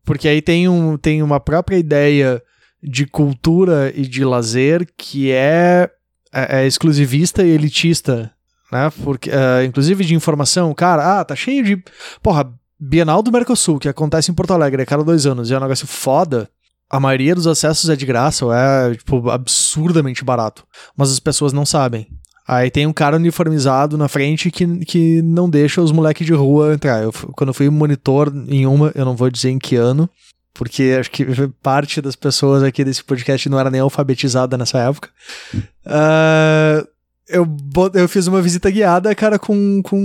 Porque 0.04 0.28
aí 0.28 0.42
tem, 0.42 0.68
um, 0.68 0.96
tem 0.96 1.22
uma 1.22 1.40
própria 1.40 1.78
ideia 1.78 2.42
de 2.82 3.06
cultura 3.06 3.92
e 3.94 4.02
de 4.02 4.24
lazer 4.24 4.86
que 4.96 5.30
é, 5.32 5.90
é, 6.32 6.62
é 6.62 6.66
exclusivista 6.66 7.42
e 7.42 7.50
elitista, 7.50 8.32
né? 8.70 8.90
Porque, 9.02 9.30
uh, 9.30 9.64
inclusive 9.64 10.04
de 10.04 10.14
informação, 10.14 10.72
cara, 10.74 11.20
ah, 11.20 11.24
tá 11.24 11.34
cheio 11.34 11.64
de. 11.64 11.82
Porra, 12.22 12.52
Bienal 12.80 13.22
do 13.22 13.30
Mercosul, 13.30 13.78
que 13.78 13.88
acontece 13.88 14.30
em 14.30 14.34
Porto 14.34 14.52
Alegre 14.52 14.82
a 14.82 14.86
cada 14.86 15.04
dois 15.04 15.26
anos, 15.26 15.50
e 15.50 15.54
é 15.54 15.58
um 15.58 15.60
negócio 15.60 15.86
foda. 15.86 16.48
A 16.88 16.98
maioria 16.98 17.34
dos 17.34 17.46
acessos 17.46 17.90
é 17.90 17.94
de 17.94 18.06
graça 18.06 18.44
ou 18.46 18.52
é, 18.52 18.94
tipo, 18.94 19.28
absurdamente 19.28 20.24
barato. 20.24 20.64
Mas 20.96 21.12
as 21.12 21.20
pessoas 21.20 21.52
não 21.52 21.66
sabem. 21.66 22.08
Aí 22.48 22.70
tem 22.70 22.86
um 22.86 22.92
cara 22.92 23.16
uniformizado 23.16 23.96
na 23.96 24.08
frente 24.08 24.50
que, 24.50 24.84
que 24.84 25.22
não 25.22 25.48
deixa 25.48 25.80
os 25.80 25.92
moleques 25.92 26.26
de 26.26 26.32
rua 26.32 26.74
entrar. 26.74 27.02
Eu, 27.02 27.12
quando 27.12 27.48
eu 27.48 27.54
fui 27.54 27.70
monitor 27.70 28.32
em 28.48 28.66
uma, 28.66 28.90
eu 28.94 29.04
não 29.04 29.14
vou 29.14 29.30
dizer 29.30 29.50
em 29.50 29.58
que 29.58 29.76
ano, 29.76 30.10
porque 30.52 30.96
acho 30.98 31.10
que 31.12 31.24
parte 31.62 32.00
das 32.00 32.16
pessoas 32.16 32.62
aqui 32.62 32.82
desse 32.82 33.04
podcast 33.04 33.48
não 33.48 33.60
era 33.60 33.70
nem 33.70 33.80
alfabetizada 33.80 34.58
nessa 34.58 34.78
época. 34.78 35.10
Uh, 35.54 36.88
eu, 37.30 37.46
eu 37.94 38.08
fiz 38.08 38.26
uma 38.26 38.42
visita 38.42 38.70
guiada, 38.70 39.14
cara, 39.14 39.38
com, 39.38 39.80
com 39.82 39.96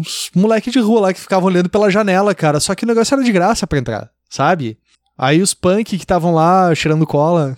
uns 0.00 0.30
moleques 0.34 0.72
de 0.72 0.80
rua 0.80 1.00
lá 1.00 1.12
que 1.12 1.20
ficavam 1.20 1.48
olhando 1.48 1.68
pela 1.68 1.90
janela, 1.90 2.34
cara. 2.34 2.60
Só 2.60 2.74
que 2.74 2.84
o 2.84 2.86
negócio 2.86 3.14
era 3.14 3.24
de 3.24 3.32
graça 3.32 3.66
pra 3.66 3.78
entrar, 3.78 4.10
sabe? 4.28 4.78
Aí 5.16 5.40
os 5.40 5.54
punk 5.54 5.84
que 5.84 5.96
estavam 5.96 6.34
lá 6.34 6.74
cheirando 6.74 7.06
cola 7.06 7.56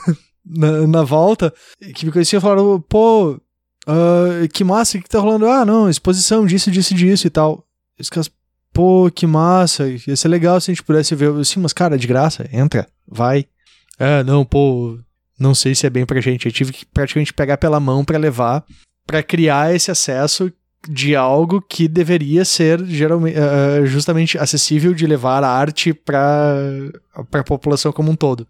na, 0.44 0.86
na, 0.86 1.02
volta, 1.02 1.52
que 1.94 2.04
me 2.04 2.12
conheciam, 2.12 2.40
falaram, 2.40 2.80
pô, 2.80 3.40
uh, 3.88 4.48
que 4.52 4.62
massa, 4.62 4.98
que 4.98 5.08
tá 5.08 5.18
rolando? 5.18 5.46
Ah, 5.46 5.64
não, 5.64 5.88
exposição 5.88 6.44
disso, 6.44 6.70
disso, 6.70 6.94
disso 6.94 7.26
e 7.26 7.30
tal. 7.30 7.64
Os 7.98 8.10
caras, 8.10 8.30
pô, 8.72 9.10
que 9.10 9.26
massa, 9.26 9.88
ia 9.88 10.16
ser 10.16 10.28
legal 10.28 10.60
se 10.60 10.70
a 10.70 10.74
gente 10.74 10.84
pudesse 10.84 11.14
ver. 11.14 11.34
Assim, 11.38 11.60
mas 11.60 11.72
cara, 11.72 11.96
de 11.96 12.06
graça, 12.06 12.48
entra, 12.52 12.86
vai. 13.06 13.46
Ah, 13.98 14.22
não, 14.22 14.44
pô, 14.44 14.98
não 15.38 15.54
sei 15.54 15.74
se 15.74 15.86
é 15.86 15.90
bem 15.90 16.04
pra 16.04 16.20
gente. 16.20 16.46
Eu 16.46 16.52
tive 16.52 16.72
que 16.72 16.86
praticamente 16.86 17.32
pegar 17.32 17.56
pela 17.56 17.78
mão 17.78 18.04
para 18.04 18.18
levar, 18.18 18.64
para 19.06 19.22
criar 19.22 19.74
esse 19.74 19.90
acesso 19.90 20.52
de 20.88 21.16
algo 21.16 21.60
que 21.60 21.88
deveria 21.88 22.44
ser 22.44 22.84
geralmente, 22.84 23.36
uh, 23.38 23.86
justamente 23.86 24.38
acessível 24.38 24.94
de 24.94 25.06
levar 25.06 25.42
a 25.42 25.48
arte 25.48 25.92
para 25.92 26.90
a 27.14 27.44
população 27.44 27.92
como 27.92 28.10
um 28.10 28.16
todo. 28.16 28.46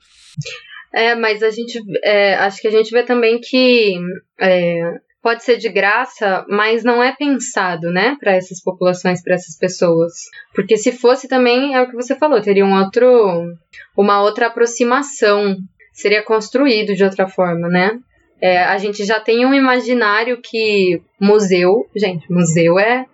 É, 0.94 1.14
mas 1.14 1.42
a 1.42 1.50
gente 1.50 1.80
é, 2.02 2.34
acho 2.36 2.60
que 2.60 2.68
a 2.68 2.70
gente 2.70 2.90
vê 2.90 3.02
também 3.02 3.40
que 3.40 3.98
é, 4.40 4.94
pode 5.22 5.44
ser 5.44 5.58
de 5.58 5.68
graça, 5.68 6.44
mas 6.48 6.82
não 6.82 7.02
é 7.02 7.14
pensado, 7.14 7.90
né, 7.90 8.16
para 8.18 8.34
essas 8.34 8.62
populações, 8.62 9.22
para 9.22 9.34
essas 9.34 9.56
pessoas. 9.56 10.12
Porque 10.54 10.76
se 10.76 10.92
fosse 10.92 11.28
também 11.28 11.74
é 11.74 11.82
o 11.82 11.88
que 11.88 11.96
você 11.96 12.14
falou, 12.14 12.40
teria 12.40 12.64
um 12.64 12.78
outro, 12.78 13.54
uma 13.96 14.22
outra 14.22 14.46
aproximação, 14.46 15.56
seria 15.98 16.22
construído 16.22 16.94
de 16.94 17.02
outra 17.02 17.26
forma, 17.26 17.68
né? 17.68 17.98
É, 18.40 18.62
a 18.62 18.78
gente 18.78 19.04
já 19.04 19.18
tem 19.18 19.44
um 19.44 19.52
imaginário 19.52 20.40
que 20.40 21.02
museu, 21.20 21.88
gente, 21.94 22.30
museu 22.32 22.78
é, 22.78 23.04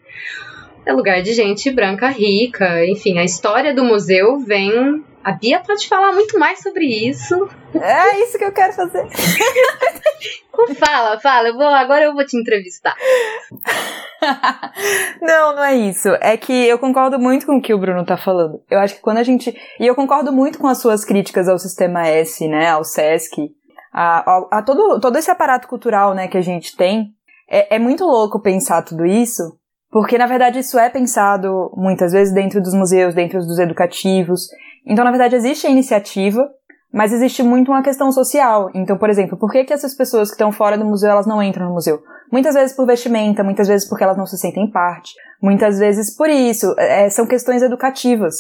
é 0.84 0.92
lugar 0.92 1.22
de 1.22 1.32
gente 1.32 1.70
branca 1.70 2.08
rica, 2.08 2.84
enfim, 2.84 3.18
a 3.18 3.24
história 3.24 3.72
do 3.72 3.82
museu 3.82 4.38
vem. 4.38 5.02
A 5.24 5.32
Bia 5.32 5.60
pode 5.60 5.88
falar 5.88 6.12
muito 6.12 6.38
mais 6.38 6.60
sobre 6.62 6.84
isso. 6.84 7.48
É 7.74 8.20
isso 8.22 8.38
que 8.38 8.44
eu 8.44 8.52
quero 8.52 8.72
fazer. 8.74 9.06
fala, 10.78 11.18
fala, 11.18 11.48
eu 11.48 11.54
vou, 11.54 11.66
agora 11.66 12.04
eu 12.04 12.14
vou 12.14 12.24
te 12.24 12.36
entrevistar. 12.36 12.94
não, 15.20 15.56
não 15.56 15.64
é 15.64 15.74
isso. 15.74 16.10
É 16.20 16.36
que 16.36 16.52
eu 16.52 16.78
concordo 16.78 17.18
muito 17.18 17.46
com 17.46 17.56
o 17.56 17.62
que 17.62 17.72
o 17.74 17.78
Bruno 17.78 18.04
tá 18.04 18.16
falando. 18.16 18.62
Eu 18.70 18.78
acho 18.78 18.96
que 18.96 19.00
quando 19.00 19.18
a 19.18 19.22
gente. 19.22 19.56
E 19.80 19.86
eu 19.86 19.94
concordo 19.94 20.32
muito 20.32 20.58
com 20.58 20.68
as 20.68 20.78
suas 20.78 21.04
críticas 21.04 21.48
ao 21.48 21.58
sistema 21.58 22.06
S, 22.06 22.46
né? 22.46 22.68
Ao 22.68 22.84
SESC 22.84 23.50
a, 23.94 24.18
a, 24.18 24.58
a, 24.58 24.62
todo, 24.62 24.98
todo 24.98 25.16
esse 25.16 25.30
aparato 25.30 25.68
cultural 25.68 26.14
né, 26.14 26.26
que 26.26 26.36
a 26.36 26.40
gente 26.40 26.76
tem, 26.76 27.14
é, 27.48 27.76
é 27.76 27.78
muito 27.78 28.04
louco 28.04 28.40
pensar 28.40 28.82
tudo 28.82 29.06
isso, 29.06 29.56
porque 29.88 30.18
na 30.18 30.26
verdade 30.26 30.58
isso 30.58 30.76
é 30.76 30.90
pensado 30.90 31.70
muitas 31.76 32.10
vezes 32.10 32.34
dentro 32.34 32.60
dos 32.60 32.74
museus, 32.74 33.14
dentro 33.14 33.38
dos 33.38 33.60
educativos. 33.60 34.48
Então, 34.86 35.04
na 35.04 35.10
verdade, 35.10 35.36
existe 35.36 35.66
a 35.66 35.70
iniciativa, 35.70 36.48
mas 36.92 37.12
existe 37.12 37.42
muito 37.42 37.70
uma 37.70 37.82
questão 37.82 38.12
social. 38.12 38.70
Então, 38.74 38.98
por 38.98 39.10
exemplo, 39.10 39.38
por 39.38 39.50
que, 39.50 39.64
que 39.64 39.72
essas 39.72 39.94
pessoas 39.94 40.28
que 40.28 40.34
estão 40.34 40.52
fora 40.52 40.78
do 40.78 40.84
museu, 40.84 41.10
elas 41.10 41.26
não 41.26 41.42
entram 41.42 41.66
no 41.66 41.74
museu? 41.74 42.02
Muitas 42.30 42.54
vezes 42.54 42.74
por 42.74 42.86
vestimenta, 42.86 43.44
muitas 43.44 43.68
vezes 43.68 43.88
porque 43.88 44.04
elas 44.04 44.16
não 44.16 44.26
se 44.26 44.38
sentem 44.38 44.70
parte, 44.70 45.12
muitas 45.42 45.78
vezes 45.78 46.14
por 46.16 46.28
isso. 46.28 46.74
É, 46.78 47.08
são 47.10 47.26
questões 47.26 47.62
educativas. 47.62 48.36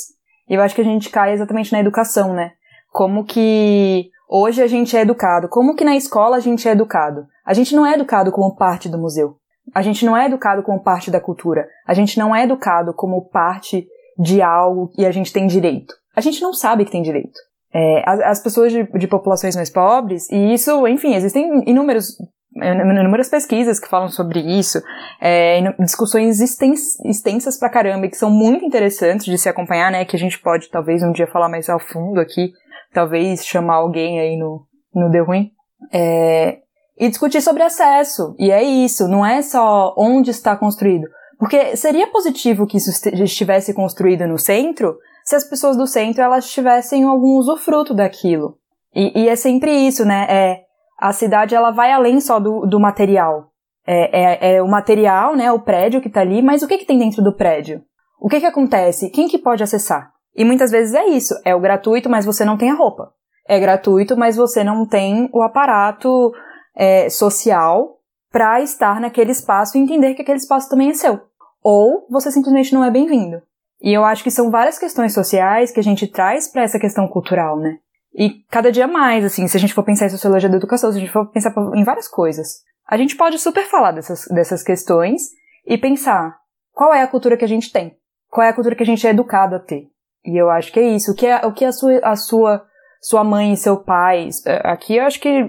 E 0.48 0.54
eu 0.54 0.62
acho 0.62 0.74
que 0.74 0.80
a 0.80 0.84
gente 0.84 1.10
cai 1.10 1.32
exatamente 1.32 1.72
na 1.72 1.80
educação, 1.80 2.34
né? 2.34 2.52
Como 2.92 3.24
que 3.24 4.10
Hoje 4.28 4.62
a 4.62 4.66
gente 4.66 4.96
é 4.96 5.02
educado. 5.02 5.48
Como 5.48 5.74
que 5.74 5.84
na 5.84 5.94
escola 5.94 6.38
a 6.38 6.40
gente 6.40 6.66
é 6.66 6.72
educado? 6.72 7.26
A 7.44 7.52
gente 7.52 7.74
não 7.74 7.84
é 7.86 7.94
educado 7.94 8.32
como 8.32 8.56
parte 8.56 8.88
do 8.88 8.98
museu. 8.98 9.36
A 9.74 9.82
gente 9.82 10.04
não 10.04 10.16
é 10.16 10.26
educado 10.26 10.62
como 10.62 10.82
parte 10.82 11.10
da 11.10 11.20
cultura. 11.20 11.68
A 11.86 11.94
gente 11.94 12.18
não 12.18 12.34
é 12.34 12.42
educado 12.44 12.92
como 12.94 13.28
parte 13.28 13.86
de 14.18 14.42
algo 14.42 14.88
que 14.88 15.04
a 15.04 15.10
gente 15.10 15.32
tem 15.32 15.46
direito. 15.46 15.94
A 16.14 16.20
gente 16.20 16.40
não 16.42 16.52
sabe 16.52 16.84
que 16.84 16.90
tem 16.90 17.02
direito. 17.02 17.38
É, 17.72 18.02
as, 18.08 18.20
as, 18.20 18.42
pessoas 18.42 18.72
de, 18.72 18.84
de, 18.84 19.08
populações 19.08 19.56
mais 19.56 19.68
pobres, 19.68 20.30
e 20.30 20.54
isso, 20.54 20.86
enfim, 20.86 21.14
existem 21.14 21.64
inúmeros, 21.66 22.16
inúmeras 22.54 23.28
pesquisas 23.28 23.80
que 23.80 23.88
falam 23.88 24.08
sobre 24.08 24.38
isso, 24.40 24.80
é, 25.20 25.60
discussões 25.80 26.40
extens, 26.40 27.00
extensas 27.04 27.58
pra 27.58 27.68
caramba, 27.68 28.06
que 28.06 28.16
são 28.16 28.30
muito 28.30 28.64
interessantes 28.64 29.26
de 29.26 29.36
se 29.36 29.48
acompanhar, 29.48 29.90
né, 29.90 30.04
que 30.04 30.14
a 30.14 30.18
gente 30.18 30.40
pode 30.40 30.70
talvez 30.70 31.02
um 31.02 31.10
dia 31.10 31.26
falar 31.26 31.48
mais 31.48 31.68
ao 31.68 31.80
fundo 31.80 32.20
aqui, 32.20 32.52
talvez 32.92 33.44
chamar 33.44 33.74
alguém 33.74 34.20
aí 34.20 34.36
no, 34.36 34.64
no 34.94 35.10
The 35.10 35.18
Ruim, 35.18 35.50
é, 35.92 36.58
e 36.96 37.08
discutir 37.08 37.40
sobre 37.40 37.64
acesso. 37.64 38.36
E 38.38 38.52
é 38.52 38.62
isso, 38.62 39.08
não 39.08 39.26
é 39.26 39.42
só 39.42 39.92
onde 39.98 40.30
está 40.30 40.56
construído. 40.56 41.08
Porque 41.38 41.76
seria 41.76 42.06
positivo 42.06 42.66
que 42.66 42.76
isso 42.76 42.90
estivesse 43.20 43.74
construído 43.74 44.28
no 44.28 44.38
centro 44.38 44.96
se 45.24 45.34
as 45.34 45.44
pessoas 45.44 45.76
do 45.76 45.86
centro 45.86 46.22
elas 46.22 46.50
tivessem 46.50 47.04
algum 47.04 47.38
usufruto 47.38 47.94
daquilo. 47.94 48.58
E, 48.94 49.22
e 49.22 49.28
é 49.28 49.34
sempre 49.34 49.72
isso, 49.72 50.04
né? 50.04 50.26
É, 50.28 50.60
a 51.00 51.12
cidade 51.12 51.54
ela 51.54 51.70
vai 51.70 51.90
além 51.90 52.20
só 52.20 52.38
do, 52.38 52.66
do 52.66 52.78
material. 52.78 53.50
É, 53.86 54.20
é, 54.20 54.54
é, 54.54 54.62
o 54.62 54.68
material, 54.68 55.34
né? 55.34 55.50
O 55.50 55.60
prédio 55.60 56.00
que 56.00 56.08
está 56.08 56.20
ali, 56.20 56.42
mas 56.42 56.62
o 56.62 56.68
que, 56.68 56.78
que 56.78 56.86
tem 56.86 56.98
dentro 56.98 57.22
do 57.22 57.34
prédio? 57.34 57.82
O 58.20 58.28
que, 58.28 58.40
que 58.40 58.46
acontece? 58.46 59.10
Quem 59.10 59.26
que 59.26 59.38
pode 59.38 59.62
acessar? 59.62 60.12
E 60.36 60.44
muitas 60.44 60.70
vezes 60.70 60.94
é 60.94 61.06
isso, 61.06 61.34
é 61.44 61.54
o 61.54 61.60
gratuito, 61.60 62.10
mas 62.10 62.24
você 62.24 62.44
não 62.44 62.56
tem 62.56 62.70
a 62.70 62.74
roupa. 62.74 63.12
É 63.48 63.58
gratuito, 63.60 64.16
mas 64.16 64.36
você 64.36 64.64
não 64.64 64.86
tem 64.86 65.28
o 65.32 65.42
aparato 65.42 66.32
é, 66.76 67.08
social 67.08 67.98
para 68.32 68.60
estar 68.60 69.00
naquele 69.00 69.30
espaço 69.30 69.76
e 69.76 69.80
entender 69.80 70.14
que 70.14 70.22
aquele 70.22 70.38
espaço 70.38 70.68
também 70.68 70.90
é 70.90 70.94
seu. 70.94 71.20
Ou 71.62 72.06
você 72.10 72.30
simplesmente 72.32 72.74
não 72.74 72.84
é 72.84 72.90
bem-vindo. 72.90 73.40
E 73.82 73.92
eu 73.92 74.04
acho 74.04 74.22
que 74.22 74.30
são 74.30 74.50
várias 74.50 74.78
questões 74.78 75.12
sociais 75.12 75.70
que 75.70 75.80
a 75.80 75.82
gente 75.82 76.06
traz 76.06 76.48
para 76.48 76.62
essa 76.62 76.78
questão 76.78 77.06
cultural, 77.06 77.58
né? 77.58 77.78
E 78.14 78.44
cada 78.50 78.70
dia 78.70 78.86
mais, 78.86 79.24
assim, 79.24 79.46
se 79.48 79.56
a 79.56 79.60
gente 79.60 79.74
for 79.74 79.82
pensar 79.82 80.06
em 80.06 80.10
sociologia 80.10 80.48
da 80.48 80.56
educação, 80.56 80.90
se 80.92 80.98
a 80.98 81.00
gente 81.00 81.12
for 81.12 81.26
pensar 81.30 81.52
em 81.74 81.82
várias 81.82 82.08
coisas, 82.08 82.62
a 82.86 82.96
gente 82.96 83.16
pode 83.16 83.38
super 83.38 83.64
falar 83.66 83.92
dessas, 83.92 84.24
dessas 84.26 84.62
questões 84.62 85.22
e 85.66 85.76
pensar 85.76 86.36
qual 86.72 86.94
é 86.94 87.02
a 87.02 87.08
cultura 87.08 87.36
que 87.36 87.44
a 87.44 87.48
gente 87.48 87.72
tem, 87.72 87.96
qual 88.30 88.46
é 88.46 88.50
a 88.50 88.52
cultura 88.52 88.76
que 88.76 88.82
a 88.82 88.86
gente 88.86 89.06
é 89.06 89.10
educado 89.10 89.56
a 89.56 89.58
ter. 89.58 89.88
E 90.24 90.40
eu 90.40 90.48
acho 90.48 90.72
que 90.72 90.80
é 90.80 90.88
isso. 90.88 91.12
O 91.12 91.14
que, 91.14 91.26
é, 91.26 91.44
o 91.44 91.52
que 91.52 91.64
a, 91.64 91.72
sua, 91.72 91.98
a 92.02 92.16
sua, 92.16 92.64
sua 93.00 93.24
mãe 93.24 93.52
e 93.52 93.56
seu 93.56 93.76
pai. 93.76 94.28
É, 94.46 94.60
aqui 94.70 94.96
eu 94.96 95.04
acho 95.04 95.20
que. 95.20 95.48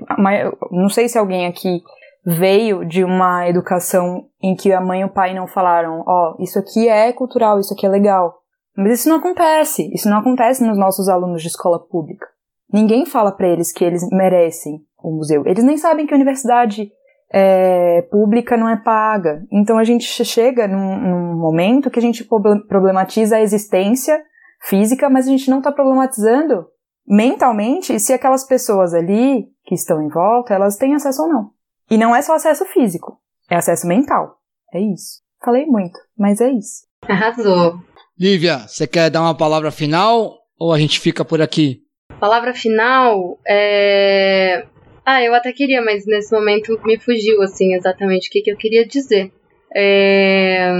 Não 0.72 0.89
sei 0.89 1.07
se 1.07 1.18
alguém 1.18 1.45
aqui 1.47 1.81
veio 2.26 2.84
de 2.84 3.03
uma 3.03 3.47
educação 3.47 4.26
em 4.41 4.56
que 4.56 4.73
a 4.73 4.81
mãe 4.81 5.02
e 5.02 5.06
o 5.06 5.10
pai 5.10 5.34
não 5.34 5.47
falaram: 5.47 6.03
ó, 6.07 6.34
oh, 6.34 6.43
isso 6.43 6.57
aqui 6.57 6.88
é 6.88 7.14
cultural, 7.14 7.60
isso 7.60 7.73
aqui 7.73 7.85
é 7.85 7.89
legal. 7.89 8.39
Mas 8.76 8.99
isso 8.99 9.10
não 9.10 9.18
acontece. 9.18 9.89
Isso 9.93 10.10
não 10.10 10.18
acontece 10.18 10.65
nos 10.65 10.77
nossos 10.77 11.07
alunos 11.07 11.41
de 11.41 11.47
escola 11.47 11.80
pública. 11.80 12.27
Ninguém 12.72 13.06
fala 13.06 13.31
para 13.31 13.47
eles 13.47 13.72
que 13.72 13.85
eles 13.85 14.06
merecem 14.11 14.81
o 15.02 15.11
museu. 15.11 15.43
Eles 15.45 15.64
nem 15.64 15.77
sabem 15.77 16.06
que 16.06 16.14
a 16.14 16.18
universidade 16.18 16.91
é, 17.31 18.02
pública 18.11 18.57
não 18.57 18.68
é 18.68 18.76
paga. 18.76 19.45
Então 19.52 19.77
a 19.77 19.84
gente 19.84 20.03
chega 20.26 20.68
num, 20.68 20.99
num 20.99 21.39
momento 21.39 21.89
que 21.89 21.99
a 21.99 22.02
gente 22.02 22.27
problematiza 22.68 23.38
a 23.38 23.41
existência 23.41 24.22
física, 24.61 25.10
mas 25.10 25.27
a 25.27 25.30
gente 25.30 25.49
não 25.49 25.60
está 25.60 25.72
problematizando 25.72 26.65
mentalmente 27.07 27.99
se 27.99 28.14
aquelas 28.14 28.45
pessoas 28.45 28.93
ali 28.93 29.47
que 29.64 29.76
estão 29.76 30.02
em 30.02 30.10
volta, 30.10 30.53
elas 30.53 30.76
têm 30.76 30.95
acesso 30.95 31.22
ou 31.22 31.30
não. 31.30 31.55
E 31.90 31.98
não 31.98 32.16
é 32.16 32.22
só 32.22 32.36
acesso 32.36 32.66
físico, 32.66 33.20
é 33.49 33.56
acesso 33.56 33.88
mental. 33.88 34.38
É 34.74 34.80
isso. 34.80 35.22
Falei 35.44 35.66
muito, 35.66 35.99
mas 36.18 36.41
é 36.41 36.52
isso. 36.52 36.86
Arrasou. 37.03 37.80
Lívia, 38.18 38.60
você 38.60 38.88
quer 38.88 39.10
dar 39.10 39.22
uma 39.22 39.38
palavra 39.38 39.72
final 39.72 40.40
ou 40.57 40.74
a 40.74 40.80
gente 40.80 40.99
fica 40.99 41.24
por 41.24 41.41
aqui? 41.41 41.82
Palavra 42.20 42.53
final 42.53 43.40
é. 43.45 44.66
Ah, 45.06 45.22
eu 45.22 45.36
até 45.36 45.52
queria, 45.52 45.84
mas 45.84 46.06
nesse 46.07 46.34
momento 46.34 46.80
me 46.84 46.98
fugiu, 46.98 47.41
assim, 47.44 47.76
exatamente 47.76 48.28
o 48.28 48.32
que, 48.32 48.41
que 48.41 48.52
eu 48.52 48.57
queria 48.57 48.88
dizer. 48.88 49.32
É... 49.76 50.72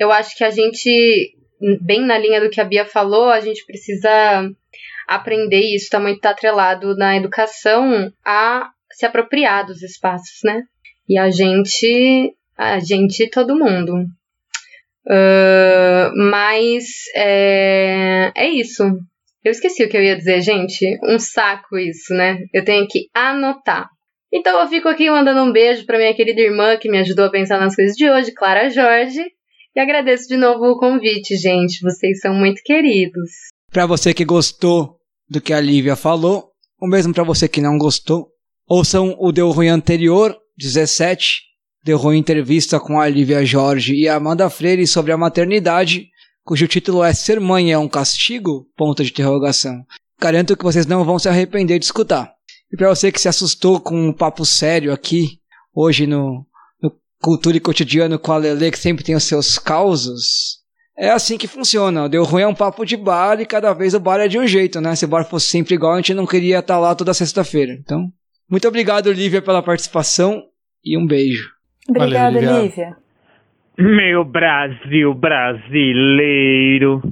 Eu 0.00 0.10
acho 0.10 0.36
que 0.36 0.42
a 0.42 0.50
gente 0.50 1.36
bem 1.80 2.04
na 2.04 2.18
linha 2.18 2.40
do 2.40 2.50
que 2.50 2.60
a 2.60 2.64
Bia 2.64 2.84
falou, 2.84 3.28
a 3.28 3.40
gente 3.40 3.64
precisa 3.66 4.08
aprender, 5.06 5.60
e 5.60 5.76
isso 5.76 5.84
está 5.84 5.98
muito 5.98 6.24
atrelado 6.24 6.96
na 6.96 7.16
educação, 7.16 8.12
a 8.24 8.70
se 8.98 9.06
apropriar 9.06 9.64
dos 9.64 9.80
espaços, 9.80 10.40
né? 10.42 10.64
E 11.08 11.16
a 11.16 11.30
gente, 11.30 12.34
a 12.56 12.80
gente, 12.80 13.30
todo 13.30 13.56
mundo. 13.56 13.94
Uh, 15.06 16.30
mas 16.32 16.84
é, 17.14 18.32
é 18.36 18.48
isso. 18.48 18.82
Eu 19.44 19.52
esqueci 19.52 19.84
o 19.84 19.88
que 19.88 19.96
eu 19.96 20.02
ia 20.02 20.16
dizer, 20.16 20.42
gente. 20.42 20.98
Um 21.04 21.16
saco 21.16 21.78
isso, 21.78 22.12
né? 22.12 22.38
Eu 22.52 22.64
tenho 22.64 22.88
que 22.88 23.08
anotar. 23.14 23.88
Então 24.32 24.60
eu 24.60 24.66
fico 24.66 24.88
aqui 24.88 25.08
mandando 25.08 25.44
um 25.44 25.52
beijo 25.52 25.86
para 25.86 25.96
minha 25.96 26.12
querida 26.12 26.40
irmã 26.40 26.76
que 26.76 26.90
me 26.90 26.98
ajudou 26.98 27.26
a 27.26 27.30
pensar 27.30 27.60
nas 27.60 27.76
coisas 27.76 27.94
de 27.94 28.10
hoje, 28.10 28.34
Clara 28.34 28.68
Jorge. 28.68 29.24
E 29.76 29.80
agradeço 29.80 30.26
de 30.26 30.36
novo 30.36 30.64
o 30.64 30.76
convite, 30.76 31.36
gente. 31.36 31.80
Vocês 31.82 32.18
são 32.18 32.34
muito 32.34 32.60
queridos. 32.64 33.30
Para 33.70 33.86
você 33.86 34.12
que 34.12 34.24
gostou 34.24 34.96
do 35.30 35.40
que 35.40 35.52
a 35.52 35.60
Lívia 35.60 35.94
falou, 35.94 36.50
ou 36.80 36.88
mesmo 36.88 37.14
para 37.14 37.22
você 37.22 37.48
que 37.48 37.60
não 37.60 37.78
gostou, 37.78 38.32
ouçam 38.68 39.16
o 39.18 39.32
Deu 39.32 39.50
Ruim 39.50 39.68
anterior, 39.68 40.36
17, 40.58 41.42
Deu 41.82 41.96
Ruim 41.96 42.18
entrevista 42.18 42.78
com 42.78 43.00
a 43.00 43.08
Lívia 43.08 43.44
Jorge 43.44 43.94
e 43.94 44.06
a 44.06 44.16
Amanda 44.16 44.50
Freire 44.50 44.86
sobre 44.86 45.10
a 45.10 45.16
maternidade, 45.16 46.08
cujo 46.44 46.68
título 46.68 47.02
é 47.02 47.14
Ser 47.14 47.40
Mãe 47.40 47.72
é 47.72 47.78
um 47.78 47.88
Castigo? 47.88 48.68
Ponto 48.76 49.02
de 49.02 49.10
interrogação. 49.10 49.82
Garanto 50.20 50.56
que 50.56 50.64
vocês 50.64 50.84
não 50.84 51.04
vão 51.04 51.18
se 51.18 51.28
arrepender 51.28 51.78
de 51.78 51.86
escutar. 51.86 52.30
E 52.70 52.76
para 52.76 52.88
você 52.90 53.10
que 53.10 53.20
se 53.20 53.28
assustou 53.28 53.80
com 53.80 54.08
um 54.08 54.12
papo 54.12 54.44
sério 54.44 54.92
aqui, 54.92 55.38
hoje 55.74 56.06
no, 56.06 56.44
no 56.82 56.92
Cultura 57.22 57.56
e 57.56 57.60
Cotidiano 57.60 58.18
com 58.18 58.32
a 58.32 58.36
Lele, 58.36 58.70
que 58.70 58.78
sempre 58.78 59.04
tem 59.04 59.14
os 59.14 59.24
seus 59.24 59.58
causos, 59.58 60.58
é 60.94 61.08
assim 61.08 61.38
que 61.38 61.46
funciona. 61.46 62.08
Deu 62.08 62.24
ruim 62.24 62.42
é 62.42 62.48
um 62.48 62.54
papo 62.54 62.84
de 62.84 62.96
bar 62.96 63.40
e 63.40 63.46
cada 63.46 63.72
vez 63.72 63.94
o 63.94 64.00
bar 64.00 64.18
é 64.18 64.28
de 64.28 64.38
um 64.38 64.46
jeito, 64.46 64.80
né? 64.80 64.94
Se 64.96 65.06
o 65.06 65.08
bar 65.08 65.24
fosse 65.24 65.46
sempre 65.46 65.76
igual, 65.76 65.94
a 65.94 65.96
gente 65.96 66.12
não 66.12 66.26
queria 66.26 66.58
estar 66.58 66.78
lá 66.78 66.94
toda 66.94 67.14
sexta-feira. 67.14 67.72
Então, 67.72 68.12
muito 68.48 68.66
obrigado, 68.66 69.12
Lívia, 69.12 69.42
pela 69.42 69.62
participação 69.62 70.42
e 70.84 70.96
um 70.96 71.06
beijo. 71.06 71.50
Obrigada, 71.88 72.40
Valeu, 72.40 72.62
Lívia. 72.62 72.96
Meu 73.78 74.24
Brasil 74.24 75.14
brasileiro. 75.14 77.02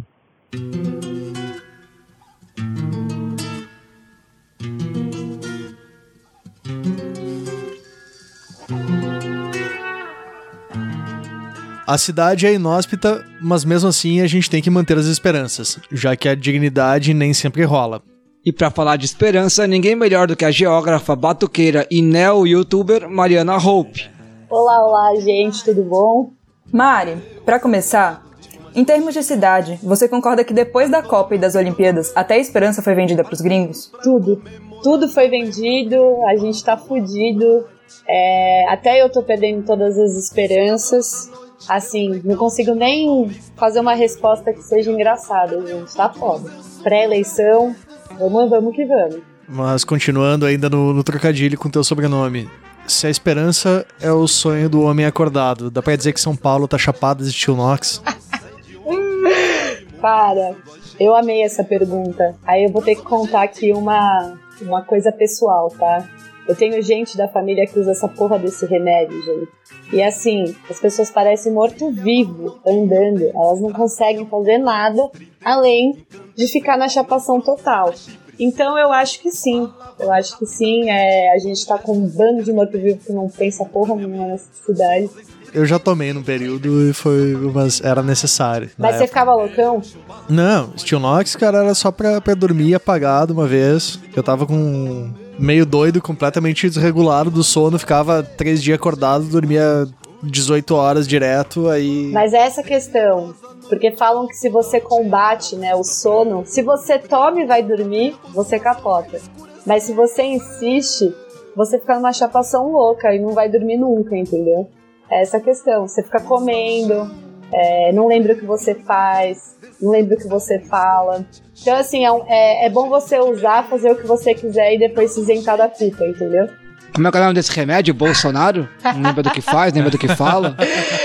A 11.87 11.97
cidade 11.97 12.47
é 12.47 12.53
inóspita, 12.53 13.25
mas 13.41 13.65
mesmo 13.65 13.89
assim 13.89 14.21
a 14.21 14.27
gente 14.27 14.51
tem 14.51 14.61
que 14.61 14.69
manter 14.69 14.99
as 14.99 15.07
esperanças, 15.07 15.79
já 15.93 16.17
que 16.17 16.29
a 16.29 16.35
dignidade 16.35 17.15
nem 17.15 17.33
sempre 17.33 17.63
rola. 17.63 18.03
E 18.47 18.53
para 18.53 18.71
falar 18.71 18.95
de 18.95 19.07
esperança, 19.07 19.67
ninguém 19.67 19.97
melhor 19.97 20.29
do 20.29 20.37
que 20.37 20.45
a 20.45 20.53
geógrafa, 20.53 21.17
batuqueira 21.17 21.85
e 21.91 22.01
neo-youtuber 22.01 23.11
Mariana 23.11 23.57
Hope. 23.57 24.09
Olá, 24.49 24.87
olá, 24.87 25.17
gente, 25.17 25.65
tudo 25.65 25.83
bom? 25.83 26.31
Mari, 26.73 27.17
para 27.45 27.59
começar, 27.59 28.25
em 28.73 28.85
termos 28.85 29.15
de 29.15 29.25
cidade, 29.25 29.81
você 29.83 30.09
concorda 30.09 30.45
que 30.45 30.55
depois 30.55 30.89
da 30.89 31.03
Copa 31.03 31.35
e 31.35 31.39
das 31.39 31.57
Olimpíadas, 31.57 32.13
até 32.15 32.35
a 32.35 32.39
esperança 32.39 32.81
foi 32.81 32.95
vendida 32.95 33.25
pros 33.25 33.41
gringos? 33.41 33.91
Tudo. 34.01 34.41
Tudo 34.81 35.09
foi 35.09 35.29
vendido, 35.29 35.97
a 36.29 36.37
gente 36.37 36.63
tá 36.63 36.77
fudido. 36.77 37.67
É, 38.09 38.69
até 38.69 39.03
eu 39.03 39.11
tô 39.11 39.25
perdendo 39.25 39.67
todas 39.67 39.99
as 39.99 40.13
esperanças 40.15 41.33
assim, 41.69 42.21
não 42.25 42.37
consigo 42.37 42.75
nem 42.75 43.29
fazer 43.57 43.81
uma 43.81 43.95
resposta 43.95 44.53
que 44.53 44.63
seja 44.63 44.91
engraçada, 44.91 45.67
gente. 45.67 45.95
Tá 45.95 46.13
foda. 46.13 46.51
Pré-eleição, 46.83 47.75
vamos, 48.19 48.51
vamos 48.51 48.75
que 48.75 48.85
vamos. 48.85 49.21
Mas 49.49 49.85
continuando 49.85 50.45
ainda 50.45 50.69
no, 50.69 50.93
no 50.93 51.05
trocadilho 51.05 51.57
com 51.59 51.71
teu 51.71 51.85
sobrenome. 51.85 52.49
Se 52.87 53.07
a 53.07 53.11
esperança 53.11 53.85
é 54.01 54.13
o 54.13 54.27
sonho 54.29 54.69
do 54.69 54.83
homem 54.83 55.07
acordado, 55.07 55.71
dá 55.71 55.83
pra 55.83 55.97
dizer 55.97 56.13
que 56.13 56.21
São 56.21 56.37
Paulo 56.37 56.69
tá 56.69 56.79
chapado 56.79 57.25
de 57.25 57.33
Tio 57.33 57.57
Knox? 57.57 58.03
Para, 60.01 60.55
eu 61.01 61.15
amei 61.17 61.43
essa 61.43 61.65
pergunta. 61.65 62.37
Aí 62.45 62.65
eu 62.65 62.71
vou 62.71 62.83
ter 62.83 62.95
que 62.95 63.03
contar 63.03 63.43
aqui 63.43 63.73
uma, 63.73 64.35
uma 64.61 64.83
coisa 64.83 65.11
pessoal, 65.11 65.69
tá? 65.71 66.09
Eu 66.49 66.55
tenho 66.55 66.81
gente 66.83 67.17
da 67.17 67.27
família 67.29 67.67
que 67.67 67.79
usa 67.79 67.91
essa 67.91 68.09
porra 68.09 68.39
desse 68.39 68.67
remédio, 68.67 69.21
gente. 69.23 69.49
E 69.93 70.03
assim, 70.03 70.55
as 70.71 70.79
pessoas 70.79 71.11
parecem 71.11 71.53
morto-vivo 71.53 72.59
andando. 72.67 73.23
Elas 73.35 73.61
não 73.61 73.73
conseguem 73.73 74.27
fazer 74.27 74.59
nada 74.59 75.11
além 75.45 76.07
de 76.37 76.47
ficar 76.47 76.77
na 76.77 76.89
chapação 76.89 77.41
total. 77.41 77.93
Então 78.39 78.79
eu 78.79 78.93
acho 78.93 79.21
que 79.21 79.31
sim. 79.31 79.69
Eu 79.99 80.13
acho 80.13 80.39
que 80.39 80.47
sim. 80.47 80.91
É, 80.91 81.33
a 81.35 81.39
gente 81.39 81.67
tá 81.67 81.79
com 81.79 81.93
um 81.93 82.09
bando 82.09 82.43
de 82.43 82.53
morto-vivo 82.53 82.99
que 82.99 83.13
não 83.13 83.29
pensa 83.29 83.65
porra 83.65 83.95
nenhuma 83.97 84.27
nessa 84.27 84.49
cidade. 84.65 85.11
Eu 85.55 85.65
já 85.65 85.79
tomei 85.79 86.13
num 86.13 86.23
período 86.23 86.89
e 86.89 86.93
foi. 86.93 87.35
Mas 87.55 87.81
era 87.81 88.03
necessário. 88.03 88.71
Mas 88.77 88.97
você 88.97 89.07
ficava 89.07 89.35
loucão? 89.35 89.81
Não, 90.29 90.77
Steel 90.77 91.01
Nox, 91.01 91.35
cara, 91.35 91.59
era 91.59 91.75
só 91.75 91.91
pra, 91.91 92.21
pra 92.21 92.35
dormir 92.35 92.75
apagado 92.75 93.33
uma 93.33 93.47
vez. 93.47 93.99
Eu 94.15 94.23
tava 94.23 94.47
com 94.47 95.11
meio 95.39 95.67
doido, 95.67 96.01
completamente 96.01 96.69
desregulado 96.69 97.31
do 97.31 97.43
sono, 97.43 97.79
ficava 97.79 98.23
três 98.23 98.63
dias 98.63 98.77
acordado, 98.77 99.25
dormia 99.25 99.87
18 100.23 100.75
horas 100.75 101.07
direto, 101.07 101.69
aí... 101.69 102.11
Mas 102.13 102.33
é 102.33 102.39
essa 102.39 102.63
questão, 102.63 103.35
porque 103.69 103.93
falam 103.93 104.27
que 104.27 104.35
se 104.35 104.49
você 104.49 104.81
combate 104.81 105.57
né, 105.57 105.75
o 105.75 105.85
sono, 105.85 106.45
se 106.47 106.63
você 106.63 106.99
toma 106.99 107.41
e 107.41 107.47
vai 107.47 107.63
dormir, 107.63 108.17
você 108.33 108.59
capota. 108.59 109.21
Mas 109.67 109.83
se 109.83 109.93
você 109.93 110.23
insiste, 110.23 111.13
você 111.55 111.79
fica 111.79 111.97
numa 111.97 112.13
chapação 112.13 112.71
louca 112.71 113.15
e 113.15 113.19
não 113.19 113.33
vai 113.33 113.49
dormir 113.49 113.77
nunca, 113.77 114.17
entendeu? 114.17 114.69
É 115.11 115.23
essa 115.23 115.41
questão, 115.41 115.87
você 115.87 116.03
fica 116.03 116.21
comendo, 116.21 117.11
é, 117.53 117.93
não 117.93 118.07
lembra 118.09 118.35
o 118.35 118.37
que 118.37 118.45
você 118.45 118.75
faz, 118.75 119.57
não 119.81 119.91
lembra 119.91 120.15
o 120.15 120.19
que 120.19 120.29
você 120.29 120.59
fala. 120.61 121.25
Então, 121.61 121.77
assim, 121.77 122.05
é, 122.05 122.11
é, 122.29 122.67
é, 122.67 122.71
bom 122.71 122.89
você 122.89 123.19
usar, 123.19 123.69
fazer 123.69 123.91
o 123.91 123.97
que 123.97 124.07
você 124.07 124.35
quiser 124.35 124.75
e 124.75 124.79
depois 124.79 125.13
se 125.13 125.21
isentar 125.21 125.57
da 125.57 125.69
culpa, 125.69 126.05
entendeu? 126.05 126.49
Como 126.95 127.07
é 127.07 127.11
que 127.11 127.17
é 127.17 127.21
o 127.21 127.25
nome 127.25 127.35
desse 127.35 127.53
remédio? 127.53 127.93
Bolsonaro? 127.93 128.69
Não 128.83 129.03
lembra 129.03 129.23
do 129.23 129.31
que 129.31 129.41
faz, 129.41 129.73
lembra 129.73 129.91
do 129.91 129.99
que 129.99 130.09
fala? 130.09 130.57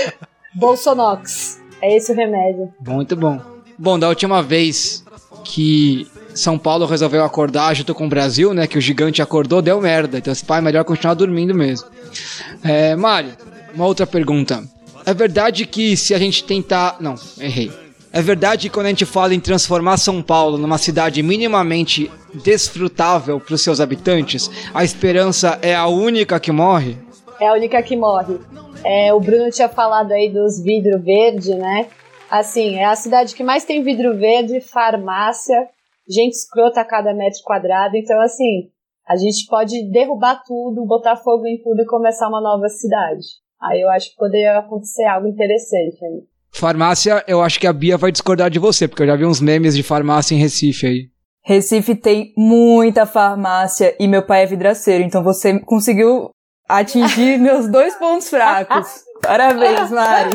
Bolsonox. 0.54 1.60
É 1.80 1.96
esse 1.96 2.12
o 2.12 2.14
remédio. 2.14 2.72
Muito 2.86 3.16
bom. 3.16 3.40
Bom, 3.78 3.98
da 3.98 4.08
última 4.08 4.42
vez 4.42 5.04
que 5.44 6.06
São 6.34 6.58
Paulo 6.58 6.86
resolveu 6.86 7.24
acordar 7.24 7.74
junto 7.74 7.94
com 7.94 8.06
o 8.06 8.08
Brasil, 8.08 8.54
né? 8.54 8.66
Que 8.66 8.78
o 8.78 8.80
gigante 8.80 9.20
acordou, 9.20 9.60
deu 9.60 9.80
merda. 9.80 10.18
Então, 10.18 10.32
esse 10.32 10.44
pai 10.44 10.58
é 10.58 10.62
melhor 10.62 10.84
continuar 10.84 11.14
dormindo 11.14 11.54
mesmo. 11.54 11.88
É, 12.62 12.94
Mário, 12.94 13.32
uma 13.74 13.86
outra 13.86 14.06
pergunta. 14.06 14.62
É 15.04 15.14
verdade 15.14 15.66
que 15.66 15.96
se 15.96 16.14
a 16.14 16.18
gente 16.18 16.44
tentar. 16.44 16.96
Não, 17.00 17.14
errei. 17.38 17.70
É 18.12 18.20
verdade 18.20 18.68
que 18.68 18.74
quando 18.74 18.86
a 18.86 18.88
gente 18.90 19.06
fala 19.06 19.34
em 19.34 19.40
transformar 19.40 19.96
São 19.96 20.22
Paulo 20.22 20.58
numa 20.58 20.76
cidade 20.76 21.22
minimamente 21.22 22.10
desfrutável 22.44 23.40
para 23.40 23.54
os 23.54 23.62
seus 23.62 23.80
habitantes, 23.80 24.50
a 24.74 24.84
esperança 24.84 25.58
é 25.62 25.74
a 25.74 25.86
única 25.86 26.38
que 26.38 26.52
morre? 26.52 26.98
É 27.40 27.48
a 27.48 27.54
única 27.54 27.82
que 27.82 27.96
morre. 27.96 28.38
É, 28.84 29.14
o 29.14 29.20
Bruno 29.20 29.50
tinha 29.50 29.68
falado 29.68 30.12
aí 30.12 30.28
dos 30.28 30.62
vidro 30.62 31.00
verde, 31.00 31.54
né? 31.54 31.88
Assim, 32.30 32.76
é 32.76 32.84
a 32.84 32.96
cidade 32.96 33.34
que 33.34 33.42
mais 33.42 33.64
tem 33.64 33.82
vidro 33.82 34.16
verde, 34.16 34.60
farmácia, 34.60 35.68
gente 36.08 36.34
escrota 36.34 36.80
a 36.80 36.84
cada 36.84 37.14
metro 37.14 37.40
quadrado. 37.44 37.96
Então, 37.96 38.20
assim, 38.20 38.70
a 39.08 39.16
gente 39.16 39.46
pode 39.48 39.90
derrubar 39.90 40.42
tudo, 40.46 40.86
botar 40.86 41.16
fogo 41.16 41.46
em 41.46 41.60
tudo 41.62 41.82
e 41.82 41.86
começar 41.86 42.28
uma 42.28 42.40
nova 42.40 42.68
cidade. 42.68 43.41
Aí 43.62 43.80
eu 43.80 43.88
acho 43.90 44.10
que 44.10 44.16
poderia 44.16 44.58
acontecer 44.58 45.04
algo 45.04 45.28
interessante 45.28 46.04
aí. 46.04 46.22
Farmácia, 46.54 47.24
eu 47.26 47.40
acho 47.40 47.58
que 47.58 47.66
a 47.66 47.72
Bia 47.72 47.96
vai 47.96 48.12
discordar 48.12 48.50
de 48.50 48.58
você, 48.58 48.86
porque 48.86 49.02
eu 49.02 49.06
já 49.06 49.16
vi 49.16 49.24
uns 49.24 49.40
memes 49.40 49.74
de 49.74 49.82
farmácia 49.82 50.34
em 50.34 50.38
Recife 50.38 50.86
aí. 50.86 51.08
Recife 51.44 51.94
tem 51.94 52.32
muita 52.36 53.06
farmácia 53.06 53.96
e 53.98 54.06
meu 54.06 54.22
pai 54.22 54.42
é 54.42 54.46
vidraceiro, 54.46 55.02
então 55.02 55.24
você 55.24 55.58
conseguiu 55.60 56.30
atingir 56.68 57.38
meus 57.40 57.68
dois 57.68 57.94
pontos 57.96 58.28
fracos. 58.28 59.02
Parabéns, 59.22 59.88
Mari. 59.92 60.30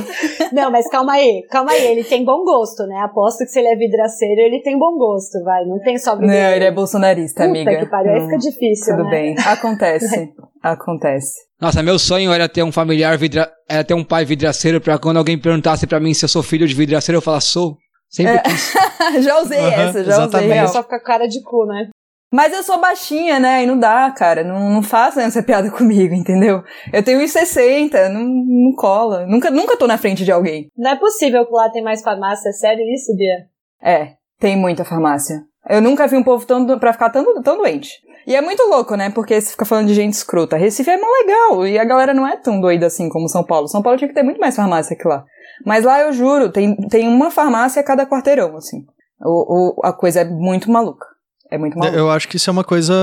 Não, 0.54 0.72
mas 0.72 0.88
calma 0.90 1.14
aí, 1.14 1.44
calma 1.52 1.72
aí, 1.72 1.86
ele 1.88 2.04
tem 2.04 2.24
bom 2.24 2.44
gosto, 2.44 2.84
né? 2.88 2.98
Aposto 3.04 3.40
que 3.40 3.48
se 3.52 3.60
ele 3.60 3.68
é 3.68 3.76
vidraceiro, 3.76 4.42
ele 4.42 4.62
tem 4.62 4.78
bom 4.80 4.98
gosto, 4.98 5.44
vai. 5.44 5.66
Não 5.66 5.80
tem 5.80 5.98
só 5.98 6.16
Não, 6.16 6.28
ele 6.34 6.64
é 6.66 6.72
bolsonarista, 6.72 7.44
Puta 7.46 7.50
amiga. 7.50 7.78
que 7.80 7.86
pariu, 7.88 8.14
aí 8.14 8.22
fica 8.22 8.38
difícil, 8.38 8.96
Tudo 8.96 9.06
né? 9.06 9.12
bem, 9.12 9.36
acontece, 9.46 10.32
acontece. 10.64 11.34
Nossa, 11.60 11.84
meu 11.84 12.00
sonho 12.00 12.32
era 12.32 12.48
ter 12.48 12.64
um 12.64 12.72
familiar 12.72 13.18
vidra... 13.18 13.52
era 13.68 13.84
ter 13.84 13.94
um 13.94 14.04
pai 14.04 14.24
vidraceiro 14.24 14.80
pra 14.80 14.98
quando 14.98 15.18
alguém 15.18 15.38
perguntasse 15.38 15.86
pra 15.88 16.00
mim 16.00 16.14
se 16.14 16.24
eu 16.24 16.30
sou 16.30 16.42
filho 16.44 16.68
de 16.68 16.74
vidraceiro, 16.76 17.18
eu 17.18 17.22
falar 17.22 17.42
sou. 17.42 17.76
Sempre 18.10 18.36
É. 18.36 18.40
quis. 18.40 18.74
já 19.26 19.42
usei 19.42 19.60
Aham, 19.60 19.72
essa, 19.90 20.04
já 20.04 20.12
exatamente. 20.14 20.54
usei. 20.54 20.68
Só 20.68 20.84
fica 20.84 21.00
com 21.00 21.06
cara 21.06 21.28
de 21.28 21.42
cu, 21.44 21.66
né? 21.66 21.90
Mas 22.32 22.52
eu 22.54 22.62
sou 22.62 22.80
baixinha, 22.80 23.40
né? 23.40 23.64
E 23.64 23.66
não 23.66 23.80
dá, 23.80 24.12
cara. 24.12 24.44
Não, 24.44 24.70
não 24.70 24.84
façam 24.84 25.24
essa 25.24 25.42
piada 25.42 25.70
comigo, 25.72 26.14
entendeu? 26.14 26.62
Eu 26.92 27.02
tenho 27.04 27.20
1,60, 27.22 28.10
não, 28.10 28.24
não 28.24 28.74
cola. 28.76 29.26
Nunca, 29.26 29.50
nunca 29.50 29.78
tô 29.78 29.88
na 29.88 29.98
frente 29.98 30.26
de 30.26 30.32
alguém. 30.32 30.68
Não 30.78 30.92
é 30.92 30.96
possível 30.96 31.46
que 31.46 31.54
lá 31.54 31.70
tem 31.70 31.84
mais 31.84 32.02
farmácia. 32.02 32.50
É 32.50 32.52
sério 32.54 32.84
isso, 32.94 33.16
Bia? 33.16 33.46
É, 33.82 34.14
tem 34.40 34.58
muita 34.58 34.84
farmácia. 34.84 35.42
Eu 35.70 35.82
nunca 35.82 36.08
vi 36.08 36.16
um 36.18 36.24
povo 36.24 36.46
tão, 36.46 36.66
do- 36.66 36.80
pra 36.80 36.94
ficar 36.94 37.10
tão, 37.10 37.42
tão 37.42 37.58
doente. 37.58 37.92
E 38.26 38.36
é 38.36 38.42
muito 38.42 38.62
louco, 38.64 38.96
né? 38.96 39.10
Porque 39.10 39.40
você 39.40 39.52
fica 39.52 39.64
falando 39.66 39.88
de 39.88 39.94
gente 39.94 40.14
escrota. 40.14 40.58
Recife 40.58 40.90
é 40.90 40.98
mó 40.98 41.08
legal. 41.22 41.66
E 41.68 41.80
a 41.80 41.86
galera 41.86 42.14
não 42.14 42.28
é 42.28 42.36
tão 42.36 42.60
doida 42.60 42.88
assim 42.88 43.08
como 43.10 43.30
São 43.30 43.44
Paulo. 43.44 43.68
São 43.70 43.82
Paulo 43.82 43.98
tinha 43.98 44.08
que 44.10 44.14
ter 44.14 44.24
muito 44.24 44.40
mais 44.40 44.56
farmácia 44.56 44.98
que 44.98 45.08
lá. 45.08 45.24
Mas 45.66 45.86
lá 45.86 46.02
eu 46.02 46.12
juro, 46.12 46.52
tem, 46.52 46.76
tem 46.90 47.08
uma 47.08 47.32
farmácia 47.32 47.80
a 47.82 47.86
cada 47.86 48.06
quarteirão, 48.06 48.56
assim. 48.58 48.86
O, 49.24 49.80
o- 49.80 49.86
a 49.86 49.94
coisa 49.94 50.22
é 50.22 50.26
muito 50.26 50.70
maluca. 50.70 51.06
É 51.52 51.58
muito 51.58 51.78
maluca. 51.78 51.98
Eu 51.98 52.10
acho 52.12 52.28
que 52.28 52.38
isso 52.38 52.50
é 52.50 52.54
uma 52.54 52.64
coisa 52.64 52.94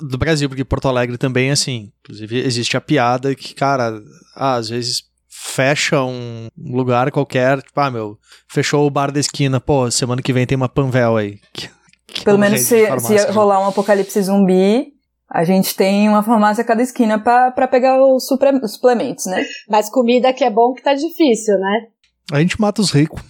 do 0.00 0.18
Brasil, 0.18 0.48
porque 0.48 0.64
Porto 0.64 0.88
Alegre 0.88 1.16
também 1.18 1.48
é 1.48 1.52
assim. 1.52 1.90
Inclusive, 2.04 2.38
existe 2.38 2.76
a 2.76 2.80
piada 2.80 3.34
que, 3.34 3.54
cara, 3.54 4.00
ah, 4.36 4.54
às 4.54 4.68
vezes 4.68 5.02
fecha 5.28 6.02
um 6.02 6.48
lugar 6.58 7.10
qualquer, 7.10 7.62
tipo, 7.62 7.80
ah, 7.80 7.90
meu, 7.90 8.18
fechou 8.48 8.86
o 8.86 8.90
bar 8.90 9.10
da 9.12 9.20
esquina, 9.20 9.60
pô, 9.60 9.90
semana 9.90 10.20
que 10.22 10.32
vem 10.32 10.46
tem 10.46 10.56
uma 10.56 10.68
Panvel 10.68 11.16
aí. 11.16 11.38
Que- 11.52 11.68
que 12.06 12.20
é 12.22 12.24
Pelo 12.24 12.38
uma 12.38 12.46
menos 12.48 12.62
se, 12.62 12.86
farmácia, 12.86 13.18
se 13.18 13.26
né? 13.26 13.32
rolar 13.32 13.60
um 13.60 13.66
apocalipse 13.68 14.22
zumbi, 14.22 14.94
a 15.30 15.44
gente 15.44 15.76
tem 15.76 16.08
uma 16.08 16.22
farmácia 16.22 16.62
a 16.62 16.66
cada 16.66 16.82
esquina 16.82 17.18
pra, 17.18 17.50
pra 17.50 17.68
pegar 17.68 18.02
os 18.02 18.26
suplementos, 18.26 19.26
né? 19.26 19.44
Mas 19.68 19.90
comida 19.90 20.32
que 20.32 20.42
é 20.42 20.50
bom 20.50 20.72
que 20.72 20.82
tá 20.82 20.94
difícil, 20.94 21.58
né? 21.58 21.80
A 22.32 22.40
gente 22.40 22.58
mata 22.58 22.80
os 22.80 22.90
ricos. 22.90 23.20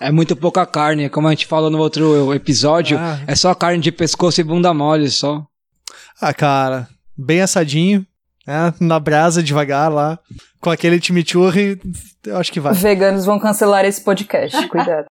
É 0.00 0.10
muito 0.12 0.36
pouca 0.36 0.66
carne, 0.66 1.08
como 1.08 1.26
a 1.26 1.30
gente 1.30 1.46
falou 1.46 1.70
no 1.70 1.78
outro 1.78 2.32
episódio, 2.34 2.98
Ah. 2.98 3.18
é 3.26 3.34
só 3.34 3.54
carne 3.54 3.80
de 3.80 3.90
pescoço 3.90 4.40
e 4.40 4.44
bunda 4.44 4.72
mole 4.74 5.08
só. 5.08 5.42
Ah, 6.20 6.34
cara, 6.34 6.86
bem 7.16 7.40
assadinho, 7.40 8.04
né? 8.46 8.74
Na 8.80 8.98
brasa, 9.00 9.42
devagar 9.42 9.90
lá, 9.90 10.18
com 10.60 10.70
aquele 10.70 11.00
chimichurri, 11.00 11.80
eu 12.26 12.36
acho 12.36 12.52
que 12.52 12.60
vai. 12.60 12.72
Os 12.72 12.82
veganos 12.82 13.24
vão 13.24 13.38
cancelar 13.38 13.84
esse 13.84 14.02
podcast, 14.02 14.56
cuidado. 14.68 15.06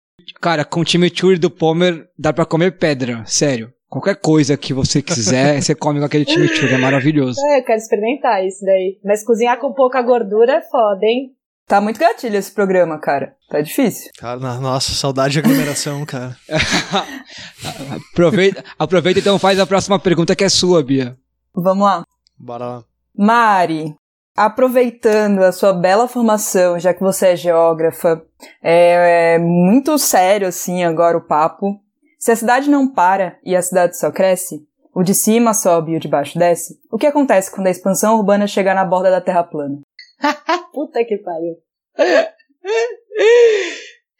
Cara, 0.40 0.64
com 0.64 0.80
o 0.80 0.86
chimichurri 0.86 1.38
do 1.38 1.50
Pomer 1.50 2.06
dá 2.18 2.32
pra 2.32 2.46
comer 2.46 2.78
pedra, 2.78 3.22
sério. 3.26 3.70
Qualquer 3.88 4.14
coisa 4.16 4.56
que 4.56 4.72
você 4.72 5.02
quiser, 5.02 5.60
você 5.60 5.74
come 5.74 5.98
com 5.98 6.06
aquele 6.06 6.24
chimichurri, 6.24 6.74
é 6.74 6.78
maravilhoso. 6.78 7.38
É, 7.48 7.58
eu 7.58 7.64
quero 7.64 7.78
experimentar 7.78 8.46
isso 8.46 8.64
daí. 8.64 8.98
Mas 9.04 9.24
cozinhar 9.24 9.58
com 9.58 9.72
pouca 9.74 10.00
gordura 10.00 10.52
é 10.52 10.62
foda, 10.62 11.04
hein? 11.04 11.32
Tá 11.70 11.80
muito 11.80 12.00
gatilho 12.00 12.36
esse 12.36 12.50
programa, 12.50 12.98
cara. 12.98 13.36
Tá 13.48 13.60
difícil. 13.60 14.10
Cara, 14.18 14.40
nossa, 14.40 14.90
saudade 14.90 15.34
de 15.34 15.38
aglomeração, 15.38 16.02
cara. 16.04 16.36
Aproveita, 18.12 18.64
aproveita 18.76 19.20
então 19.20 19.38
faz 19.38 19.60
a 19.60 19.64
próxima 19.64 19.96
pergunta 19.96 20.34
que 20.34 20.42
é 20.42 20.48
sua, 20.48 20.82
Bia. 20.82 21.16
Vamos 21.54 21.84
lá. 21.84 22.02
Bora 22.36 22.66
lá. 22.66 22.84
Mari, 23.16 23.94
aproveitando 24.36 25.44
a 25.44 25.52
sua 25.52 25.72
bela 25.72 26.08
formação, 26.08 26.76
já 26.76 26.92
que 26.92 27.02
você 27.02 27.28
é 27.28 27.36
geógrafa, 27.36 28.20
é, 28.60 29.34
é 29.34 29.38
muito 29.38 29.96
sério 29.96 30.48
assim 30.48 30.82
agora 30.82 31.16
o 31.16 31.24
papo. 31.24 31.80
Se 32.18 32.32
a 32.32 32.36
cidade 32.36 32.68
não 32.68 32.92
para 32.92 33.38
e 33.44 33.54
a 33.54 33.62
cidade 33.62 33.96
só 33.96 34.10
cresce, 34.10 34.66
o 34.92 35.04
de 35.04 35.14
cima 35.14 35.54
sobe 35.54 35.92
e 35.92 35.96
o 35.96 36.00
de 36.00 36.08
baixo 36.08 36.36
desce, 36.36 36.80
o 36.90 36.98
que 36.98 37.06
acontece 37.06 37.48
quando 37.48 37.68
a 37.68 37.70
expansão 37.70 38.16
urbana 38.16 38.48
chegar 38.48 38.74
na 38.74 38.84
borda 38.84 39.08
da 39.08 39.20
Terra 39.20 39.44
plana? 39.44 39.78
Puta 40.72 41.04
que 41.04 41.18
pariu. 41.18 41.56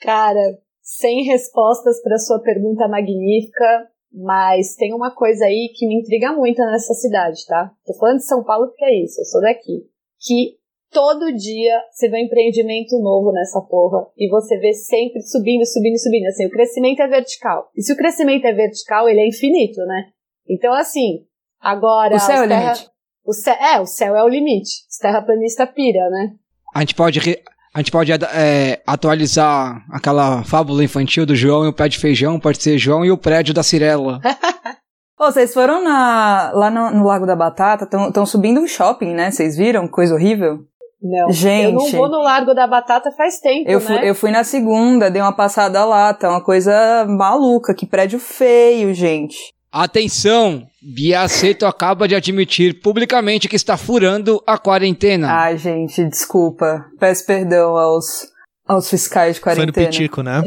Cara, 0.01 0.59
sem 0.83 1.25
respostas 1.25 2.03
para 2.03 2.19
sua 2.19 2.41
pergunta 2.41 2.89
magnífica, 2.89 3.89
mas 4.13 4.75
tem 4.75 4.93
uma 4.93 5.15
coisa 5.15 5.45
aí 5.45 5.73
que 5.75 5.87
me 5.87 6.01
intriga 6.01 6.33
muito 6.33 6.59
nessa 6.63 6.95
cidade, 6.95 7.47
tá? 7.47 7.71
Tô 7.85 7.95
falando 7.95 8.19
de 8.19 8.27
São 8.27 8.43
Paulo 8.43 8.69
porque 8.69 8.85
é 8.85 9.05
isso, 9.05 9.21
eu 9.21 9.25
sou 9.25 9.41
daqui. 9.41 9.87
Que 10.21 10.59
todo 10.91 11.33
dia 11.33 11.81
você 11.91 12.09
vê 12.09 12.17
um 12.17 12.27
empreendimento 12.27 12.99
novo 12.99 13.33
nessa 13.33 13.61
porra 13.61 14.07
e 14.17 14.29
você 14.29 14.59
vê 14.59 14.73
sempre 14.73 15.23
subindo, 15.23 15.65
subindo, 15.65 15.99
subindo. 15.99 16.27
Assim, 16.27 16.47
o 16.47 16.51
crescimento 16.51 17.01
é 17.01 17.09
vertical. 17.09 17.71
E 17.77 17.83
se 17.83 17.93
o 17.93 17.97
crescimento 17.97 18.45
é 18.45 18.53
vertical, 18.53 19.09
ele 19.09 19.21
é 19.21 19.29
infinito, 19.29 19.81
né? 19.87 20.11
Então, 20.49 20.73
assim, 20.73 21.25
agora. 21.61 22.17
O 22.17 22.19
céu 22.19 22.43
é 22.43 22.47
o 22.47 22.47
limite. 22.47 22.90
O 23.25 23.33
céu, 23.33 23.55
é, 23.55 23.81
o 23.81 23.87
céu 23.87 24.17
é 24.17 24.23
o 24.25 24.29
limite. 24.29 24.71
Os 24.91 24.97
terraplanista 24.99 25.67
pira, 25.67 26.09
né? 26.11 26.31
A 26.75 26.81
gente 26.81 26.95
pode, 26.95 27.19
re- 27.19 27.43
a 27.75 27.79
gente 27.79 27.91
pode 27.93 28.11
é, 28.13 28.81
atualizar 28.87 29.85
aquela 29.91 30.43
fábula 30.45 30.83
infantil 30.85 31.27
do 31.27 31.35
João 31.37 31.65
e 31.65 31.69
o 31.69 31.73
pé 31.73 31.89
de 31.89 31.99
feijão, 31.99 32.41
pode 32.41 32.63
ser 32.63 32.79
João 32.79 33.05
e 33.05 33.11
o 33.11 33.19
prédio 33.19 33.53
da 33.55 33.63
Cirela. 33.63 34.21
Ô, 35.21 35.25
vocês 35.31 35.53
foram 35.53 35.85
na, 35.85 36.51
lá 36.55 36.71
no, 36.71 36.91
no 36.99 37.05
Lago 37.07 37.27
da 37.27 37.37
Batata, 37.37 37.85
estão 38.09 38.25
subindo 38.25 38.59
um 38.61 38.67
shopping, 38.67 39.13
né? 39.13 39.31
Vocês 39.31 39.55
viram? 39.57 39.87
Coisa 39.87 40.15
horrível. 40.15 40.61
Não, 41.03 41.31
Gente. 41.33 41.65
eu 41.65 41.73
não 41.73 41.91
vou 41.91 42.09
no 42.11 42.23
Largo 42.23 42.55
da 42.55 42.67
Batata 42.67 43.11
faz 43.13 43.39
tempo, 43.41 43.69
Eu 43.71 43.81
né? 43.81 43.87
fui, 43.87 44.09
eu 44.11 44.15
fui 44.15 44.31
na 44.31 44.45
segunda, 44.45 45.11
dei 45.11 45.21
uma 45.23 45.35
passada 45.35 45.83
lá, 45.85 46.13
tá 46.13 46.29
uma 46.29 46.43
coisa 46.45 47.07
maluca, 47.09 47.75
que 47.75 47.87
prédio 47.87 48.19
feio, 48.19 48.93
gente. 48.93 49.37
Atenção! 49.73 50.67
Bia 50.83 51.21
Aceto 51.21 51.65
acaba 51.65 52.09
de 52.09 52.17
admitir 52.17 52.81
publicamente 52.81 53.49
que 53.49 53.55
está 53.55 53.77
furando 53.77 54.43
a 54.45 54.59
quarentena. 54.59 55.29
Ai, 55.31 55.59
gente, 55.59 56.03
desculpa. 56.09 56.87
Peço 56.99 57.25
perdão 57.25 57.77
aos, 57.77 58.27
aos 58.67 58.91
fiscais 58.91 59.37
de 59.37 59.41
Foi 59.41 59.53
no 59.53 59.57
quarentena. 59.59 59.87
Pitico, 59.87 60.23
né? 60.23 60.43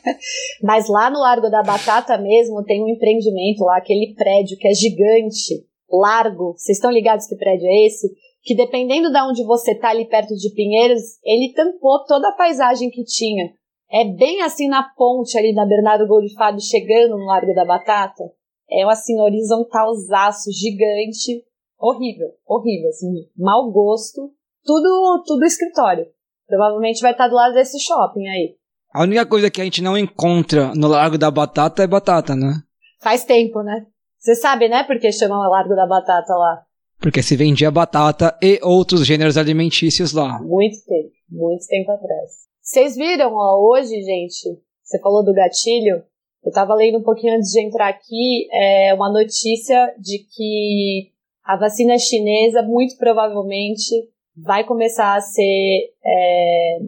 Mas 0.64 0.88
lá 0.88 1.10
no 1.10 1.18
Largo 1.18 1.50
da 1.50 1.62
Batata 1.62 2.16
mesmo 2.16 2.64
tem 2.64 2.82
um 2.82 2.88
empreendimento 2.88 3.64
lá, 3.64 3.76
aquele 3.76 4.14
prédio 4.14 4.56
que 4.58 4.66
é 4.66 4.72
gigante, 4.72 5.66
largo. 5.90 6.54
Vocês 6.56 6.78
estão 6.78 6.90
ligados 6.90 7.26
que 7.26 7.36
prédio 7.36 7.66
é 7.66 7.86
esse? 7.86 8.08
Que 8.42 8.54
dependendo 8.54 9.12
de 9.12 9.20
onde 9.20 9.44
você 9.44 9.74
tá 9.74 9.90
ali 9.90 10.06
perto 10.06 10.34
de 10.34 10.54
Pinheiros, 10.54 11.02
ele 11.22 11.52
tampou 11.54 12.02
toda 12.06 12.30
a 12.30 12.36
paisagem 12.36 12.88
que 12.88 13.04
tinha. 13.04 13.44
É 13.90 14.04
bem 14.04 14.40
assim 14.40 14.68
na 14.68 14.82
ponte 14.96 15.36
ali 15.36 15.52
na 15.52 15.66
Bernardo 15.66 16.06
Golifado, 16.06 16.58
chegando 16.62 17.18
no 17.18 17.26
Largo 17.26 17.52
da 17.52 17.66
Batata. 17.66 18.37
É 18.70 18.84
um 18.84 18.90
assim 18.90 19.18
horizontalzaço 19.20 20.50
gigante, 20.52 21.44
horrível, 21.78 22.28
horrível, 22.46 22.88
assim, 22.88 23.28
mau 23.36 23.70
gosto. 23.70 24.32
Tudo, 24.64 25.22
tudo 25.26 25.44
escritório. 25.44 26.06
Provavelmente 26.46 27.00
vai 27.00 27.12
estar 27.12 27.28
do 27.28 27.34
lado 27.34 27.54
desse 27.54 27.78
shopping 27.80 28.26
aí. 28.28 28.56
A 28.92 29.02
única 29.02 29.24
coisa 29.26 29.50
que 29.50 29.60
a 29.60 29.64
gente 29.64 29.82
não 29.82 29.96
encontra 29.96 30.74
no 30.74 30.88
Largo 30.88 31.18
da 31.18 31.30
Batata 31.30 31.82
é 31.82 31.86
batata, 31.86 32.34
né? 32.34 32.62
Faz 33.00 33.24
tempo, 33.24 33.62
né? 33.62 33.86
Você 34.18 34.34
sabe, 34.34 34.68
né, 34.68 34.82
porque 34.82 35.12
chama 35.12 35.48
Largo 35.48 35.74
da 35.74 35.86
Batata 35.86 36.34
lá? 36.34 36.62
Porque 37.00 37.22
se 37.22 37.36
vendia 37.36 37.70
batata 37.70 38.36
e 38.42 38.58
outros 38.62 39.06
gêneros 39.06 39.36
alimentícios 39.36 40.12
lá. 40.12 40.42
Muito 40.42 40.84
tempo, 40.84 41.12
muito 41.30 41.64
tempo 41.66 41.92
atrás. 41.92 42.30
Vocês 42.60 42.96
viram, 42.96 43.32
ó, 43.34 43.60
hoje, 43.70 44.02
gente, 44.02 44.60
você 44.82 45.00
falou 45.00 45.24
do 45.24 45.32
gatilho, 45.32 46.02
eu 46.48 46.52
tava 46.52 46.74
lendo 46.74 46.98
um 46.98 47.02
pouquinho 47.02 47.34
antes 47.34 47.50
de 47.50 47.60
entrar 47.60 47.88
aqui, 47.88 48.48
é 48.50 48.94
uma 48.94 49.12
notícia 49.12 49.94
de 49.98 50.18
que 50.34 51.10
a 51.44 51.58
vacina 51.58 51.98
chinesa, 51.98 52.62
muito 52.62 52.96
provavelmente, 52.96 53.94
vai 54.34 54.64
começar 54.64 55.14
a 55.14 55.20
ser 55.20 55.92
é, 56.04 56.78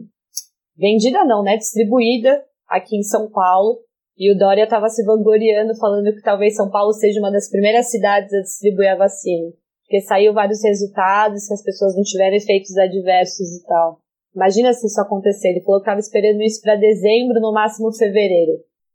vendida 0.75 1.23
não, 1.25 1.43
né, 1.43 1.57
distribuída 1.57 2.43
aqui 2.67 2.97
em 2.97 3.03
São 3.03 3.29
Paulo, 3.29 3.79
e 4.17 4.33
o 4.33 4.37
Dória 4.37 4.63
estava 4.63 4.89
se 4.89 5.03
vangloriando, 5.05 5.77
falando 5.77 6.13
que 6.15 6.23
talvez 6.23 6.55
São 6.55 6.69
Paulo 6.71 6.91
seja 6.93 7.19
uma 7.19 7.31
das 7.31 7.49
primeiras 7.49 7.91
cidades 7.91 8.33
a 8.33 8.41
distribuir 8.41 8.89
a 8.89 8.97
vacina. 8.97 9.51
Porque 9.83 10.01
saiu 10.01 10.33
vários 10.33 10.63
resultados, 10.63 11.47
que 11.47 11.53
as 11.53 11.63
pessoas 11.63 11.95
não 11.95 12.03
tiveram 12.03 12.35
efeitos 12.35 12.75
adversos 12.77 13.47
e 13.57 13.63
tal. 13.65 13.99
Imagina 14.35 14.73
se 14.73 14.87
isso 14.87 15.01
acontecer. 15.01 15.49
Ele 15.49 15.61
falou 15.61 15.81
que 15.81 15.85
estava 15.85 15.99
esperando 15.99 16.41
isso 16.41 16.61
para 16.61 16.75
dezembro, 16.75 17.39
no 17.41 17.51
máximo 17.51 17.91
fevereiro. 17.93 18.53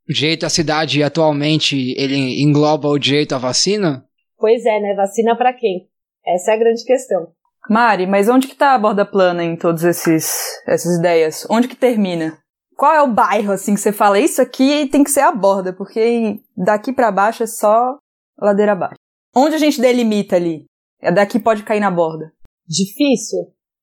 O 0.08 0.12
direito 0.12 0.46
à 0.46 0.48
cidade 0.48 1.02
atualmente, 1.02 1.94
ele 1.98 2.42
engloba 2.42 2.88
o 2.88 2.98
direito 2.98 3.34
à 3.34 3.38
vacina? 3.38 4.04
Pois 4.38 4.64
é, 4.64 4.80
né? 4.80 4.94
Vacina 4.94 5.36
para 5.36 5.52
quem? 5.52 5.88
Essa 6.24 6.52
é 6.52 6.54
a 6.54 6.58
grande 6.58 6.84
questão. 6.84 7.28
Mari, 7.68 8.06
mas 8.06 8.28
onde 8.28 8.46
que 8.46 8.54
tá 8.54 8.74
a 8.74 8.78
borda 8.78 9.04
plana 9.04 9.42
em 9.42 9.56
todas 9.56 9.82
esses, 9.82 10.62
essas 10.66 10.98
ideias? 10.98 11.46
Onde 11.50 11.66
que 11.66 11.74
termina? 11.74 12.38
Qual 12.76 12.94
é 12.94 13.02
o 13.02 13.12
bairro, 13.12 13.52
assim, 13.52 13.74
que 13.74 13.80
você 13.80 13.90
fala, 13.90 14.20
isso 14.20 14.40
aqui 14.40 14.86
tem 14.86 15.02
que 15.02 15.10
ser 15.10 15.20
a 15.20 15.32
borda, 15.32 15.72
porque 15.72 16.40
daqui 16.56 16.92
para 16.92 17.10
baixo 17.10 17.42
é 17.42 17.46
só 17.46 17.98
ladeira 18.38 18.72
abaixo. 18.72 19.00
Onde 19.34 19.56
a 19.56 19.58
gente 19.58 19.80
delimita 19.80 20.36
ali? 20.36 20.66
É 21.00 21.10
daqui 21.10 21.40
pode 21.40 21.64
cair 21.64 21.80
na 21.80 21.90
borda. 21.90 22.32
Difícil. 22.68 23.38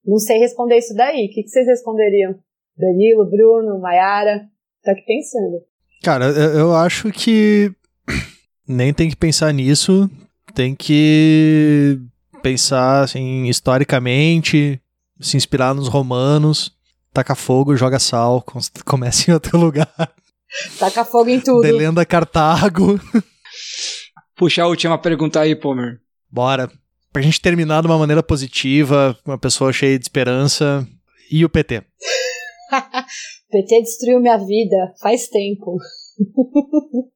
Não 0.06 0.18
sei 0.18 0.38
responder 0.38 0.77
isso 0.77 0.93
daí. 0.95 1.26
O 1.26 1.30
que, 1.30 1.48
vocês 1.48 1.68
responderiam? 1.68 2.35
Danilo, 2.77 3.30
Bruno, 3.30 3.80
Maiara? 3.80 4.48
Tô 4.84 4.92
aqui 4.92 5.02
pensando. 5.06 5.64
Cara, 6.03 6.25
eu, 6.25 6.75
acho 6.75 7.09
que 7.14 7.72
nem 8.67 8.93
tem 8.93 9.09
que 9.09 9.15
pensar 9.15 9.53
nisso, 9.53 10.11
tem 10.53 10.75
que 10.75 11.98
pensar 12.41 13.03
assim, 13.03 13.45
historicamente, 13.45 14.82
se 15.22 15.38
inspirar 15.38 15.73
nos 15.73 15.88
romanos, 15.88 16.73
taca 17.14 17.35
fogo, 17.35 17.77
joga 17.77 17.99
sal, 17.99 18.43
começa 18.83 19.32
em 19.32 19.33
outro 19.33 19.57
lugar. 19.57 20.14
Taca 20.77 21.06
fogo 21.06 21.30
em 21.30 21.40
tudo. 21.40 21.61
Delenda 21.61 22.06
Cartago. 22.06 22.99
Puxar 24.35 24.64
a 24.64 24.67
última 24.67 24.98
pergunta 24.98 25.40
aí, 25.40 25.56
Pomer. 25.56 26.01
Bora. 26.30 26.69
Pra 27.14 27.22
gente 27.22 27.40
terminar 27.40 27.82
de 27.82 27.88
uma 27.88 27.98
maneira 27.98 28.22
positiva, 28.22 29.17
uma 29.25 29.38
pessoa 29.38 29.72
cheia 29.72 29.98
de 29.98 30.03
esperança. 30.03 30.85
E 31.32 31.45
o 31.45 31.49
PT? 31.49 31.82
PT 33.53 33.82
destruiu 33.83 34.19
minha 34.19 34.38
vida 34.38 34.93
faz 35.01 35.27
tempo. 35.27 35.77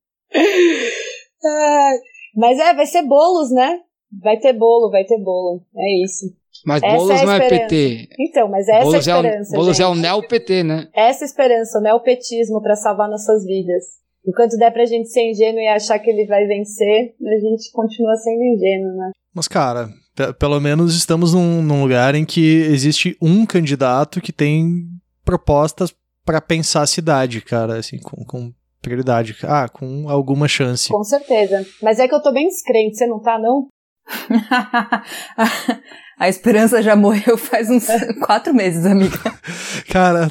Mas 2.35 2.59
é, 2.59 2.73
vai 2.73 2.85
ser 2.85 3.03
bolos, 3.03 3.51
né? 3.51 3.79
Vai 4.21 4.37
ter 4.37 4.53
bolo, 4.53 4.89
vai 4.91 5.03
ter 5.03 5.17
bolo. 5.21 5.61
É 5.75 6.03
isso. 6.03 6.25
Mas 6.65 6.81
Essa 6.83 6.95
Boulos 6.95 7.11
é 7.11 7.21
a 7.21 7.25
não 7.25 7.33
é 7.33 7.37
esperança. 7.37 7.67
PT. 7.69 8.09
Então, 8.19 8.49
mas 8.49 8.67
essa 8.67 8.81
Boulos 8.83 9.07
é 9.07 9.11
a 9.11 9.15
é, 9.15 9.19
esperança. 9.19 9.49
o, 9.51 9.55
Boulos 9.59 9.79
é 9.79 9.85
o 9.87 9.93
gente. 9.93 10.01
neo-PT, 10.01 10.63
né? 10.63 10.87
Essa 10.93 11.25
esperança, 11.25 11.77
o 11.77 11.81
neopetismo 11.81 12.61
pra 12.61 12.75
salvar 12.75 13.09
nossas 13.09 13.45
vidas. 13.45 13.83
Enquanto 14.25 14.57
der 14.57 14.71
pra 14.71 14.85
gente 14.85 15.07
ser 15.09 15.29
ingênuo 15.29 15.59
e 15.61 15.67
achar 15.67 15.99
que 15.99 16.09
ele 16.09 16.25
vai 16.25 16.45
vencer, 16.45 17.13
a 17.21 17.39
gente 17.39 17.71
continua 17.71 18.15
sendo 18.15 18.43
ingênuo, 18.43 18.95
né? 18.97 19.11
Mas, 19.33 19.47
cara, 19.47 19.89
pe- 20.15 20.33
pelo 20.33 20.59
menos 20.59 20.95
estamos 20.95 21.33
num, 21.33 21.61
num 21.61 21.83
lugar 21.83 22.15
em 22.15 22.25
que 22.25 22.63
existe 22.71 23.15
um 23.21 23.45
candidato 23.45 24.19
que 24.19 24.33
tem 24.33 24.83
propostas 25.23 25.93
pra 26.27 26.41
pensar 26.41 26.81
a 26.81 26.87
cidade, 26.87 27.39
cara, 27.39 27.79
assim, 27.79 27.97
com, 27.99 28.25
com 28.25 28.53
prioridade. 28.81 29.37
Ah, 29.43 29.69
com 29.69 30.09
alguma 30.09 30.45
chance. 30.45 30.89
Com 30.89 31.03
certeza. 31.05 31.65
Mas 31.81 31.99
é 31.99 32.07
que 32.07 32.13
eu 32.13 32.21
tô 32.21 32.33
bem 32.33 32.49
descrente, 32.49 32.97
você 32.97 33.07
não 33.07 33.21
tá, 33.21 33.39
não? 33.39 33.69
A 36.19 36.27
esperança 36.27 36.81
já 36.81 36.95
morreu 36.95 37.37
faz 37.37 37.69
uns 37.69 37.87
quatro 38.25 38.53
meses, 38.53 38.85
amiga. 38.85 39.17
Cara. 39.87 40.29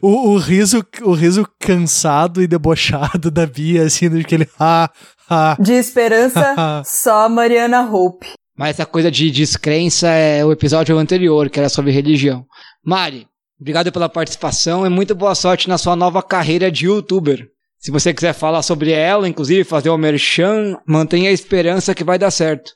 o, 0.00 0.30
o 0.30 0.36
riso, 0.36 0.86
o 1.02 1.12
riso 1.12 1.44
cansado 1.58 2.40
e 2.40 2.46
debochado 2.46 3.30
da 3.30 3.46
Bia, 3.46 3.84
assim, 3.84 4.08
do 4.08 4.22
que 4.22 4.34
ele. 4.34 4.48
Ah, 4.60 4.90
ah. 5.28 5.56
De 5.58 5.72
esperança, 5.72 6.54
só 6.84 7.24
a 7.24 7.28
Mariana 7.28 7.90
Hope. 7.90 8.28
Mas 8.54 8.70
essa 8.78 8.84
coisa 8.84 9.10
de 9.10 9.30
descrença 9.30 10.08
é 10.08 10.44
o 10.44 10.52
episódio 10.52 10.96
anterior, 10.98 11.48
que 11.48 11.58
era 11.58 11.70
sobre 11.70 11.90
religião. 11.90 12.44
Mari, 12.84 13.26
obrigado 13.62 13.92
pela 13.92 14.08
participação 14.08 14.84
e 14.84 14.88
muito 14.88 15.14
boa 15.14 15.36
sorte 15.36 15.68
na 15.68 15.78
sua 15.78 15.94
nova 15.94 16.20
carreira 16.20 16.68
de 16.68 16.86
youtuber. 16.86 17.48
Se 17.78 17.92
você 17.92 18.12
quiser 18.12 18.32
falar 18.32 18.60
sobre 18.60 18.90
ela, 18.90 19.28
inclusive 19.28 19.62
fazer 19.62 19.88
o 19.88 19.96
merchan, 19.96 20.76
mantenha 20.84 21.30
a 21.30 21.32
esperança 21.32 21.94
que 21.94 22.02
vai 22.02 22.18
dar 22.18 22.32
certo. 22.32 22.72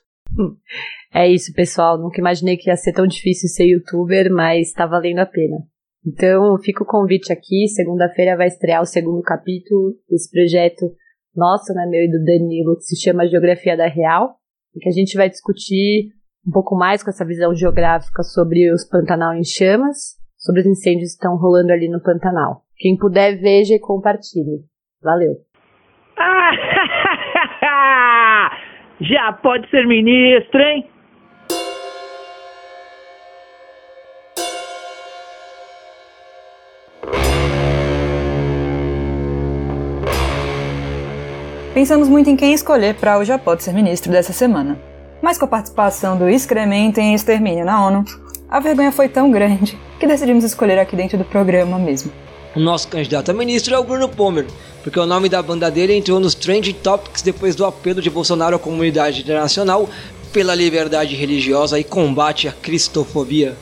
É 1.13 1.29
isso, 1.29 1.53
pessoal. 1.53 1.97
Nunca 1.97 2.21
imaginei 2.21 2.55
que 2.55 2.69
ia 2.69 2.75
ser 2.77 2.93
tão 2.93 3.05
difícil 3.05 3.49
ser 3.49 3.65
youtuber, 3.65 4.31
mas 4.31 4.71
tá 4.71 4.85
valendo 4.85 5.19
a 5.19 5.25
pena. 5.25 5.57
Então, 6.05 6.57
fica 6.63 6.83
o 6.83 6.87
convite 6.87 7.33
aqui. 7.33 7.67
Segunda-feira 7.67 8.37
vai 8.37 8.47
estrear 8.47 8.81
o 8.81 8.85
segundo 8.85 9.21
capítulo 9.21 9.93
desse 10.09 10.29
projeto 10.31 10.85
nosso, 11.35 11.73
né, 11.73 11.85
meu 11.85 12.01
e 12.01 12.11
do 12.11 12.23
Danilo, 12.23 12.77
que 12.77 12.83
se 12.83 13.01
chama 13.01 13.27
Geografia 13.27 13.75
da 13.75 13.87
Real, 13.87 14.35
em 14.75 14.79
que 14.79 14.87
a 14.87 14.91
gente 14.91 15.17
vai 15.17 15.29
discutir 15.29 16.13
um 16.47 16.51
pouco 16.51 16.75
mais 16.75 17.03
com 17.03 17.09
essa 17.09 17.25
visão 17.25 17.53
geográfica 17.53 18.23
sobre 18.23 18.71
os 18.71 18.85
Pantanal 18.85 19.33
em 19.33 19.43
chamas, 19.43 20.17
sobre 20.47 20.61
os 20.61 20.67
incêndios 20.67 21.11
que 21.11 21.17
estão 21.17 21.35
rolando 21.35 21.73
ali 21.73 21.89
no 21.89 22.01
Pantanal. 22.01 22.63
Quem 22.77 22.95
puder, 22.95 23.37
veja 23.37 23.75
e 23.75 23.79
compartilhe. 23.79 24.63
Valeu! 25.03 25.33
Já 29.01 29.33
pode 29.33 29.69
ser 29.69 29.85
ministro, 29.85 30.61
hein? 30.61 30.89
Pensamos 41.73 42.07
muito 42.09 42.27
em 42.27 42.35
quem 42.35 42.53
escolher 42.53 42.95
para 42.95 43.19
o 43.19 43.23
Já 43.23 43.37
Pode 43.37 43.63
Ser 43.63 43.71
Ministro 43.71 44.11
dessa 44.11 44.33
semana. 44.33 44.79
Mas 45.21 45.37
com 45.37 45.45
a 45.45 45.47
participação 45.47 46.17
do 46.17 46.27
excremento 46.27 46.99
em 46.99 47.13
extermínio 47.13 47.65
na 47.65 47.85
ONU, 47.85 48.03
a 48.49 48.59
vergonha 48.59 48.91
foi 48.91 49.09
tão 49.09 49.29
grande 49.29 49.77
que 49.99 50.07
decidimos 50.07 50.43
escolher 50.43 50.79
aqui 50.79 50.95
dentro 50.95 51.17
do 51.17 51.25
programa 51.25 51.77
mesmo. 51.77 52.11
O 52.55 52.59
nosso 52.59 52.87
candidato 52.87 53.29
a 53.29 53.33
ministro 53.33 53.75
é 53.75 53.79
o 53.79 53.83
Bruno 53.83 54.07
Pomer, 54.07 54.45
porque 54.83 54.99
o 54.99 55.05
nome 55.05 55.27
da 55.29 55.41
banda 55.41 55.69
dele 55.69 55.93
entrou 55.93 56.19
nos 56.19 56.33
Trending 56.33 56.73
Topics 56.73 57.21
depois 57.21 57.55
do 57.55 57.65
apelo 57.65 58.01
de 58.01 58.09
Bolsonaro 58.09 58.55
à 58.55 58.59
comunidade 58.59 59.21
internacional 59.21 59.89
pela 60.31 60.55
liberdade 60.55 61.15
religiosa 61.15 61.79
e 61.79 61.83
combate 61.83 62.47
à 62.47 62.51
cristofobia. 62.51 63.55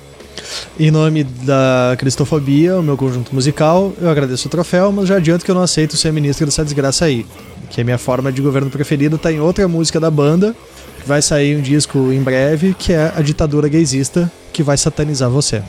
Em 0.79 0.91
nome 0.91 1.23
da 1.23 1.95
Cristofobia, 1.97 2.77
o 2.77 2.83
meu 2.83 2.97
conjunto 2.97 3.33
musical, 3.33 3.93
eu 3.99 4.09
agradeço 4.09 4.47
o 4.47 4.51
troféu, 4.51 4.91
mas 4.91 5.07
já 5.07 5.15
adianto 5.15 5.43
que 5.43 5.49
eu 5.49 5.55
não 5.55 5.61
aceito 5.61 5.97
ser 5.97 6.11
ministro 6.11 6.45
dessa 6.45 6.63
desgraça 6.63 7.05
aí. 7.05 7.25
Que 7.69 7.81
a 7.81 7.83
minha 7.83 7.97
forma 7.97 8.31
de 8.31 8.41
governo 8.41 8.69
preferida 8.69 9.17
tá 9.17 9.31
em 9.31 9.39
outra 9.39 9.67
música 9.67 9.99
da 9.99 10.11
banda, 10.11 10.55
que 11.01 11.07
vai 11.07 11.21
sair 11.21 11.57
um 11.57 11.61
disco 11.61 11.97
em 12.11 12.21
breve, 12.21 12.75
que 12.77 12.93
é 12.93 13.11
a 13.15 13.21
ditadura 13.21 13.67
gaysista, 13.67 14.31
que 14.55 14.63
vai 14.63 14.77
satanizar 14.77 15.29
você. 15.29 15.61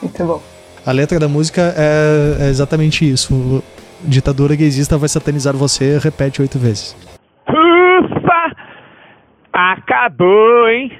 Muito 0.00 0.24
bom. 0.24 0.42
A 0.86 0.92
letra 0.92 1.18
da 1.18 1.28
música 1.28 1.74
é, 1.76 2.46
é 2.46 2.48
exatamente 2.48 3.08
isso. 3.08 3.34
O- 3.34 3.62
Ditadura 4.02 4.54
gaysista 4.56 4.96
vai 4.96 5.10
satanizar 5.10 5.54
você, 5.54 5.98
repete 6.02 6.40
oito 6.40 6.58
vezes. 6.58 6.96
Ufa! 7.46 8.56
Acabou, 9.52 10.68
hein? 10.70 10.90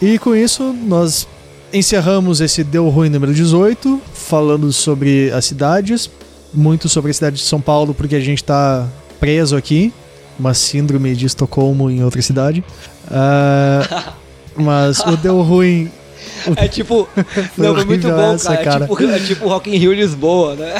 E 0.00 0.18
com 0.18 0.34
isso, 0.34 0.72
nós 0.86 1.28
encerramos 1.74 2.40
esse 2.40 2.64
Deu 2.64 2.88
Ruim 2.88 3.10
número 3.10 3.34
18, 3.34 4.00
falando 4.14 4.72
sobre 4.72 5.30
as 5.32 5.44
cidades, 5.44 6.10
muito 6.54 6.88
sobre 6.88 7.10
a 7.10 7.14
cidade 7.14 7.36
de 7.36 7.42
São 7.42 7.60
Paulo, 7.60 7.92
porque 7.92 8.16
a 8.16 8.20
gente 8.20 8.42
tá 8.42 8.88
preso 9.20 9.54
aqui, 9.54 9.92
uma 10.38 10.54
síndrome 10.54 11.14
de 11.14 11.26
Estocolmo 11.26 11.90
em 11.90 12.02
outra 12.02 12.22
cidade. 12.22 12.64
Ah, 13.10 14.14
mas 14.56 15.00
o 15.00 15.18
Deu 15.18 15.42
Ruim. 15.42 15.90
É 16.56 16.66
tipo. 16.68 17.08
Foi 17.14 17.24
não, 17.66 17.74
foi 17.74 17.84
muito 17.84 18.08
bom, 18.08 18.34
essa, 18.34 18.56
cara. 18.56 18.64
cara. 18.64 18.84
É 18.84 18.88
tipo, 18.88 19.02
é 19.10 19.18
tipo 19.20 19.48
Rock 19.48 19.70
in 19.70 19.76
Rio 19.78 19.92
Lisboa, 19.92 20.54
né? 20.56 20.74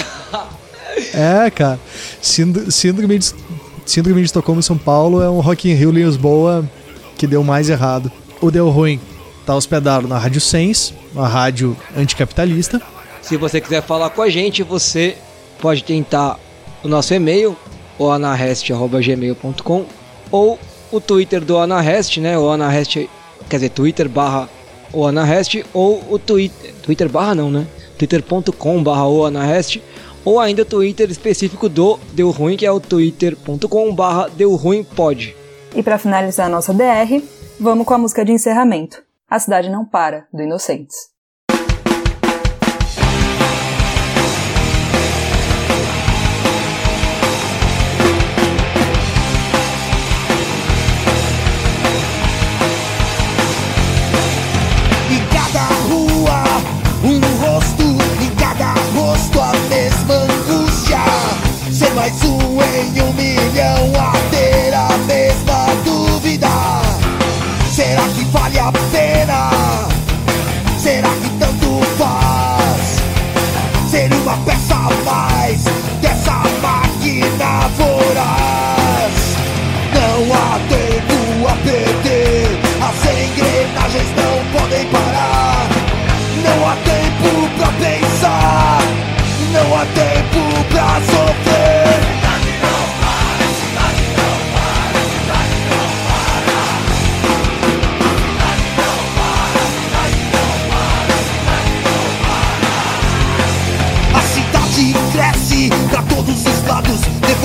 É, 1.14 1.50
cara. 1.50 1.78
Sínd- 2.20 2.70
Síndrome 2.70 3.18
de, 3.18 3.32
síndrome 3.86 4.20
de 4.20 4.26
Estocolmo 4.26 4.58
em 4.60 4.62
São 4.62 4.76
Paulo 4.78 5.22
é 5.22 5.30
um 5.30 5.40
Rock 5.40 5.70
in 5.70 5.74
Rio 5.74 5.90
Lisboa 5.90 6.68
que 7.16 7.26
deu 7.26 7.42
mais 7.44 7.68
errado. 7.70 8.10
O 8.40 8.50
Deu 8.50 8.68
Ruim 8.70 9.00
tá 9.46 9.54
hospedado 9.54 10.08
na 10.08 10.18
Rádio 10.18 10.40
Sens, 10.40 10.92
uma 11.14 11.28
rádio 11.28 11.76
anticapitalista. 11.96 12.80
Se 13.20 13.36
você 13.36 13.60
quiser 13.60 13.82
falar 13.82 14.10
com 14.10 14.22
a 14.22 14.28
gente, 14.28 14.62
você 14.64 15.16
pode 15.60 15.84
tentar 15.84 16.38
o 16.82 16.88
nosso 16.88 17.14
e-mail, 17.14 17.56
o 17.98 18.10
anarrest.gmail.com 18.10 19.84
ou 20.30 20.58
o 20.90 21.00
Twitter 21.00 21.44
do 21.44 21.56
Anarrest, 21.58 22.18
né? 22.18 22.36
O 22.36 22.50
Anarrest, 22.50 22.96
quer 23.48 23.56
dizer, 23.56 23.68
Twitter 23.70 24.08
barra 24.08 24.48
o 24.92 25.06
Anarrest 25.06 25.64
ou 25.72 26.02
o 26.10 26.18
Twitter, 26.18 26.72
Twitter 26.82 27.08
barra 27.08 27.34
não, 27.34 27.50
né? 27.50 27.66
twitter.com 27.98 28.82
barra 28.82 29.06
o 29.06 29.24
Anarrest 29.24 29.80
ou 30.24 30.38
ainda 30.38 30.62
o 30.62 30.66
Twitter 30.66 31.10
específico 31.10 31.68
do 31.68 31.98
Deu 32.12 32.30
Ruim, 32.30 32.56
que 32.56 32.66
é 32.66 32.70
o 32.70 32.80
twitter.com 32.80 33.94
barra 33.94 34.28
Deu 34.28 34.54
Ruim 34.54 34.84
Pod. 34.84 35.34
E 35.74 35.82
para 35.82 35.98
finalizar 35.98 36.46
a 36.46 36.50
nossa 36.50 36.72
DR, 36.72 37.22
vamos 37.58 37.86
com 37.86 37.94
a 37.94 37.98
música 37.98 38.24
de 38.24 38.32
encerramento. 38.32 39.02
A 39.28 39.38
Cidade 39.38 39.70
Não 39.70 39.84
Para, 39.84 40.26
do 40.32 40.42
Inocentes. 40.42 41.11
Um 62.82 63.20
em 63.20 63.31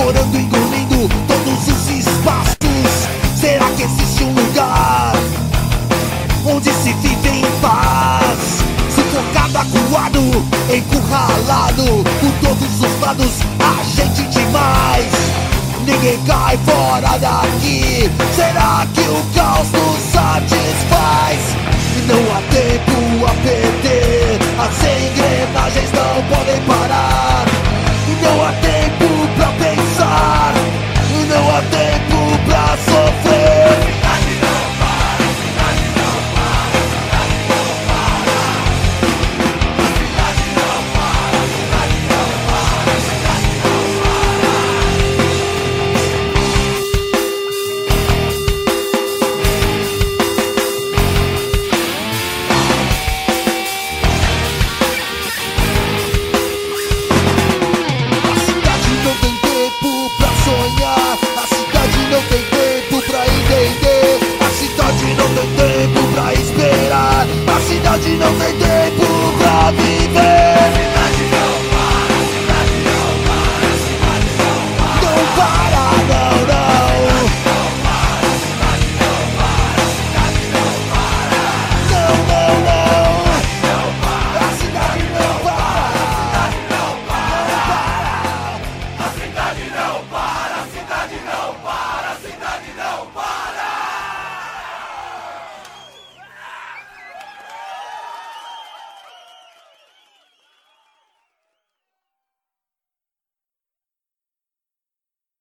Devorando, 0.07 0.37
engolindo 0.37 1.09
todos 1.27 1.67
os 1.67 1.89
espaços. 1.89 3.09
Será 3.37 3.65
que 3.71 3.83
existe 3.83 4.23
um 4.23 4.33
lugar 4.33 5.13
onde 6.45 6.71
se 6.71 6.93
vive 6.93 7.27
em 7.27 7.59
paz? 7.59 8.63
Sufocado, 8.95 9.57
acuado, 9.57 10.19
encurralado 10.73 12.05
por 12.21 12.31
todos 12.41 12.81
os 12.81 13.01
lados, 13.01 13.33
a 13.59 13.83
gente 13.83 14.23
demais. 14.29 15.11
Ninguém 15.85 16.17
cai 16.25 16.57
fora 16.59 17.17
daqui. 17.17 18.09
Será 18.33 18.87
que 18.93 19.01
o 19.01 19.21
caos 19.35 19.67
nos 19.73 19.99
satisfaz? 20.13 21.37
Não 22.07 22.33
há 22.33 22.41
tempo 22.49 23.25
a 23.25 23.33
perder, 23.43 24.39
as 24.57 24.77
engrenagens 24.85 25.91